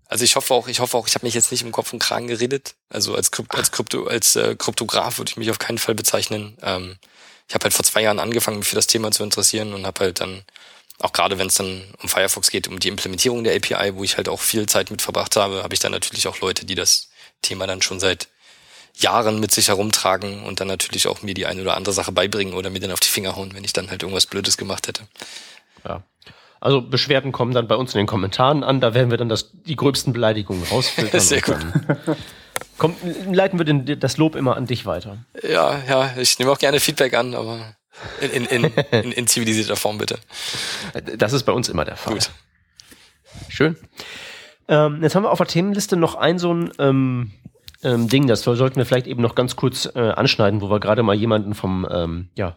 Also 0.07 0.24
ich 0.24 0.37
hoffe 0.37 0.55
auch, 0.55 0.68
ich 0.68 0.80
hoffe 0.80 0.97
auch, 0.97 1.09
ich 1.09 1.14
habe 1.14 1.26
mich 1.26 1.34
jetzt 1.34 1.51
nicht 1.51 1.62
im 1.62 1.72
Kopf 1.72 1.93
und 1.93 1.99
Kragen 1.99 2.28
geredet. 2.28 2.76
Also 2.89 3.14
als, 3.14 3.30
Krypt, 3.30 3.55
als, 3.55 3.72
Krypto, 3.72 4.07
als 4.07 4.37
äh, 4.37 4.55
Kryptograf 4.57 5.18
würde 5.18 5.30
ich 5.30 5.37
mich 5.37 5.51
auf 5.51 5.59
keinen 5.59 5.78
Fall 5.78 5.95
bezeichnen. 5.95 6.57
Ähm, 6.62 6.97
ich 7.49 7.55
habe 7.55 7.64
halt 7.64 7.74
vor 7.74 7.84
zwei 7.84 8.03
Jahren 8.03 8.20
angefangen, 8.20 8.59
mich 8.59 8.68
für 8.68 8.76
das 8.76 8.87
Thema 8.87 9.11
zu 9.11 9.24
interessieren 9.24 9.74
und 9.74 9.87
habe 9.87 10.01
halt 10.01 10.20
dann, 10.20 10.45
auch 10.99 11.12
gerade 11.12 11.39
wenn 11.39 11.49
es 11.49 11.57
dann 11.57 11.82
um 12.03 12.09
Firefox 12.09 12.51
geht, 12.51 12.68
um 12.68 12.78
die 12.78 12.89
Implementierung 12.89 13.45
der 13.45 13.57
API, 13.57 13.95
wo 13.97 14.05
ich 14.05 14.16
halt 14.16 14.28
auch 14.28 14.41
viel 14.41 14.66
Zeit 14.66 14.91
mit 14.91 15.03
verbracht 15.03 15.37
habe, 15.37 15.62
habe 15.62 15.74
ich 15.74 15.80
dann 15.80 15.93
natürlich 15.93 16.28
auch 16.28 16.41
Leute, 16.41 16.64
die 16.64 16.74
das 16.74 17.11
Thema 17.43 17.66
dann 17.66 17.82
schon 17.82 18.01
seit 18.01 18.28
Jahren 18.97 19.40
mit 19.40 19.51
sich 19.51 19.68
herumtragen 19.68 20.42
und 20.44 20.61
dann 20.61 20.68
natürlich 20.68 21.07
auch 21.07 21.22
mir 21.22 21.34
die 21.34 21.47
eine 21.47 21.61
oder 21.61 21.76
andere 21.76 21.92
Sache 21.92 22.12
beibringen 22.12 22.55
oder 22.55 22.70
mir 22.70 22.80
dann 22.80 22.92
auf 22.92 23.01
die 23.01 23.09
Finger 23.09 23.36
hauen, 23.36 23.55
wenn 23.55 23.64
ich 23.64 23.72
dann 23.72 23.90
halt 23.90 24.03
irgendwas 24.03 24.26
Blödes 24.26 24.57
gemacht 24.57 24.88
hätte. 24.88 25.03
Ja. 25.86 26.03
Also 26.61 26.80
Beschwerden 26.80 27.32
kommen 27.32 27.53
dann 27.53 27.68
bei 27.68 27.76
uns 27.76 27.94
in 27.94 27.99
den 27.99 28.07
Kommentaren 28.07 28.64
an, 28.64 28.80
da 28.80 28.94
werden 28.94 29.11
wir 29.11 29.18
dann 29.18 29.28
das, 29.28 29.51
die 29.53 29.76
gröbsten 29.76 30.12
Beleidigungen 30.12 30.64
rausfiltern. 30.64 31.20
Sehr 31.20 31.42
gut. 31.42 31.59
Komm, 32.78 32.97
leiten 33.30 33.59
wir 33.59 33.64
den, 33.64 34.01
das 34.01 34.16
Lob 34.16 34.34
immer 34.34 34.57
an 34.57 34.66
dich 34.66 34.86
weiter. 34.86 35.18
Ja, 35.42 35.78
ja, 35.86 36.14
ich 36.16 36.38
nehme 36.38 36.51
auch 36.51 36.59
gerne 36.59 36.80
Feedback 36.80 37.14
an, 37.14 37.34
aber 37.34 37.76
in, 38.20 38.30
in, 38.30 38.64
in, 38.64 38.64
in, 38.90 39.12
in 39.12 39.26
zivilisierter 39.26 39.76
Form 39.76 39.99
bitte. 39.99 40.18
Das 41.18 41.32
ist 41.32 41.44
bei 41.44 41.53
uns 41.53 41.68
immer 41.68 41.84
der 41.84 41.97
Fall. 41.97 42.14
Gut. 42.14 42.30
Schön. 43.49 43.76
Ähm, 44.68 45.03
jetzt 45.03 45.14
haben 45.14 45.22
wir 45.22 45.30
auf 45.30 45.38
der 45.38 45.47
Themenliste 45.47 45.97
noch 45.97 46.14
ein 46.14 46.38
so 46.38 46.53
ein 46.53 46.72
ähm, 46.78 47.32
ähm, 47.83 48.09
Ding, 48.09 48.27
das 48.27 48.43
sollten 48.43 48.77
wir 48.77 48.87
vielleicht 48.87 49.07
eben 49.07 49.22
noch 49.22 49.35
ganz 49.35 49.57
kurz 49.57 49.89
äh, 49.95 49.99
anschneiden, 49.99 50.61
wo 50.61 50.70
wir 50.70 50.81
gerade 50.81 51.03
mal 51.03 51.14
jemanden 51.14 51.55
vom, 51.55 51.87
ähm, 51.91 52.29
ja, 52.37 52.57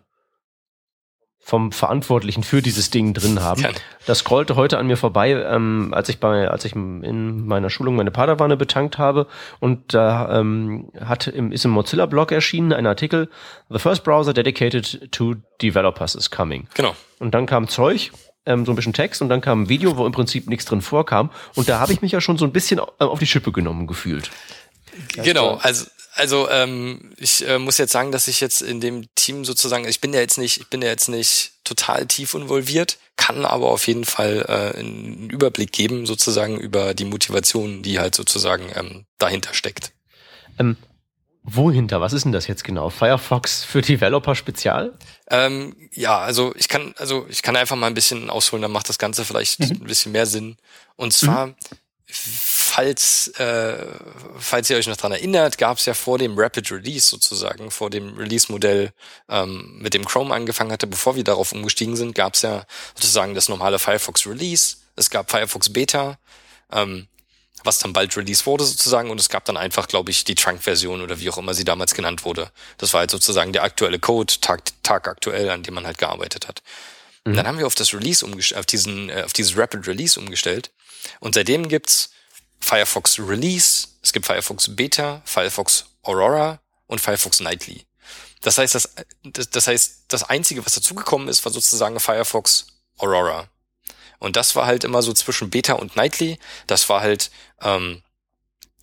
vom 1.40 1.72
Verantwortlichen 1.72 2.44
für 2.44 2.62
dieses 2.62 2.92
Ding 2.92 3.14
drin 3.14 3.40
haben. 3.44 3.66
Das 4.06 4.20
scrollte 4.20 4.56
heute 4.56 4.78
an 4.78 4.88
mir 4.88 4.98
vorbei, 4.98 5.32
ähm, 5.32 5.94
als 5.94 6.10
ich 6.10 6.20
bei, 6.20 6.48
als 6.50 6.64
ich 6.66 6.76
in 6.76 7.46
meiner 7.48 7.70
Schulung 7.70 7.96
meine 7.96 8.12
Padawane 8.12 8.56
betankt 8.56 8.98
habe 8.98 9.28
und 9.60 9.94
da 9.94 10.40
ähm, 10.40 10.92
hat 11.00 11.28
im, 11.28 11.52
ist 11.52 11.66
im 11.66 11.72
Mozilla-Blog 11.72 12.32
erschienen 12.32 12.72
ein 12.72 12.86
Artikel, 12.86 13.30
The 13.70 13.80
first 13.80 14.04
browser 14.04 14.34
dedicated 14.34 15.12
to 15.12 15.36
developers 15.62 16.16
is 16.16 16.30
coming. 16.30 16.68
Genau. 16.76 16.96
Und 17.20 17.34
dann 17.34 17.46
kam 17.46 17.68
Zeug, 17.68 18.12
ähm, 18.46 18.66
so 18.66 18.72
ein 18.72 18.76
bisschen 18.76 18.94
Text 18.94 19.22
und 19.22 19.30
dann 19.30 19.42
kam 19.42 19.64
ein 19.64 19.70
Video, 19.70 19.98
wo 19.98 20.06
im 20.06 20.12
Prinzip 20.12 20.48
nichts 20.48 20.66
drin 20.66 20.82
vorkam. 20.82 21.30
Und 21.56 21.70
da 21.70 21.80
habe 21.80 21.94
ich 21.94 22.02
mich 22.02 22.12
ja 22.12 22.22
schon 22.22 22.38
so 22.38 22.46
ein 22.46 22.52
bisschen 22.52 22.80
auf 22.80 23.20
die 23.20 23.28
Schippe 23.28 23.52
genommen 23.52 23.88
gefühlt. 23.88 24.32
Genau, 25.16 25.56
also 25.56 25.86
also 26.20 26.50
ähm, 26.50 27.14
ich 27.18 27.48
äh, 27.48 27.60
muss 27.60 27.78
jetzt 27.78 27.94
sagen, 27.94 28.12
dass 28.12 28.28
ich 28.28 28.42
jetzt 28.42 28.62
in 28.62 28.82
dem 28.82 29.06
Team 29.16 29.46
sozusagen, 29.46 29.88
ich 29.88 30.02
bin 30.02 30.14
ja 30.14 30.20
jetzt 30.20 30.38
nicht, 30.38 30.60
ich 30.60 30.68
bin 30.68 30.82
ja 30.82 30.90
jetzt 30.90 31.08
nicht 31.08 31.54
total 31.64 32.06
tief 32.08 32.34
involviert, 32.34 32.98
kann 33.16 33.46
aber 33.46 33.70
auf 33.70 33.88
jeden 33.88 34.04
Fall 34.04 34.46
äh, 34.48 34.78
einen 34.80 35.30
Überblick 35.30 35.72
geben 35.72 36.06
sozusagen 36.06 36.58
über 36.60 36.94
die 36.94 37.06
Motivation, 37.06 37.84
die 37.84 38.00
halt 38.00 38.16
sozusagen 38.16 38.66
ähm, 38.76 39.06
dahinter 39.18 39.54
steckt. 39.54 39.94
Ähm, 40.60 40.76
wohinter? 41.44 42.02
Was 42.02 42.12
ist 42.12 42.26
denn 42.26 42.34
das 42.34 42.48
jetzt 42.48 42.66
genau? 42.66 42.90
Firefox 42.90 43.64
für 43.64 43.82
Developer 43.82 44.36
Spezial? 44.36 44.98
Ähm, 45.30 45.76
ja, 45.94 46.18
also 46.20 46.54
ich 46.58 46.68
kann, 46.68 46.94
also 46.98 47.28
ich 47.30 47.44
kann 47.44 47.56
einfach 47.56 47.78
mal 47.78 47.88
ein 47.88 47.94
bisschen 47.94 48.30
ausholen, 48.30 48.62
dann 48.62 48.74
macht 48.74 48.90
das 48.90 48.98
Ganze 48.98 49.24
vielleicht 49.24 49.62
mhm. 49.62 49.84
ein 49.84 49.88
bisschen 49.88 50.12
mehr 50.12 50.26
Sinn. 50.26 50.58
Und 50.98 51.14
zwar 51.14 51.48
mhm 51.48 51.56
falls, 52.70 53.30
äh, 53.40 53.86
falls 54.38 54.70
ihr 54.70 54.78
euch 54.78 54.88
noch 54.88 54.96
dran 54.96 55.12
erinnert, 55.12 55.58
gab 55.58 55.78
es 55.78 55.86
ja 55.86 55.94
vor 55.94 56.18
dem 56.18 56.38
Rapid 56.38 56.72
Release 56.72 57.08
sozusagen, 57.08 57.72
vor 57.72 57.90
dem 57.90 58.16
Release-Modell 58.16 58.94
ähm, 59.28 59.80
mit 59.80 59.94
dem 59.94 60.06
Chrome 60.06 60.34
angefangen 60.34 60.72
hatte, 60.72 60.88
bevor 60.88 61.16
wir 61.16 61.24
darauf 61.24 61.52
umgestiegen 61.52 61.96
sind, 61.96 62.14
gab 62.14 62.36
es 62.36 62.44
ja 62.44 62.66
sozusagen 62.96 63.34
das 63.34 63.50
normale 63.50 63.80
Firefox 63.80 64.28
Release. 64.28 64.78
Es 64.96 65.10
gab 65.10 65.32
Firefox 65.32 65.74
Beta, 65.74 66.20
ähm, 66.72 67.08
was 67.64 67.80
dann 67.80 67.92
bald 67.92 68.16
Release 68.16 68.46
wurde 68.46 68.64
sozusagen, 68.64 69.10
und 69.10 69.20
es 69.20 69.30
gab 69.30 69.46
dann 69.46 69.58
einfach, 69.58 69.88
glaube 69.88 70.12
ich, 70.12 70.24
die 70.24 70.36
Trunk-Version 70.36 71.02
oder 71.02 71.20
wie 71.20 71.30
auch 71.30 71.38
immer 71.38 71.56
sie 71.56 71.66
damals 71.66 71.96
genannt 71.96 72.24
wurde. 72.24 72.52
Das 72.78 72.94
war 72.94 73.00
halt 73.00 73.12
sozusagen 73.12 73.52
der 73.52 73.64
aktuelle 73.64 74.00
Code, 74.00 74.34
Tag, 74.42 74.62
Tag 74.84 75.08
aktuell, 75.08 75.50
an 75.50 75.64
dem 75.64 75.74
man 75.74 75.86
halt 75.86 75.98
gearbeitet 75.98 76.48
hat. 76.48 76.62
Mhm. 77.26 77.34
Dann 77.34 77.48
haben 77.48 77.58
wir 77.58 77.66
auf 77.66 77.76
das 77.76 77.94
Release 77.94 78.24
umgestellt, 78.24 78.60
auf 78.60 78.66
diesen, 78.68 79.10
äh, 79.10 79.24
auf 79.26 79.34
dieses 79.34 79.58
Rapid 79.58 79.88
Release 79.88 80.20
umgestellt. 80.20 80.72
Und 81.20 81.34
seitdem 81.34 81.68
gibt's 81.68 82.12
Firefox 82.60 83.20
Release, 83.20 83.88
es 84.02 84.14
gibt 84.14 84.26
Firefox 84.26 84.76
Beta, 84.76 85.22
Firefox 85.26 85.86
Aurora 86.04 86.60
und 86.88 87.00
Firefox 87.00 87.40
Nightly. 87.40 87.86
Das 88.42 88.58
heißt, 88.58 88.76
das, 88.76 88.90
das, 89.24 89.68
heißt, 89.68 90.06
das 90.08 90.24
einzige, 90.24 90.66
was 90.66 90.74
dazugekommen 90.74 91.28
ist, 91.28 91.44
war 91.44 91.52
sozusagen 91.52 92.00
Firefox 92.00 92.68
Aurora. 92.98 93.50
Und 94.20 94.36
das 94.36 94.56
war 94.56 94.66
halt 94.66 94.84
immer 94.84 95.02
so 95.02 95.14
zwischen 95.14 95.50
Beta 95.50 95.74
und 95.74 95.96
Nightly. 95.96 96.40
Das 96.68 96.90
war 96.90 97.02
halt, 97.02 97.32
ähm, 97.62 98.02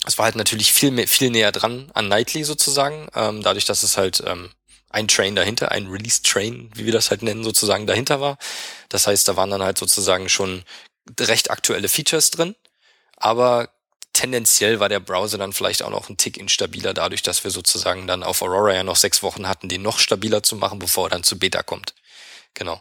das 0.04 0.18
war 0.18 0.24
halt 0.24 0.36
natürlich 0.36 0.72
viel 0.72 0.90
mehr, 0.90 1.08
viel 1.08 1.30
näher 1.30 1.52
dran 1.52 1.90
an 1.94 2.08
Nightly 2.08 2.44
sozusagen, 2.44 3.08
ähm, 3.14 3.42
dadurch, 3.42 3.64
dass 3.64 3.82
es 3.82 3.96
halt 3.96 4.22
ähm, 4.26 4.50
ein 4.90 5.08
Train 5.08 5.36
dahinter, 5.36 5.72
ein 5.72 5.88
Release-Train, 5.88 6.70
wie 6.74 6.86
wir 6.86 6.92
das 6.92 7.10
halt 7.10 7.22
nennen, 7.22 7.44
sozusagen 7.44 7.86
dahinter 7.86 8.20
war. 8.20 8.38
Das 8.88 9.06
heißt, 9.06 9.28
da 9.28 9.36
waren 9.36 9.50
dann 9.50 9.62
halt 9.62 9.78
sozusagen 9.78 10.28
schon 10.28 10.64
recht 11.20 11.50
aktuelle 11.50 11.88
Features 11.88 12.30
drin, 12.30 12.54
aber 13.16 13.68
tendenziell 14.12 14.80
war 14.80 14.88
der 14.88 15.00
Browser 15.00 15.38
dann 15.38 15.52
vielleicht 15.52 15.82
auch 15.82 15.90
noch 15.90 16.08
ein 16.08 16.16
Tick 16.16 16.38
instabiler, 16.38 16.94
dadurch, 16.94 17.22
dass 17.22 17.44
wir 17.44 17.50
sozusagen 17.50 18.06
dann 18.06 18.22
auf 18.22 18.40
Aurora 18.42 18.74
ja 18.74 18.82
noch 18.82 18.96
sechs 18.96 19.22
Wochen 19.22 19.46
hatten, 19.46 19.68
den 19.68 19.82
noch 19.82 19.98
stabiler 19.98 20.42
zu 20.42 20.56
machen, 20.56 20.78
bevor 20.78 21.06
er 21.06 21.10
dann 21.10 21.22
zu 21.22 21.38
Beta 21.38 21.62
kommt. 21.62 21.94
Genau. 22.54 22.80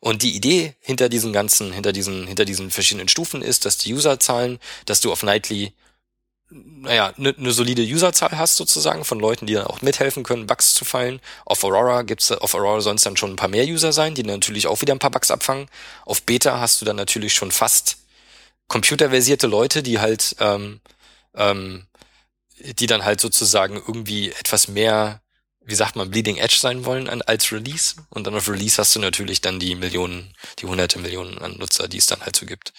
Und 0.00 0.22
die 0.22 0.34
Idee 0.34 0.74
hinter 0.80 1.08
diesen 1.08 1.32
ganzen, 1.32 1.72
hinter 1.72 1.92
diesen, 1.92 2.26
hinter 2.26 2.44
diesen 2.44 2.72
verschiedenen 2.72 3.08
Stufen 3.08 3.40
ist, 3.40 3.64
dass 3.64 3.78
die 3.78 3.94
Userzahlen, 3.94 4.58
dass 4.84 5.00
du 5.00 5.12
auf 5.12 5.22
Nightly 5.22 5.72
naja, 6.54 7.14
eine 7.16 7.34
ne 7.36 7.50
solide 7.52 7.82
Userzahl 7.82 8.36
hast 8.36 8.56
sozusagen 8.56 9.04
von 9.04 9.18
Leuten, 9.18 9.46
die 9.46 9.54
dann 9.54 9.66
auch 9.66 9.80
mithelfen 9.80 10.22
können, 10.22 10.46
Bugs 10.46 10.74
zu 10.74 10.84
fallen. 10.84 11.20
Auf 11.46 11.64
Aurora 11.64 12.02
gibt's, 12.02 12.30
auf 12.30 12.54
Aurora 12.54 12.78
es 12.78 13.02
dann 13.02 13.16
schon 13.16 13.32
ein 13.32 13.36
paar 13.36 13.48
mehr 13.48 13.64
User 13.64 13.92
sein, 13.92 14.14
die 14.14 14.22
natürlich 14.22 14.66
auch 14.66 14.82
wieder 14.82 14.94
ein 14.94 14.98
paar 14.98 15.10
Bugs 15.10 15.30
abfangen. 15.30 15.68
Auf 16.04 16.24
Beta 16.24 16.60
hast 16.60 16.80
du 16.80 16.84
dann 16.84 16.96
natürlich 16.96 17.32
schon 17.32 17.52
fast 17.52 17.96
computerversierte 18.72 19.46
Leute, 19.46 19.82
die 19.82 20.00
halt, 20.00 20.34
ähm, 20.40 20.80
ähm, 21.34 21.86
die 22.58 22.86
dann 22.86 23.04
halt 23.04 23.20
sozusagen 23.20 23.76
irgendwie 23.76 24.30
etwas 24.30 24.66
mehr, 24.66 25.20
wie 25.60 25.74
sagt 25.74 25.94
man, 25.94 26.10
Bleeding 26.10 26.38
Edge 26.38 26.56
sein 26.58 26.86
wollen 26.86 27.08
als 27.22 27.52
Release. 27.52 27.96
Und 28.08 28.26
dann 28.26 28.34
auf 28.34 28.48
Release 28.48 28.78
hast 28.78 28.96
du 28.96 29.00
natürlich 29.00 29.42
dann 29.42 29.60
die 29.60 29.74
Millionen, 29.74 30.34
die 30.58 30.66
hunderte 30.66 30.98
Millionen 30.98 31.36
an 31.38 31.58
Nutzer, 31.58 31.86
die 31.86 31.98
es 31.98 32.06
dann 32.06 32.22
halt 32.22 32.34
so 32.34 32.46
gibt. 32.46 32.72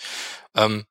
Ähm, 0.56 0.86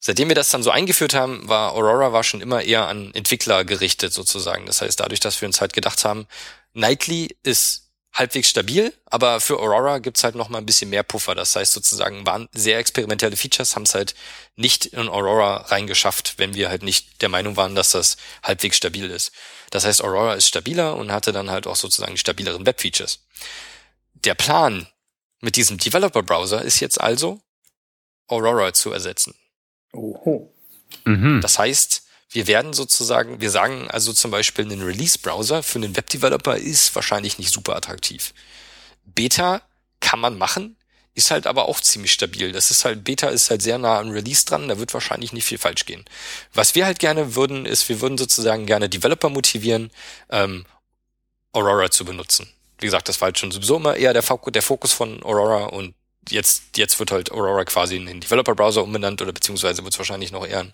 seitdem 0.00 0.26
wir 0.26 0.34
das 0.34 0.50
dann 0.50 0.64
so 0.64 0.72
eingeführt 0.72 1.14
haben, 1.14 1.48
war 1.48 1.72
Aurora 1.74 2.12
war 2.12 2.24
schon 2.24 2.40
immer 2.40 2.62
eher 2.62 2.88
an 2.88 3.14
Entwickler 3.14 3.64
gerichtet 3.64 4.12
sozusagen. 4.12 4.66
Das 4.66 4.82
heißt, 4.82 4.98
dadurch, 4.98 5.20
dass 5.20 5.40
wir 5.40 5.46
uns 5.46 5.60
halt 5.60 5.72
gedacht 5.72 6.04
haben, 6.04 6.26
Nightly 6.74 7.36
ist 7.44 7.91
halbwegs 8.12 8.48
stabil, 8.48 8.92
aber 9.06 9.40
für 9.40 9.58
Aurora 9.58 9.98
gibt's 9.98 10.22
halt 10.22 10.34
noch 10.34 10.48
mal 10.48 10.58
ein 10.58 10.66
bisschen 10.66 10.90
mehr 10.90 11.02
Puffer. 11.02 11.34
Das 11.34 11.56
heißt 11.56 11.72
sozusagen, 11.72 12.26
waren 12.26 12.48
sehr 12.52 12.78
experimentelle 12.78 13.36
Features, 13.36 13.74
haben 13.74 13.84
es 13.84 13.94
halt 13.94 14.14
nicht 14.56 14.86
in 14.86 15.08
Aurora 15.08 15.62
reingeschafft, 15.62 16.34
wenn 16.36 16.54
wir 16.54 16.68
halt 16.68 16.82
nicht 16.82 17.22
der 17.22 17.30
Meinung 17.30 17.56
waren, 17.56 17.74
dass 17.74 17.90
das 17.90 18.16
halbwegs 18.42 18.76
stabil 18.76 19.10
ist. 19.10 19.32
Das 19.70 19.84
heißt, 19.84 20.02
Aurora 20.02 20.34
ist 20.34 20.48
stabiler 20.48 20.96
und 20.96 21.10
hatte 21.10 21.32
dann 21.32 21.50
halt 21.50 21.66
auch 21.66 21.76
sozusagen 21.76 22.18
stabileren 22.18 22.66
Web-Features. 22.66 23.20
Der 24.14 24.34
Plan 24.34 24.86
mit 25.40 25.56
diesem 25.56 25.78
Developer-Browser 25.78 26.62
ist 26.62 26.80
jetzt 26.80 27.00
also, 27.00 27.40
Aurora 28.28 28.74
zu 28.74 28.92
ersetzen. 28.92 29.34
Oho. 29.92 30.52
Mhm. 31.04 31.40
Das 31.40 31.58
heißt, 31.58 32.01
wir 32.32 32.46
werden 32.46 32.72
sozusagen, 32.72 33.40
wir 33.40 33.50
sagen 33.50 33.90
also 33.90 34.12
zum 34.12 34.30
Beispiel, 34.30 34.70
ein 34.70 34.82
Release-Browser 34.82 35.62
für 35.62 35.78
einen 35.78 35.96
Webdeveloper 35.96 36.56
ist 36.56 36.94
wahrscheinlich 36.94 37.38
nicht 37.38 37.52
super 37.52 37.76
attraktiv. 37.76 38.32
Beta 39.04 39.62
kann 40.00 40.20
man 40.20 40.38
machen, 40.38 40.76
ist 41.14 41.30
halt 41.30 41.46
aber 41.46 41.68
auch 41.68 41.80
ziemlich 41.80 42.12
stabil. 42.12 42.52
Das 42.52 42.70
ist 42.70 42.84
halt, 42.84 43.04
Beta 43.04 43.28
ist 43.28 43.50
halt 43.50 43.60
sehr 43.60 43.78
nah 43.78 43.98
am 43.98 44.10
Release 44.10 44.46
dran, 44.46 44.68
da 44.68 44.78
wird 44.78 44.94
wahrscheinlich 44.94 45.32
nicht 45.32 45.44
viel 45.44 45.58
falsch 45.58 45.84
gehen. 45.84 46.04
Was 46.54 46.74
wir 46.74 46.86
halt 46.86 46.98
gerne 46.98 47.34
würden, 47.34 47.66
ist, 47.66 47.88
wir 47.88 48.00
würden 48.00 48.16
sozusagen 48.16 48.66
gerne 48.66 48.88
Developer 48.88 49.28
motivieren, 49.28 49.90
ähm, 50.30 50.64
Aurora 51.52 51.90
zu 51.90 52.04
benutzen. 52.06 52.48
Wie 52.78 52.86
gesagt, 52.86 53.08
das 53.08 53.20
war 53.20 53.26
halt 53.26 53.38
schon 53.38 53.52
sowieso 53.52 53.76
immer 53.76 53.96
eher 53.96 54.14
der 54.14 54.22
Fokus 54.22 54.92
von 54.92 55.22
Aurora 55.22 55.66
und 55.66 55.94
jetzt, 56.30 56.76
jetzt 56.76 56.98
wird 56.98 57.10
halt 57.10 57.32
Aurora 57.32 57.64
quasi 57.64 57.96
in 57.96 58.06
den 58.06 58.20
Developer-Browser 58.20 58.82
umbenannt 58.82 59.22
oder 59.22 59.32
beziehungsweise 59.32 59.82
wird 59.84 59.94
es 59.94 59.98
wahrscheinlich 59.98 60.32
noch 60.32 60.46
eher 60.46 60.60
einen, 60.60 60.72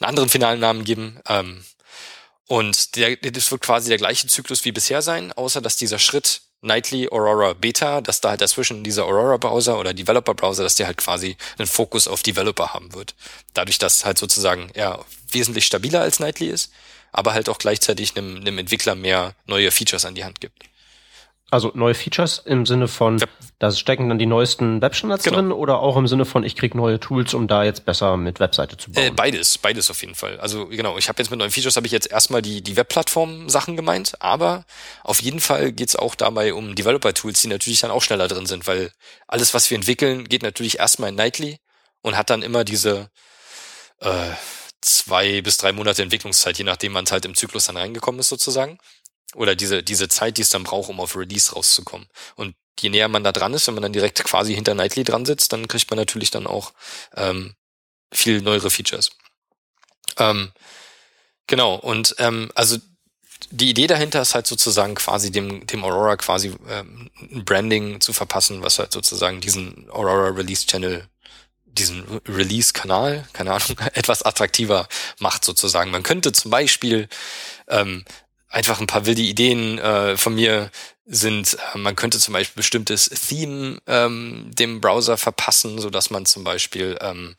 einen 0.00 0.08
anderen 0.08 0.28
finalen 0.28 0.60
Namen 0.60 0.84
geben. 0.84 1.20
Ähm, 1.28 1.64
und 2.46 2.96
der, 2.96 3.16
das 3.16 3.50
wird 3.50 3.62
quasi 3.62 3.88
der 3.88 3.98
gleiche 3.98 4.26
Zyklus 4.26 4.64
wie 4.64 4.72
bisher 4.72 5.02
sein, 5.02 5.32
außer 5.32 5.60
dass 5.60 5.76
dieser 5.76 5.98
Schritt 5.98 6.42
Nightly 6.62 7.08
Aurora 7.10 7.54
Beta, 7.54 8.00
dass 8.00 8.20
da 8.20 8.30
halt 8.30 8.40
dazwischen 8.40 8.84
dieser 8.84 9.04
Aurora 9.04 9.38
Browser 9.38 9.78
oder 9.78 9.94
Developer 9.94 10.34
Browser, 10.34 10.62
dass 10.62 10.74
der 10.74 10.86
halt 10.86 10.98
quasi 10.98 11.36
einen 11.58 11.68
Fokus 11.68 12.06
auf 12.06 12.22
Developer 12.22 12.74
haben 12.74 12.92
wird. 12.92 13.14
Dadurch, 13.54 13.78
dass 13.78 14.04
halt 14.04 14.18
sozusagen 14.18 14.70
er 14.74 15.04
wesentlich 15.30 15.64
stabiler 15.64 16.02
als 16.02 16.20
Nightly 16.20 16.48
ist, 16.48 16.72
aber 17.12 17.32
halt 17.32 17.48
auch 17.48 17.58
gleichzeitig 17.58 18.16
einem, 18.16 18.36
einem 18.36 18.58
Entwickler 18.58 18.94
mehr 18.94 19.34
neue 19.46 19.70
Features 19.70 20.04
an 20.04 20.14
die 20.14 20.24
Hand 20.24 20.40
gibt. 20.40 20.64
Also 21.50 21.72
neue 21.74 21.94
Features 21.94 22.40
im 22.44 22.64
Sinne 22.64 22.86
von, 22.86 23.18
ja. 23.18 23.26
da 23.58 23.72
stecken 23.72 24.08
dann 24.08 24.18
die 24.18 24.26
neuesten 24.26 24.80
Webstandards 24.80 25.24
genau. 25.24 25.36
drin 25.36 25.52
oder 25.52 25.80
auch 25.80 25.96
im 25.96 26.06
Sinne 26.06 26.24
von, 26.24 26.44
ich 26.44 26.54
krieg 26.54 26.76
neue 26.76 27.00
Tools, 27.00 27.34
um 27.34 27.48
da 27.48 27.64
jetzt 27.64 27.84
besser 27.84 28.16
mit 28.16 28.38
Webseite 28.38 28.76
zu 28.76 28.92
bauen? 28.92 29.04
Äh, 29.04 29.10
beides, 29.10 29.58
beides 29.58 29.90
auf 29.90 30.00
jeden 30.00 30.14
Fall. 30.14 30.38
Also 30.38 30.66
genau, 30.66 30.96
ich 30.96 31.08
habe 31.08 31.20
jetzt 31.20 31.30
mit 31.30 31.40
neuen 31.40 31.50
Features 31.50 31.74
habe 31.74 31.86
ich 31.86 31.92
jetzt 31.92 32.10
erstmal 32.10 32.40
die, 32.40 32.62
die 32.62 32.76
Webplattform-Sachen 32.76 33.76
gemeint, 33.76 34.14
aber 34.20 34.64
auf 35.02 35.20
jeden 35.20 35.40
Fall 35.40 35.72
geht's 35.72 35.96
auch 35.96 36.14
dabei 36.14 36.54
um 36.54 36.76
Developer-Tools, 36.76 37.42
die 37.42 37.48
natürlich 37.48 37.80
dann 37.80 37.90
auch 37.90 38.02
schneller 38.02 38.28
drin 38.28 38.46
sind, 38.46 38.68
weil 38.68 38.92
alles, 39.26 39.52
was 39.52 39.68
wir 39.70 39.76
entwickeln, 39.76 40.28
geht 40.28 40.44
natürlich 40.44 40.78
erstmal 40.78 41.08
in 41.08 41.16
Nightly 41.16 41.58
und 42.02 42.16
hat 42.16 42.30
dann 42.30 42.42
immer 42.42 42.62
diese 42.62 43.10
äh, 43.98 44.30
zwei 44.80 45.42
bis 45.42 45.56
drei 45.56 45.72
Monate 45.72 46.02
Entwicklungszeit, 46.02 46.56
je 46.58 46.64
nachdem 46.64 46.92
man 46.92 47.06
halt 47.10 47.24
im 47.24 47.34
Zyklus 47.34 47.66
dann 47.66 47.76
reingekommen 47.76 48.20
ist 48.20 48.28
sozusagen 48.28 48.78
oder 49.34 49.54
diese, 49.54 49.82
diese 49.82 50.08
Zeit, 50.08 50.36
die 50.36 50.42
es 50.42 50.50
dann 50.50 50.64
braucht, 50.64 50.88
um 50.88 51.00
auf 51.00 51.16
Release 51.16 51.52
rauszukommen. 51.52 52.08
Und 52.36 52.54
je 52.78 52.90
näher 52.90 53.08
man 53.08 53.24
da 53.24 53.32
dran 53.32 53.54
ist, 53.54 53.66
wenn 53.66 53.74
man 53.74 53.82
dann 53.82 53.92
direkt 53.92 54.22
quasi 54.24 54.54
hinter 54.54 54.74
Nightly 54.74 55.04
dran 55.04 55.26
sitzt, 55.26 55.52
dann 55.52 55.68
kriegt 55.68 55.90
man 55.90 55.98
natürlich 55.98 56.30
dann 56.30 56.46
auch 56.46 56.72
ähm, 57.16 57.54
viel 58.12 58.42
neuere 58.42 58.70
Features. 58.70 59.10
Ähm, 60.18 60.52
genau, 61.46 61.74
und 61.76 62.14
ähm, 62.18 62.50
also 62.54 62.78
die 63.50 63.70
Idee 63.70 63.86
dahinter 63.86 64.22
ist 64.22 64.34
halt 64.34 64.46
sozusagen 64.46 64.94
quasi 64.94 65.30
dem, 65.30 65.66
dem 65.66 65.84
Aurora 65.84 66.16
quasi 66.16 66.54
ähm, 66.68 67.10
ein 67.32 67.44
Branding 67.44 68.00
zu 68.00 68.12
verpassen, 68.12 68.62
was 68.62 68.78
halt 68.78 68.92
sozusagen 68.92 69.40
diesen 69.40 69.88
Aurora 69.90 70.28
Release 70.28 70.66
Channel, 70.66 71.08
diesen 71.64 72.04
Release-Kanal, 72.28 73.26
keine 73.32 73.52
Ahnung, 73.52 73.78
etwas 73.94 74.22
attraktiver 74.22 74.88
macht 75.18 75.44
sozusagen. 75.44 75.90
Man 75.90 76.02
könnte 76.02 76.32
zum 76.32 76.50
Beispiel 76.50 77.08
ähm, 77.68 78.04
einfach 78.50 78.80
ein 78.80 78.86
paar 78.86 79.06
wilde 79.06 79.22
Ideen 79.22 79.78
äh, 79.78 80.16
von 80.16 80.34
mir 80.34 80.70
sind, 81.06 81.56
äh, 81.74 81.78
man 81.78 81.96
könnte 81.96 82.18
zum 82.18 82.34
Beispiel 82.34 82.60
bestimmtes 82.60 83.08
Theme 83.08 83.80
ähm, 83.86 84.50
dem 84.52 84.80
Browser 84.80 85.16
verpassen, 85.16 85.78
so 85.78 85.88
dass 85.88 86.10
man 86.10 86.26
zum 86.26 86.44
Beispiel 86.44 86.98
ähm, 87.00 87.36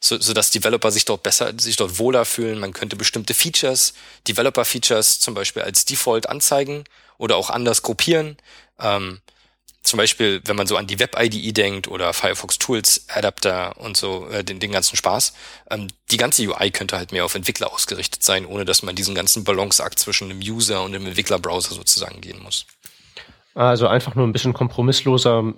so, 0.00 0.20
so 0.20 0.32
dass 0.32 0.50
Developer 0.50 0.90
sich 0.90 1.04
dort 1.04 1.22
besser, 1.22 1.52
sich 1.58 1.76
dort 1.76 1.98
wohler 1.98 2.24
fühlen. 2.24 2.58
Man 2.58 2.72
könnte 2.72 2.96
bestimmte 2.96 3.34
Features, 3.34 3.94
Developer-Features 4.26 5.20
zum 5.20 5.34
Beispiel 5.34 5.62
als 5.62 5.84
Default 5.84 6.28
anzeigen 6.28 6.84
oder 7.18 7.36
auch 7.36 7.50
anders 7.50 7.82
gruppieren. 7.82 8.36
Ähm, 8.80 9.20
zum 9.84 9.98
Beispiel, 9.98 10.40
wenn 10.46 10.56
man 10.56 10.66
so 10.66 10.76
an 10.76 10.86
die 10.86 10.98
Web-IDE 10.98 11.52
denkt 11.52 11.88
oder 11.88 12.12
Firefox 12.14 12.58
Tools, 12.58 13.06
Adapter 13.08 13.78
und 13.78 13.96
so, 13.96 14.26
äh, 14.28 14.42
den, 14.42 14.58
den 14.58 14.72
ganzen 14.72 14.96
Spaß, 14.96 15.34
ähm, 15.70 15.88
die 16.10 16.16
ganze 16.16 16.42
UI 16.42 16.70
könnte 16.70 16.96
halt 16.96 17.12
mehr 17.12 17.24
auf 17.24 17.34
Entwickler 17.34 17.72
ausgerichtet 17.72 18.22
sein, 18.22 18.46
ohne 18.46 18.64
dass 18.64 18.82
man 18.82 18.96
diesen 18.96 19.14
ganzen 19.14 19.44
Balanceakt 19.44 19.98
zwischen 19.98 20.30
dem 20.30 20.38
User 20.38 20.82
und 20.82 20.92
dem 20.92 21.06
Entwicklerbrowser 21.06 21.74
sozusagen 21.74 22.22
gehen 22.22 22.42
muss. 22.42 22.66
Also 23.54 23.86
einfach 23.86 24.14
nur 24.14 24.26
ein 24.26 24.32
bisschen 24.32 24.54
kompromissloser, 24.54 25.52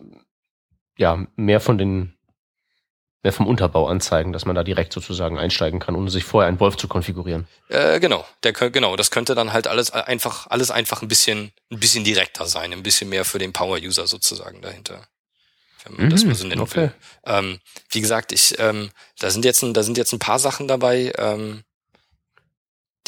ja, 0.98 1.26
mehr 1.36 1.60
von 1.60 1.78
den 1.78 2.15
mehr 3.26 3.32
vom 3.32 3.48
Unterbau 3.48 3.88
anzeigen, 3.88 4.32
dass 4.32 4.44
man 4.44 4.54
da 4.54 4.62
direkt 4.62 4.92
sozusagen 4.92 5.36
einsteigen 5.36 5.80
kann, 5.80 5.96
ohne 5.96 6.10
sich 6.10 6.22
vorher 6.22 6.46
einen 6.46 6.60
Wolf 6.60 6.76
zu 6.76 6.86
konfigurieren. 6.86 7.48
Äh, 7.68 7.98
genau, 7.98 8.24
der, 8.44 8.52
genau, 8.52 8.94
das 8.94 9.10
könnte 9.10 9.34
dann 9.34 9.52
halt 9.52 9.66
alles 9.66 9.90
einfach, 9.90 10.46
alles 10.46 10.70
einfach 10.70 11.02
ein 11.02 11.08
bisschen, 11.08 11.50
ein 11.72 11.80
bisschen 11.80 12.04
direkter 12.04 12.46
sein, 12.46 12.72
ein 12.72 12.84
bisschen 12.84 13.08
mehr 13.08 13.24
für 13.24 13.40
den 13.40 13.52
Power-User 13.52 14.06
sozusagen 14.06 14.62
dahinter. 14.62 15.08
Wenn 15.82 15.96
man 15.96 16.06
mhm, 16.06 16.10
das 16.10 16.24
mal 16.24 16.36
so 16.36 16.46
nennen 16.46 16.60
okay. 16.60 16.76
will. 16.76 16.92
Ähm, 17.24 17.58
wie 17.90 18.00
gesagt, 18.00 18.30
ich, 18.30 18.60
ähm, 18.60 18.90
da 19.18 19.28
sind 19.30 19.44
jetzt, 19.44 19.60
ein, 19.64 19.74
da 19.74 19.82
sind 19.82 19.98
jetzt 19.98 20.12
ein 20.12 20.20
paar 20.20 20.38
Sachen 20.38 20.68
dabei, 20.68 21.12
ähm, 21.18 21.64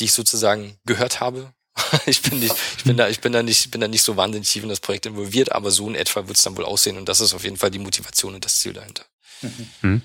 die 0.00 0.06
ich 0.06 0.12
sozusagen 0.12 0.78
gehört 0.84 1.20
habe. 1.20 1.52
ich 2.06 2.22
bin 2.22 2.40
nicht, 2.40 2.56
ich 2.76 2.82
bin 2.82 2.96
da, 2.96 3.08
ich 3.08 3.20
bin 3.20 3.32
da 3.32 3.44
nicht, 3.44 3.70
bin 3.70 3.80
da 3.80 3.86
nicht 3.86 4.02
so 4.02 4.16
wahnsinnig 4.16 4.50
tief 4.50 4.64
in 4.64 4.68
das 4.68 4.80
Projekt 4.80 5.06
involviert, 5.06 5.52
aber 5.52 5.70
so 5.70 5.88
in 5.88 5.94
etwa 5.94 6.26
wird 6.26 6.38
es 6.38 6.42
dann 6.42 6.56
wohl 6.56 6.64
aussehen 6.64 6.96
und 6.96 7.08
das 7.08 7.20
ist 7.20 7.34
auf 7.34 7.44
jeden 7.44 7.56
Fall 7.56 7.70
die 7.70 7.78
Motivation 7.78 8.34
und 8.34 8.44
das 8.44 8.58
Ziel 8.58 8.72
dahinter. 8.72 9.04
Mhm. 9.82 10.02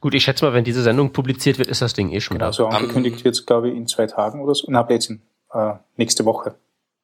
Gut, 0.00 0.14
ich 0.14 0.24
schätze 0.24 0.44
mal, 0.44 0.52
wenn 0.52 0.64
diese 0.64 0.82
Sendung 0.82 1.12
publiziert 1.12 1.58
wird, 1.58 1.68
ist 1.68 1.80
das 1.80 1.94
Ding 1.94 2.10
eh 2.10 2.20
schon 2.20 2.36
genau, 2.36 2.46
da. 2.46 2.52
So 2.52 2.66
angekündigt 2.66 3.18
um, 3.18 3.24
jetzt, 3.24 3.46
glaube 3.46 3.70
ich, 3.70 3.76
in 3.76 3.86
zwei 3.86 4.06
Tagen 4.06 4.42
oder 4.42 4.54
so. 4.54 4.66
Na, 4.68 4.86
jetzt 4.90 5.10
in, 5.10 5.22
äh, 5.52 5.74
nächste 5.96 6.24
Woche. 6.24 6.56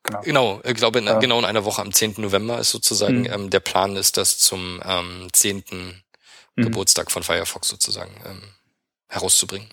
Genau, 0.02 0.20
genau 0.22 0.60
ich 0.64 0.74
glaube, 0.74 0.98
in, 0.98 1.06
äh, 1.06 1.18
genau 1.20 1.38
in 1.38 1.44
einer 1.44 1.64
Woche 1.64 1.82
am 1.82 1.92
10. 1.92 2.14
November 2.18 2.59
ist 2.59 2.70
sozusagen, 2.70 3.20
mhm. 3.20 3.32
ähm, 3.32 3.51
der 3.51 3.60
Plan 3.60 3.97
ist, 3.97 4.16
das 4.16 4.38
zum 4.38 4.80
ähm, 4.84 5.28
10. 5.32 5.64
Mhm. 6.56 6.64
Geburtstag 6.64 7.10
von 7.10 7.22
Firefox 7.22 7.68
sozusagen 7.68 8.12
ähm, 8.26 8.42
herauszubringen. 9.09 9.68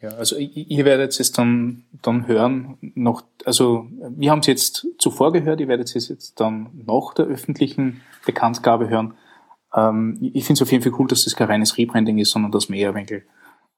Ja, 0.00 0.10
also 0.10 0.36
ihr 0.36 0.84
werdet 0.84 1.18
es 1.18 1.32
dann, 1.32 1.84
dann 2.02 2.28
hören, 2.28 2.78
noch, 2.80 3.24
also 3.44 3.88
wir 3.90 4.30
haben 4.30 4.38
es 4.40 4.46
jetzt 4.46 4.86
zuvor 4.98 5.32
gehört, 5.32 5.58
ihr 5.58 5.66
werdet 5.66 5.92
es 5.92 6.08
jetzt 6.08 6.38
dann 6.38 6.70
nach 6.86 7.14
der 7.14 7.26
öffentlichen 7.26 8.02
Bekanntgabe 8.24 8.88
hören. 8.88 9.14
Ähm, 9.74 10.18
ich 10.20 10.44
finde 10.44 10.54
es 10.54 10.62
auf 10.62 10.72
jeden 10.72 10.82
Fall 10.82 10.98
cool, 10.98 11.08
dass 11.08 11.24
das 11.24 11.36
kein 11.36 11.48
reines 11.48 11.76
Rebranding 11.76 12.18
ist, 12.18 12.30
sondern 12.30 12.52
dass 12.52 12.68
man 12.68 12.78
eher 12.78 12.90
ein 12.90 12.94
wenig 12.94 13.24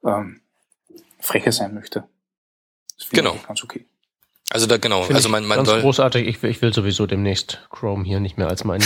ähm, 0.04 0.40
frecher 1.18 1.52
sein 1.52 1.74
möchte. 1.74 2.04
Das 2.98 3.08
genau. 3.10 3.34
Ich 3.34 3.46
ganz 3.46 3.64
okay. 3.64 3.86
Also 4.50 4.66
da 4.66 4.78
genau, 4.78 5.02
Find 5.02 5.16
also 5.16 5.28
mein, 5.28 5.44
mein 5.44 5.58
ganz 5.58 5.68
soll 5.68 5.80
großartig. 5.80 6.26
Ich, 6.26 6.42
ich 6.42 6.60
will 6.60 6.72
sowieso 6.72 7.06
demnächst 7.06 7.66
Chrome 7.70 8.04
hier 8.04 8.20
nicht 8.20 8.36
mehr 8.36 8.48
als 8.48 8.64
mein. 8.64 8.82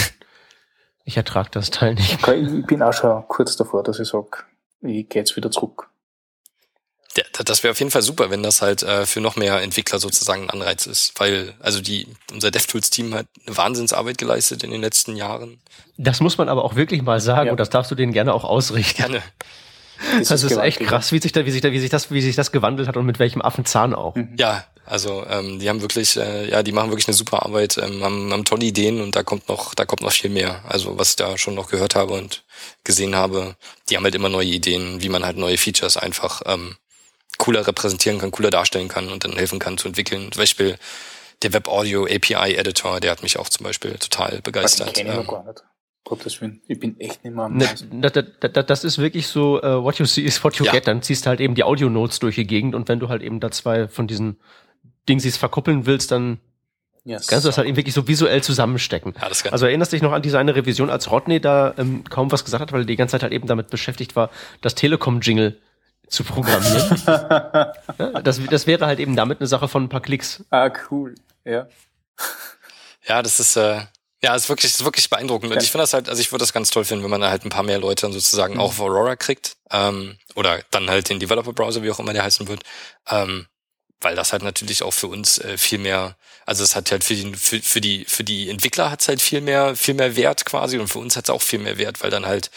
ich 1.05 1.17
ertrage 1.17 1.49
das 1.51 1.71
Teil 1.71 1.95
nicht. 1.95 2.23
Okay, 2.23 2.41
ich 2.41 2.67
bin 2.67 2.83
auch 2.83 2.93
schon 2.93 3.27
kurz 3.29 3.57
davor, 3.57 3.83
dass 3.83 3.99
ich 3.99 4.09
sage, 4.09 4.45
ich 4.83 5.09
gehe 5.09 5.23
jetzt 5.23 5.37
wieder 5.37 5.51
zurück. 5.51 5.89
Das 7.45 7.63
wäre 7.63 7.73
auf 7.73 7.79
jeden 7.79 7.91
Fall 7.91 8.03
super, 8.03 8.31
wenn 8.31 8.43
das 8.43 8.61
halt 8.61 8.83
äh, 8.83 9.07
für 9.07 9.21
noch 9.21 9.37
mehr 9.37 9.61
Entwickler 9.63 9.99
sozusagen 9.99 10.45
ein 10.45 10.51
Anreiz 10.51 10.87
ist, 10.87 11.13
weil 11.19 11.55
also 11.61 11.81
die 11.81 12.09
unser 12.33 12.51
DevTools-Team 12.51 13.15
hat 13.15 13.27
eine 13.47 13.57
Wahnsinnsarbeit 13.57 14.19
geleistet 14.19 14.65
in 14.65 14.71
den 14.71 14.81
letzten 14.81 15.17
Jahren. 15.17 15.59
Das 15.97 16.21
muss 16.21 16.39
man 16.39 16.49
aber 16.49 16.65
auch 16.65 16.75
wirklich 16.75 17.03
mal 17.03 17.21
sagen 17.21 17.47
ja. 17.47 17.53
und 17.53 17.61
das 17.61 17.71
darfst 17.71 17.91
du 17.91 17.95
denen 17.95 18.13
gerne 18.13 18.35
auch 18.35 18.45
ausrichten. 18.45 19.03
Gerne. 19.03 19.23
Das, 20.19 20.29
das 20.29 20.43
ist, 20.43 20.51
ist 20.51 20.59
echt 20.59 20.81
krass, 20.81 21.13
wie 21.13 21.21
sich 21.21 21.31
da, 21.31 21.47
wie 21.47 21.53
sich 21.53 21.61
da, 21.61 21.71
wie 21.71 21.79
sich 21.79 21.89
das, 21.89 22.11
wie 22.11 22.21
sich 22.21 22.35
das 22.35 22.51
gewandelt 22.51 22.89
hat 22.89 22.97
und 22.97 23.07
mit 23.07 23.21
welchem 23.21 23.41
Affenzahn 23.41 23.95
auch. 23.95 24.17
Mhm. 24.17 24.35
Ja, 24.37 24.65
also 24.87 25.25
ähm, 25.29 25.61
die 25.61 25.69
haben 25.69 25.81
wirklich, 25.81 26.17
äh, 26.17 26.51
ja, 26.51 26.63
die 26.63 26.73
machen 26.73 26.91
wirklich 26.91 27.09
eine 27.09 27.15
super 27.15 27.45
Arbeit, 27.45 27.79
ähm, 27.79 28.03
haben, 28.03 28.33
haben 28.33 28.45
tolle 28.45 28.67
Ideen 28.67 29.01
und 29.01 29.17
da 29.17 29.23
kommt 29.23 29.49
noch, 29.49 29.75
da 29.75 29.87
kommt 29.87 30.03
noch 30.03 30.13
viel 30.13 30.31
mehr. 30.31 30.63
Also 30.69 30.99
was 30.99 31.11
ich 31.11 31.17
da 31.17 31.39
schon 31.39 31.55
noch 31.55 31.71
gehört 31.71 31.95
habe 31.95 32.13
und 32.15 32.45
gesehen 32.83 33.15
habe, 33.15 33.57
die 33.89 33.97
haben 33.97 34.05
halt 34.05 34.15
immer 34.15 34.29
neue 34.29 34.49
Ideen, 34.49 35.01
wie 35.01 35.09
man 35.09 35.25
halt 35.25 35.39
neue 35.39 35.57
Features 35.57 35.97
einfach 35.97 36.43
ähm, 36.47 36.77
cooler 37.39 37.67
repräsentieren 37.67 38.19
kann, 38.19 38.31
cooler 38.31 38.51
darstellen 38.51 38.89
kann 38.89 39.09
und 39.09 39.25
dann 39.25 39.33
helfen 39.33 39.59
kann 39.59 39.79
zu 39.79 39.89
entwickeln. 39.89 40.33
Zum 40.33 40.41
Beispiel 40.41 40.77
der 41.43 41.53
Web 41.53 41.69
Audio 41.69 42.05
API 42.05 42.55
Editor, 42.55 43.01
der 43.01 43.11
hat 43.11 43.23
mich 43.23 43.39
auch 43.39 43.49
zum 43.49 43.65
Beispiel 43.65 43.95
total 43.95 44.41
begeistert. 44.43 44.97
Den 44.97 45.07
ähm, 45.07 45.27
gar 45.27 45.45
nicht. 45.45 45.63
Gottes 46.05 46.39
Willen, 46.43 46.61
ich 46.69 46.79
bin 46.79 47.01
echt 47.01 47.25
nicht 47.25 47.35
mehr 47.35 47.47
am 47.47 47.57
ne, 47.57 47.67
das, 47.93 48.13
das, 48.41 48.67
das 48.67 48.85
ist 48.85 48.99
wirklich 48.99 49.27
so, 49.27 49.59
uh, 49.63 49.83
what 49.83 49.99
you 49.99 50.05
see 50.05 50.21
is 50.21 50.43
what 50.45 50.55
you 50.57 50.67
ja. 50.67 50.73
get. 50.73 50.87
Dann 50.87 51.01
ziehst 51.01 51.25
du 51.25 51.31
halt 51.31 51.41
eben 51.41 51.55
die 51.55 51.65
Audio-Notes 51.65 52.19
durch 52.19 52.35
die 52.35 52.47
Gegend 52.47 52.75
und 52.75 52.89
wenn 52.89 53.01
du 53.01 53.09
halt 53.09 53.23
eben 53.23 53.41
da 53.41 53.51
zwei 53.51 53.89
von 53.89 54.07
diesen 54.07 54.39
Dingsies 55.09 55.39
verkuppeln 55.39 55.87
willst, 55.87 56.11
dann 56.11 56.41
yes. 57.05 57.27
kannst 57.27 57.47
du 57.47 57.49
das 57.49 57.57
halt 57.57 57.69
eben 57.69 57.79
wirklich 57.79 57.95
so 57.95 58.07
visuell 58.07 58.43
zusammenstecken. 58.43 59.15
Ja, 59.19 59.31
das 59.31 59.47
also 59.47 59.65
erinnerst 59.65 59.93
dich 59.93 60.03
noch 60.03 60.13
an 60.13 60.21
diese 60.21 60.39
eine 60.39 60.55
Revision, 60.55 60.91
als 60.91 61.11
Rodney 61.11 61.41
da 61.41 61.75
ähm, 61.79 62.05
kaum 62.05 62.31
was 62.31 62.45
gesagt 62.45 62.61
hat, 62.61 62.73
weil 62.73 62.83
er 62.83 62.87
die 62.87 62.97
ganze 62.97 63.13
Zeit 63.13 63.23
halt 63.23 63.33
eben 63.33 63.47
damit 63.47 63.71
beschäftigt 63.71 64.15
war, 64.15 64.29
das 64.61 64.75
Telekom-Jingle 64.75 65.59
zu 66.09 66.25
programmieren. 66.25 67.03
ja, 67.07 68.23
das, 68.23 68.41
das 68.51 68.67
wäre 68.67 68.87
halt 68.87 69.01
eben 69.01 69.17
damit 69.17 69.41
eine 69.41 69.47
Sache 69.47 69.69
von 69.69 69.85
ein 69.85 69.89
paar 69.89 70.01
Klicks. 70.01 70.45
Ah, 70.51 70.71
cool. 70.91 71.15
Ja. 71.45 71.67
Ja, 73.07 73.23
das 73.23 73.41
ist, 73.41 73.57
äh, 73.57 73.83
ja, 74.23 74.35
ist 74.35 74.49
wirklich, 74.49 74.73
ist 74.73 74.85
wirklich 74.85 75.11
beeindruckend. 75.11 75.51
Ja. 75.51 75.57
Und 75.57 75.63
ich 75.63 75.71
finde 75.71 75.83
das 75.83 75.93
halt, 75.93 76.09
also 76.09 76.21
ich 76.21 76.33
würde 76.33 76.43
das 76.43 76.53
ganz 76.53 76.71
toll 76.71 76.85
finden, 76.85 77.05
wenn 77.05 77.11
man 77.11 77.21
da 77.21 77.31
halt 77.31 77.45
ein 77.45 77.51
paar 77.51 77.63
mehr 77.63 77.79
Leute 77.79 78.11
sozusagen 78.11 78.55
mhm. 78.55 78.61
auch 78.61 78.71
auf 78.71 78.81
Aurora 78.81 79.17
kriegt. 79.17 79.57
Ähm, 79.71 80.17
oder 80.35 80.61
dann 80.71 80.89
halt 80.89 81.09
den 81.09 81.21
Developer-Browser, 81.21 81.83
wie 81.83 81.91
auch 81.91 81.99
immer 81.99 82.13
der 82.13 82.25
heißen 82.25 82.49
wird. 82.49 82.63
Ähm, 83.09 83.47
weil 84.01 84.15
das 84.15 84.33
halt 84.33 84.43
natürlich 84.43 84.83
auch 84.83 84.93
für 84.93 85.09
uns 85.09 85.39
äh, 85.39 85.59
viel 85.59 85.79
mehr, 85.79 86.17
also 86.47 86.63
es 86.63 86.77
hat 86.77 86.91
halt 86.91 87.05
für 87.05 87.15
die, 87.15 87.35
für, 87.35 87.61
für 87.61 87.81
die, 87.81 88.05
für 88.07 88.25
die 88.25 88.51
Entwickler 88.51 88.91
hat 88.91 89.01
es 89.01 89.09
halt 89.09 89.21
viel 89.21 89.41
mehr, 89.41 89.77
viel 89.77 89.95
mehr 89.95 90.17
Wert 90.17 90.45
quasi 90.45 90.79
und 90.79 90.89
für 90.89 90.99
uns 90.99 91.17
hat 91.17 91.25
es 91.25 91.31
auch 91.31 91.43
viel 91.43 91.59
mehr 91.59 91.79
Wert, 91.79 92.03
weil 92.03 92.11
dann 92.11 92.27
halt 92.27 92.51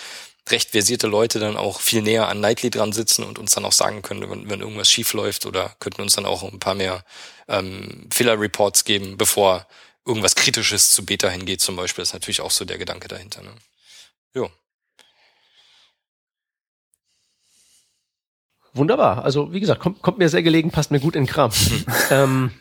recht 0.51 0.71
versierte 0.71 1.07
Leute 1.07 1.39
dann 1.39 1.57
auch 1.57 1.81
viel 1.81 2.01
näher 2.01 2.27
an 2.27 2.39
Nightly 2.39 2.69
dran 2.69 2.91
sitzen 2.91 3.23
und 3.23 3.39
uns 3.39 3.51
dann 3.51 3.65
auch 3.65 3.71
sagen 3.71 4.01
können, 4.01 4.29
wenn, 4.29 4.49
wenn 4.49 4.61
irgendwas 4.61 4.89
schief 4.89 5.13
läuft 5.13 5.45
oder 5.45 5.75
könnten 5.79 6.01
uns 6.01 6.15
dann 6.15 6.25
auch 6.25 6.43
ein 6.43 6.59
paar 6.59 6.75
mehr 6.75 7.03
ähm, 7.47 8.07
Fehler-Reports 8.11 8.85
geben, 8.85 9.17
bevor 9.17 9.67
irgendwas 10.05 10.35
Kritisches 10.35 10.91
zu 10.91 11.05
Beta 11.05 11.29
hingeht 11.29 11.61
zum 11.61 11.75
Beispiel. 11.75 12.01
Das 12.01 12.09
ist 12.09 12.13
natürlich 12.13 12.41
auch 12.41 12.51
so 12.51 12.65
der 12.65 12.77
Gedanke 12.77 13.07
dahinter. 13.07 13.41
Ne? 13.41 13.49
Jo. 14.33 14.49
Wunderbar. 18.73 19.23
Also 19.23 19.53
wie 19.53 19.59
gesagt, 19.59 19.81
kommt, 19.81 20.01
kommt 20.01 20.17
mir 20.17 20.29
sehr 20.29 20.43
gelegen, 20.43 20.71
passt 20.71 20.91
mir 20.91 20.99
gut 20.99 21.15
in 21.15 21.25
Kram. 21.25 21.51
ähm, 22.11 22.51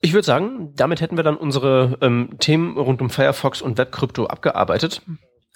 ich 0.00 0.12
würde 0.12 0.26
sagen, 0.26 0.74
damit 0.76 1.00
hätten 1.00 1.16
wir 1.16 1.24
dann 1.24 1.36
unsere 1.36 1.98
ähm, 2.00 2.36
Themen 2.38 2.76
rund 2.78 3.00
um 3.00 3.10
Firefox 3.10 3.60
und 3.60 3.78
Webkrypto 3.78 4.26
abgearbeitet. 4.26 5.02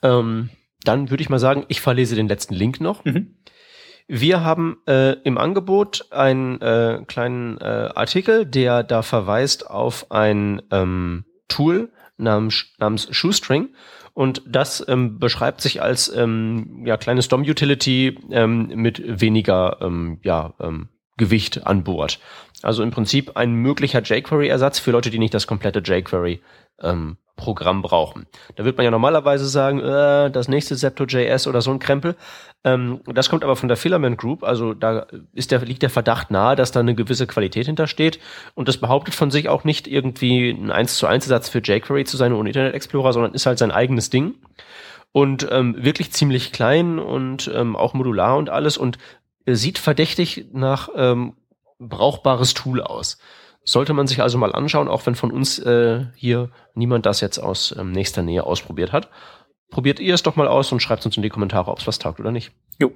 Ähm, 0.02 0.50
dann 0.84 1.10
würde 1.10 1.22
ich 1.22 1.28
mal 1.28 1.38
sagen, 1.38 1.64
ich 1.68 1.80
verlese 1.80 2.16
den 2.16 2.28
letzten 2.28 2.54
Link 2.54 2.80
noch. 2.80 3.04
Mhm. 3.04 3.36
Wir 4.06 4.42
haben 4.42 4.78
äh, 4.86 5.12
im 5.24 5.36
Angebot 5.36 6.06
einen 6.12 6.60
äh, 6.62 7.02
kleinen 7.06 7.58
äh, 7.58 7.90
Artikel, 7.94 8.46
der 8.46 8.82
da 8.82 9.02
verweist 9.02 9.68
auf 9.68 10.10
ein 10.10 10.62
ähm, 10.70 11.26
Tool 11.48 11.90
namens, 12.16 12.72
namens 12.78 13.08
Shoestring. 13.10 13.74
Und 14.14 14.42
das 14.46 14.84
ähm, 14.88 15.18
beschreibt 15.18 15.60
sich 15.60 15.82
als 15.82 16.12
ähm, 16.12 16.84
ja, 16.86 16.96
kleines 16.96 17.28
DOM-Utility 17.28 18.18
ähm, 18.30 18.68
mit 18.74 19.20
weniger 19.20 19.76
ähm, 19.80 20.20
ja, 20.22 20.54
ähm, 20.58 20.88
Gewicht 21.18 21.66
an 21.66 21.84
Bord. 21.84 22.18
Also 22.62 22.82
im 22.82 22.90
Prinzip 22.90 23.36
ein 23.36 23.52
möglicher 23.52 24.02
jQuery-Ersatz 24.02 24.78
für 24.78 24.90
Leute, 24.90 25.10
die 25.10 25.18
nicht 25.18 25.34
das 25.34 25.46
komplette 25.46 25.80
jQuery 25.80 26.40
ähm, 26.80 27.18
Programm 27.38 27.80
brauchen. 27.80 28.26
Da 28.56 28.66
wird 28.66 28.76
man 28.76 28.84
ja 28.84 28.90
normalerweise 28.90 29.46
sagen, 29.46 29.80
äh, 29.80 30.30
das 30.30 30.48
nächste 30.48 30.76
Zepto.js 30.76 31.46
oder 31.46 31.62
so 31.62 31.70
ein 31.70 31.78
Krempel. 31.78 32.16
Ähm, 32.64 33.00
das 33.06 33.30
kommt 33.30 33.44
aber 33.44 33.56
von 33.56 33.68
der 33.68 33.78
Filament 33.78 34.18
Group, 34.18 34.44
also 34.44 34.74
da 34.74 35.06
ist 35.32 35.50
der, 35.50 35.60
liegt 35.60 35.80
der 35.80 35.90
Verdacht 35.90 36.30
nahe, 36.30 36.56
dass 36.56 36.72
da 36.72 36.80
eine 36.80 36.94
gewisse 36.94 37.26
Qualität 37.26 37.66
hintersteht 37.66 38.18
und 38.54 38.68
das 38.68 38.76
behauptet 38.76 39.14
von 39.14 39.30
sich 39.30 39.48
auch 39.48 39.64
nicht 39.64 39.86
irgendwie 39.86 40.50
ein 40.50 40.70
1 40.70 40.96
zu 40.98 41.06
1 41.06 41.24
Ersatz 41.24 41.48
für 41.48 41.60
jQuery 41.60 42.04
zu 42.04 42.18
sein 42.18 42.34
ohne 42.34 42.50
Internet 42.50 42.74
Explorer, 42.74 43.12
sondern 43.12 43.32
ist 43.32 43.46
halt 43.46 43.58
sein 43.58 43.70
eigenes 43.70 44.10
Ding 44.10 44.34
und 45.12 45.46
ähm, 45.50 45.76
wirklich 45.78 46.12
ziemlich 46.12 46.52
klein 46.52 46.98
und 46.98 47.50
ähm, 47.54 47.76
auch 47.76 47.94
modular 47.94 48.36
und 48.36 48.50
alles 48.50 48.76
und 48.76 48.98
sieht 49.46 49.78
verdächtig 49.78 50.48
nach 50.52 50.90
ähm, 50.94 51.34
brauchbares 51.78 52.54
Tool 52.54 52.82
aus. 52.82 53.18
Sollte 53.68 53.92
man 53.92 54.06
sich 54.06 54.22
also 54.22 54.38
mal 54.38 54.54
anschauen, 54.54 54.88
auch 54.88 55.04
wenn 55.04 55.14
von 55.14 55.30
uns 55.30 55.58
äh, 55.58 56.06
hier 56.14 56.48
niemand 56.72 57.04
das 57.04 57.20
jetzt 57.20 57.36
aus 57.36 57.74
ähm, 57.78 57.92
nächster 57.92 58.22
Nähe 58.22 58.44
ausprobiert 58.44 58.92
hat. 58.92 59.10
Probiert 59.68 60.00
ihr 60.00 60.14
es 60.14 60.22
doch 60.22 60.36
mal 60.36 60.48
aus 60.48 60.72
und 60.72 60.80
schreibt 60.80 61.04
uns 61.04 61.18
in 61.18 61.22
die 61.22 61.28
Kommentare, 61.28 61.70
ob 61.70 61.78
es 61.78 61.86
was 61.86 61.98
taugt 61.98 62.18
oder 62.18 62.32
nicht. 62.32 62.50
Jo. 62.80 62.92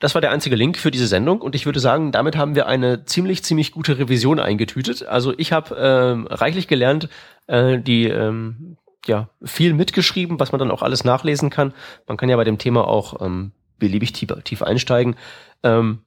Das 0.00 0.14
war 0.14 0.22
der 0.22 0.30
einzige 0.30 0.56
Link 0.56 0.78
für 0.78 0.90
diese 0.90 1.06
Sendung 1.06 1.42
und 1.42 1.54
ich 1.54 1.66
würde 1.66 1.78
sagen, 1.78 2.10
damit 2.10 2.38
haben 2.38 2.54
wir 2.54 2.66
eine 2.66 3.04
ziemlich, 3.04 3.44
ziemlich 3.44 3.72
gute 3.72 3.98
Revision 3.98 4.40
eingetütet. 4.40 5.04
Also 5.04 5.34
ich 5.36 5.52
habe 5.52 5.76
ähm, 5.78 6.26
reichlich 6.26 6.66
gelernt, 6.66 7.10
äh, 7.46 7.78
die 7.78 8.08
ähm, 8.08 8.78
ja 9.04 9.28
viel 9.42 9.74
mitgeschrieben, 9.74 10.40
was 10.40 10.52
man 10.52 10.58
dann 10.58 10.70
auch 10.70 10.80
alles 10.80 11.04
nachlesen 11.04 11.50
kann. 11.50 11.74
Man 12.08 12.16
kann 12.16 12.30
ja 12.30 12.36
bei 12.36 12.44
dem 12.44 12.56
Thema 12.56 12.88
auch 12.88 13.20
ähm, 13.20 13.52
beliebig 13.78 14.14
tief, 14.14 14.30
tief 14.44 14.62
einsteigen. 14.62 15.16
Ähm, 15.62 15.98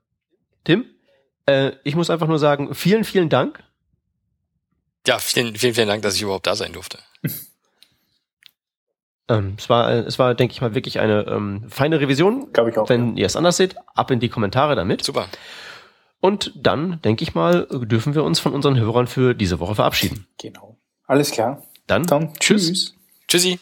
Tim, 0.63 0.85
äh, 1.47 1.71
ich 1.83 1.95
muss 1.95 2.09
einfach 2.09 2.27
nur 2.27 2.39
sagen, 2.39 2.75
vielen, 2.75 3.03
vielen 3.03 3.29
Dank. 3.29 3.63
Ja, 5.07 5.17
vielen, 5.17 5.55
vielen, 5.55 5.73
vielen 5.73 5.87
Dank, 5.87 6.03
dass 6.03 6.15
ich 6.15 6.21
überhaupt 6.21 6.45
da 6.45 6.55
sein 6.55 6.73
durfte. 6.73 6.99
ähm, 9.29 9.55
es 9.57 9.69
war, 9.69 9.89
es 9.89 10.19
war, 10.19 10.35
denke 10.35 10.51
ich 10.51 10.61
mal, 10.61 10.75
wirklich 10.75 10.99
eine 10.99 11.25
ähm, 11.27 11.65
feine 11.69 11.99
Revision. 11.99 12.51
Glaube 12.53 12.69
ich 12.69 12.77
auch. 12.77 12.89
Wenn 12.89 13.15
ja. 13.15 13.21
ihr 13.21 13.25
es 13.25 13.35
anders 13.35 13.57
seht, 13.57 13.75
ab 13.95 14.11
in 14.11 14.19
die 14.19 14.29
Kommentare 14.29 14.75
damit. 14.75 15.03
Super. 15.03 15.27
Und 16.19 16.51
dann, 16.55 17.01
denke 17.01 17.23
ich 17.23 17.35
mal, 17.35 17.67
dürfen 17.71 18.15
wir 18.15 18.23
uns 18.23 18.39
von 18.39 18.53
unseren 18.53 18.77
Hörern 18.77 19.07
für 19.07 19.33
diese 19.33 19.59
Woche 19.59 19.75
verabschieden. 19.75 20.27
Genau. 20.39 20.77
Alles 21.05 21.31
klar. 21.31 21.63
Dann, 21.85 22.03
dann 22.03 22.33
tschüss. 22.39 22.95
Tschüssi. 23.27 23.59